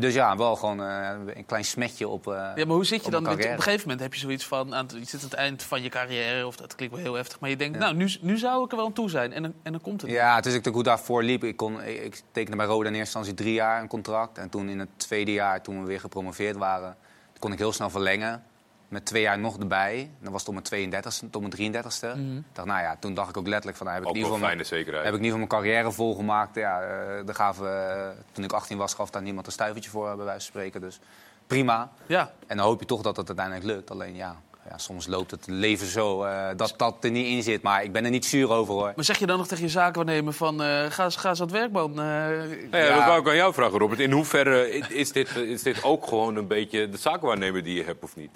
Dus 0.00 0.14
ja, 0.14 0.36
wel 0.36 0.56
gewoon 0.56 0.80
eh, 0.82 1.10
een 1.34 1.46
klein 1.46 1.64
smetje 1.64 2.08
op. 2.08 2.26
eh, 2.26 2.32
Ja, 2.32 2.52
maar 2.54 2.66
hoe 2.74 2.84
zit 2.84 3.04
je 3.04 3.10
dan? 3.10 3.22
Met, 3.22 3.32
op 3.32 3.38
een 3.38 3.46
gegeven 3.62 3.80
moment 3.80 4.00
heb 4.00 4.14
je 4.14 4.20
zoiets 4.20 4.46
van, 4.46 4.74
aan 4.74 4.86
het, 4.86 4.92
je 4.98 5.04
zit 5.04 5.14
aan 5.22 5.28
het 5.28 5.34
eind 5.38 5.62
van 5.62 5.82
je 5.82 5.88
carrière, 5.88 6.46
of 6.46 6.56
dat 6.56 6.74
klinkt 6.74 6.94
wel 6.94 7.04
heel 7.04 7.14
heftig, 7.14 7.40
maar 7.40 7.50
je 7.50 7.56
denkt, 7.56 7.78
nou, 7.78 7.94
nu, 7.94 8.08
nu 8.20 8.38
zou 8.38 8.64
ik 8.64 8.70
er 8.70 8.76
wel 8.76 8.86
aan 8.86 8.92
toe 8.92 9.10
zijn. 9.10 9.32
En 9.32 9.42
dan, 9.42 9.54
en 9.62 9.72
dan 9.72 9.80
komt 9.80 10.00
het. 10.02 10.10
Ja, 10.10 10.28
het 10.34 10.46
is 10.46 10.52
natuurlijk 10.52 10.74
hoe 10.74 10.84
daarvoor 10.84 11.22
liep. 11.22 11.44
Ik, 11.44 11.56
kon, 11.56 11.82
ik, 11.82 12.02
ik 12.04 12.22
tekende 12.32 12.56
bij 12.56 12.66
Roda 12.66 12.88
in 12.88 12.94
eerste 12.94 13.18
instantie 13.18 13.34
drie 13.34 13.54
jaar 13.54 13.80
een 13.80 13.88
contract. 13.88 14.38
En 14.38 14.48
toen 14.48 14.68
in 14.68 14.78
het 14.78 14.88
tweede 14.96 15.32
jaar, 15.32 15.62
toen 15.62 15.80
we 15.80 15.86
weer 15.86 16.00
gepromoveerd 16.00 16.56
waren, 16.56 16.96
kon 17.38 17.52
ik 17.52 17.58
heel 17.58 17.72
snel 17.72 17.90
verlengen. 17.90 18.42
Met 18.88 19.04
twee 19.04 19.22
jaar 19.22 19.38
nog 19.38 19.58
erbij. 19.58 20.10
Dan 20.20 20.32
was 20.32 20.40
het 20.46 20.48
om 20.56 20.62
mijn 20.70 20.92
32e, 21.04 21.30
tot 21.30 21.40
mijn 21.58 21.72
33e. 21.74 22.16
Mhm. 22.16 22.40
Dacht, 22.52 22.68
nou 22.68 22.80
ja, 22.80 22.96
toen 23.00 23.14
dacht 23.14 23.28
ik 23.28 23.36
ook 23.36 23.46
letterlijk 23.46 23.76
van, 23.76 23.86
nou, 23.86 23.98
heb 23.98 24.08
ik 24.08 24.22
geval 24.22 24.38
fijne 24.38 24.64
zekerheid. 24.64 25.04
heb 25.04 25.14
ik 25.14 25.20
ieder 25.24 25.38
geval 25.38 25.46
mijn 25.58 25.62
carrière 25.62 25.92
volgemaakt. 25.92 26.54
Ja, 26.54 26.80
eh, 26.82 27.26
daar 27.26 27.34
gaven, 27.34 27.90
eh, 27.96 28.08
toen 28.32 28.44
ik 28.44 28.52
18 28.52 28.76
was, 28.78 28.94
gaf 28.94 29.10
daar 29.10 29.22
niemand 29.22 29.46
een 29.46 29.52
stuivertje 29.52 29.90
voor, 29.90 30.04
bij 30.06 30.24
wijze 30.24 30.30
van 30.30 30.40
spreken. 30.40 30.80
Dus 30.80 31.00
prima. 31.46 31.90
Ja. 32.06 32.32
En 32.46 32.56
dan 32.56 32.66
hoop 32.66 32.80
je 32.80 32.86
toch 32.86 33.02
dat 33.02 33.16
het 33.16 33.26
uiteindelijk 33.26 33.66
lukt. 33.66 33.90
Alleen 33.90 34.14
ja, 34.14 34.36
ja 34.70 34.78
soms 34.78 35.06
loopt 35.06 35.30
het 35.30 35.46
leven 35.46 35.86
zo 35.86 36.22
eh, 36.22 36.48
dat 36.56 36.74
dat 36.76 37.04
er 37.04 37.10
niet 37.10 37.26
in 37.26 37.42
zit. 37.42 37.62
Maar 37.62 37.84
ik 37.84 37.92
ben 37.92 38.04
er 38.04 38.10
niet 38.10 38.24
zuur 38.26 38.50
over 38.50 38.74
hoor. 38.74 38.92
Maar 38.96 39.04
zeg 39.04 39.18
je 39.18 39.26
dan 39.26 39.38
nog 39.38 39.46
tegen 39.46 39.64
je 39.64 39.70
zakenwaarnemer 39.70 40.32
van, 40.32 40.62
eh, 40.62 40.84
ga, 40.90 41.04
eens- 41.04 41.16
ga 41.16 41.28
eens 41.28 41.40
aan 41.40 41.46
het 41.46 41.56
werk, 41.56 41.72
man. 41.72 41.92
Ja, 41.94 42.28
Ja. 42.70 42.94
Dat 42.96 43.04
wou 43.04 43.20
ik 43.20 43.28
aan 43.28 43.36
jou 43.36 43.54
vragen, 43.54 43.78
Robert. 43.78 44.00
In 44.00 44.10
hoeverre 44.12 44.70
is- 44.70 45.12
dit, 45.12 45.36
is 45.36 45.62
dit 45.62 45.84
ook 45.84 46.06
gewoon 46.06 46.36
een 46.36 46.46
beetje 46.46 46.88
de 46.88 46.96
zaakwaarnemer 46.96 47.62
die 47.62 47.74
je 47.76 47.84
hebt 47.84 48.02
of 48.02 48.16
niet? 48.16 48.30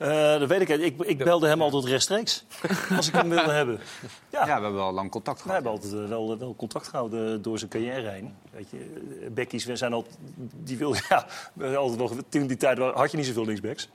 Eh, 0.00 0.38
dat 0.38 0.48
weet 0.48 0.60
ik. 0.60 0.68
Ik, 0.68 1.02
ik 1.02 1.18
belde 1.18 1.48
hem 1.48 1.62
altijd 1.62 1.84
rechtstreeks. 1.84 2.44
als 2.96 3.08
ik 3.08 3.14
hem 3.14 3.28
wilde 3.28 3.50
hebben. 3.50 3.80
Ja, 4.30 4.44
we 4.44 4.50
hebben 4.50 4.74
wel 4.74 4.92
lang 4.92 5.10
contact 5.10 5.36
We 5.36 5.42
gehad. 5.42 5.62
hebben 5.62 5.72
altijd 5.80 6.02
eh, 6.02 6.08
wel, 6.08 6.38
wel 6.38 6.54
contact 6.56 6.88
gehouden 6.88 7.42
door 7.42 7.58
zijn 7.58 7.70
carrière 7.70 8.08
heen. 8.08 8.34
Weet 8.50 8.70
je, 8.70 8.78
eh, 9.22 9.30
Beckies, 9.30 9.64
we 9.64 9.76
zijn 9.76 9.92
altijd, 9.92 10.18
die 10.64 10.76
wil, 10.78 10.94
ja, 11.08 11.26
we 11.52 11.76
altijd 11.76 11.98
nog, 11.98 12.12
toen 12.28 12.46
die 12.46 12.56
tijd 12.56 12.78
had 12.78 13.10
je 13.10 13.16
niet 13.16 13.26
zoveel 13.26 13.44
linksbacks. 13.44 13.88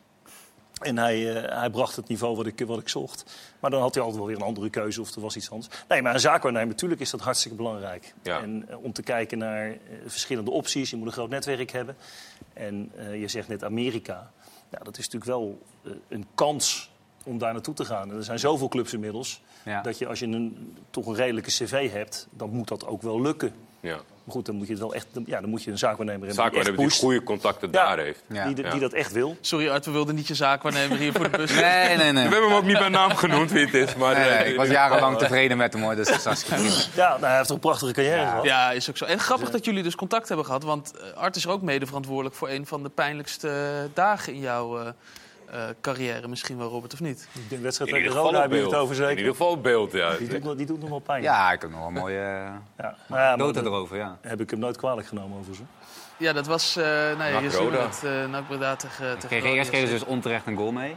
En 0.82 0.98
hij, 0.98 1.36
eh, 1.44 1.60
hij 1.60 1.70
bracht 1.70 1.96
het 1.96 2.08
niveau 2.08 2.36
wat 2.36 2.46
ik, 2.46 2.64
wat 2.66 2.80
ik 2.80 2.90
zocht. 2.90 3.36
Maar 3.60 3.72
dan 3.72 3.82
had 3.82 3.94
hij 3.94 4.04
altijd 4.04 4.22
wel 4.22 4.32
weer 4.32 4.40
een 4.42 4.48
andere 4.48 4.70
keuze 4.70 5.02
of 5.02 5.16
er 5.16 5.22
was 5.22 5.36
iets 5.36 5.52
anders. 5.52 5.70
Nee, 5.88 6.02
maar 6.02 6.14
een 6.14 6.20
zaakwaarnemer, 6.20 6.68
natuurlijk 6.68 7.02
is 7.02 7.10
dat 7.10 7.22
hartstikke 7.22 7.58
belangrijk. 7.58 8.14
Ja. 8.24 8.42
En 8.42 8.66
eh, 8.70 8.84
om 8.84 8.94
te 8.94 9.02
kijken 9.04 9.38
naar 9.38 9.70
eh, 9.70 9.78
verschillende 10.06 10.52
opties. 10.52 10.90
Je 10.90 10.96
moet 10.96 11.08
een 11.08 11.14
groot 11.14 11.30
netwerk 11.30 11.72
hebben. 11.72 11.96
En 12.54 12.92
eh, 12.96 13.20
je 13.22 13.28
zegt 13.28 13.48
net 13.48 13.64
Amerika. 13.64 14.32
Ja, 14.78 14.84
dat 14.84 14.98
is 14.98 15.10
natuurlijk 15.10 15.32
wel 15.32 15.62
eh, 15.84 15.92
een 16.08 16.26
kans 16.36 16.92
om 17.24 17.38
daar 17.38 17.54
naartoe 17.54 17.74
te 17.74 17.86
gaan. 17.86 18.10
En 18.10 18.16
er 18.16 18.24
zijn 18.24 18.40
zoveel 18.40 18.68
clubs 18.68 18.94
inmiddels. 18.94 19.42
Ja. 19.66 19.82
Dat 19.82 19.98
je 19.98 20.08
als 20.08 20.20
je 20.20 20.26
een, 20.26 20.76
toch 20.90 21.06
een 21.06 21.16
redelijke 21.16 21.50
cv 21.50 21.92
hebt, 21.92 22.28
dan 22.30 22.50
moet 22.50 22.68
dat 22.68 22.86
ook 22.86 23.02
wel 23.02 23.22
lukken. 23.22 23.54
Ja. 23.80 24.00
Maar 24.26 24.34
goed, 24.36 24.46
dan 24.46 24.56
moet 24.56 24.66
je 24.68 24.72
het 24.74 24.82
wel 24.82 24.94
echt, 24.94 25.08
ja, 25.26 25.42
dan 25.42 25.50
moet 25.50 25.64
je 25.64 25.72
een 25.72 25.78
zaakwaarnemer 25.78 26.28
hebben 26.28 26.52
die 26.52 26.60
echt 26.60 26.78
die 26.78 26.90
goede 26.90 27.24
contacten 27.24 27.70
Ja. 27.72 27.86
daar 27.86 27.98
heeft. 27.98 28.24
Ja. 28.28 28.46
Die, 28.48 28.64
Ja. 28.64 28.72
die 28.72 28.80
dat 28.80 28.94
echt 28.94 29.12
wil. 29.12 29.38
Sorry 29.42 29.70
Art, 29.70 29.86
we 29.86 29.92
wilden 29.92 30.16
niet 30.16 30.28
je 30.28 30.36
zaakwaarnemer 30.36 30.98
hier 30.98 31.12
voor 31.14 31.32
de 31.32 31.38
bus. 31.38 31.52
Nee, 31.62 31.98
nee, 31.98 32.12
nee. 32.12 32.28
We 32.28 32.34
hebben 32.34 32.50
hem 32.50 32.54
ook 32.58 32.64
niet 32.66 32.78
bij 32.78 32.90
naam 32.90 33.16
genoemd 33.16 33.52
wie 33.52 33.66
het 33.66 33.74
is. 33.74 33.96
Maar, 33.96 34.14
Nee, 34.16 34.30
nee, 34.30 34.38
eh, 34.38 34.50
ik 34.50 34.56
was 34.58 34.68
jarenlang 34.68 35.18
tevreden 35.18 35.58
met 35.58 35.74
hem 35.74 35.82
hoor, 35.82 35.96
dus 35.96 36.24
dat 36.24 36.34
is. 36.34 36.46
Ja, 36.96 37.08
nou, 37.10 37.26
hij 37.26 37.38
heeft 37.38 37.50
een 37.50 37.60
prachtige 37.60 37.92
carrière 37.94 38.26
gehad. 38.26 38.44
Ja, 38.44 38.72
is 38.72 38.90
ook 38.90 38.98
zo. 38.98 39.06
En 39.06 39.20
grappig 39.20 39.50
dat 39.50 39.66
jullie 39.66 39.84
dus 39.84 39.96
contact 39.96 40.28
hebben 40.28 40.46
gehad. 40.46 40.64
Want 40.64 40.94
eh, 40.98 41.18
Art 41.18 41.36
is 41.36 41.44
er 41.46 41.50
ook 41.52 41.62
mede 41.62 41.86
verantwoordelijk 41.86 42.36
voor 42.36 42.50
een 42.50 42.66
van 42.66 42.84
de 42.84 42.90
pijnlijkste 42.90 43.50
dagen 43.94 44.34
in 44.34 44.40
jouw 44.40 44.80
eh, 44.80 44.88
eh, 45.52 45.64
carrière. 45.82 46.28
Misschien 46.28 46.58
wel, 46.58 46.70
Robert, 46.70 46.94
of 46.94 47.00
niet? 47.00 47.28
Ik 47.34 47.50
denk 47.50 47.62
wedstrijd 47.62 47.92
in 47.92 47.98
tegen 47.98 48.14
Roda 48.18 48.36
op 48.38 48.42
heb 48.44 48.52
je 48.52 48.58
het 48.66 48.74
over 48.76 48.90
In 48.96 49.02
zeker. 49.02 49.18
ieder 49.18 49.32
geval 49.32 49.62
beeld, 49.62 49.92
ja. 49.92 50.18
Die 50.18 50.28
doet, 50.28 50.44
nog- 50.44 50.56
die 50.56 50.66
doet 50.66 50.80
nog 50.80 50.90
wel 50.90 51.00
pijn. 51.00 51.22
Ja, 51.22 51.52
ik 51.52 51.62
heb 51.62 51.70
nog 51.70 51.80
wel 51.80 51.88
een 51.88 51.94
mooie 51.94 52.18
eh, 52.20 52.24
ja. 52.24 52.58
Nou 52.78 52.92
ja, 52.92 52.96
maar 53.08 53.38
nota 53.38 53.62
dat 53.62 53.66
erover, 53.72 53.98
ja. 53.98 54.18
heb 54.22 54.42
ik 54.42 54.50
hem 54.50 54.60
nooit 54.60 54.78
kwalijk 54.78 55.08
genomen 55.08 55.40
over 55.40 55.56
ze. 55.56 55.62
Ja, 56.18 56.34
dat 56.34 56.46
was... 56.48 56.76
eh 56.76 56.84
nou 56.86 57.24
ja, 57.24 57.30
Nak 57.40 57.52
je 57.52 57.58
Roda. 57.58 57.78
het. 57.86 58.04
eh 58.04 58.26
NAC 58.26 58.48
Breda 58.48 58.76
tegen, 58.76 59.06
tegen 59.14 59.28
Kreeg, 59.28 59.42
Roda 59.44 59.54
eerst 59.56 59.70
kregen 59.70 59.88
ze 59.88 59.94
dus 59.94 60.04
onterecht 60.04 60.48
een 60.48 60.56
goal 60.58 60.72
mee. 60.72 60.96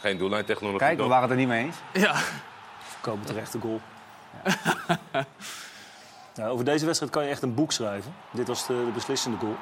Geen 0.00 0.18
doellijntechnologie. 0.18 0.78
Kijk, 0.80 0.98
we 0.98 1.04
waren 1.06 1.22
het 1.22 1.30
er 1.30 1.36
niet 1.36 1.48
mee 1.48 1.64
eens. 1.64 1.76
Ja, 1.92 2.14
Komen 3.00 3.26
terecht 3.26 3.52
de 3.52 3.58
goal. 3.60 3.80
Ja, 6.34 6.46
over 6.48 6.64
deze 6.64 6.84
wedstrijd 6.84 7.12
kan 7.12 7.24
je 7.24 7.30
echt 7.30 7.42
een 7.42 7.54
boek 7.54 7.72
schrijven. 7.72 8.14
Dit 8.30 8.48
was 8.48 8.66
de, 8.66 8.72
de 8.86 8.90
beslissende 8.94 9.36
goal. 9.38 9.56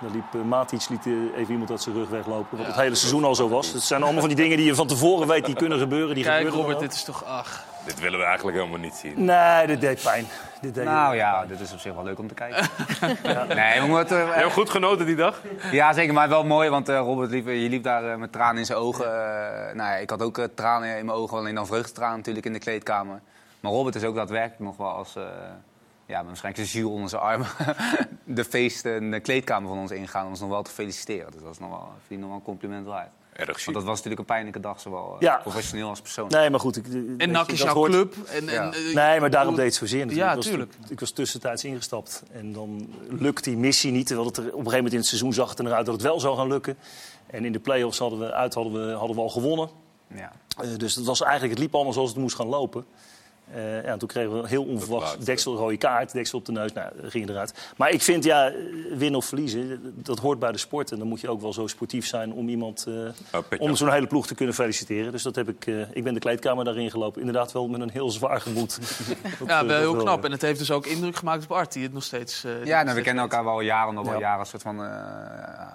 Daar 0.00 0.10
liep 0.10 0.34
uh, 0.34 0.42
Matic 0.42 0.88
liet 0.88 1.06
eh, 1.06 1.12
even 1.36 1.52
iemand 1.52 1.70
uit 1.70 1.82
zijn 1.82 1.94
rug 1.94 2.08
weglopen. 2.08 2.58
Wat 2.58 2.66
het 2.66 2.76
hele 2.76 2.94
seizoen 2.94 3.24
al 3.24 3.34
zo 3.34 3.48
was. 3.48 3.72
Het 3.72 3.82
zijn 3.82 4.02
allemaal 4.02 4.20
van 4.20 4.28
die 4.28 4.38
dingen 4.38 4.56
die 4.56 4.66
je 4.66 4.74
van 4.74 4.86
tevoren 4.86 5.28
weet 5.28 5.44
die 5.44 5.54
kunnen 5.54 5.78
gebeuren. 5.78 6.14
Die 6.14 6.24
kijk 6.24 6.36
gebeuren 6.36 6.60
Robert, 6.60 6.78
dan 6.78 6.88
dit 6.88 6.96
is 6.96 7.04
toch... 7.04 7.24
Ach, 7.24 7.64
Dit 7.84 8.00
willen 8.00 8.18
we 8.18 8.24
eigenlijk 8.24 8.56
helemaal 8.56 8.78
niet 8.78 8.94
zien. 8.94 9.24
Nee, 9.24 9.66
dit 9.66 9.80
deed 9.80 10.02
pijn. 10.02 10.26
Dit 10.60 10.74
deed 10.74 10.84
Nou 10.84 11.08
heel 11.10 11.18
ja, 11.18 11.36
pijn. 11.36 11.48
dit 11.48 11.60
is 11.60 11.72
op 11.72 11.78
zich 11.78 11.94
wel 11.94 12.04
leuk 12.04 12.18
om 12.18 12.28
te 12.28 12.34
kijken. 12.34 12.68
Nee, 13.56 13.80
we 13.80 13.86
moeten... 13.86 14.34
Heb 14.34 14.44
je 14.44 14.50
goed 14.50 14.70
genoten 14.70 15.06
die 15.06 15.16
dag? 15.16 15.40
Ja, 15.70 15.92
zeker. 15.92 16.14
Maar 16.14 16.28
wel 16.28 16.44
mooi, 16.44 16.68
want 16.68 16.88
eh, 16.88 16.98
Robert 16.98 17.30
liep, 17.30 17.46
je 17.46 17.52
liep 17.68 17.82
daar 17.82 18.10
eh, 18.10 18.16
met 18.16 18.32
tranen 18.32 18.58
in 18.58 18.66
zijn 18.66 18.78
ogen. 18.78 19.04
Eh, 19.04 19.74
nou 19.74 19.90
ja, 19.90 19.94
ik 19.94 20.10
had 20.10 20.22
ook 20.22 20.38
eh, 20.38 20.44
tranen 20.54 20.98
in 20.98 21.04
mijn 21.04 21.18
ogen, 21.18 21.38
alleen 21.38 21.54
dan 21.54 21.66
vreugdetranen 21.66 22.16
natuurlijk 22.16 22.46
in 22.46 22.52
de 22.52 22.58
kleedkamer. 22.58 23.20
Maar 23.60 23.72
Robert 23.72 23.94
is 23.94 24.04
ook 24.04 24.14
daadwerkelijk 24.14 24.60
nog 24.60 24.76
wel 24.76 24.90
als... 24.90 25.16
ja, 26.08 26.24
waarschijnlijk 26.24 26.56
zijn 26.68 26.82
ziel 26.82 26.90
onder 26.92 27.08
zijn 27.08 27.22
armen 27.22 27.46
de 28.24 28.44
feest 28.44 28.84
en 28.84 29.10
de 29.10 29.20
kleedkamer 29.20 29.68
van 29.68 29.78
ons 29.78 29.90
ingaan 29.90 30.24
om 30.24 30.30
ons 30.30 30.40
nog 30.40 30.48
wel 30.48 30.62
te 30.62 30.70
feliciteren. 30.70 31.32
Dus 31.32 31.42
dat 31.42 31.52
is 31.52 31.58
nog 31.58 31.68
wel, 31.70 31.88
verdient 31.98 32.20
nog 32.20 32.28
wel 32.28 32.38
een 32.38 32.44
compliment 32.44 32.86
waard. 32.86 33.08
Erg 33.32 33.64
Want 33.64 33.76
dat 33.76 33.86
was 33.86 33.94
natuurlijk 33.96 34.18
een 34.20 34.26
pijnlijke 34.26 34.60
dag, 34.60 34.80
zowel 34.80 35.14
eh, 35.14 35.20
Ja. 35.20 35.36
professioneel 35.36 35.88
als 35.88 36.00
persoonlijk. 36.00 36.36
Nee, 36.40 36.50
maar 36.50 36.60
goed. 36.60 36.76
Ik, 36.76 36.86
en 37.18 37.30
NAC 37.30 37.46
is 37.50 37.58
dat 37.58 37.66
jouw 37.66 37.74
hoort- 37.74 37.90
club. 37.90 38.14
En, 38.28 38.44
Ja. 38.44 38.50
en, 38.64 38.72
eh, 38.72 38.94
Nee, 38.94 39.20
maar 39.20 39.30
daarom 39.30 39.50
ik 39.52 39.56
deed 39.58 39.66
het 39.66 39.74
zozeer 39.74 40.06
natuurlijk. 40.06 40.26
Ja, 40.26 40.30
ik, 40.30 40.36
was, 40.36 40.46
tuurlijk. 40.46 40.72
ik 40.88 41.00
was 41.00 41.10
tussentijds 41.10 41.64
ingestapt. 41.64 42.22
En 42.32 42.52
dan 42.52 42.88
lukt 43.08 43.44
die 43.44 43.56
missie 43.56 43.92
niet. 43.92 44.06
Terwijl 44.06 44.28
het 44.28 44.36
er 44.36 44.42
op 44.42 44.48
een 44.48 44.54
gegeven 44.56 44.74
moment 44.76 44.92
in 44.92 44.98
het 44.98 45.08
seizoen 45.08 45.32
zag 45.32 45.48
het 45.50 45.60
eruit 45.60 45.84
dat 45.86 45.94
het 45.94 46.02
wel 46.04 46.20
zou 46.20 46.36
gaan 46.36 46.48
lukken. 46.48 46.76
En 47.26 47.44
in 47.44 47.52
de 47.52 47.58
play-offs 47.60 47.98
hadden 47.98 48.18
we, 48.18 48.32
uit 48.32 48.54
hadden 48.54 48.72
we, 48.86 48.92
hadden 48.94 49.16
we 49.16 49.22
al 49.22 49.28
gewonnen. 49.28 49.68
Ja. 50.14 50.32
Eh, 50.62 50.68
dus 50.76 50.94
het, 50.94 51.04
was 51.04 51.20
eigenlijk, 51.22 51.52
het 51.52 51.62
liep 51.62 51.74
allemaal 51.74 51.92
zoals 51.92 52.10
het 52.10 52.18
moest 52.18 52.36
gaan 52.36 52.46
lopen. 52.46 52.84
Eh, 53.54 53.74
ja, 53.74 53.80
en 53.82 53.98
toen 53.98 54.08
kregen 54.08 54.32
we 54.32 54.38
een 54.38 54.46
heel 54.46 54.64
onverwachts 54.64 55.06
laatste. 55.08 55.24
deksel, 55.24 55.56
rode 55.56 55.76
kaart, 55.76 56.12
deksel 56.12 56.38
op 56.38 56.44
de 56.44 56.52
neus. 56.52 56.72
Nou, 56.72 56.90
ging 57.02 57.26
je 57.26 57.32
eruit. 57.32 57.54
Maar 57.76 57.90
ik 57.90 58.02
vind, 58.02 58.24
ja, 58.24 58.52
winnen 58.90 59.14
of 59.20 59.24
verliezen, 59.24 59.80
dat 59.96 60.18
hoort 60.18 60.38
bij 60.38 60.52
de 60.52 60.58
sport. 60.58 60.92
En 60.92 60.98
dan 60.98 61.08
moet 61.08 61.20
je 61.20 61.28
ook 61.28 61.40
wel 61.40 61.52
zo 61.52 61.66
sportief 61.66 62.06
zijn 62.06 62.32
om 62.32 62.48
iemand, 62.48 62.86
eh, 62.88 62.94
Oh, 63.40 63.60
om 63.60 63.76
zo'n 63.76 63.92
hele 63.92 64.06
ploeg 64.06 64.26
te 64.26 64.34
kunnen 64.34 64.54
feliciteren. 64.54 65.12
Dus 65.12 65.22
dat 65.22 65.34
heb 65.34 65.48
ik, 65.48 65.66
eh, 65.66 65.80
ik 65.92 66.04
ben 66.04 66.14
de 66.14 66.20
kleedkamer 66.20 66.64
daarin 66.64 66.90
gelopen. 66.90 67.20
Inderdaad 67.20 67.52
wel 67.52 67.68
met 67.68 67.80
een 67.80 67.90
heel 67.90 68.10
zwaar 68.10 68.40
gemoed. 68.40 68.78
Dat, 69.38 69.48
Ja, 69.48 69.60
eh, 69.60 69.66
wel 69.66 69.78
heel 69.78 69.96
knap. 69.96 70.24
En 70.24 70.30
het 70.32 70.42
heeft 70.42 70.58
dus 70.58 70.70
ook 70.70 70.86
indruk 70.86 71.16
gemaakt 71.16 71.44
op 71.44 71.52
Art, 71.52 71.72
die 71.72 71.82
het 71.82 71.92
nog 71.92 72.02
steeds... 72.04 72.44
eh, 72.44 72.64
Ja, 72.64 72.82
nou, 72.82 72.96
we 72.96 73.02
kennen 73.02 73.22
weet. 73.22 73.32
elkaar 73.32 73.44
wel 73.44 73.60
jaren, 73.60 73.94
nog 73.94 74.04
wel 74.04 74.14
Ja. 74.14 74.20
jaren. 74.20 74.40
Een 74.40 74.46
soort 74.46 74.62
van, 74.62 74.84
eh, 74.84 74.90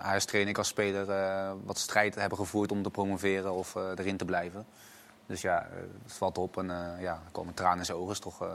hij 0.04 0.14
als 0.14 0.26
trainer, 0.26 0.52
ik 0.52 0.58
als 0.58 0.68
speler, 0.68 1.10
eh, 1.10 1.52
wat 1.66 1.78
strijd 1.78 2.16
hebben 2.16 2.38
gevoerd 2.38 2.72
om 2.72 2.84
te 2.84 2.90
promoveren 2.90 3.54
of 3.54 3.76
eh, 3.76 3.82
erin 3.96 4.18
te 4.18 4.26
blijven. 4.26 4.66
Dus 5.34 5.42
ja, 5.42 5.60
eh, 5.60 5.78
het 6.04 6.14
valt 6.14 6.38
op 6.38 6.58
en 6.58 6.70
eh, 6.72 7.02
ja, 7.02 7.12
er 7.12 7.32
komen 7.32 7.54
tranen 7.54 7.78
in 7.78 7.86
zijn 7.86 7.98
ogen. 7.98 8.12
is 8.12 8.20
toch 8.20 8.42
eh, 8.42 8.48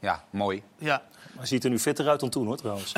ja, 0.00 0.22
mooi. 0.30 0.62
Ja. 0.76 1.02
Hij 1.36 1.46
ziet 1.46 1.64
er 1.64 1.70
nu 1.70 1.78
fitter 1.78 2.08
uit 2.08 2.20
dan 2.20 2.28
toen, 2.28 2.46
hoor, 2.46 2.56
trouwens. 2.56 2.92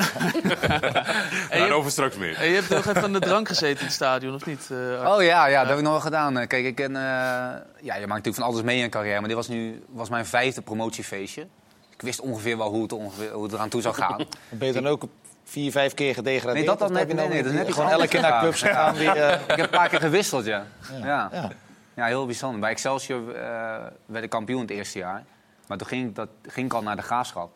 En 1.49 1.59
je, 1.61 1.67
Daarover 1.67 1.91
straks 1.91 2.15
meer. 2.15 2.35
en 2.37 2.47
je 2.47 2.53
hebt 2.55 2.69
nog 2.69 2.85
even 2.85 3.03
aan 3.03 3.13
de 3.13 3.19
drank 3.19 3.47
gezeten 3.47 3.79
in 3.79 3.85
het 3.85 3.93
stadion, 3.93 4.33
of 4.35 4.45
niet? 4.45 4.69
eh? 4.71 5.13
Oh 5.15 5.23
ja, 5.23 5.45
ja, 5.45 5.59
dat 5.59 5.67
heb 5.69 5.77
ik 5.77 5.83
nog 5.83 5.91
wel 5.91 6.01
gedaan. 6.01 6.47
Kijk, 6.47 6.65
ik 6.65 6.75
ken, 6.75 6.95
eh, 6.95 7.01
ja, 7.01 7.61
je 7.81 7.91
maakt 7.91 8.07
natuurlijk 8.07 8.35
van 8.35 8.43
alles 8.43 8.61
mee 8.61 8.77
in 8.77 8.83
een 8.83 8.89
carrière, 8.89 9.19
maar 9.19 9.27
dit 9.27 9.37
was 9.37 9.47
nu 9.47 9.83
was 9.89 10.09
mijn 10.09 10.25
vijfde 10.25 10.61
promotiefeestje. 10.61 11.41
Ik 11.89 12.01
wist 12.01 12.19
ongeveer 12.21 12.57
wel 12.57 12.69
hoe 12.69 12.81
het, 12.81 12.91
ongeveer, 12.93 13.31
hoe 13.31 13.43
het 13.43 13.53
eraan 13.53 13.69
toe 13.69 13.81
zou 13.81 13.95
gaan. 13.95 14.25
Ben 14.49 14.67
je 14.67 14.73
dan 14.73 14.87
ook 14.87 15.03
vier, 15.43 15.71
vijf 15.71 15.93
keer 15.93 16.13
gedegradeerd? 16.13 16.57
Nee, 16.57 16.65
dat 16.65 16.79
dan 16.79 16.91
Of 16.91 16.97
heb 16.97 17.07
net- 17.07 17.15
je 17.17 17.21
nee, 17.21 17.29
nee, 17.33 17.43
dat 17.43 17.51
is 17.51 17.57
net 17.57 17.67
iets 17.67 17.75
Gewoon 17.77 17.91
elke 17.91 18.07
keer 18.07 18.21
naar 18.29 18.39
clubs 18.39 18.61
gegaan 18.61 18.95
die... 18.95 19.09
eh, 19.11 19.41
Ik 19.41 19.47
heb 19.55 19.59
een 19.59 19.69
paar 19.69 19.89
keer 19.89 19.99
gewisseld, 19.99 20.45
ja. 20.45 20.65
Ja, 21.03 21.29
ja. 21.31 21.49
Ja. 21.95 22.05
heel 22.05 22.25
bijzonder. 22.25 22.59
Bij 22.59 22.69
Excelsior 22.69 23.35
eh, 23.35 23.83
werd 24.05 24.23
ik 24.23 24.29
kampioen 24.29 24.61
het 24.61 24.69
eerste 24.69 24.97
jaar. 24.99 25.23
Maar 25.67 25.77
toen 25.77 25.87
ging 25.87 26.07
ik, 26.09 26.15
dat, 26.15 26.29
ging 26.47 26.65
ik 26.65 26.73
al 26.73 26.81
naar 26.81 26.95
de 26.95 27.01
Graafschap. 27.01 27.51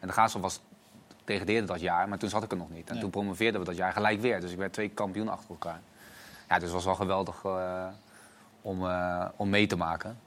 En 0.00 0.06
de 0.06 0.12
Graafschap 0.12 0.42
was, 0.42 0.60
degradeerde 1.24 1.66
dat 1.66 1.80
jaar, 1.80 2.08
maar 2.08 2.18
toen 2.18 2.28
zat 2.28 2.42
ik 2.42 2.50
er 2.50 2.56
nog 2.56 2.70
niet. 2.70 2.90
En 2.90 3.00
toen 3.00 3.10
promoveerden 3.10 3.60
we 3.60 3.66
dat 3.66 3.76
jaar 3.76 3.92
gelijk 3.92 4.20
weer. 4.20 4.40
Dus 4.40 4.52
ik 4.52 4.58
werd 4.58 4.72
twee 4.72 4.88
kampioen 4.88 5.28
achter 5.28 5.50
elkaar. 5.50 5.80
Ja, 6.48 6.54
dus 6.54 6.64
het 6.64 6.72
was 6.72 6.84
wel 6.84 6.94
geweldig 6.94 7.44
eh, 7.44 7.84
om, 8.62 8.86
eh, 8.86 9.24
om 9.36 9.48
mee 9.48 9.66
te 9.66 9.76
maken. 9.76 10.18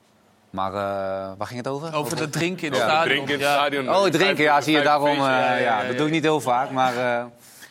Maar 0.50 0.74
eh, 0.74 1.32
waar 1.38 1.48
ging 1.48 1.58
het 1.60 1.68
over? 1.68 1.94
Over 1.96 2.20
het 2.20 2.32
drinken 2.32 2.66
in 2.68 2.72
het 2.74 2.82
Ja, 2.82 2.88
stadion. 2.88 3.08
drinken 3.26 3.34
in 3.34 3.40
het 3.40 3.50
Ja. 3.50 3.54
stadion. 3.56 3.90
Oh, 3.90 4.06
drinken, 4.06 4.44
ja, 4.44 4.62
zie 4.62 4.76
je 4.78 4.82
daarom. 4.84 5.08
eh, 5.10 5.18
ja, 5.18 5.56
ja, 5.56 5.82
ja, 5.82 5.88
dat 5.88 5.98
doe 5.98 6.06
ik 6.06 6.12
niet 6.12 6.24
heel 6.24 6.42
vaak. 6.42 6.70
Maar 6.72 6.98
eh, 6.98 7.26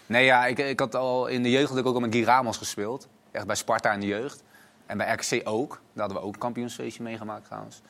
nee, 0.07 0.25
ja, 0.25 0.47
ik, 0.47 0.59
ik 0.59 0.81
had 0.81 0.95
al 0.95 1.27
in 1.27 1.43
de 1.43 1.51
jeugd 1.51 1.69
had 1.69 1.79
ik 1.79 1.87
ook 1.87 1.95
al 1.95 2.01
met 2.01 2.15
Guy 2.15 2.25
Ramos 2.25 2.57
gespeeld. 2.57 3.09
Echt 3.31 3.47
bij 3.47 3.57
Sparta 3.57 3.93
in 3.93 4.01
de 4.01 4.07
jeugd. 4.07 4.43
En 4.87 4.97
bij 4.97 5.13
RKC 5.13 5.49
ook. 5.49 5.71
Daar 5.71 6.05
hadden 6.07 6.17
we 6.17 6.27
ook 6.27 6.35
een 6.35 6.41
kampioensfeestje 6.41 7.03
meegemaakt 7.03 7.45
trouwens. 7.45 7.81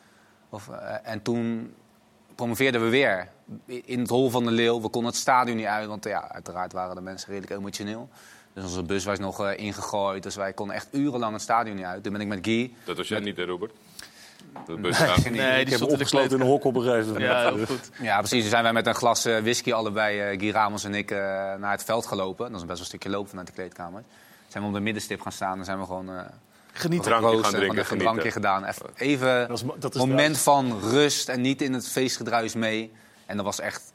Of, 0.48 0.68
eh, 0.68 0.94
en 1.02 1.22
toen 1.22 1.74
promoveerden 2.34 2.82
we 2.82 2.88
weer 2.88 3.28
in 3.66 4.00
het 4.00 4.08
hol 4.08 4.30
van 4.30 4.44
de 4.44 4.50
leeuw. 4.50 4.80
We 4.80 4.88
konden 4.88 5.10
het 5.10 5.20
stadion 5.20 5.56
niet 5.56 5.66
uit, 5.66 5.86
want 5.86 6.04
ja, 6.04 6.30
uiteraard 6.30 6.72
waren 6.72 6.94
de 6.94 7.00
mensen 7.00 7.32
redelijk 7.32 7.60
emotioneel. 7.60 8.08
Dus 8.52 8.64
onze 8.64 8.82
bus 8.82 9.04
was 9.04 9.18
nog 9.18 9.40
eh, 9.44 9.58
ingegooid, 9.58 10.22
dus 10.22 10.36
wij 10.36 10.52
konden 10.52 10.76
echt 10.76 10.88
urenlang 10.90 11.32
het 11.32 11.42
stadion 11.42 11.76
niet 11.76 11.84
uit. 11.84 12.02
Toen 12.02 12.12
ben 12.12 12.20
ik 12.20 12.26
met 12.26 12.38
Guy. 12.42 12.72
Dat 12.84 12.96
was 12.96 13.08
jij 13.08 13.20
niet, 13.20 13.36
hè, 13.36 13.44
Robert? 13.44 13.72
Dat 14.66 14.80
bus 14.80 14.98
Nee. 14.98 15.08
Nee, 15.08 15.14
Ik 15.14 15.30
die 15.30 15.44
heb 15.44 15.66
hem 15.66 15.66
stond 15.66 15.80
in 15.80 15.86
de 15.86 15.92
opgesloten 15.92 16.36
in 16.36 16.40
een 16.40 16.50
hok 16.50 16.64
op 16.64 16.76
een 16.76 16.82
gegeven 16.82 17.12
moment. 17.12 17.30
Ja, 17.30 17.54
heel 17.54 17.66
goed. 17.66 17.90
Ja, 18.00 18.18
precies. 18.18 18.40
Toen 18.40 18.50
zijn 18.50 18.62
wij 18.62 18.72
met 18.72 18.86
een 18.86 18.94
glas 18.94 19.24
eh, 19.24 19.38
whisky 19.38 19.72
allebei, 19.72 20.20
eh, 20.20 20.38
Guy 20.40 20.50
Ramos 20.50 20.84
en 20.84 20.94
ik, 20.94 21.10
eh, 21.10 21.18
naar 21.54 21.70
het 21.70 21.84
veld 21.84 22.06
gelopen. 22.06 22.52
Dat 22.52 22.60
is 22.60 22.66
best 22.66 22.68
wel 22.68 22.78
een 22.78 22.84
stukje 22.84 23.10
lopen 23.10 23.28
vanuit 23.28 23.46
de 23.46 23.52
kleedkamer. 23.52 24.02
Zijn 24.48 24.62
we 24.62 24.68
op 24.68 24.74
de 24.74 24.80
middenstip 24.80 25.20
gaan 25.20 25.32
staan 25.32 25.58
en 25.58 25.64
zijn 25.64 25.78
we 25.78 25.84
gewoon... 25.84 26.10
Genieten. 26.72 27.10
Drankje 27.10 27.42
gaan 27.42 27.52
drinken, 27.52 27.84
een 27.90 27.98
drankje 27.98 28.30
gedaan. 28.30 28.64
Even, 28.64 28.86
even 28.96 29.48
Dat 29.48 29.58
is 29.58 29.64
dat 29.78 29.94
is 29.94 30.00
moment 30.00 30.38
van 30.38 30.80
rust 30.80 31.28
en 31.28 31.40
niet 31.40 31.62
in 31.62 31.72
het 31.72 31.88
feestgedruis 31.88 32.54
mee. 32.54 32.92
En 33.26 33.36
dat 33.36 33.44
was 33.44 33.60
echt... 33.60 33.91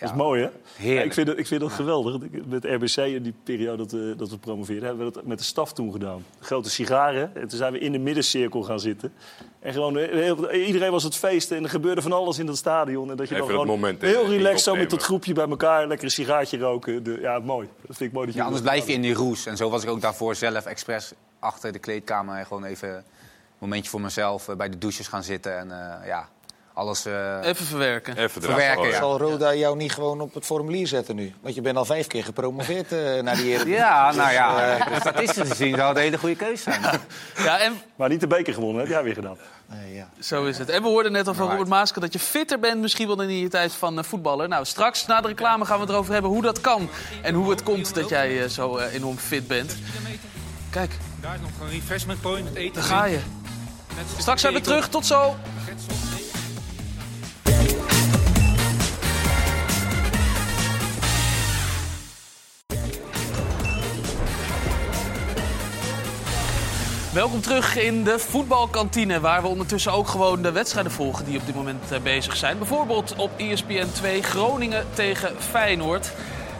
Dat 0.00 0.10
is 0.10 0.14
mooi, 0.16 0.42
hè? 0.42 0.48
Heerlijk. 0.76 0.98
Ja, 1.00 1.04
ik 1.06 1.12
vind 1.12 1.26
dat, 1.26 1.38
ik 1.38 1.46
vind 1.46 1.60
dat 1.60 1.72
geweldig. 1.72 2.16
Met 2.46 2.64
RBC 2.64 2.96
in 2.96 3.22
die 3.22 3.34
periode 3.44 3.76
dat, 3.76 3.92
we- 3.92 4.14
dat 4.16 4.30
we 4.30 4.38
promoveerden, 4.38 4.88
hebben 4.88 5.06
we 5.06 5.12
dat 5.12 5.24
met 5.24 5.38
de 5.38 5.44
staf 5.44 5.72
toen 5.72 5.92
gedaan. 5.92 6.24
Grote 6.40 6.70
sigaren. 6.70 7.30
En 7.36 7.48
toen 7.48 7.58
zijn 7.58 7.72
we 7.72 7.78
in 7.78 7.92
de 7.92 7.98
middencirkel 7.98 8.62
gaan 8.62 8.80
zitten. 8.80 9.12
En 9.60 9.72
gewoon, 9.72 9.98
eh, 9.98 10.12
heel- 10.12 10.52
iedereen 10.52 10.90
was 10.90 11.02
het 11.02 11.16
feest. 11.16 11.50
En 11.50 11.62
er 11.62 11.68
gebeurde 11.70 12.02
van 12.02 12.12
alles 12.12 12.38
in 12.38 12.46
dat 12.46 12.56
stadion. 12.56 13.10
En 13.10 13.16
dat 13.16 13.28
je 13.28 13.34
Even 13.34 13.46
dan 13.46 13.56
dat 13.56 13.64
gewoon 13.64 13.80
moment, 13.80 14.02
heel 14.02 14.26
relaxed 14.26 14.60
zo 14.60 14.74
met 14.76 14.90
dat 14.90 15.02
groepje 15.02 15.32
bij 15.32 15.48
elkaar. 15.48 15.86
Lekker 15.86 16.04
een 16.06 16.12
sigaartje 16.12 16.58
roken. 16.58 17.02
De, 17.02 17.18
ja, 17.20 17.38
mooi. 17.38 17.68
Dat 17.86 17.96
vind 17.96 18.08
ik 18.08 18.12
mooi 18.12 18.26
dat 18.26 18.34
je 18.34 18.40
Ja, 18.40 18.46
anders 18.46 18.64
blijf 18.64 18.86
je 18.86 18.92
in 18.92 19.02
die 19.02 19.14
roes. 19.14 19.46
En 19.46 19.56
zo 19.56 19.70
was 19.70 19.82
ik 19.82 19.88
ook 19.88 20.00
daarvoor 20.00 20.34
zelf 20.34 20.64
expres 20.66 21.12
achter 21.38 21.72
de 21.72 21.78
kleedkamer. 21.78 22.36
En 22.38 22.46
gewoon 22.46 22.64
even 22.64 22.88
een 22.94 23.02
momentje 23.58 23.90
voor 23.90 24.00
mezelf 24.00 24.48
eh, 24.48 24.56
bij 24.56 24.68
de 24.68 24.78
douches 24.78 25.08
gaan 25.08 25.22
zitten. 25.22 25.58
En 25.58 25.70
eh, 25.70 26.06
ja, 26.06 26.28
alles... 26.76 27.04
eh, 27.06 27.38
Even 27.42 27.66
verwerken. 27.66 28.16
Even 28.16 28.42
Verwerken, 28.42 28.88
ja. 28.88 28.98
Zal 28.98 29.18
Roda 29.18 29.54
jou 29.54 29.76
niet 29.76 29.92
gewoon 29.92 30.20
op 30.20 30.34
het 30.34 30.44
formulier 30.44 30.86
zetten 30.86 31.16
nu? 31.16 31.34
Want 31.40 31.54
je 31.54 31.60
bent 31.60 31.76
al 31.76 31.84
vijf 31.84 32.06
keer 32.06 32.24
gepromoveerd 32.24 32.92
eh, 32.92 32.98
naar 33.22 33.36
die 33.36 33.44
Eredivisie. 33.44 33.74
ja, 33.78 34.12
nou 34.12 34.26
Dus, 34.26 34.32
ja, 34.36 34.76
eh, 34.76 35.00
statistisch 35.00 35.48
gezien 35.48 35.74
zou 35.76 35.88
het 35.88 35.96
een 35.96 36.02
hele 36.02 36.18
goede 36.18 36.36
keuze 36.36 36.62
zijn. 36.62 36.80
Ja, 37.44 37.58
en 37.58 37.72
Maar 37.96 38.08
niet 38.08 38.20
de 38.20 38.26
beker 38.26 38.54
gewonnen, 38.54 38.80
heb 38.82 38.90
jij 38.90 39.02
weer 39.02 39.14
gedaan. 39.14 39.36
nee, 39.66 39.94
ja. 39.94 40.08
Zo 40.20 40.44
is 40.44 40.58
het. 40.58 40.68
En 40.68 40.82
we 40.82 40.88
hoorden 40.88 41.12
net 41.12 41.28
al 41.28 41.34
van. 41.34 41.48
Robert 41.50 41.68
Maaske 41.68 42.00
dat 42.00 42.12
je 42.12 42.18
fitter 42.18 42.58
bent 42.58 42.80
misschien 42.80 43.06
wel 43.06 43.22
in 43.22 43.38
je 43.38 43.48
tijd 43.48 43.72
van 43.72 43.98
eh, 43.98 44.04
voetballen. 44.04 44.48
Nou, 44.48 44.64
straks 44.64 45.06
na 45.06 45.20
de 45.20 45.28
reclame 45.28 45.64
gaan 45.64 45.76
we 45.76 45.82
het 45.82 45.90
erover 45.92 46.12
hebben 46.12 46.30
hoe 46.30 46.42
dat 46.42 46.60
kan. 46.60 46.88
En 47.22 47.34
hoe 47.34 47.50
het 47.50 47.62
komt 47.62 47.94
dat 47.94 48.08
jij 48.08 48.48
zo 48.48 48.78
enorm 48.78 49.16
fit 49.18 49.46
bent. 49.46 49.76
Kijk, 50.70 50.90
Daar 51.20 51.34
is 51.34 51.40
nog 51.40 51.50
een 51.60 51.70
refreshment 51.70 52.20
point. 52.20 52.54
Eten. 52.54 52.74
daar 52.74 52.82
ga 52.82 53.04
je. 53.04 53.18
Straks 54.18 54.40
zijn 54.40 54.52
we 54.54 54.60
terug. 54.60 54.88
Tot 54.88 55.06
zo. 55.06 55.36
Welkom 67.16 67.40
terug 67.40 67.76
in 67.76 68.04
de 68.04 68.18
voetbalkantine, 68.18 69.20
waar 69.20 69.42
we 69.42 69.48
ondertussen 69.48 69.92
ook 69.92 70.08
gewoon 70.08 70.42
de 70.42 70.52
wedstrijden 70.52 70.92
volgen 70.92 71.24
die 71.24 71.38
op 71.38 71.46
dit 71.46 71.54
moment 71.54 71.92
eh, 71.92 72.00
bezig 72.00 72.36
zijn. 72.36 72.58
Bijvoorbeeld 72.58 73.14
op 73.16 73.30
ESPN 73.36 73.86
2 73.92 74.22
Groningen 74.22 74.86
tegen 74.94 75.42
Feyenoord. 75.42 76.12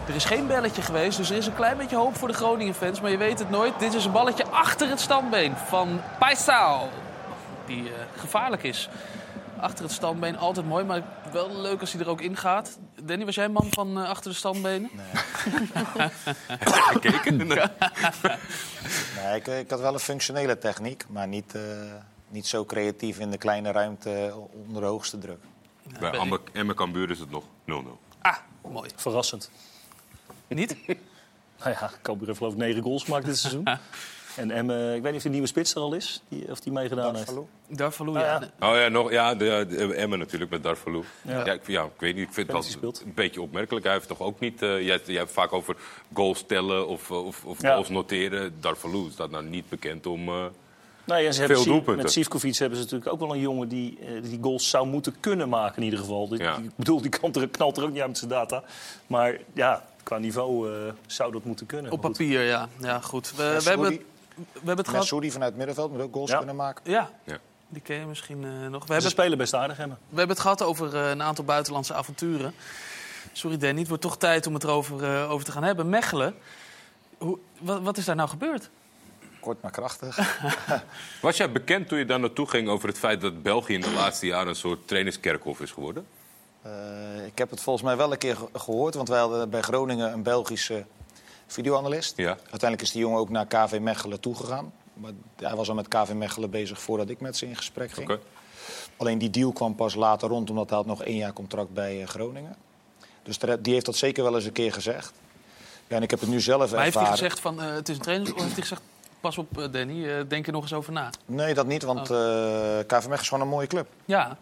Er 0.08 0.14
is 0.14 0.24
geen 0.24 0.46
belletje 0.46 0.82
geweest, 0.82 1.16
dus 1.16 1.30
er 1.30 1.36
is 1.36 1.46
een 1.46 1.54
klein 1.54 1.76
beetje 1.76 1.96
hoop 1.96 2.16
voor 2.16 2.28
de 2.28 2.34
Groningen-fans. 2.34 3.00
Maar 3.00 3.10
je 3.10 3.16
weet 3.16 3.38
het 3.38 3.50
nooit. 3.50 3.78
Dit 3.78 3.94
is 3.94 4.04
een 4.04 4.12
balletje 4.12 4.46
achter 4.46 4.88
het 4.88 5.00
standbeen 5.00 5.54
van 5.68 6.00
Paisao. 6.18 6.88
Die 7.66 7.82
eh, 7.84 7.92
gevaarlijk 8.16 8.62
is. 8.62 8.88
Achter 9.60 9.84
het 9.84 9.92
standbeen, 9.92 10.36
altijd 10.36 10.66
mooi, 10.66 10.84
maar 10.84 11.02
wel 11.32 11.60
leuk 11.60 11.80
als 11.80 11.92
hij 11.92 12.00
er 12.00 12.08
ook 12.08 12.20
in 12.20 12.36
gaat. 12.36 12.78
Danny, 13.02 13.24
was 13.24 13.34
jij 13.34 13.44
een 13.44 13.52
man 13.52 13.66
van 13.70 13.98
eh, 13.98 14.08
achter 14.08 14.30
de 14.30 14.36
standbenen? 14.36 14.90
Gekeken? 16.60 17.36
Nee. 17.36 17.58
Nee, 19.22 19.36
ik, 19.36 19.46
ik 19.46 19.70
had 19.70 19.80
wel 19.80 19.92
een 19.92 19.98
functionele 19.98 20.58
techniek, 20.58 21.04
maar 21.08 21.28
niet, 21.28 21.54
eh, 21.54 21.62
niet 22.28 22.46
zo 22.46 22.64
creatief 22.64 23.18
in 23.18 23.30
de 23.30 23.38
kleine 23.38 23.70
ruimte 23.72 24.34
onder 24.66 24.82
de 24.82 24.88
hoogste 24.88 25.18
druk. 25.18 25.38
Bij 26.00 26.18
Amber 26.18 26.40
en 26.52 26.66
mijn 26.66 26.78
Cambuur 26.78 27.10
is 27.10 27.18
het 27.18 27.30
nog 27.30 27.44
0-0. 27.44 27.44
Ah, 28.20 28.36
mooi. 28.70 28.90
Verrassend. 28.96 29.50
Niet? 30.48 30.76
Nou 31.58 31.76
ja, 31.80 31.90
Cambuur 32.02 32.26
heeft 32.26 32.38
geloof 32.38 32.52
ik 32.52 32.58
negen 32.58 32.82
goals 32.82 33.04
gemaakt 33.04 33.24
dit 33.24 33.38
seizoen. 33.38 33.68
En 34.36 34.50
Emme, 34.50 34.94
ik 34.94 35.02
weet 35.02 35.04
niet 35.04 35.14
of 35.14 35.22
die 35.22 35.30
nieuwe 35.30 35.46
spits 35.46 35.74
er 35.74 35.80
al 35.80 35.94
is, 35.94 36.22
die, 36.28 36.50
of 36.50 36.60
die 36.60 36.72
meegedaan 36.72 37.16
heeft. 37.16 37.32
Darvalu? 37.68 38.10
Ah, 38.10 38.20
ja. 38.20 38.40
ja. 38.60 38.70
Oh 38.70 38.76
ja, 38.76 38.88
nog, 38.88 39.10
ja 39.10 39.34
de, 39.34 39.66
de 39.68 39.94
Emmen 39.94 40.18
natuurlijk 40.18 40.50
met 40.50 40.62
Darvalu. 40.62 41.02
Ja. 41.22 41.44
Ja. 41.44 41.52
ik, 41.52 41.66
ja, 41.66 41.82
ik 41.82 41.90
weet 41.98 42.14
niet. 42.14 42.26
Ik 42.28 42.32
vind 42.34 42.36
het 42.36 42.46
Penalty 42.46 42.68
wel 42.68 42.78
speelt. 42.78 43.02
een 43.06 43.14
beetje 43.14 43.42
opmerkelijk. 43.42 43.84
Hij 43.84 43.94
heeft 43.94 44.08
toch 44.08 44.20
ook 44.20 44.40
niet... 44.40 44.62
eh, 44.62 44.68
jij, 44.86 45.00
jij 45.04 45.16
hebt 45.16 45.32
vaak 45.32 45.52
over 45.52 45.76
goals 46.12 46.44
tellen 46.46 46.88
of, 46.88 47.10
eh, 47.10 47.26
of, 47.26 47.44
of 47.44 47.62
Ja. 47.62 47.72
goals 47.72 47.88
noteren. 47.88 48.54
Darvalu 48.60 49.08
staat 49.12 49.30
nou 49.30 49.44
niet 49.44 49.68
bekend 49.68 50.06
om... 50.06 50.28
eh, 50.28 50.44
Nee, 51.04 51.26
en 51.26 51.32
ze 51.34 51.38
hebben 51.40 51.56
Veel 51.58 51.66
doelpunten. 51.72 52.02
Met 52.02 52.12
Sivkovic 52.12 52.56
hebben 52.56 52.78
ze 52.78 52.84
natuurlijk 52.84 53.12
ook 53.12 53.20
wel 53.20 53.32
een 53.34 53.40
jongen 53.40 53.68
die 53.68 53.98
eh, 54.00 54.22
die 54.22 54.38
goals 54.42 54.70
zou 54.70 54.86
moeten 54.86 55.16
kunnen 55.20 55.48
maken 55.48 55.76
in 55.76 55.82
ieder 55.84 55.98
geval. 55.98 56.34
Ja. 56.34 56.56
Ik 56.56 56.70
bedoel, 56.76 57.00
die 57.00 57.10
kan 57.10 57.32
er, 57.34 57.48
knalt 57.48 57.76
er 57.76 57.82
ook 57.82 57.90
niet 57.90 57.98
uit 57.98 58.08
met 58.08 58.18
zijn 58.18 58.30
data. 58.30 58.62
Maar 59.06 59.38
ja, 59.52 59.84
qua 60.02 60.18
niveau 60.18 60.72
eh, 60.72 60.92
zou 61.06 61.32
dat 61.32 61.44
moeten 61.44 61.66
kunnen. 61.66 61.92
Op 61.92 62.00
papier, 62.00 62.42
ja. 62.42 62.68
Ja, 62.80 63.00
goed. 63.00 63.32
We, 63.36 63.60
we, 63.64 63.68
hebben, 63.68 64.00
we 64.36 64.42
hebben 64.54 64.76
het 64.76 64.88
gehad. 64.88 65.32
Vanuit 65.32 65.56
middenveld 65.56 65.92
moet 65.92 66.00
ook 66.00 66.12
goals 66.12 66.30
Ja. 66.30 66.36
kunnen 66.38 66.56
maken. 66.56 66.90
Ja, 66.90 67.10
Ja. 67.24 67.38
die 67.68 67.82
ken 67.82 67.96
je 67.98 68.06
misschien 68.06 68.44
eh, 68.44 68.50
nog. 68.50 68.80
We 68.80 68.86
Ze 68.86 68.92
hebben, 68.92 69.10
spelen 69.10 69.38
best 69.38 69.54
aardig, 69.54 69.78
Emmen. 69.78 69.98
we 70.08 70.16
hebben 70.18 70.34
het 70.36 70.40
gehad 70.44 70.62
over 70.62 70.94
eh, 70.96 71.10
een 71.10 71.22
aantal 71.22 71.44
buitenlandse 71.44 71.94
avonturen. 71.94 72.54
Sorry 73.32 73.56
Danny, 73.56 73.78
het 73.78 73.88
wordt 73.88 74.02
toch 74.02 74.16
tijd 74.18 74.46
om 74.46 74.54
het 74.54 74.64
erover 74.64 75.04
eh, 75.04 75.30
over 75.30 75.44
te 75.46 75.52
gaan 75.52 75.62
hebben. 75.62 75.88
Mechelen, 75.88 76.34
hoe, 77.18 77.38
wat, 77.60 77.80
wat 77.80 77.96
is 77.96 78.04
daar 78.04 78.16
nou 78.16 78.28
gebeurd? 78.28 78.70
Kort 79.40 79.62
maar 79.62 79.70
krachtig. 79.70 80.40
Was 81.22 81.36
jij 81.36 81.52
bekend 81.52 81.88
toen 81.88 81.98
je 81.98 82.04
daar 82.04 82.20
naartoe 82.20 82.48
ging 82.48 82.68
over 82.68 82.88
het 82.88 82.98
feit 82.98 83.20
dat 83.20 83.42
België 83.42 83.74
in 83.74 83.80
de 83.80 83.90
laatste 83.92 84.26
jaren 84.26 84.48
een 84.48 84.54
soort 84.54 84.88
trainerskerkhof 84.88 85.60
is 85.60 85.70
geworden? 85.70 86.06
Eh, 86.62 86.70
ik 87.26 87.38
heb 87.38 87.50
het 87.50 87.60
volgens 87.62 87.84
mij 87.84 87.96
wel 87.96 88.12
een 88.12 88.18
keer 88.18 88.36
ge- 88.36 88.48
gehoord, 88.58 88.94
want 88.94 89.08
wij 89.08 89.18
hadden 89.18 89.50
bij 89.50 89.60
Groningen 89.62 90.12
een 90.12 90.22
Belgische 90.22 90.84
videoanalist. 91.46 92.16
Ja. 92.16 92.28
Uiteindelijk 92.28 92.82
is 92.82 92.90
die 92.92 93.00
jongen 93.00 93.18
ook 93.18 93.28
naar 93.30 93.46
KV 93.46 93.78
Mechelen 93.80 94.20
toegegaan. 94.20 94.72
Maar 94.94 95.10
hij 95.36 95.56
was 95.56 95.68
al 95.68 95.74
met 95.74 95.88
KV 95.88 96.12
Mechelen 96.12 96.50
bezig 96.50 96.80
voordat 96.80 97.08
ik 97.08 97.20
met 97.20 97.36
ze 97.36 97.46
in 97.46 97.56
gesprek 97.56 97.90
ging. 97.90 98.10
Oké. 98.10 98.20
Alleen 98.96 99.18
die 99.18 99.30
deal 99.30 99.52
kwam 99.52 99.74
pas 99.74 99.94
later 99.94 100.28
rond, 100.28 100.50
omdat 100.50 100.68
hij 100.68 100.78
had 100.78 100.86
nog 100.86 101.02
één 101.02 101.16
jaar 101.16 101.32
contract 101.32 101.72
bij 101.74 102.00
eh, 102.02 102.08
Groningen. 102.08 102.56
Dus 103.22 103.38
die 103.60 103.72
heeft 103.72 103.86
dat 103.86 103.96
zeker 103.96 104.22
wel 104.22 104.34
eens 104.34 104.44
een 104.44 104.52
keer 104.52 104.72
gezegd. 104.72 105.12
Ja, 105.86 105.96
en 105.96 106.02
ik 106.02 106.10
heb 106.10 106.20
het 106.20 106.28
nu 106.28 106.40
zelf 106.40 106.58
Maar 106.58 106.68
heeft 106.68 106.80
hij 106.80 106.86
ervaren. 107.04 107.12
gezegd 107.18 107.40
van 107.40 107.62
eh, 107.62 107.74
het 107.74 107.88
is 107.88 107.96
een 107.96 108.02
trainer? 108.02 108.34
Of 108.34 108.40
heeft 108.40 108.52
hij 108.52 108.62
gezegd, 108.62 108.82
pas 109.20 109.38
op 109.38 109.58
eh, 109.58 109.72
Danny, 109.72 110.08
eh, 110.08 110.20
denk 110.28 110.46
er 110.46 110.52
nog 110.52 110.62
eens 110.62 110.72
over 110.72 110.92
na? 110.92 111.10
Nee, 111.26 111.54
dat 111.54 111.66
niet, 111.66 111.82
want 111.82 112.10
Oh. 112.10 112.78
eh, 112.78 112.86
KV 112.86 112.92
Mechelen 112.94 113.18
is 113.20 113.28
gewoon 113.28 113.42
een 113.44 113.50
mooie 113.50 113.66
club. 113.66 113.86
Ja, 114.04 114.36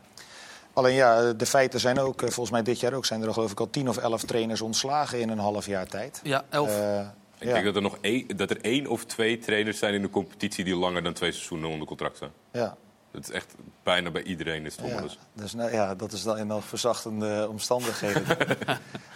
Alleen 0.75 0.95
ja, 0.95 1.33
de 1.33 1.47
feiten 1.47 1.81
zijn 1.81 1.99
ook, 1.99 2.23
eh, 2.23 2.29
volgens 2.29 2.51
mij 2.51 2.63
dit 2.63 2.81
jaar 2.81 2.93
ook, 2.93 3.07
zijn 3.07 3.23
er 3.23 3.33
geloof 3.33 3.51
ik 3.51 3.61
al 3.61 3.71
tien 3.71 3.89
of 3.89 3.97
elf 3.97 4.23
trainers 4.23 4.61
ontslagen 4.61 5.21
in 5.21 5.29
een 5.29 5.39
half 5.39 5.67
jaar 5.67 5.87
tijd. 5.87 6.21
ja 6.23 6.45
elf. 6.49 6.69
Eh, 6.79 7.01
Ik 7.39 7.47
ja. 7.47 7.53
denk 7.53 7.65
dat 7.65 7.77
er 7.77 7.83
nog 7.83 7.99
één, 8.01 8.37
dat 8.37 8.51
er 8.51 8.61
één 8.61 8.87
of 8.87 9.05
twee 9.05 9.39
trainers 9.39 9.79
zijn 9.79 9.95
in 9.95 10.03
de 10.03 10.11
competitie 10.11 10.65
die 10.65 10.77
langer 10.77 11.03
dan 11.03 11.13
twee 11.13 11.33
seizoenen 11.33 11.71
onder 11.71 11.87
contract 11.87 12.17
zijn. 12.19 12.31
ja. 12.53 12.77
Dat 13.11 13.23
is 13.23 13.31
echt 13.31 13.55
bijna 13.83 14.11
bij 14.11 14.23
iedereen 14.23 14.67
is 14.67 14.77
het 14.77 14.87
Ja, 14.87 15.03
dus, 15.33 15.55
nou, 15.55 15.73
ja, 15.73 15.95
dat 15.95 16.13
is 16.13 16.23
dan 16.23 16.39
in 16.39 16.47
nog 16.47 16.65
verzachtende 16.65 17.47
omstandigheden. 17.51 18.25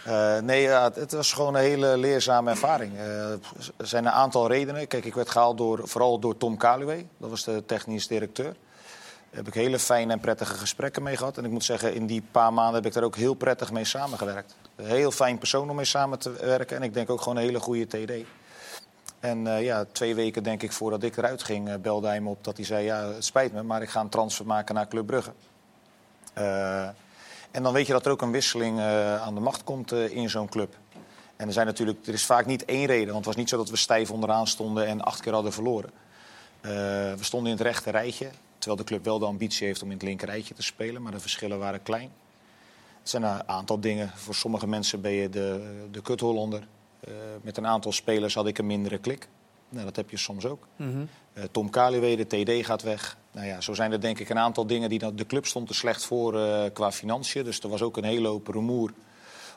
Eh, 0.05 0.39
nee, 0.39 0.63
ja, 0.63 0.85
het, 0.85 0.97
het 0.97 1.13
was 1.13 1.33
gewoon 1.33 1.55
een 1.55 1.61
hele 1.61 1.97
leerzame 1.99 2.51
ervaring. 2.51 2.97
Eh, 2.97 3.31
er 3.77 3.87
zijn 3.87 4.05
een 4.05 4.13
aantal 4.13 4.49
redenen. 4.49 4.87
Kijk, 4.87 5.05
ik 5.05 5.14
werd 5.14 5.30
gehaald 5.30 5.59
door, 5.59 5.89
vooral 5.89 6.18
door 6.18 6.37
Tom 6.37 6.57
Kaluwe. 6.57 7.05
Dat 7.18 7.30
was 7.30 7.45
de 7.45 7.64
technisch 7.67 8.07
directeur. 8.07 8.57
Heb 9.30 9.46
ik 9.46 9.55
hele 9.55 9.79
fijne 9.79 10.13
en 10.13 10.21
prettige 10.21 10.55
gesprekken 10.55 11.03
mee 11.03 11.17
gehad. 11.17 11.38
En 11.38 11.45
ik 11.45 11.50
moet 11.50 11.64
zeggen, 11.64 11.95
in 11.95 12.07
die 12.07 12.22
paar 12.30 12.53
maanden 12.53 12.75
heb 12.75 12.87
ik 12.87 12.92
daar 12.92 13.03
ook 13.03 13.17
heel 13.17 13.34
prettig 13.34 13.72
mee 13.72 13.84
samengewerkt. 13.84 14.57
Een 14.76 14.87
heel 14.87 15.11
fijn 15.11 15.38
persoon 15.38 15.71
om 15.71 15.76
mee 15.76 15.84
samen 15.84 16.18
te 16.18 16.33
werken. 16.33 16.76
En 16.76 16.83
ik 16.83 16.95
denk 16.95 17.11
ook 17.11 17.21
gewoon 17.21 17.37
een 17.37 17.45
hele 17.45 17.61
goede 17.61 17.87
TD. 17.87 18.26
En 19.21 19.46
eh, 19.46 19.63
ja, 19.63 19.84
twee 19.92 20.14
weken 20.14 20.42
denk 20.42 20.63
ik 20.63 20.72
voordat 20.72 21.03
ik 21.03 21.17
eruit 21.17 21.42
ging, 21.42 21.68
eh, 21.68 21.75
belde 21.75 22.07
hij 22.07 22.21
me 22.21 22.29
op 22.29 22.45
dat 22.45 22.57
hij 22.57 22.67
zei... 22.67 22.84
ja, 22.84 23.13
het 23.13 23.25
spijt 23.25 23.53
me, 23.53 23.63
maar 23.63 23.83
ik 23.83 23.88
ga 23.88 24.00
een 24.00 24.09
transfer 24.09 24.46
maken 24.46 24.75
naar 24.75 24.88
Club 24.88 25.07
Brugge. 25.07 25.33
Eh, 26.33 26.88
en 27.50 27.63
dan 27.63 27.72
weet 27.72 27.87
je 27.87 27.92
dat 27.92 28.07
er 28.07 28.13
ook 28.13 28.22
een 28.22 28.30
wisseling 28.30 28.80
aan 29.21 29.34
de 29.34 29.41
macht 29.41 29.64
komt 29.64 29.92
in 29.92 30.30
zo'n 30.30 30.49
club. 30.49 30.75
En 31.37 31.46
er, 31.46 31.53
zijn 31.53 31.67
natuurlijk, 31.67 32.07
er 32.07 32.13
is 32.13 32.25
vaak 32.25 32.46
niet 32.46 32.64
één 32.64 32.87
reden. 32.87 33.07
Want 33.07 33.17
het 33.17 33.26
was 33.26 33.37
niet 33.37 33.49
zo 33.49 33.57
dat 33.57 33.71
we 33.71 33.76
stijf 33.76 34.11
onderaan 34.11 34.46
stonden 34.46 34.87
en 34.87 35.00
acht 35.00 35.21
keer 35.21 35.33
hadden 35.33 35.53
verloren. 35.53 35.91
We 36.61 37.18
stonden 37.21 37.50
in 37.50 37.57
het 37.57 37.67
rechte 37.67 37.91
rijtje. 37.91 38.30
Terwijl 38.68 38.88
de 38.88 38.95
club 38.95 39.04
wel 39.04 39.18
de 39.18 39.26
ambitie 39.26 39.66
heeft 39.66 39.82
om 39.82 39.88
in 39.88 39.95
het 39.95 40.03
linker 40.03 40.28
rijtje 40.28 40.54
te 40.54 40.62
spelen. 40.62 41.03
Maar 41.03 41.12
de 41.12 41.20
verschillen 41.20 41.58
waren 41.58 41.82
klein. 41.82 42.11
Het 43.00 43.08
zijn 43.08 43.22
een 43.22 43.49
aantal 43.49 43.80
dingen. 43.80 44.12
Voor 44.14 44.34
sommige 44.34 44.66
mensen 44.66 45.00
ben 45.00 45.11
je 45.11 45.28
de, 45.28 45.74
de 45.90 46.03
kut-Hollander. 46.03 46.66
Eh, 47.00 47.12
met 47.42 47.57
een 47.57 47.66
aantal 47.66 47.92
spelers 47.92 48.34
had 48.34 48.46
ik 48.46 48.58
een 48.58 48.66
mindere 48.66 48.99
klik. 48.99 49.28
Nou, 49.68 49.84
dat 49.84 49.96
heb 49.96 50.11
je 50.11 50.16
soms 50.16 50.45
ook. 50.46 50.66
Mhm. 50.76 51.04
Eh, 51.32 51.45
Tom 51.50 51.70
Kaliwe, 51.70 52.26
de 52.26 52.26
TD 52.26 52.66
gaat 52.66 52.82
weg. 52.82 53.16
Nou 53.32 53.46
ja, 53.46 53.61
zo 53.61 53.74
zijn 53.74 53.92
er 53.92 54.00
denk 54.00 54.18
ik 54.18 54.28
een 54.28 54.38
aantal 54.38 54.66
dingen 54.66 54.88
die... 54.88 55.14
De 55.14 55.26
club 55.26 55.46
stond 55.46 55.68
er 55.68 55.74
slecht 55.74 56.04
voor 56.04 56.40
eh, 56.40 56.70
qua 56.72 56.92
financiën. 56.92 57.45
Dus 57.45 57.61
er 57.61 57.68
was 57.68 57.82
ook 57.82 57.96
een 57.96 58.04
hele 58.04 58.28
hoop 58.28 58.46
rumoer 58.46 58.92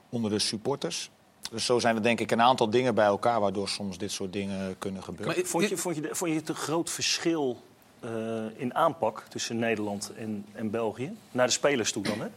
onder 0.09 0.31
de 0.31 0.39
supporters. 0.39 1.09
Dus 1.51 1.65
zo 1.65 1.79
zijn 1.79 1.95
er 1.95 2.03
denk 2.03 2.19
ik 2.19 2.31
een 2.31 2.41
aantal 2.41 2.69
dingen 2.69 2.95
bij 2.95 3.05
elkaar... 3.05 3.39
waardoor 3.39 3.69
soms 3.69 3.97
dit 3.97 4.11
soort 4.11 4.33
dingen 4.33 4.75
kunnen 4.77 5.03
gebeuren. 5.03 5.35
Maar- 5.35 5.45
Vond 5.45 5.69
je, 5.69 5.77
vond, 5.77 5.95
je, 5.95 6.09
vond 6.11 6.31
je 6.31 6.37
het 6.37 6.49
een 6.49 6.55
groot 6.55 6.89
verschil 6.89 7.61
eh, 8.01 8.11
in 8.55 8.75
aanpak 8.75 9.23
tussen 9.29 9.59
Nederland 9.59 10.11
en, 10.15 10.45
en 10.53 10.69
België? 10.69 11.17
Naar 11.31 11.45
de 11.45 11.53
spelers 11.53 11.91
toe 11.91 12.03
dan, 12.03 12.19
hè? 12.19 12.27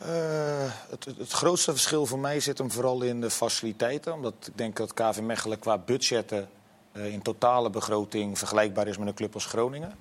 Eh, 0.00 0.72
het, 0.90 1.04
het, 1.04 1.32
grootste 1.32 1.70
verschil 1.70 2.06
voor 2.06 2.18
mij 2.18 2.40
zit 2.40 2.58
hem 2.58 2.70
vooral 2.70 3.02
in 3.02 3.20
de 3.20 3.30
faciliteiten. 3.30 4.12
Omdat 4.12 4.34
ik 4.46 4.58
denk 4.58 4.76
dat 4.76 4.94
KV 4.94 5.20
Mechelen 5.20 5.58
qua 5.58 5.78
budgetten 5.78 6.48
eh, 6.92 7.12
in 7.12 7.22
totale 7.22 7.70
begroting 7.70 8.38
vergelijkbaar 8.38 8.86
is 8.86 8.98
met 8.98 9.08
een 9.08 9.14
club 9.14 9.34
als 9.34 9.46
Groningen. 9.46 9.94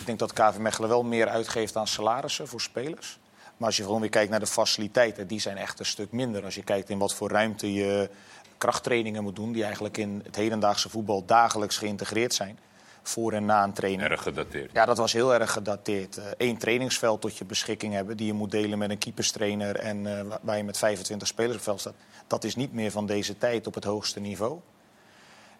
Ik 0.00 0.06
denk 0.06 0.18
dat 0.18 0.32
KV 0.32 0.58
Mechelen 0.58 0.88
wel 0.88 1.02
meer 1.02 1.28
uitgeeft 1.28 1.76
aan 1.76 1.86
salarissen 1.86 2.48
voor 2.48 2.60
spelers. 2.60 3.18
Maar 3.56 3.68
als 3.68 3.76
je 3.76 3.82
gewoon 3.82 4.00
weer 4.00 4.10
kijkt 4.10 4.30
naar 4.30 4.40
de 4.40 4.46
faciliteiten, 4.46 5.26
die 5.26 5.40
zijn 5.40 5.56
echt 5.56 5.78
een 5.78 5.86
stuk 5.86 6.12
minder. 6.12 6.44
Als 6.44 6.54
je 6.54 6.62
kijkt 6.62 6.90
in 6.90 6.98
wat 6.98 7.14
voor 7.14 7.30
ruimte 7.30 7.72
je 7.72 8.10
krachttrainingen 8.58 9.22
moet 9.22 9.36
doen, 9.36 9.52
die 9.52 9.62
eigenlijk 9.64 9.96
in 9.96 10.20
het 10.24 10.36
hedendaagse 10.36 10.88
voetbal 10.88 11.24
dagelijks 11.24 11.78
geïntegreerd 11.78 12.34
zijn. 12.34 12.58
Voor 13.08 13.32
en 13.32 13.44
na 13.44 13.64
een 13.64 13.72
training. 13.72 14.02
Erg 14.10 14.22
gedateerd. 14.22 14.72
Ja, 14.72 14.84
dat 14.84 14.96
was 14.96 15.12
heel 15.12 15.34
erg 15.34 15.52
gedateerd. 15.52 16.20
Eén 16.36 16.56
trainingsveld 16.58 17.20
tot 17.20 17.36
je 17.36 17.44
beschikking 17.44 17.92
hebben... 17.94 18.16
die 18.16 18.26
je 18.26 18.32
moet 18.32 18.50
delen 18.50 18.78
met 18.78 18.90
een 18.90 18.98
keeperstrainer... 18.98 19.76
en 19.76 20.18
eh, 20.18 20.22
wa- 20.22 20.38
waar 20.42 20.56
je 20.56 20.64
met 20.64 20.78
25 20.78 21.28
spelers 21.28 21.56
op 21.56 21.62
veld 21.62 21.80
staat. 21.80 21.94
Dat 22.26 22.44
is 22.44 22.56
niet 22.56 22.72
meer 22.72 22.90
van 22.90 23.06
deze 23.06 23.38
tijd 23.38 23.66
op 23.66 23.74
het 23.74 23.84
hoogste 23.84 24.20
niveau. 24.20 24.58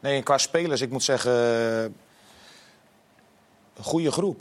Nee, 0.01 0.17
en 0.17 0.23
qua 0.23 0.39
spelers, 0.39 0.81
ik 0.81 0.91
moet 0.91 1.03
zeggen... 1.03 1.33
eh, 1.33 1.83
een 3.77 3.85
goede 3.85 4.13
groep. 4.13 4.41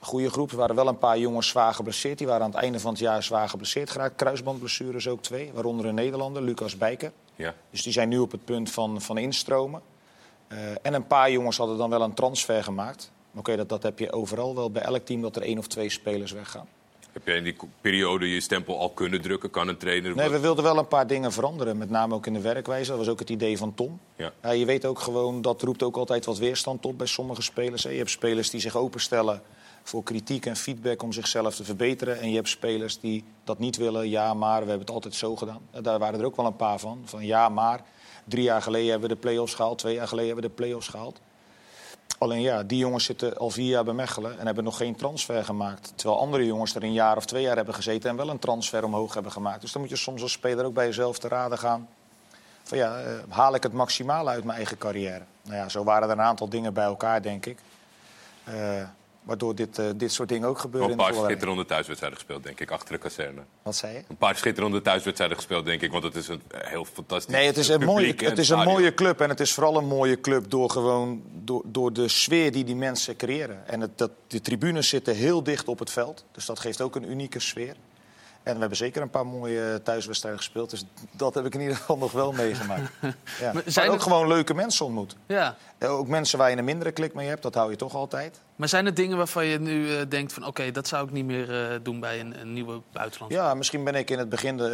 Een 0.00 0.06
goede 0.06 0.30
groep. 0.30 0.50
Er 0.50 0.56
waren 0.56 0.74
wel 0.76 0.88
een 0.88 0.98
paar 0.98 1.18
jongens 1.18 1.48
zwaar 1.48 1.74
geblesseerd. 1.74 2.18
Die 2.18 2.26
waren 2.26 2.44
aan 2.44 2.50
het 2.50 2.60
einde 2.60 2.80
van 2.80 2.90
het 2.90 3.00
jaar 3.00 3.22
zwaar 3.22 3.48
geblesseerd 3.48 3.90
geraakt. 3.90 4.16
Kruisbandblessures 4.16 5.08
ook 5.08 5.22
twee. 5.22 5.50
Waaronder 5.54 5.86
een 5.86 5.94
Nederlander, 5.94 6.42
Lucas 6.42 6.76
Bijker. 6.76 7.12
Ja. 7.36 7.54
Dus 7.70 7.82
die 7.82 7.92
zijn 7.92 8.08
nu 8.08 8.18
op 8.18 8.30
het 8.30 8.44
punt 8.44 8.70
van, 8.70 9.00
van 9.00 9.18
instromen. 9.18 9.82
Eh, 10.52 10.58
en 10.82 10.94
een 10.94 11.06
paar 11.06 11.30
jongens 11.30 11.56
hadden 11.56 11.76
dan 11.76 11.90
wel 11.90 12.02
een 12.02 12.14
transfer 12.14 12.64
gemaakt. 12.64 13.10
Maar 13.30 13.40
Oké, 13.40 13.56
dat, 13.56 13.68
dat 13.68 13.82
heb 13.82 13.98
je 13.98 14.12
overal 14.12 14.54
wel 14.54 14.70
bij 14.70 14.82
elk 14.82 15.04
team 15.04 15.22
dat 15.22 15.36
er 15.36 15.42
één 15.42 15.58
of 15.58 15.66
twee 15.66 15.90
spelers 15.90 16.32
weggaan. 16.32 16.68
Heb 17.12 17.26
jij 17.26 17.36
in 17.36 17.44
die 17.44 17.56
periode 17.80 18.28
je 18.28 18.40
stempel 18.40 18.78
al 18.78 18.90
kunnen 18.90 19.20
drukken? 19.20 19.50
Kan 19.50 19.68
een 19.68 19.76
trainer... 19.76 20.16
Nee, 20.16 20.28
we 20.28 20.40
wilden 20.40 20.64
wel 20.64 20.78
een 20.78 20.88
paar 20.88 21.06
dingen 21.06 21.32
veranderen. 21.32 21.78
Met 21.78 21.90
name 21.90 22.14
ook 22.14 22.26
in 22.26 22.32
de 22.32 22.40
werkwijze. 22.40 22.88
Dat 22.88 22.98
was 22.98 23.08
ook 23.08 23.18
het 23.18 23.30
idee 23.30 23.58
van 23.58 23.74
Tom. 23.74 24.00
Ja. 24.16 24.52
Je 24.52 24.64
weet 24.64 24.84
ook 24.84 24.98
gewoon, 24.98 25.42
dat 25.42 25.62
roept 25.62 25.82
ook 25.82 25.96
altijd 25.96 26.24
wat 26.24 26.38
weerstand 26.38 26.86
op 26.86 26.98
bij 26.98 27.06
sommige 27.06 27.42
spelers. 27.42 27.84
hè. 27.84 27.90
Je 27.90 27.96
hebt 27.96 28.10
spelers 28.10 28.50
die 28.50 28.60
zich 28.60 28.76
openstellen 28.76 29.42
voor 29.82 30.02
kritiek 30.02 30.46
en 30.46 30.56
feedback 30.56 31.02
om 31.02 31.12
zichzelf 31.12 31.54
te 31.54 31.64
verbeteren. 31.64 32.20
En 32.20 32.28
je 32.28 32.34
hebt 32.34 32.48
spelers 32.48 33.00
die 33.00 33.24
dat 33.44 33.58
niet 33.58 33.76
willen. 33.76 34.08
Ja, 34.08 34.34
maar 34.34 34.62
we 34.62 34.68
hebben 34.68 34.86
het 34.86 34.90
altijd 34.90 35.14
zo 35.14 35.36
gedaan. 35.36 35.60
Daar 35.82 35.98
waren 35.98 36.20
er 36.20 36.26
ook 36.26 36.36
wel 36.36 36.46
een 36.46 36.56
paar 36.56 36.78
van. 36.78 37.02
Van 37.04 37.26
ja, 37.26 37.48
maar 37.48 37.80
drie 38.24 38.42
jaar 38.42 38.62
geleden 38.62 38.90
hebben 38.90 39.08
we 39.08 39.14
de 39.14 39.20
play-offs 39.20 39.54
gehaald. 39.54 39.78
Twee 39.78 39.94
jaar 39.94 40.08
geleden 40.08 40.30
hebben 40.32 40.44
we 40.44 40.56
de 40.56 40.62
play-offs 40.62 40.88
gehaald. 40.88 41.20
Alleen 42.18 42.40
ja, 42.40 42.62
die 42.62 42.78
jongens 42.78 43.04
zitten 43.04 43.36
al 43.36 43.50
vier 43.50 43.68
jaar 43.68 43.84
bij 43.84 43.94
Mechelen 43.94 44.38
en 44.38 44.46
hebben 44.46 44.64
nog 44.64 44.76
geen 44.76 44.96
transfer 44.96 45.44
gemaakt. 45.44 45.92
Terwijl 45.94 46.20
andere 46.20 46.46
jongens 46.46 46.74
er 46.74 46.82
een 46.82 46.92
jaar 46.92 47.16
of 47.16 47.24
twee 47.24 47.42
jaar 47.42 47.56
hebben 47.56 47.74
gezeten 47.74 48.10
en 48.10 48.16
wel 48.16 48.28
een 48.28 48.38
transfer 48.38 48.84
omhoog 48.84 49.14
hebben 49.14 49.32
gemaakt. 49.32 49.60
Dus 49.60 49.72
dan 49.72 49.80
moet 49.80 49.90
je 49.90 49.96
soms 49.96 50.22
als 50.22 50.32
speler 50.32 50.64
ook 50.64 50.74
bij 50.74 50.86
jezelf 50.86 51.18
te 51.18 51.28
raden 51.28 51.58
gaan. 51.58 51.88
Van 52.62 52.78
ja, 52.78 53.00
eh, 53.00 53.12
haal 53.28 53.54
ik 53.54 53.62
het 53.62 53.72
maximale 53.72 54.30
uit 54.30 54.44
mijn 54.44 54.56
eigen 54.56 54.78
carrière? 54.78 55.22
Nou 55.42 55.56
ja, 55.56 55.68
zo 55.68 55.84
waren 55.84 56.08
er 56.08 56.14
een 56.14 56.24
aantal 56.24 56.48
dingen 56.48 56.72
bij 56.72 56.84
elkaar, 56.84 57.22
denk 57.22 57.46
ik. 57.46 57.58
Eh, 58.44 58.82
waardoor 59.22 59.54
dit, 59.54 59.78
eh, 59.78 59.86
dit 59.96 60.12
soort 60.12 60.28
dingen 60.28 60.48
ook 60.48 60.58
gebeuren 60.58 60.90
een 60.90 60.96
paar 60.96 61.14
schitterende 61.14 61.64
thuiswedstrijden 61.64 62.18
gespeeld, 62.18 62.42
denk 62.42 62.60
ik, 62.60 62.70
achter 62.70 62.94
de 62.94 63.00
kazerne. 63.00 63.40
Wat 63.62 63.76
zei 63.76 63.92
je? 63.92 64.02
Een 64.08 64.16
paar 64.16 64.36
schitterende 64.36 64.82
thuiswedstrijden 64.82 65.36
gespeeld, 65.36 65.64
denk 65.64 65.82
ik, 65.82 65.92
want 65.92 66.04
het 66.04 66.14
is 66.14 66.28
een 66.28 66.42
eh, 66.50 66.68
heel 66.68 66.84
fantastisch 66.84 67.34
Nee, 67.34 67.46
het 67.46 67.56
is, 67.56 67.68
een 67.68 67.84
mooie, 67.84 68.14
het 68.16 68.38
is 68.38 68.48
een 68.48 68.64
mooie 68.64 68.94
club. 68.94 69.20
En 69.20 69.28
het 69.28 69.40
is 69.40 69.52
vooral 69.52 69.76
een 69.76 69.86
mooie 69.86 70.20
club 70.20 70.50
door, 70.50 70.70
gewoon, 70.70 71.22
door, 71.32 71.62
door 71.64 71.92
de 71.92 72.08
sfeer 72.08 72.52
die 72.52 72.64
die 72.64 72.76
mensen 72.76 73.16
creëren. 73.16 73.68
En 73.68 73.80
het, 73.80 73.98
dat, 73.98 74.10
de 74.26 74.40
tribunes 74.40 74.88
zitten 74.88 75.14
heel 75.14 75.42
dicht 75.42 75.68
op 75.68 75.78
het 75.78 75.90
veld. 75.90 76.24
Dus 76.32 76.46
dat 76.46 76.58
geeft 76.58 76.80
ook 76.80 76.96
een 76.96 77.10
unieke 77.10 77.40
sfeer. 77.40 77.76
En 78.42 78.52
we 78.54 78.60
hebben 78.60 78.76
zeker 78.78 79.02
een 79.02 79.10
paar 79.10 79.26
mooie 79.26 79.80
thuiswedstrijden 79.82 80.40
gespeeld. 80.40 80.70
Dus 80.70 80.84
dat 81.10 81.34
heb 81.34 81.44
ik 81.44 81.54
in 81.54 81.60
ieder 81.60 81.76
geval 81.76 81.96
nog 81.96 82.12
wel 82.12 82.32
meegemaakt. 82.32 82.90
Ja. 83.00 83.12
Maar 83.40 83.54
Maar 83.54 83.62
zijn 83.66 83.90
ook 83.90 84.02
gewoon 84.02 84.28
leuke 84.28 84.54
mensen 84.54 84.84
ontmoet. 84.84 85.16
Ja. 85.26 85.56
Eh, 85.78 85.90
Ook 85.92 86.08
mensen 86.08 86.38
waar 86.38 86.50
je 86.50 86.56
een 86.56 86.64
mindere 86.64 86.92
klik 86.92 87.14
mee 87.14 87.28
hebt, 87.28 87.42
dat 87.42 87.54
hou 87.54 87.70
je 87.70 87.76
toch 87.76 87.94
altijd. 87.94 88.40
Maar 88.56 88.68
zijn 88.68 88.86
er 88.86 88.94
dingen 88.94 89.16
waarvan 89.16 89.46
je 89.46 89.58
nu 89.60 89.96
eh, 89.96 90.02
denkt 90.08 90.32
van... 90.32 90.46
oké, 90.46 90.70
dat 90.70 90.88
zou 90.88 91.04
ik 91.06 91.12
niet 91.12 91.24
meer 91.24 91.70
eh, 91.72 91.78
doen 91.82 92.00
bij 92.00 92.20
een, 92.20 92.40
een 92.40 92.52
nieuwe 92.52 92.80
buitenland? 92.92 93.32
Ja, 93.32 93.54
misschien 93.54 93.84
ben 93.84 93.94
ik 93.94 94.10
in 94.10 94.18
het 94.18 94.28
begin 94.28 94.60
eh, 94.60 94.66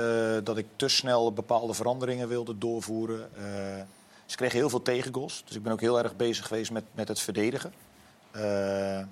dat 0.45 0.57
ik 0.57 0.67
te 0.77 0.89
snel 0.89 1.33
bepaalde 1.33 1.75
veranderingen 1.75 2.29
wilde 2.29 2.59
doorvoeren. 2.59 3.29
Eh, 3.37 3.43
ze 4.27 4.37
kregen 4.37 4.59
heel 4.59 4.71
veel 4.71 4.83
tegengoals. 4.83 5.43
Dus 5.47 5.57
ik 5.57 5.63
ben 5.63 5.73
ook 5.73 5.81
heel 5.81 5.99
erg 6.03 6.17
bezig 6.17 6.47
geweest 6.47 6.71
met, 6.71 6.85
met 6.93 7.09
het 7.09 7.21
verdedigen. 7.21 7.73
Eh, 8.31 8.43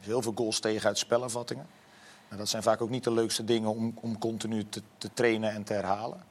heel 0.00 0.22
veel 0.22 0.32
goals 0.34 0.60
tegen 0.60 0.86
uit 0.88 0.98
spelervattingen. 0.98 1.66
Dat 2.28 2.48
zijn 2.48 2.62
vaak 2.62 2.80
ook 2.80 2.90
niet 2.90 3.04
de 3.04 3.12
leukste 3.12 3.44
dingen 3.44 3.70
om, 3.70 3.94
om 4.00 4.18
continu 4.18 4.68
te, 4.68 4.82
te 4.98 5.10
trainen 5.14 5.50
en 5.50 5.64
te 5.64 5.72
herhalen. 5.72 6.24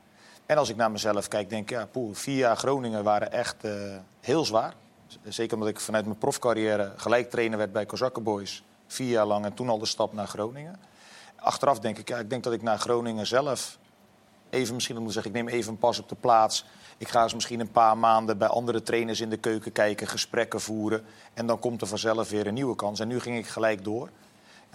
En 0.45 0.57
als 0.57 0.69
ik 0.69 0.75
naar 0.75 0.91
mezelf 0.91 1.27
kijk, 1.27 1.49
denk 1.49 1.63
ik, 1.63 1.69
ja, 1.69 1.85
poeh, 1.85 2.15
vier 2.15 2.37
jaar 2.37 2.57
Groningen 2.57 3.03
waren 3.03 3.31
echt 3.31 3.63
eh, 3.63 3.71
heel 4.21 4.45
zwaar. 4.45 4.73
Zeker 5.23 5.53
omdat 5.53 5.69
ik 5.69 5.79
vanuit 5.79 6.05
mijn 6.05 6.17
profcarrière 6.17 6.93
gelijk 6.95 7.29
trainer 7.29 7.57
werd 7.57 7.71
bij 7.71 7.85
Kozakken 7.85 8.23
Boys. 8.23 8.63
Vier 8.87 9.09
jaar 9.09 9.25
lang 9.25 9.45
en 9.45 9.53
toen 9.53 9.69
al 9.69 9.79
de 9.79 9.85
stap 9.85 10.13
naar 10.13 10.27
Groningen. 10.27 10.79
Achteraf 11.35 11.79
denk 11.79 11.97
ik, 11.97 12.09
ja, 12.09 12.17
ik 12.17 12.29
denk 12.29 12.43
dat 12.43 12.53
ik 12.53 12.61
naar 12.61 12.79
Groningen 12.79 13.27
zelf 13.27 13.77
even 14.49 14.73
misschien 14.73 15.01
moet 15.01 15.13
zeggen, 15.13 15.31
ik 15.31 15.37
neem 15.37 15.47
even 15.47 15.71
een 15.71 15.77
pas 15.77 15.99
op 15.99 16.09
de 16.09 16.15
plaats. 16.15 16.65
Ik 16.97 17.07
ga 17.07 17.23
eens 17.23 17.33
misschien 17.33 17.59
een 17.59 17.71
paar 17.71 17.97
maanden 17.97 18.37
bij 18.37 18.47
andere 18.47 18.81
trainers 18.81 19.21
in 19.21 19.29
de 19.29 19.37
keuken 19.37 19.71
kijken, 19.71 20.07
gesprekken 20.07 20.61
voeren. 20.61 21.03
En 21.33 21.47
dan 21.47 21.59
komt 21.59 21.81
er 21.81 21.87
vanzelf 21.87 22.29
weer 22.29 22.47
een 22.47 22.53
nieuwe 22.53 22.75
kans. 22.75 22.99
En 22.99 23.07
nu 23.07 23.19
ging 23.19 23.37
ik 23.37 23.47
gelijk 23.47 23.83
door. 23.83 24.09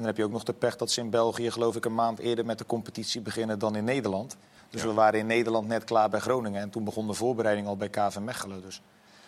En 0.00 0.06
dan 0.06 0.14
heb 0.14 0.24
je 0.24 0.28
ook 0.28 0.38
nog 0.38 0.44
de 0.44 0.52
pech 0.52 0.76
dat 0.76 0.90
ze 0.90 1.00
in 1.00 1.10
België, 1.10 1.50
geloof 1.50 1.76
ik, 1.76 1.84
een 1.84 1.94
maand 1.94 2.18
eerder 2.18 2.44
met 2.44 2.58
de 2.58 2.66
competitie 2.66 3.20
beginnen 3.20 3.58
dan 3.58 3.76
in 3.76 3.84
Nederland. 3.84 4.36
Dus 4.70 4.82
we 4.82 4.92
waren 4.92 5.20
in 5.20 5.26
Nederland 5.26 5.68
net 5.68 5.84
klaar 5.84 6.08
bij 6.10 6.20
Groningen. 6.20 6.60
En 6.60 6.70
toen 6.70 6.84
begon 6.84 7.06
de 7.06 7.12
voorbereiding 7.12 7.66
al 7.66 7.76
bij 7.76 7.88
KV 7.88 8.18
Mechelen. 8.18 8.62
Dus 8.62 8.80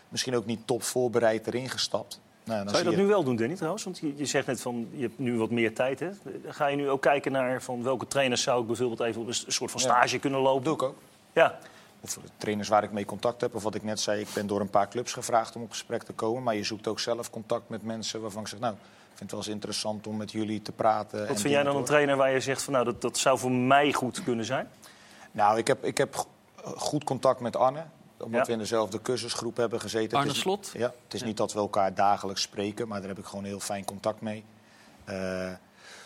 misschien 0.09 0.37
ook 0.37 0.47
niet 0.47 0.67
top 0.67 0.83
voorbereid 0.83 1.47
erin 1.47 1.69
gestapt. 1.69 2.21
Nou, 2.45 2.59
dan 2.59 2.69
Zou 2.75 2.83
je 2.85 2.91
dat 2.91 2.99
nu 2.99 3.07
wel 3.07 3.25
doen, 3.25 3.37
Danny, 3.37 3.55
trouwens? 3.55 3.85
Want 3.85 3.99
je, 3.99 4.17
je 4.17 4.25
zegt 4.25 4.47
net 4.47 4.61
van, 4.61 4.89
je 4.93 5.03
hebt 5.03 5.19
nu 5.19 5.39
wat 5.39 5.51
meer 5.51 5.75
tijd, 5.75 6.01
hè? 6.01 6.11
Ga 6.47 6.67
je 6.67 6.77
nu 6.77 6.89
ook 6.89 7.03
kijken 7.03 7.33
naar 7.33 7.63
van 7.63 7.83
welke 7.83 8.07
trainers 8.07 8.43
zou 8.43 8.61
ik 8.61 8.67
bijvoorbeeld 8.67 9.01
even 9.01 9.21
op 9.21 9.27
een 9.27 9.35
soort 9.35 9.71
van 9.71 9.81
Ja. 9.81 9.87
stage 9.87 10.19
kunnen 10.19 10.41
lopen? 10.41 10.65
doe 10.65 10.75
ik 10.75 10.83
ook. 10.83 10.97
Ja, 11.33 11.59
Of 12.01 12.19
trainers 12.37 12.69
waar 12.69 12.83
ik 12.83 12.93
mee 12.93 13.05
contact 13.05 13.41
heb. 13.41 13.55
Of 13.55 13.63
wat 13.63 13.75
ik 13.75 13.83
net 13.83 14.01
zei, 14.01 14.21
ik 14.21 14.29
ben 14.35 14.47
door 14.47 14.61
een 14.61 14.71
paar 14.71 14.89
clubs 14.89 15.13
gevraagd 15.13 15.57
om 15.57 15.63
op 15.63 15.71
gesprek 15.71 16.03
te 16.03 16.13
komen. 16.13 16.43
Maar 16.43 16.55
je 16.55 16.65
zoekt 16.65 16.87
ook 16.89 17.01
zelf 17.01 17.31
contact 17.31 17.69
met 17.69 17.83
mensen 17.83 18.21
waarvan 18.21 18.43
ik 18.43 18.49
zeg... 18.49 18.61
nou, 18.61 18.75
vind 19.23 19.31
het 19.31 19.31
wel 19.31 19.41
eens 19.41 19.63
interessant 19.63 20.07
om 20.07 20.17
met 20.17 20.33
jullie 20.33 20.63
te 20.63 20.73
praten. 20.73 21.21
en 21.21 21.27
wat 21.29 21.41
vind 21.41 21.53
jij 21.55 21.63
dan 21.63 21.77
een 21.77 21.85
trainer 21.85 22.17
waar 22.17 22.31
je 22.33 22.41
zegt 22.41 22.63
van, 22.63 22.73
nou, 22.73 22.85
dat, 22.85 23.01
dat 23.01 23.19
zou 23.19 23.39
voor 23.39 23.51
mij 23.53 23.93
goed 23.93 24.23
kunnen 24.23 24.45
zijn? 24.45 24.69
Nou, 25.33 25.59
ik 25.59 25.67
heb, 25.67 25.85
ik 25.85 25.99
heb 25.99 26.15
go- 26.17 26.29
goed 26.77 27.05
contact 27.05 27.41
met 27.41 27.57
Arne. 27.57 27.85
Omdat 28.19 28.41
Ja. 28.41 28.47
we 28.47 28.53
in 28.53 28.59
dezelfde 28.59 29.03
cursusgroep 29.03 29.57
hebben 29.57 29.81
gezeten. 29.81 30.17
Arne 30.17 30.27
Het 30.29 30.37
is- 30.37 30.43
Slot? 30.43 30.71
Ja, 30.75 30.93
het 31.05 31.15
is 31.15 31.23
niet 31.23 31.37
dat 31.37 31.53
we 31.53 31.59
elkaar 31.59 31.95
dagelijks 31.95 32.43
spreken. 32.43 32.89
Maar 32.89 32.99
daar 33.01 33.09
heb 33.09 33.19
ik 33.19 33.25
gewoon 33.25 33.45
heel 33.45 33.61
fijn 33.61 33.85
contact 33.85 34.21
mee. 34.21 34.45
Eh, 35.05 35.51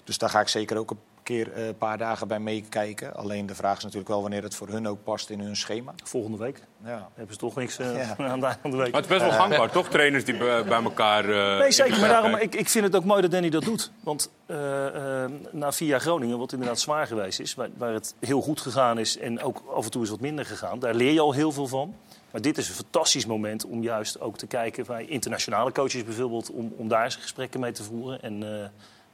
dus 0.04 0.18
daar 0.18 0.30
ga 0.30 0.40
ik 0.40 0.48
zeker 0.48 0.76
ook 0.76 0.90
een 0.90 0.98
keer 1.26 1.52
eh, 1.52 1.66
een 1.66 1.76
paar 1.78 1.98
dagen 1.98 2.28
bij 2.28 2.38
meekijken. 2.40 3.14
Alleen 3.14 3.46
de 3.46 3.54
vraag 3.54 3.76
is 3.76 3.82
natuurlijk 3.82 4.10
wel 4.10 4.20
wanneer 4.20 4.42
het 4.42 4.54
voor 4.54 4.68
hun 4.68 4.88
ook 4.88 5.02
past 5.04 5.30
in 5.30 5.40
hun 5.40 5.56
schema. 5.56 5.94
Volgende 6.04 6.38
week 6.38 6.62
Ja. 6.84 7.08
hebben 7.14 7.34
ze 7.34 7.40
toch 7.40 7.54
niks 7.54 7.78
eh, 7.78 7.96
Ja. 7.96 8.16
aan 8.30 8.44
eind 8.44 8.58
van 8.62 8.70
de 8.70 8.76
week. 8.76 8.92
Maar 8.92 9.00
het 9.02 9.10
is 9.10 9.16
best 9.18 9.30
wel 9.30 9.40
gangbaar, 9.40 9.70
toch? 9.70 9.88
Trainers 9.88 10.24
die 10.24 10.36
bij, 10.36 10.64
elkaar... 10.82 11.28
eh, 11.54 11.58
Nee, 11.58 11.72
zeker. 11.72 12.00
Maar 12.00 12.08
daarom, 12.08 12.34
ik, 12.36 12.54
ik 12.54 12.68
vind 12.68 12.84
het 12.84 12.96
ook 12.96 13.04
mooi 13.04 13.22
dat 13.22 13.30
Danny 13.30 13.48
dat 13.50 13.64
doet. 13.64 13.90
Want 14.00 14.30
eh, 14.46 15.24
eh, 15.24 15.30
na 15.52 15.72
vier 15.72 15.88
jaar 15.88 16.00
Groningen, 16.00 16.38
wat 16.38 16.52
inderdaad 16.52 16.80
zwaar 16.80 17.06
geweest 17.06 17.40
is... 17.40 17.54
Waar, 17.54 17.68
waar 17.76 17.92
het 17.92 18.14
heel 18.20 18.40
goed 18.40 18.60
gegaan 18.60 18.98
is 18.98 19.18
en 19.18 19.42
ook 19.42 19.62
af 19.74 19.84
en 19.84 19.90
toe 19.90 20.02
is 20.02 20.10
wat 20.10 20.20
minder 20.20 20.46
gegaan... 20.46 20.78
daar 20.78 20.94
leer 20.94 21.12
je 21.12 21.20
al 21.20 21.32
heel 21.32 21.52
veel 21.52 21.66
van. 21.66 21.94
Maar 22.30 22.40
dit 22.40 22.58
is 22.58 22.68
een 22.68 22.74
fantastisch 22.74 23.26
moment 23.26 23.64
om 23.64 23.82
juist 23.82 24.20
ook 24.20 24.38
te 24.38 24.46
kijken... 24.46 24.86
bij 24.86 25.04
internationale 25.04 25.72
coaches 25.72 26.04
bijvoorbeeld... 26.04 26.50
om, 26.50 26.72
om 26.76 26.88
daar 26.88 27.04
eens 27.04 27.16
gesprekken 27.16 27.60
mee 27.60 27.72
te 27.72 27.82
voeren. 27.82 28.22
En 28.22 28.60
eh, 28.62 28.68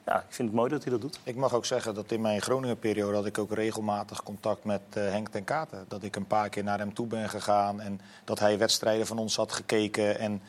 ja, 0.07 0.17
ik 0.17 0.35
vind 0.35 0.49
het 0.49 0.57
mooi 0.57 0.71
dat 0.71 0.83
hij 0.83 0.93
dat 0.93 1.01
doet. 1.01 1.19
Ik 1.23 1.37
mag 1.37 1.55
ook 1.55 1.65
zeggen 1.65 1.95
dat 1.95 2.11
in 2.11 2.21
mijn 2.21 2.43
Groningen-periode 2.43 3.15
had 3.15 3.27
ik 3.27 3.39
ook 3.39 3.53
regelmatig 3.53 4.23
contact 4.23 4.65
met 4.65 4.81
eh, 4.93 5.03
Henk 5.03 5.29
ten 5.29 5.45
Katen. 5.45 5.85
Dat 5.89 6.03
ik 6.03 6.17
een 6.17 6.27
paar 6.27 6.49
keer 6.49 6.65
naar 6.65 6.79
hem 6.79 6.95
toe 6.95 7.07
ben 7.07 7.29
gegaan 7.29 7.81
en 7.81 8.01
dat 8.25 8.39
hij 8.39 8.59
wedstrijden 8.59 9.07
van 9.07 9.19
ons 9.19 9.37
had 9.37 9.53
gekeken. 9.53 10.19
En 10.19 10.43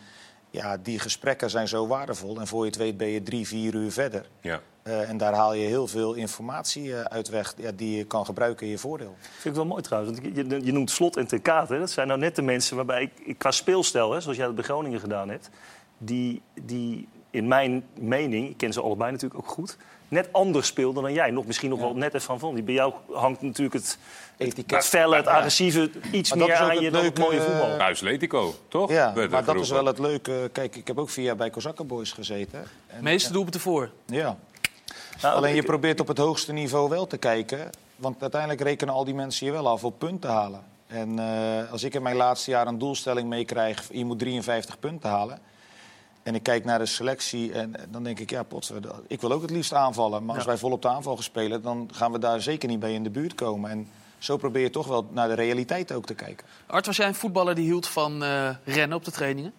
ja, 0.49 0.77
die 0.77 0.99
gesprekken 0.99 1.49
zijn 1.49 1.67
zo 1.67 1.87
waardevol. 1.87 2.39
En 2.39 2.47
voor 2.47 2.63
je 2.63 2.69
het 2.69 2.79
weet 2.79 2.97
ben 2.97 3.07
je 3.07 3.23
drie, 3.23 3.47
vier 3.47 3.73
uur 3.73 3.91
verder. 3.91 4.29
Ja. 4.41 4.61
Eh, 4.83 5.09
en 5.09 5.17
daar 5.17 5.33
haal 5.33 5.53
je 5.53 5.67
heel 5.67 5.87
veel 5.87 6.13
informatie 6.13 6.95
eh, 6.95 7.01
uit 7.01 7.29
weg 7.29 7.53
ja, 7.57 7.71
die 7.71 7.97
je 7.97 8.03
kan 8.05 8.25
gebruiken 8.25 8.65
in 8.65 8.71
je 8.71 8.77
voordeel. 8.77 9.15
vind 9.19 9.45
ik 9.45 9.53
wel 9.53 9.65
mooi 9.65 9.81
trouwens. 9.81 10.19
Want 10.19 10.35
je, 10.65 10.71
noemt 10.71 10.91
Slot 10.91 11.17
en 11.17 11.27
Ten 11.27 11.41
Kaat. 11.41 11.69
Hè? 11.69 11.79
Dat 11.79 11.91
zijn 11.91 12.07
nou 12.07 12.19
net 12.19 12.35
de 12.35 12.41
mensen 12.41 12.75
waarbij 12.75 13.01
ik, 13.01 13.11
ik 13.23 13.37
qua 13.37 13.51
speelstijl, 13.51 14.11
hè, 14.11 14.21
zoals 14.21 14.37
jij 14.37 14.45
dat 14.45 14.55
bij 14.55 14.63
Groningen 14.63 14.99
gedaan 14.99 15.29
hebt... 15.29 15.49
die, 15.97 16.41
die 16.61 17.07
in 17.33 17.47
mijn 17.47 17.85
mening, 17.99 18.49
ik 18.49 18.57
ken 18.57 18.73
ze 18.73 18.81
allebei 18.81 19.11
natuurlijk 19.11 19.41
ook 19.41 19.49
goed... 19.51 19.77
net 20.07 20.29
anders 20.31 20.67
speelden 20.67 21.03
dan 21.03 21.13
jij. 21.13 21.31
Nog 21.31 21.45
misschien 21.45 21.69
nog 21.69 21.79
wel 21.79 21.95
net 21.95 22.13
even 22.13 22.25
van 22.25 22.39
van. 22.39 22.53
Die 22.53 22.63
bij 22.63 22.73
jou 22.73 22.93
hangt 23.11 23.41
natuurlijk 23.41 23.73
het, 23.73 23.97
het, 24.37 24.47
Etiket. 24.47 24.77
het 24.77 24.85
felle, 24.85 25.15
het 25.15 25.27
agressieve... 25.27 25.89
iets 26.11 26.33
meer 26.33 26.55
aan 26.55 26.79
je 26.79 26.91
dan 26.91 27.03
het 27.03 27.19
mooie 27.19 27.41
voetbal. 27.41 27.69
eh, 27.69 27.79
Huis 27.79 27.99
Letico, 27.99 28.55
toch? 28.67 28.91
Ja, 28.91 29.13
maar 29.29 29.45
dat 29.45 29.55
is 29.55 29.69
wel 29.69 29.85
het 29.85 29.99
leuke. 29.99 30.49
Kijk, 30.51 30.75
ik 30.75 30.87
heb 30.87 30.99
ook 30.99 31.09
vier 31.09 31.23
jaar 31.23 31.35
bij 31.35 31.49
Kozakkenboys 31.49 32.11
gezeten. 32.11 32.63
En, 32.87 33.03
Meeste 33.03 33.31
doelpunten 33.31 33.61
voor. 33.61 33.89
Ja. 34.05 34.37
Nou, 35.21 35.35
Alleen 35.35 35.55
je 35.55 35.63
probeert 35.63 35.99
op 35.99 36.07
het 36.07 36.17
hoogste 36.17 36.53
niveau 36.53 36.89
wel 36.89 37.07
te 37.07 37.17
kijken. 37.17 37.69
Want 37.95 38.21
uiteindelijk 38.21 38.61
rekenen 38.61 38.93
al 38.93 39.03
die 39.03 39.13
mensen 39.15 39.45
je 39.45 39.51
wel 39.51 39.67
af 39.67 39.83
op 39.83 39.99
punten 39.99 40.29
halen. 40.29 40.63
En 40.87 41.19
eh, 41.19 41.71
als 41.71 41.83
ik 41.83 41.93
in 41.93 42.01
mijn 42.01 42.15
laatste 42.15 42.51
jaar 42.51 42.67
een 42.67 42.77
doelstelling 42.77 43.29
meekrijg... 43.29 43.87
je 43.91 44.05
moet 44.05 44.19
53 44.19 44.79
punten 44.79 45.09
halen... 45.09 45.39
en 46.23 46.35
ik 46.35 46.43
kijk 46.43 46.65
naar 46.65 46.79
de 46.79 46.85
selectie 46.85 47.53
en 47.53 47.73
dan 47.89 48.03
denk 48.03 48.19
ik... 48.19 48.29
ja, 48.29 48.43
pot, 48.43 48.73
ik 49.07 49.21
wil 49.21 49.31
ook 49.31 49.41
het 49.41 49.51
liefst 49.51 49.73
aanvallen. 49.73 50.25
Maar 50.25 50.35
als 50.35 50.43
Ja. 50.43 50.49
wij 50.49 50.59
vol 50.59 50.71
op 50.71 50.81
de 50.81 50.87
aanval 50.87 51.13
gaan 51.15 51.23
spelen... 51.23 51.61
dan 51.61 51.89
gaan 51.93 52.11
we 52.11 52.19
daar 52.19 52.41
zeker 52.41 52.69
niet 52.69 52.79
bij 52.79 52.93
in 52.93 53.03
de 53.03 53.09
buurt 53.09 53.35
komen. 53.35 53.69
En 53.71 53.87
zo 54.17 54.37
probeer 54.37 54.61
je 54.61 54.69
toch 54.69 54.87
wel 54.87 55.07
naar 55.11 55.27
de 55.27 55.33
realiteit 55.33 55.91
ook 55.91 56.05
te 56.05 56.13
kijken. 56.13 56.47
Art, 56.65 56.85
was 56.85 56.97
jij 56.97 57.07
een 57.07 57.15
voetballer 57.15 57.55
die 57.55 57.63
hield 57.65 57.87
van 57.87 58.23
eh, 58.23 58.49
rennen 58.65 58.97
op 58.97 59.05
de 59.05 59.11
trainingen? 59.11 59.53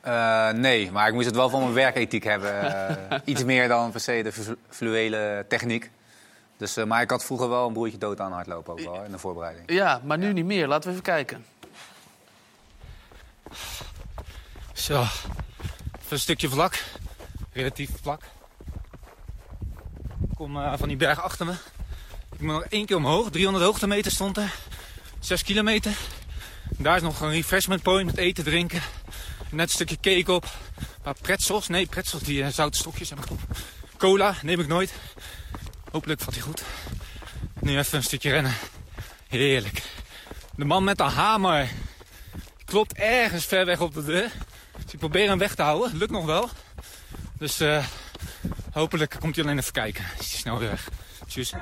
Eh, 0.00 0.50
nee, 0.50 0.90
maar 0.92 1.08
ik 1.08 1.14
moest 1.14 1.26
het 1.26 1.34
wel 1.36 1.48
van 1.48 1.60
mijn 1.60 1.72
werkethiek 1.72 2.24
hebben. 2.24 2.62
Eh, 3.10 3.18
iets 3.24 3.44
meer 3.44 3.68
dan 3.68 3.90
per 3.90 4.00
se 4.00 4.22
de 4.22 4.32
flu- 4.32 4.56
fluwele 4.68 5.44
techniek. 5.48 5.90
Dus, 6.56 6.76
eh, 6.76 6.84
maar 6.84 7.02
ik 7.02 7.10
had 7.10 7.24
vroeger 7.24 7.48
wel 7.48 7.66
een 7.66 7.72
broertje 7.72 7.98
dood 7.98 8.20
aan 8.20 8.32
hardlopen 8.32 8.72
ook 8.72 8.80
wel 8.80 9.04
in 9.04 9.10
de 9.10 9.18
voorbereiding. 9.18 9.70
Ja, 9.72 10.00
maar 10.04 10.18
nu 10.18 10.32
niet 10.32 10.44
meer. 10.44 10.66
Laten 10.68 10.84
we 10.84 10.90
even 10.90 11.02
kijken. 11.04 11.44
Zo. 14.72 15.04
Een 16.08 16.18
stukje 16.18 16.48
vlak. 16.48 16.82
Relatief 17.52 17.90
vlak. 18.02 18.22
Ik 20.22 20.34
kom 20.36 20.56
eh, 20.56 20.72
van 20.76 20.88
die 20.88 20.96
berg 20.96 21.22
achter 21.22 21.46
me. 21.46 21.52
Ik 22.32 22.40
moet 22.40 22.52
nog 22.52 22.64
één 22.64 22.86
keer 22.86 22.96
omhoog. 22.96 23.30
300 23.30 23.64
hoogtemeter 23.64 24.12
stond 24.12 24.36
er. 24.36 24.54
6 25.20 25.42
kilometer. 25.42 25.96
Daar 26.70 26.96
is 26.96 27.02
nog 27.02 27.20
een 27.20 27.30
refreshment 27.30 27.82
point 27.82 28.06
met 28.06 28.16
eten, 28.16 28.44
drinken. 28.44 28.82
Net 29.50 29.68
een 29.68 29.74
stukje 29.74 30.00
cake 30.00 30.32
op. 30.32 30.46
Paar 31.02 31.14
pretzels. 31.20 31.68
Nee, 31.68 31.86
pretzels, 31.86 32.22
die 32.22 32.42
eh, 32.42 32.52
zoute 32.52 32.78
stokjes 32.78 33.10
heb. 33.10 33.18
Cola 33.96 34.34
neem 34.42 34.60
ik 34.60 34.66
nooit. 34.66 34.92
Hopelijk 35.90 36.20
valt 36.20 36.34
hij 36.34 36.44
goed. 36.44 36.62
Nu 37.60 37.78
even 37.78 37.98
een 37.98 38.04
stukje 38.04 38.30
rennen. 38.30 38.54
Heerlijk. 39.28 39.82
De 40.56 40.64
man 40.64 40.84
met 40.84 40.96
de 40.96 41.02
hamer. 41.02 41.68
Klopt 42.64 42.92
ergens 42.92 43.44
ver 43.44 43.66
weg 43.66 43.80
op 43.80 43.94
de 43.94 44.04
deur. 44.04 44.30
Dus 44.84 44.92
ik 44.92 44.98
probeer 44.98 45.28
hem 45.28 45.38
weg 45.38 45.54
te 45.54 45.62
houden. 45.62 45.96
Lukt 45.96 46.10
nog 46.10 46.24
wel. 46.24 46.48
Dus 47.38 47.60
eh, 47.60 47.84
hopelijk 48.72 49.16
komt 49.20 49.36
hij 49.36 49.44
alleen 49.44 49.58
even 49.58 49.72
kijken. 49.72 50.04
Is 50.18 50.30
hij 50.30 50.38
snel 50.38 50.58
weer 50.58 50.68
weg. 50.68 50.88
Tjus. 51.26 51.52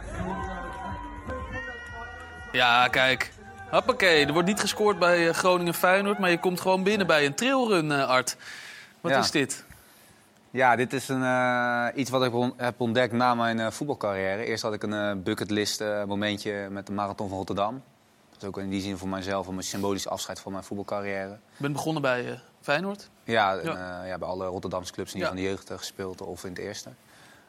Ja, 2.53 2.89
kijk. 2.89 3.33
Hoppakee, 3.71 4.27
er 4.27 4.33
wordt 4.33 4.49
niet 4.49 4.61
gescoord 4.61 4.99
bij 4.99 5.29
eh, 5.29 5.35
Groningen-Feyenoord... 5.35 6.19
maar 6.19 6.31
je 6.31 6.39
komt 6.41 6.61
gewoon 6.61 6.83
binnen 6.83 7.07
bij 7.07 7.27
een 7.27 7.35
trailrun, 7.35 7.93
eh, 7.93 8.07
Art. 8.09 8.37
Wat 9.01 9.13
Ja. 9.13 9.19
is 9.19 9.31
dit? 9.31 9.65
Ja, 10.51 10.77
dit 10.77 10.93
is 10.93 11.09
een, 11.09 11.23
eh, 11.23 11.87
iets 11.95 12.11
wat 12.11 12.25
ik 12.25 12.53
heb 12.57 12.81
ontdekt 12.81 13.13
na 13.13 13.35
mijn 13.35 13.61
eh, 13.61 13.71
voetbalcarrière. 13.71 14.45
Eerst 14.45 14.63
had 14.63 14.73
ik 14.73 14.83
een 14.83 14.93
eh, 14.93 15.13
bucketlist 15.23 15.81
eh, 15.81 16.05
momentje 16.05 16.69
met 16.71 16.87
de 16.87 16.93
Marathon 16.93 17.29
van 17.29 17.37
Rotterdam. 17.39 17.83
Dat 18.33 18.43
is 18.43 18.49
ook 18.49 18.59
in 18.59 18.71
die 18.71 18.81
zin 18.81 18.99
voor 18.99 19.09
mijzelf 19.09 19.47
een 19.47 19.63
symbolisch 19.63 20.09
afscheid 20.09 20.41
van 20.41 20.53
mijn 20.53 20.65
voetbalcarrière. 20.65 21.29
Je 21.29 21.37
bent 21.63 21.73
begonnen 21.73 22.03
bij 22.03 22.31
eh, 22.31 22.39
Feyenoord. 22.65 23.09
Ja, 23.25 23.53
Ja. 23.53 23.61
eh, 24.03 24.09
ja, 24.09 24.19
bij 24.19 24.29
alle 24.29 24.47
Rotterdamse 24.47 24.93
clubs 24.93 25.15
in 25.15 25.21
Ja. 25.21 25.27
van 25.27 25.37
de 25.37 25.43
jeugd 25.43 25.71
eh, 25.71 25.79
gespeeld 25.79 26.21
of 26.21 26.45
in 26.45 26.51
het 26.51 26.59
eerste. 26.59 26.91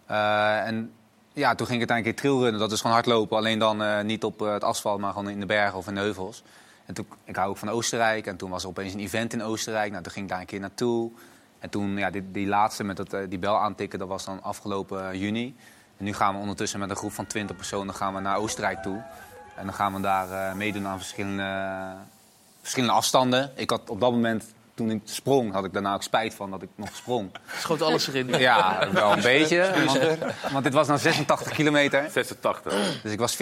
Eh, 0.06 0.66
en 0.68 0.92
ja, 1.34 1.56
toen 1.56 1.68
ging 1.68 1.82
ik 1.82 1.90
uiteindelijk 1.90 2.04
keer 2.04 2.16
trailrunnen. 2.16 2.60
Dat 2.60 2.72
is 2.72 2.78
gewoon 2.82 2.96
hardlopen, 2.96 3.38
alleen 3.38 3.60
dan 3.60 4.06
niet 4.06 4.24
op 4.24 4.40
het 4.40 4.64
asfalt, 4.64 5.00
maar 5.00 5.14
gewoon 5.14 5.30
in 5.30 5.40
de 5.40 5.46
bergen 5.46 5.78
of 5.78 5.88
in 5.88 5.94
de 5.96 6.00
heuvels. 6.02 6.44
En 6.86 6.94
toen, 6.94 7.08
ik 7.24 7.36
hou 7.36 7.50
ook 7.50 7.58
van 7.58 7.70
Oostenrijk 7.70 8.28
en 8.28 8.38
toen 8.38 8.50
was 8.50 8.64
er 8.64 8.70
opeens 8.70 8.94
een 8.94 9.00
event 9.00 9.34
in 9.34 9.44
Oostenrijk. 9.44 9.92
Nou, 9.92 10.04
toen 10.04 10.12
ging 10.12 10.26
ik 10.26 10.32
daar 10.32 10.40
een 10.40 10.46
keer 10.46 10.60
naartoe. 10.60 11.12
En 11.60 11.70
toen, 11.70 11.98
ja, 11.98 12.10
die, 12.10 12.32
die 12.32 12.48
laatste 12.48 12.84
met 12.84 12.98
dat, 12.98 13.10
die 13.30 13.40
bel 13.40 13.58
aantikken, 13.60 14.00
dat 14.00 14.08
was 14.08 14.26
dan 14.26 14.44
afgelopen 14.44 15.18
juni. 15.18 15.56
En 15.98 16.06
nu 16.06 16.14
gaan 16.14 16.34
we 16.34 16.40
ondertussen 16.40 16.80
met 16.80 16.90
een 16.90 16.96
groep 16.96 17.12
van 17.12 17.26
20 17.28 17.56
personen 17.56 17.94
gaan 17.96 18.14
we 18.14 18.20
naar 18.20 18.38
Oostenrijk 18.38 18.82
toe. 18.82 19.04
En 19.56 19.66
dan 19.66 19.74
gaan 19.74 19.94
we 19.94 20.02
daar 20.02 20.56
meedoen 20.58 20.88
aan 20.88 20.98
verschillende, 20.98 21.94
verschillende 22.62 22.94
afstanden. 22.94 23.52
Ik 23.56 23.70
had 23.70 23.90
op 23.90 24.00
dat 24.00 24.12
moment, 24.12 24.54
toen 24.76 24.92
ik 24.92 25.02
sprong, 25.04 25.54
had 25.54 25.66
ik 25.66 25.74
daarna 25.74 25.94
ook 25.94 26.04
spijt 26.04 26.34
van 26.34 26.52
dat 26.52 26.62
ik 26.62 26.70
nog 26.76 26.96
sprong. 26.96 27.32
Schoot 27.62 27.82
alles 27.82 28.08
erin. 28.08 28.28
Ja, 28.28 28.90
wel 28.92 29.12
een 29.12 29.22
beetje. 29.22 29.72
Want, 29.86 30.00
want 30.52 30.64
dit 30.64 30.74
was 30.74 30.88
nou 30.88 31.00
86 31.00 31.52
kilometer. 31.54 32.10
86. 32.12 33.02
Dus 33.02 33.12
ik 33.12 33.20
was 33.20 33.38
14,5 33.38 33.40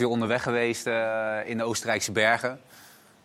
uur 0.00 0.08
onderweg 0.08 0.42
geweest 0.42 0.86
eh, 0.86 1.36
in 1.44 1.58
de 1.58 1.64
Oostenrijkse 1.64 2.12
bergen. 2.12 2.60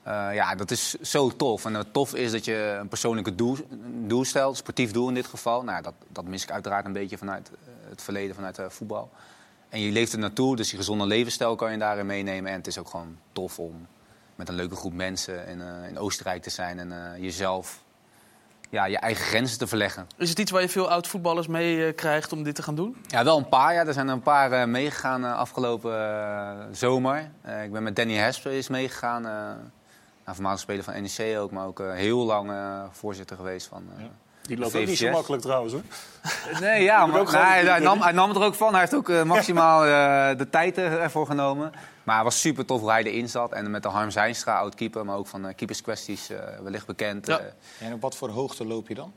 Eh, 0.05 0.33
ja, 0.33 0.55
dat 0.55 0.71
is 0.71 0.93
zo 0.93 1.29
tof. 1.29 1.65
En 1.65 1.73
het 1.73 1.93
tof 1.93 2.15
is 2.15 2.31
dat 2.31 2.45
je 2.45 2.77
een 2.79 2.87
persoonlijke 2.87 3.35
doel, 3.35 3.57
doel 4.07 4.25
stelt, 4.25 4.57
sportief 4.57 4.91
doel 4.91 5.07
in 5.07 5.13
dit 5.13 5.25
geval. 5.25 5.63
Nou, 5.63 5.81
dat, 5.81 5.93
dat 6.07 6.25
mis 6.25 6.43
ik 6.43 6.51
uiteraard 6.51 6.85
een 6.85 6.93
beetje 6.93 7.17
vanuit 7.17 7.49
eh, 7.49 7.89
het 7.89 8.01
verleden, 8.01 8.35
vanuit 8.35 8.59
eh, 8.59 8.65
voetbal. 8.69 9.11
En 9.69 9.79
je 9.79 9.91
leeft 9.91 10.13
er 10.13 10.19
naartoe, 10.19 10.55
dus 10.55 10.71
je 10.71 10.77
gezonde 10.77 11.05
levensstijl 11.05 11.55
kan 11.55 11.71
je 11.71 11.77
daarin 11.77 12.05
meenemen. 12.05 12.51
En 12.51 12.57
het 12.57 12.67
is 12.67 12.77
ook 12.77 12.89
gewoon 12.89 13.17
tof 13.31 13.59
om 13.59 13.87
met 14.35 14.49
een 14.49 14.55
leuke 14.55 14.75
groep 14.75 14.93
mensen 14.93 15.47
in, 15.47 15.61
eh, 15.61 15.87
in 15.89 15.97
Oostenrijk 15.99 16.41
te 16.41 16.49
zijn 16.49 16.79
en 16.79 16.91
eh, 17.13 17.21
jezelf, 17.21 17.83
ja, 18.69 18.85
je 18.85 18.97
eigen 18.97 19.25
grenzen 19.25 19.57
te 19.57 19.67
verleggen. 19.67 20.07
Is 20.17 20.29
het 20.29 20.39
iets 20.39 20.51
waar 20.51 20.61
je 20.61 20.69
veel 20.69 20.89
oud-voetballers 20.89 21.47
mee 21.47 21.85
eh, 21.87 21.95
krijgt 21.95 22.31
om 22.33 22.43
dit 22.43 22.55
te 22.55 22.63
gaan 22.63 22.75
doen? 22.75 22.97
Ja, 23.07 23.23
wel 23.23 23.37
een 23.37 23.49
paar. 23.49 23.73
Ja. 23.73 23.85
Er 23.85 23.93
zijn 23.93 24.07
een 24.07 24.21
paar 24.21 24.51
eh, 24.51 24.65
meegegaan 24.67 25.25
eh, 25.25 25.35
afgelopen 25.37 26.75
zomer. 26.75 27.29
Eh, 27.41 27.63
ik 27.63 27.71
ben 27.71 27.83
met 27.83 27.95
Danny 27.95 28.15
Hesper 28.15 28.51
is 28.51 28.67
meegegaan. 28.67 29.25
eh 29.25 29.31
nou, 30.25 30.37
voormalig 30.37 30.59
speler 30.59 30.83
van 30.83 31.01
NEC 31.01 31.37
ook, 31.37 31.51
maar 31.51 31.65
ook 31.65 31.79
eh, 31.79 31.91
heel 31.93 32.25
lang 32.25 32.49
eh, 32.51 32.83
voorzitter 32.91 33.35
geweest 33.37 33.67
van... 33.67 33.83
eh, 33.97 34.03
Die 34.47 34.57
loopt 34.57 34.75
ook 34.75 34.85
niet 34.85 34.97
zo 34.97 35.11
makkelijk 35.11 35.41
trouwens 35.41 35.73
hoor. 35.73 35.81
Nee, 36.59 36.83
ja, 36.83 37.05
maar 37.05 37.25
hij, 37.27 37.79
nam, 37.79 38.01
hij 38.01 38.11
nam 38.11 38.29
het 38.29 38.37
er 38.37 38.43
ook 38.43 38.55
van. 38.55 38.71
Hij 38.71 38.79
heeft 38.79 38.95
ook 38.95 39.09
eh, 39.09 39.23
maximaal 39.23 39.85
eh, 39.85 40.37
de 40.37 40.49
tijd 40.49 40.77
ervoor 40.77 41.25
genomen. 41.25 41.71
Maar 42.03 42.15
het 42.15 42.23
was 42.23 42.39
super 42.39 42.65
tof 42.65 42.79
hoe 42.79 42.91
hij 42.91 43.03
erin 43.03 43.29
zat. 43.29 43.51
En 43.51 43.71
met 43.71 43.83
de 43.83 43.89
Harm 43.89 44.11
Zijnstra, 44.11 44.57
oud-keeper, 44.57 45.05
maar 45.05 45.15
ook 45.15 45.27
van 45.27 45.47
eh 45.47 45.55
keeperskwesties 45.55 46.29
eh, 46.29 46.39
wellicht 46.63 46.85
bekend. 46.85 47.27
Ja. 47.27 47.41
En 47.79 47.93
op 47.93 48.01
wat 48.01 48.15
voor 48.15 48.29
hoogte 48.29 48.65
loop 48.65 48.87
je 48.87 48.95
dan? 48.95 49.13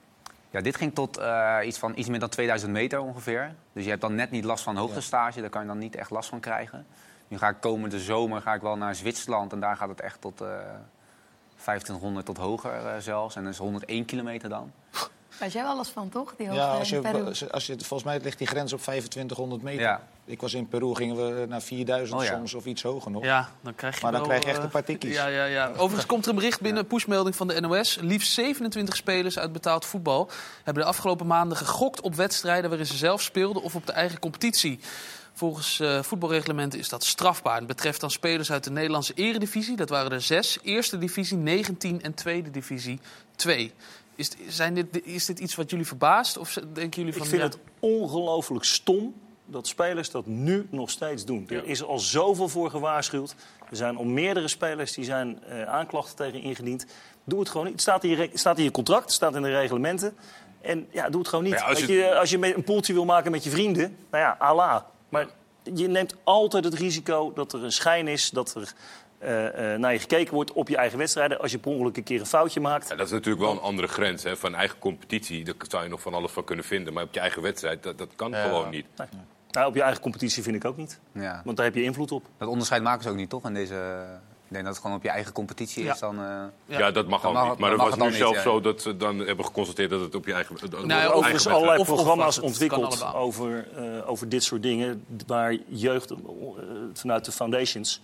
ja, 0.51 0.61
dit 0.61 0.77
ging 0.77 0.95
tot 0.95 1.17
eh, 1.17 1.57
iets, 1.65 1.79
van, 1.79 1.93
iets 1.97 2.09
meer 2.09 2.19
dan 2.19 2.29
2000 2.29 2.73
meter 2.73 3.01
ongeveer. 3.01 3.55
Dus 3.73 3.85
je 3.85 3.91
hebt 3.91 4.03
dan 4.03 4.15
net 4.15 4.31
niet 4.31 4.45
last 4.45 4.65
van 4.65 4.77
hoogtestage. 4.77 5.41
Daar 5.41 5.51
kan 5.51 5.63
je 5.63 5.69
dan 5.69 5.79
niet 5.79 5.97
echt 5.97 6.11
last 6.11 6.29
van 6.29 6.41
krijgen. 6.41 6.87
Nu 7.29 7.39
ga 7.39 7.49
ik 7.49 7.57
komende 7.61 8.01
zomer 8.01 8.41
ga 8.41 8.55
ik 8.55 8.61
wel 8.61 8.77
naar 8.77 8.95
Zwitserland. 8.95 9.53
En 9.53 9.61
daar 9.61 9.77
gaat 9.77 9.89
het 9.89 10.01
echt 10.01 10.21
tot 10.21 10.41
eh 10.41 10.49
2500 11.49 12.27
tot 12.27 12.37
hoger 12.37 12.87
eh, 12.87 12.95
zelfs. 12.99 13.37
En 13.37 13.45
dat 13.45 13.53
is 13.53 13.59
101 13.59 14.05
kilometer 14.05 14.49
dan. 14.49 14.73
Weet 15.39 15.53
jij 15.53 15.63
wel 15.63 15.71
alles 15.73 15.89
van, 15.89 16.09
toch? 16.09 16.35
Die 16.37 16.47
hoogte 16.47 16.63
Ja, 16.63 16.71
als 16.79 16.89
je, 16.89 17.01
Peru. 17.01 17.25
als 17.25 17.39
je, 17.39 17.51
als 17.53 17.67
je- 17.67 17.77
volgens 17.79 18.03
mij 18.03 18.21
ligt 18.23 18.39
die 18.39 18.47
grens 18.47 18.73
op 18.73 18.81
2500 18.81 19.63
meter. 19.63 19.81
Ja. 19.81 20.03
Ik 20.25 20.41
was 20.41 20.55
in 20.55 20.69
Peru, 20.69 20.95
gingen 20.95 21.17
we 21.17 21.47
naar 21.49 21.63
4000 21.63 22.19
Oh 22.21 22.25
ja. 22.27 22.33
soms 22.33 22.55
of 22.55 22.65
iets 22.67 22.83
hoger 22.83 23.11
nog. 23.11 23.25
Ja, 23.25 23.49
dan 23.63 23.75
krijg 23.75 23.95
je 23.97 24.03
Maar 24.03 24.13
dan 24.13 24.21
wel, 24.21 24.29
krijg 24.31 24.43
je 24.45 24.49
echt 24.49 24.59
eh, 24.59 24.65
een 24.65 24.71
paar 24.71 24.85
tikkies. 24.85 25.15
Ja, 25.15 25.27
ja, 25.27 25.45
ja. 25.45 25.69
Overigens 25.77 26.07
komt 26.07 26.25
er 26.25 26.31
een 26.31 26.37
bericht 26.37 26.61
binnen, 26.61 26.83
een 26.83 26.89
pushmelding 26.89 27.37
van 27.37 27.49
de 27.49 27.61
NOS. 27.61 27.99
Liefst 28.01 28.33
27 28.33 28.97
spelers 28.97 29.39
uit 29.39 29.53
betaald 29.53 29.85
voetbal 29.85 30.31
hebben 30.65 30.83
de 30.83 30.89
afgelopen 30.89 31.27
maanden 31.27 31.57
gegokt 31.57 32.01
op 32.01 32.15
wedstrijden 32.15 32.69
waarin 32.69 32.87
ze 32.87 32.97
zelf 32.97 33.23
speelden 33.23 33.63
of 33.63 33.75
op 33.75 33.87
de 33.87 33.93
eigen 33.93 34.19
competitie. 34.19 34.79
Volgens 35.33 35.81
eh, 35.81 36.03
voetbalreglementen 36.03 36.79
is 36.79 36.89
dat 36.89 37.05
strafbaar. 37.05 37.57
Het 37.57 37.67
betreft 37.67 38.01
dan 38.01 38.11
spelers 38.11 38.53
uit 38.53 38.65
de 38.65 38.71
Nederlandse 38.71 39.13
eredivisie. 39.15 39.77
Dat 39.77 39.89
waren 39.89 40.11
er 40.13 40.23
zes. 40.23 40.59
Eerste 40.63 40.99
divisie 40.99 41.37
19 41.37 42.03
en 42.03 42.15
tweede 42.15 42.51
divisie 42.51 43.01
2. 43.37 43.73
Is, 44.19 44.31
zijn 44.49 44.75
dit, 44.75 45.07
is 45.07 45.27
dit 45.27 45.39
iets 45.39 45.55
wat 45.55 45.71
jullie 45.71 45.87
verbaast? 45.87 46.39
Of 46.39 46.53
denken 46.73 46.99
jullie 47.03 47.13
van... 47.13 47.23
Ik 47.23 47.29
vind 47.29 47.43
ja, 47.43 47.49
het 47.49 47.59
ongelooflijk 47.79 48.65
stom 48.65 49.15
dat 49.47 49.67
spelers 49.67 50.11
dat 50.11 50.27
nu 50.27 50.67
nog 50.71 50.91
steeds 50.91 51.25
doen. 51.25 51.47
Er 51.49 51.65
is 51.65 51.83
al 51.83 51.99
zoveel 51.99 52.49
voor 52.49 52.71
gewaarschuwd. 52.71 53.35
Er 53.71 53.77
zijn 53.77 53.97
al 53.97 54.05
meerdere 54.05 54.49
spelers 54.49 54.93
die 54.93 55.05
zijn 55.05 55.43
eh, 55.45 55.63
aanklachten 55.63 56.17
tegen 56.17 56.41
ingediend. 56.41 56.87
Doe 57.25 57.39
het 57.39 57.49
gewoon 57.49 57.63
niet. 57.65 57.73
Het 57.73 57.83
staat 57.83 58.05
in 58.05 58.11
je, 58.11 58.17
re- 58.17 58.31
staat 58.35 58.59
in 58.59 58.65
je 58.65 58.71
contract, 58.71 59.05
het 59.05 59.13
staat 59.13 59.35
in 59.35 59.43
de 59.43 59.51
reglementen. 59.51 60.17
En 60.61 60.87
ja, 60.91 61.09
doe 61.11 61.21
het 61.21 61.29
gewoon 61.29 61.45
niet. 61.45 61.55
Ja, 61.55 61.65
als 61.65 61.79
je- 61.85 61.93
je, 61.93 62.15
als 62.19 62.31
je 62.31 62.55
een 62.57 62.65
poeltje 62.65 62.93
wil 62.93 63.05
maken 63.05 63.31
met 63.31 63.45
je 63.45 63.51
vrienden, 63.51 63.97
nou 64.11 64.23
ja, 64.25 64.37
Allah. 64.39 64.83
Maar 65.09 65.27
je 65.75 65.89
neemt 65.89 66.15
altijd 66.25 66.65
het 66.65 66.75
risico 66.75 67.33
dat 67.33 67.53
er 67.53 67.65
een 67.65 67.73
schijn 67.73 68.09
is, 68.09 68.31
dat 68.31 68.55
er 68.55 68.73
eh, 69.19 69.73
eh, 69.75 69.81
naar 69.81 69.93
je 69.93 69.99
gekeken 69.99 70.35
wordt 70.35 70.53
op 70.53 70.69
je 70.69 70.77
eigen 70.77 70.99
wedstrijden. 70.99 71.41
Als 71.41 71.51
je 71.51 71.59
per 71.59 71.71
ongeluk 71.71 71.97
een 71.97 72.03
keer 72.03 72.21
een 72.21 72.27
foutje 72.27 72.61
maakt. 72.61 72.89
Ja, 72.89 72.97
dat 72.97 73.07
is 73.07 73.13
natuurlijk 73.13 73.45
wel 73.45 73.53
een 73.53 73.61
andere 73.61 73.89
grens. 73.89 74.23
Hè. 74.23 74.37
Van 74.37 74.55
eigen 74.55 74.79
competitie, 74.79 75.45
daar 75.45 75.55
zou 75.69 75.83
je 75.83 75.89
nog 75.89 76.01
van 76.01 76.15
alles 76.15 76.33
van 76.33 76.45
kunnen 76.45 76.65
vinden. 76.65 76.93
Maar 76.93 77.03
op 77.05 77.15
je 77.15 77.21
eigen 77.21 77.43
wedstrijd, 77.43 77.83
dat, 77.83 77.99
dat 77.99 78.09
kan 78.17 78.31
Ja. 78.31 78.43
gewoon 78.43 78.71
niet. 78.71 78.87
Nou, 79.51 79.67
op 79.69 79.75
je 79.75 79.83
eigen 79.83 80.01
competitie 80.03 80.43
vind 80.43 80.57
ik 80.57 80.65
ook 80.65 80.77
niet. 80.77 81.01
Ja. 81.13 81.43
Want 81.45 81.57
daar 81.57 81.67
heb 81.67 81.75
je 81.75 81.83
invloed 81.83 82.13
op. 82.13 82.25
Dat 82.39 82.49
onderscheid 82.49 82.83
maken 82.83 83.03
ze 83.03 83.09
ook 83.11 83.17
niet, 83.17 83.31
toch? 83.31 83.45
In 83.45 83.55
deze... 83.55 84.05
Ik 84.49 84.55
denk 84.55 84.65
dat 84.67 84.75
het 84.75 84.83
gewoon 84.83 84.97
op 84.99 85.03
je 85.05 85.11
eigen 85.11 85.33
competitie 85.33 85.85
Ja. 85.85 85.93
is. 85.93 85.99
Dan, 85.99 86.19
eh, 86.19 86.79
Ja, 86.79 86.91
dat 86.91 87.07
mag 87.09 87.21
Dan 87.23 87.31
ook 87.31 87.37
mag- 87.37 87.49
niet. 87.49 87.59
Maar 87.59 87.71
het 87.71 87.79
was 87.81 87.91
het 87.91 87.99
nu 87.99 88.07
niet, 88.27 88.41
zo 88.43 88.61
dat 88.61 88.83
ze 88.83 88.97
dan 88.97 89.19
hebben 89.19 89.45
geconstateerd 89.45 89.91
dat 89.91 90.01
het 90.01 90.15
op 90.15 90.27
je 90.27 90.33
eigen, 90.33 90.57
Nou 90.71 90.91
eigen 90.91 91.15
Overigens 91.15 91.47
allerlei 91.47 91.79
Of- 91.81 91.89
of 91.89 91.95
programma's 91.95 92.39
ontwikkeld 92.41 93.15
over, 93.15 93.69
eh, 93.77 94.11
over 94.11 94.29
dit 94.29 94.45
soort 94.45 94.63
dingen. 94.63 95.05
Waar 95.27 95.57
jeugd, 95.67 96.13
vanuit 96.95 97.25
de 97.25 97.33
foundations, 97.33 98.01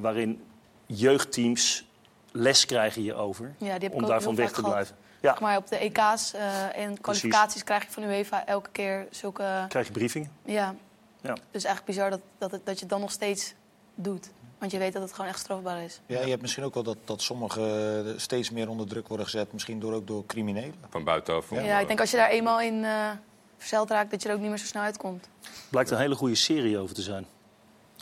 waarin 0.00 0.42
jeugdteams 0.86 1.84
les 2.32 2.64
krijgen 2.66 3.02
hierover. 3.02 3.54
Ja, 3.58 3.64
die 3.64 3.68
heb 3.70 3.82
ik 3.82 3.94
om 3.94 4.02
ook 4.02 4.08
daarvan 4.08 4.34
weg 4.34 4.48
te 4.48 4.54
gehad. 4.54 4.70
blijven. 4.70 4.96
Ja, 5.20 5.36
Maar 5.40 5.56
op 5.56 5.68
de 5.68 5.76
EK's 5.78 6.32
eh, 6.32 6.76
en 6.78 7.00
kwalificaties 7.00 7.64
krijg 7.64 7.84
je 7.84 7.90
van 7.90 8.02
UEFA 8.02 8.46
elke 8.46 8.70
keer 8.70 9.06
zulke... 9.10 9.64
krijg 9.68 9.86
je 9.86 9.92
briefingen. 9.92 10.30
Ja. 10.44 10.74
Ja. 11.20 11.32
Dus 11.50 11.64
eigenlijk 11.64 11.84
bizar 11.84 12.10
dat, 12.10 12.20
dat, 12.38 12.50
het- 12.50 12.66
dat 12.66 12.74
je 12.74 12.80
het 12.80 12.88
dan 12.90 13.00
nog 13.00 13.10
steeds 13.10 13.54
doet. 13.94 14.30
Want 14.58 14.70
je 14.70 14.78
weet 14.78 14.92
dat 14.92 15.02
het 15.02 15.12
gewoon 15.12 15.30
echt 15.30 15.38
strafbaar 15.38 15.82
is. 15.82 16.00
Ja, 16.06 16.20
je 16.20 16.28
hebt 16.28 16.42
misschien 16.42 16.64
ook 16.64 16.74
wel 16.74 16.82
dat, 16.82 16.96
dat 17.04 17.22
sommigen 17.22 18.06
eh, 18.06 18.12
steeds 18.16 18.50
meer 18.50 18.68
onder 18.68 18.86
druk 18.86 19.08
worden 19.08 19.26
gezet. 19.26 19.52
Misschien 19.52 19.80
door, 19.80 19.92
ook 19.92 20.06
door 20.06 20.26
criminelen. 20.26 20.74
Van 20.90 21.04
buitenaf. 21.04 21.50
Ja, 21.50 21.78
ik 21.78 21.86
denk 21.86 22.00
als 22.00 22.10
je 22.10 22.16
daar 22.16 22.28
eenmaal 22.30 22.60
in 22.60 22.84
eh 22.84 23.10
verzeild 23.58 23.90
raakt, 23.90 24.10
dat 24.10 24.22
je 24.22 24.28
er 24.28 24.34
ook 24.34 24.40
niet 24.40 24.48
meer 24.48 24.58
zo 24.58 24.66
snel 24.66 24.82
uitkomt. 24.82 25.28
Blijkt 25.70 25.90
een 25.90 25.98
hele 25.98 26.14
goede 26.14 26.34
serie 26.34 26.78
over 26.78 26.94
te 26.94 27.02
zijn. 27.02 27.26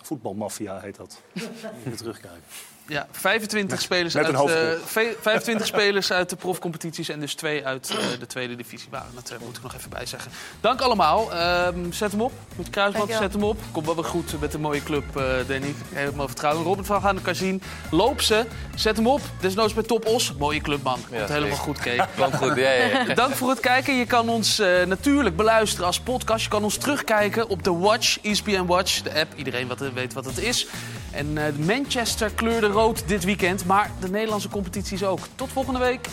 Voetbalmafia 0.06 0.80
heet 0.80 0.96
dat. 0.96 1.20
Even 1.78 1.96
terugkijken. 1.96 2.42
Ja, 2.88 3.06
25 3.10 3.80
spelers, 3.80 4.14
met 4.14 4.24
uit, 4.24 4.34
hoofdrol. 4.34 4.62
eh, 4.62 4.70
ve- 4.84 5.16
25 5.20 5.66
spelers 5.66 6.12
uit 6.12 6.30
de 6.30 6.36
profcompetities 6.36 7.08
en 7.08 7.20
dus 7.20 7.34
twee 7.34 7.66
uit 7.66 7.90
eh, 7.90 7.96
de 8.18 8.26
tweede 8.26 8.56
divisie 8.56 8.88
waren. 8.90 9.08
Dat 9.14 9.30
eh, 9.30 9.38
moet 9.44 9.56
ik 9.56 9.62
nog 9.62 9.74
even 9.74 9.90
bij 9.90 10.06
zeggen. 10.06 10.30
Dank 10.60 10.80
allemaal. 10.80 11.32
Ehm, 11.32 11.92
zet 11.92 12.10
hem 12.10 12.20
op 12.20 12.32
met 12.56 12.70
Kruisband, 12.70 13.10
zet 13.12 13.32
hem 13.32 13.44
op. 13.44 13.58
Komt 13.72 13.86
wel 13.86 13.94
weer 13.94 14.04
goed 14.04 14.40
met 14.40 14.54
een 14.54 14.60
mooie 14.60 14.82
club, 14.82 15.16
eh 15.16 15.24
Danny. 15.46 15.74
Helemaal 15.92 16.26
vertrouwen. 16.26 16.64
Robert 16.64 16.86
van 16.86 17.00
gaan 17.00 17.16
elkaar 17.16 17.34
zien. 17.34 17.62
Loop 17.90 18.20
ze, 18.20 18.44
zet 18.74 18.96
hem 18.96 19.06
op. 19.06 19.20
Desnoods 19.40 19.74
bij 19.74 19.82
Top 19.82 20.06
Os. 20.06 20.32
Mooie 20.38 20.60
club, 20.60 20.82
man. 20.82 20.98
Komt 21.08 21.28
Ja, 21.28 21.34
helemaal 21.34 21.56
goed, 21.56 21.78
Kees. 21.80 22.00
Kwam 22.14 22.32
goed, 22.32 22.56
ja, 22.56 22.70
ja. 22.70 23.14
Dank 23.14 23.34
voor 23.34 23.48
het 23.50 23.60
kijken. 23.60 23.94
Je 23.94 24.06
kan 24.06 24.28
ons 24.28 24.58
eh, 24.58 24.84
natuurlijk 24.84 25.36
beluisteren 25.36 25.86
als 25.86 26.00
podcast. 26.00 26.42
Je 26.44 26.50
kan 26.50 26.64
ons 26.64 26.76
terugkijken 26.76 27.48
op 27.48 27.62
de 27.64 27.72
Watch, 27.72 28.18
ESPN 28.22 28.64
Watch, 28.66 29.02
de 29.02 29.14
app. 29.14 29.32
Iedereen 29.36 29.68
wat, 29.68 29.78
weet 29.94 30.12
wat 30.12 30.24
het 30.24 30.38
is. 30.38 30.66
En 31.10 31.38
eh, 31.38 31.44
Manchester 31.66 32.30
kleurde 32.30 32.68
dit 33.06 33.24
weekend, 33.24 33.64
maar 33.64 33.90
de 34.00 34.08
Nederlandse 34.08 34.48
competities 34.48 35.04
ook. 35.04 35.20
Tot 35.34 35.48
volgende 35.52 35.78
week. 35.78 36.08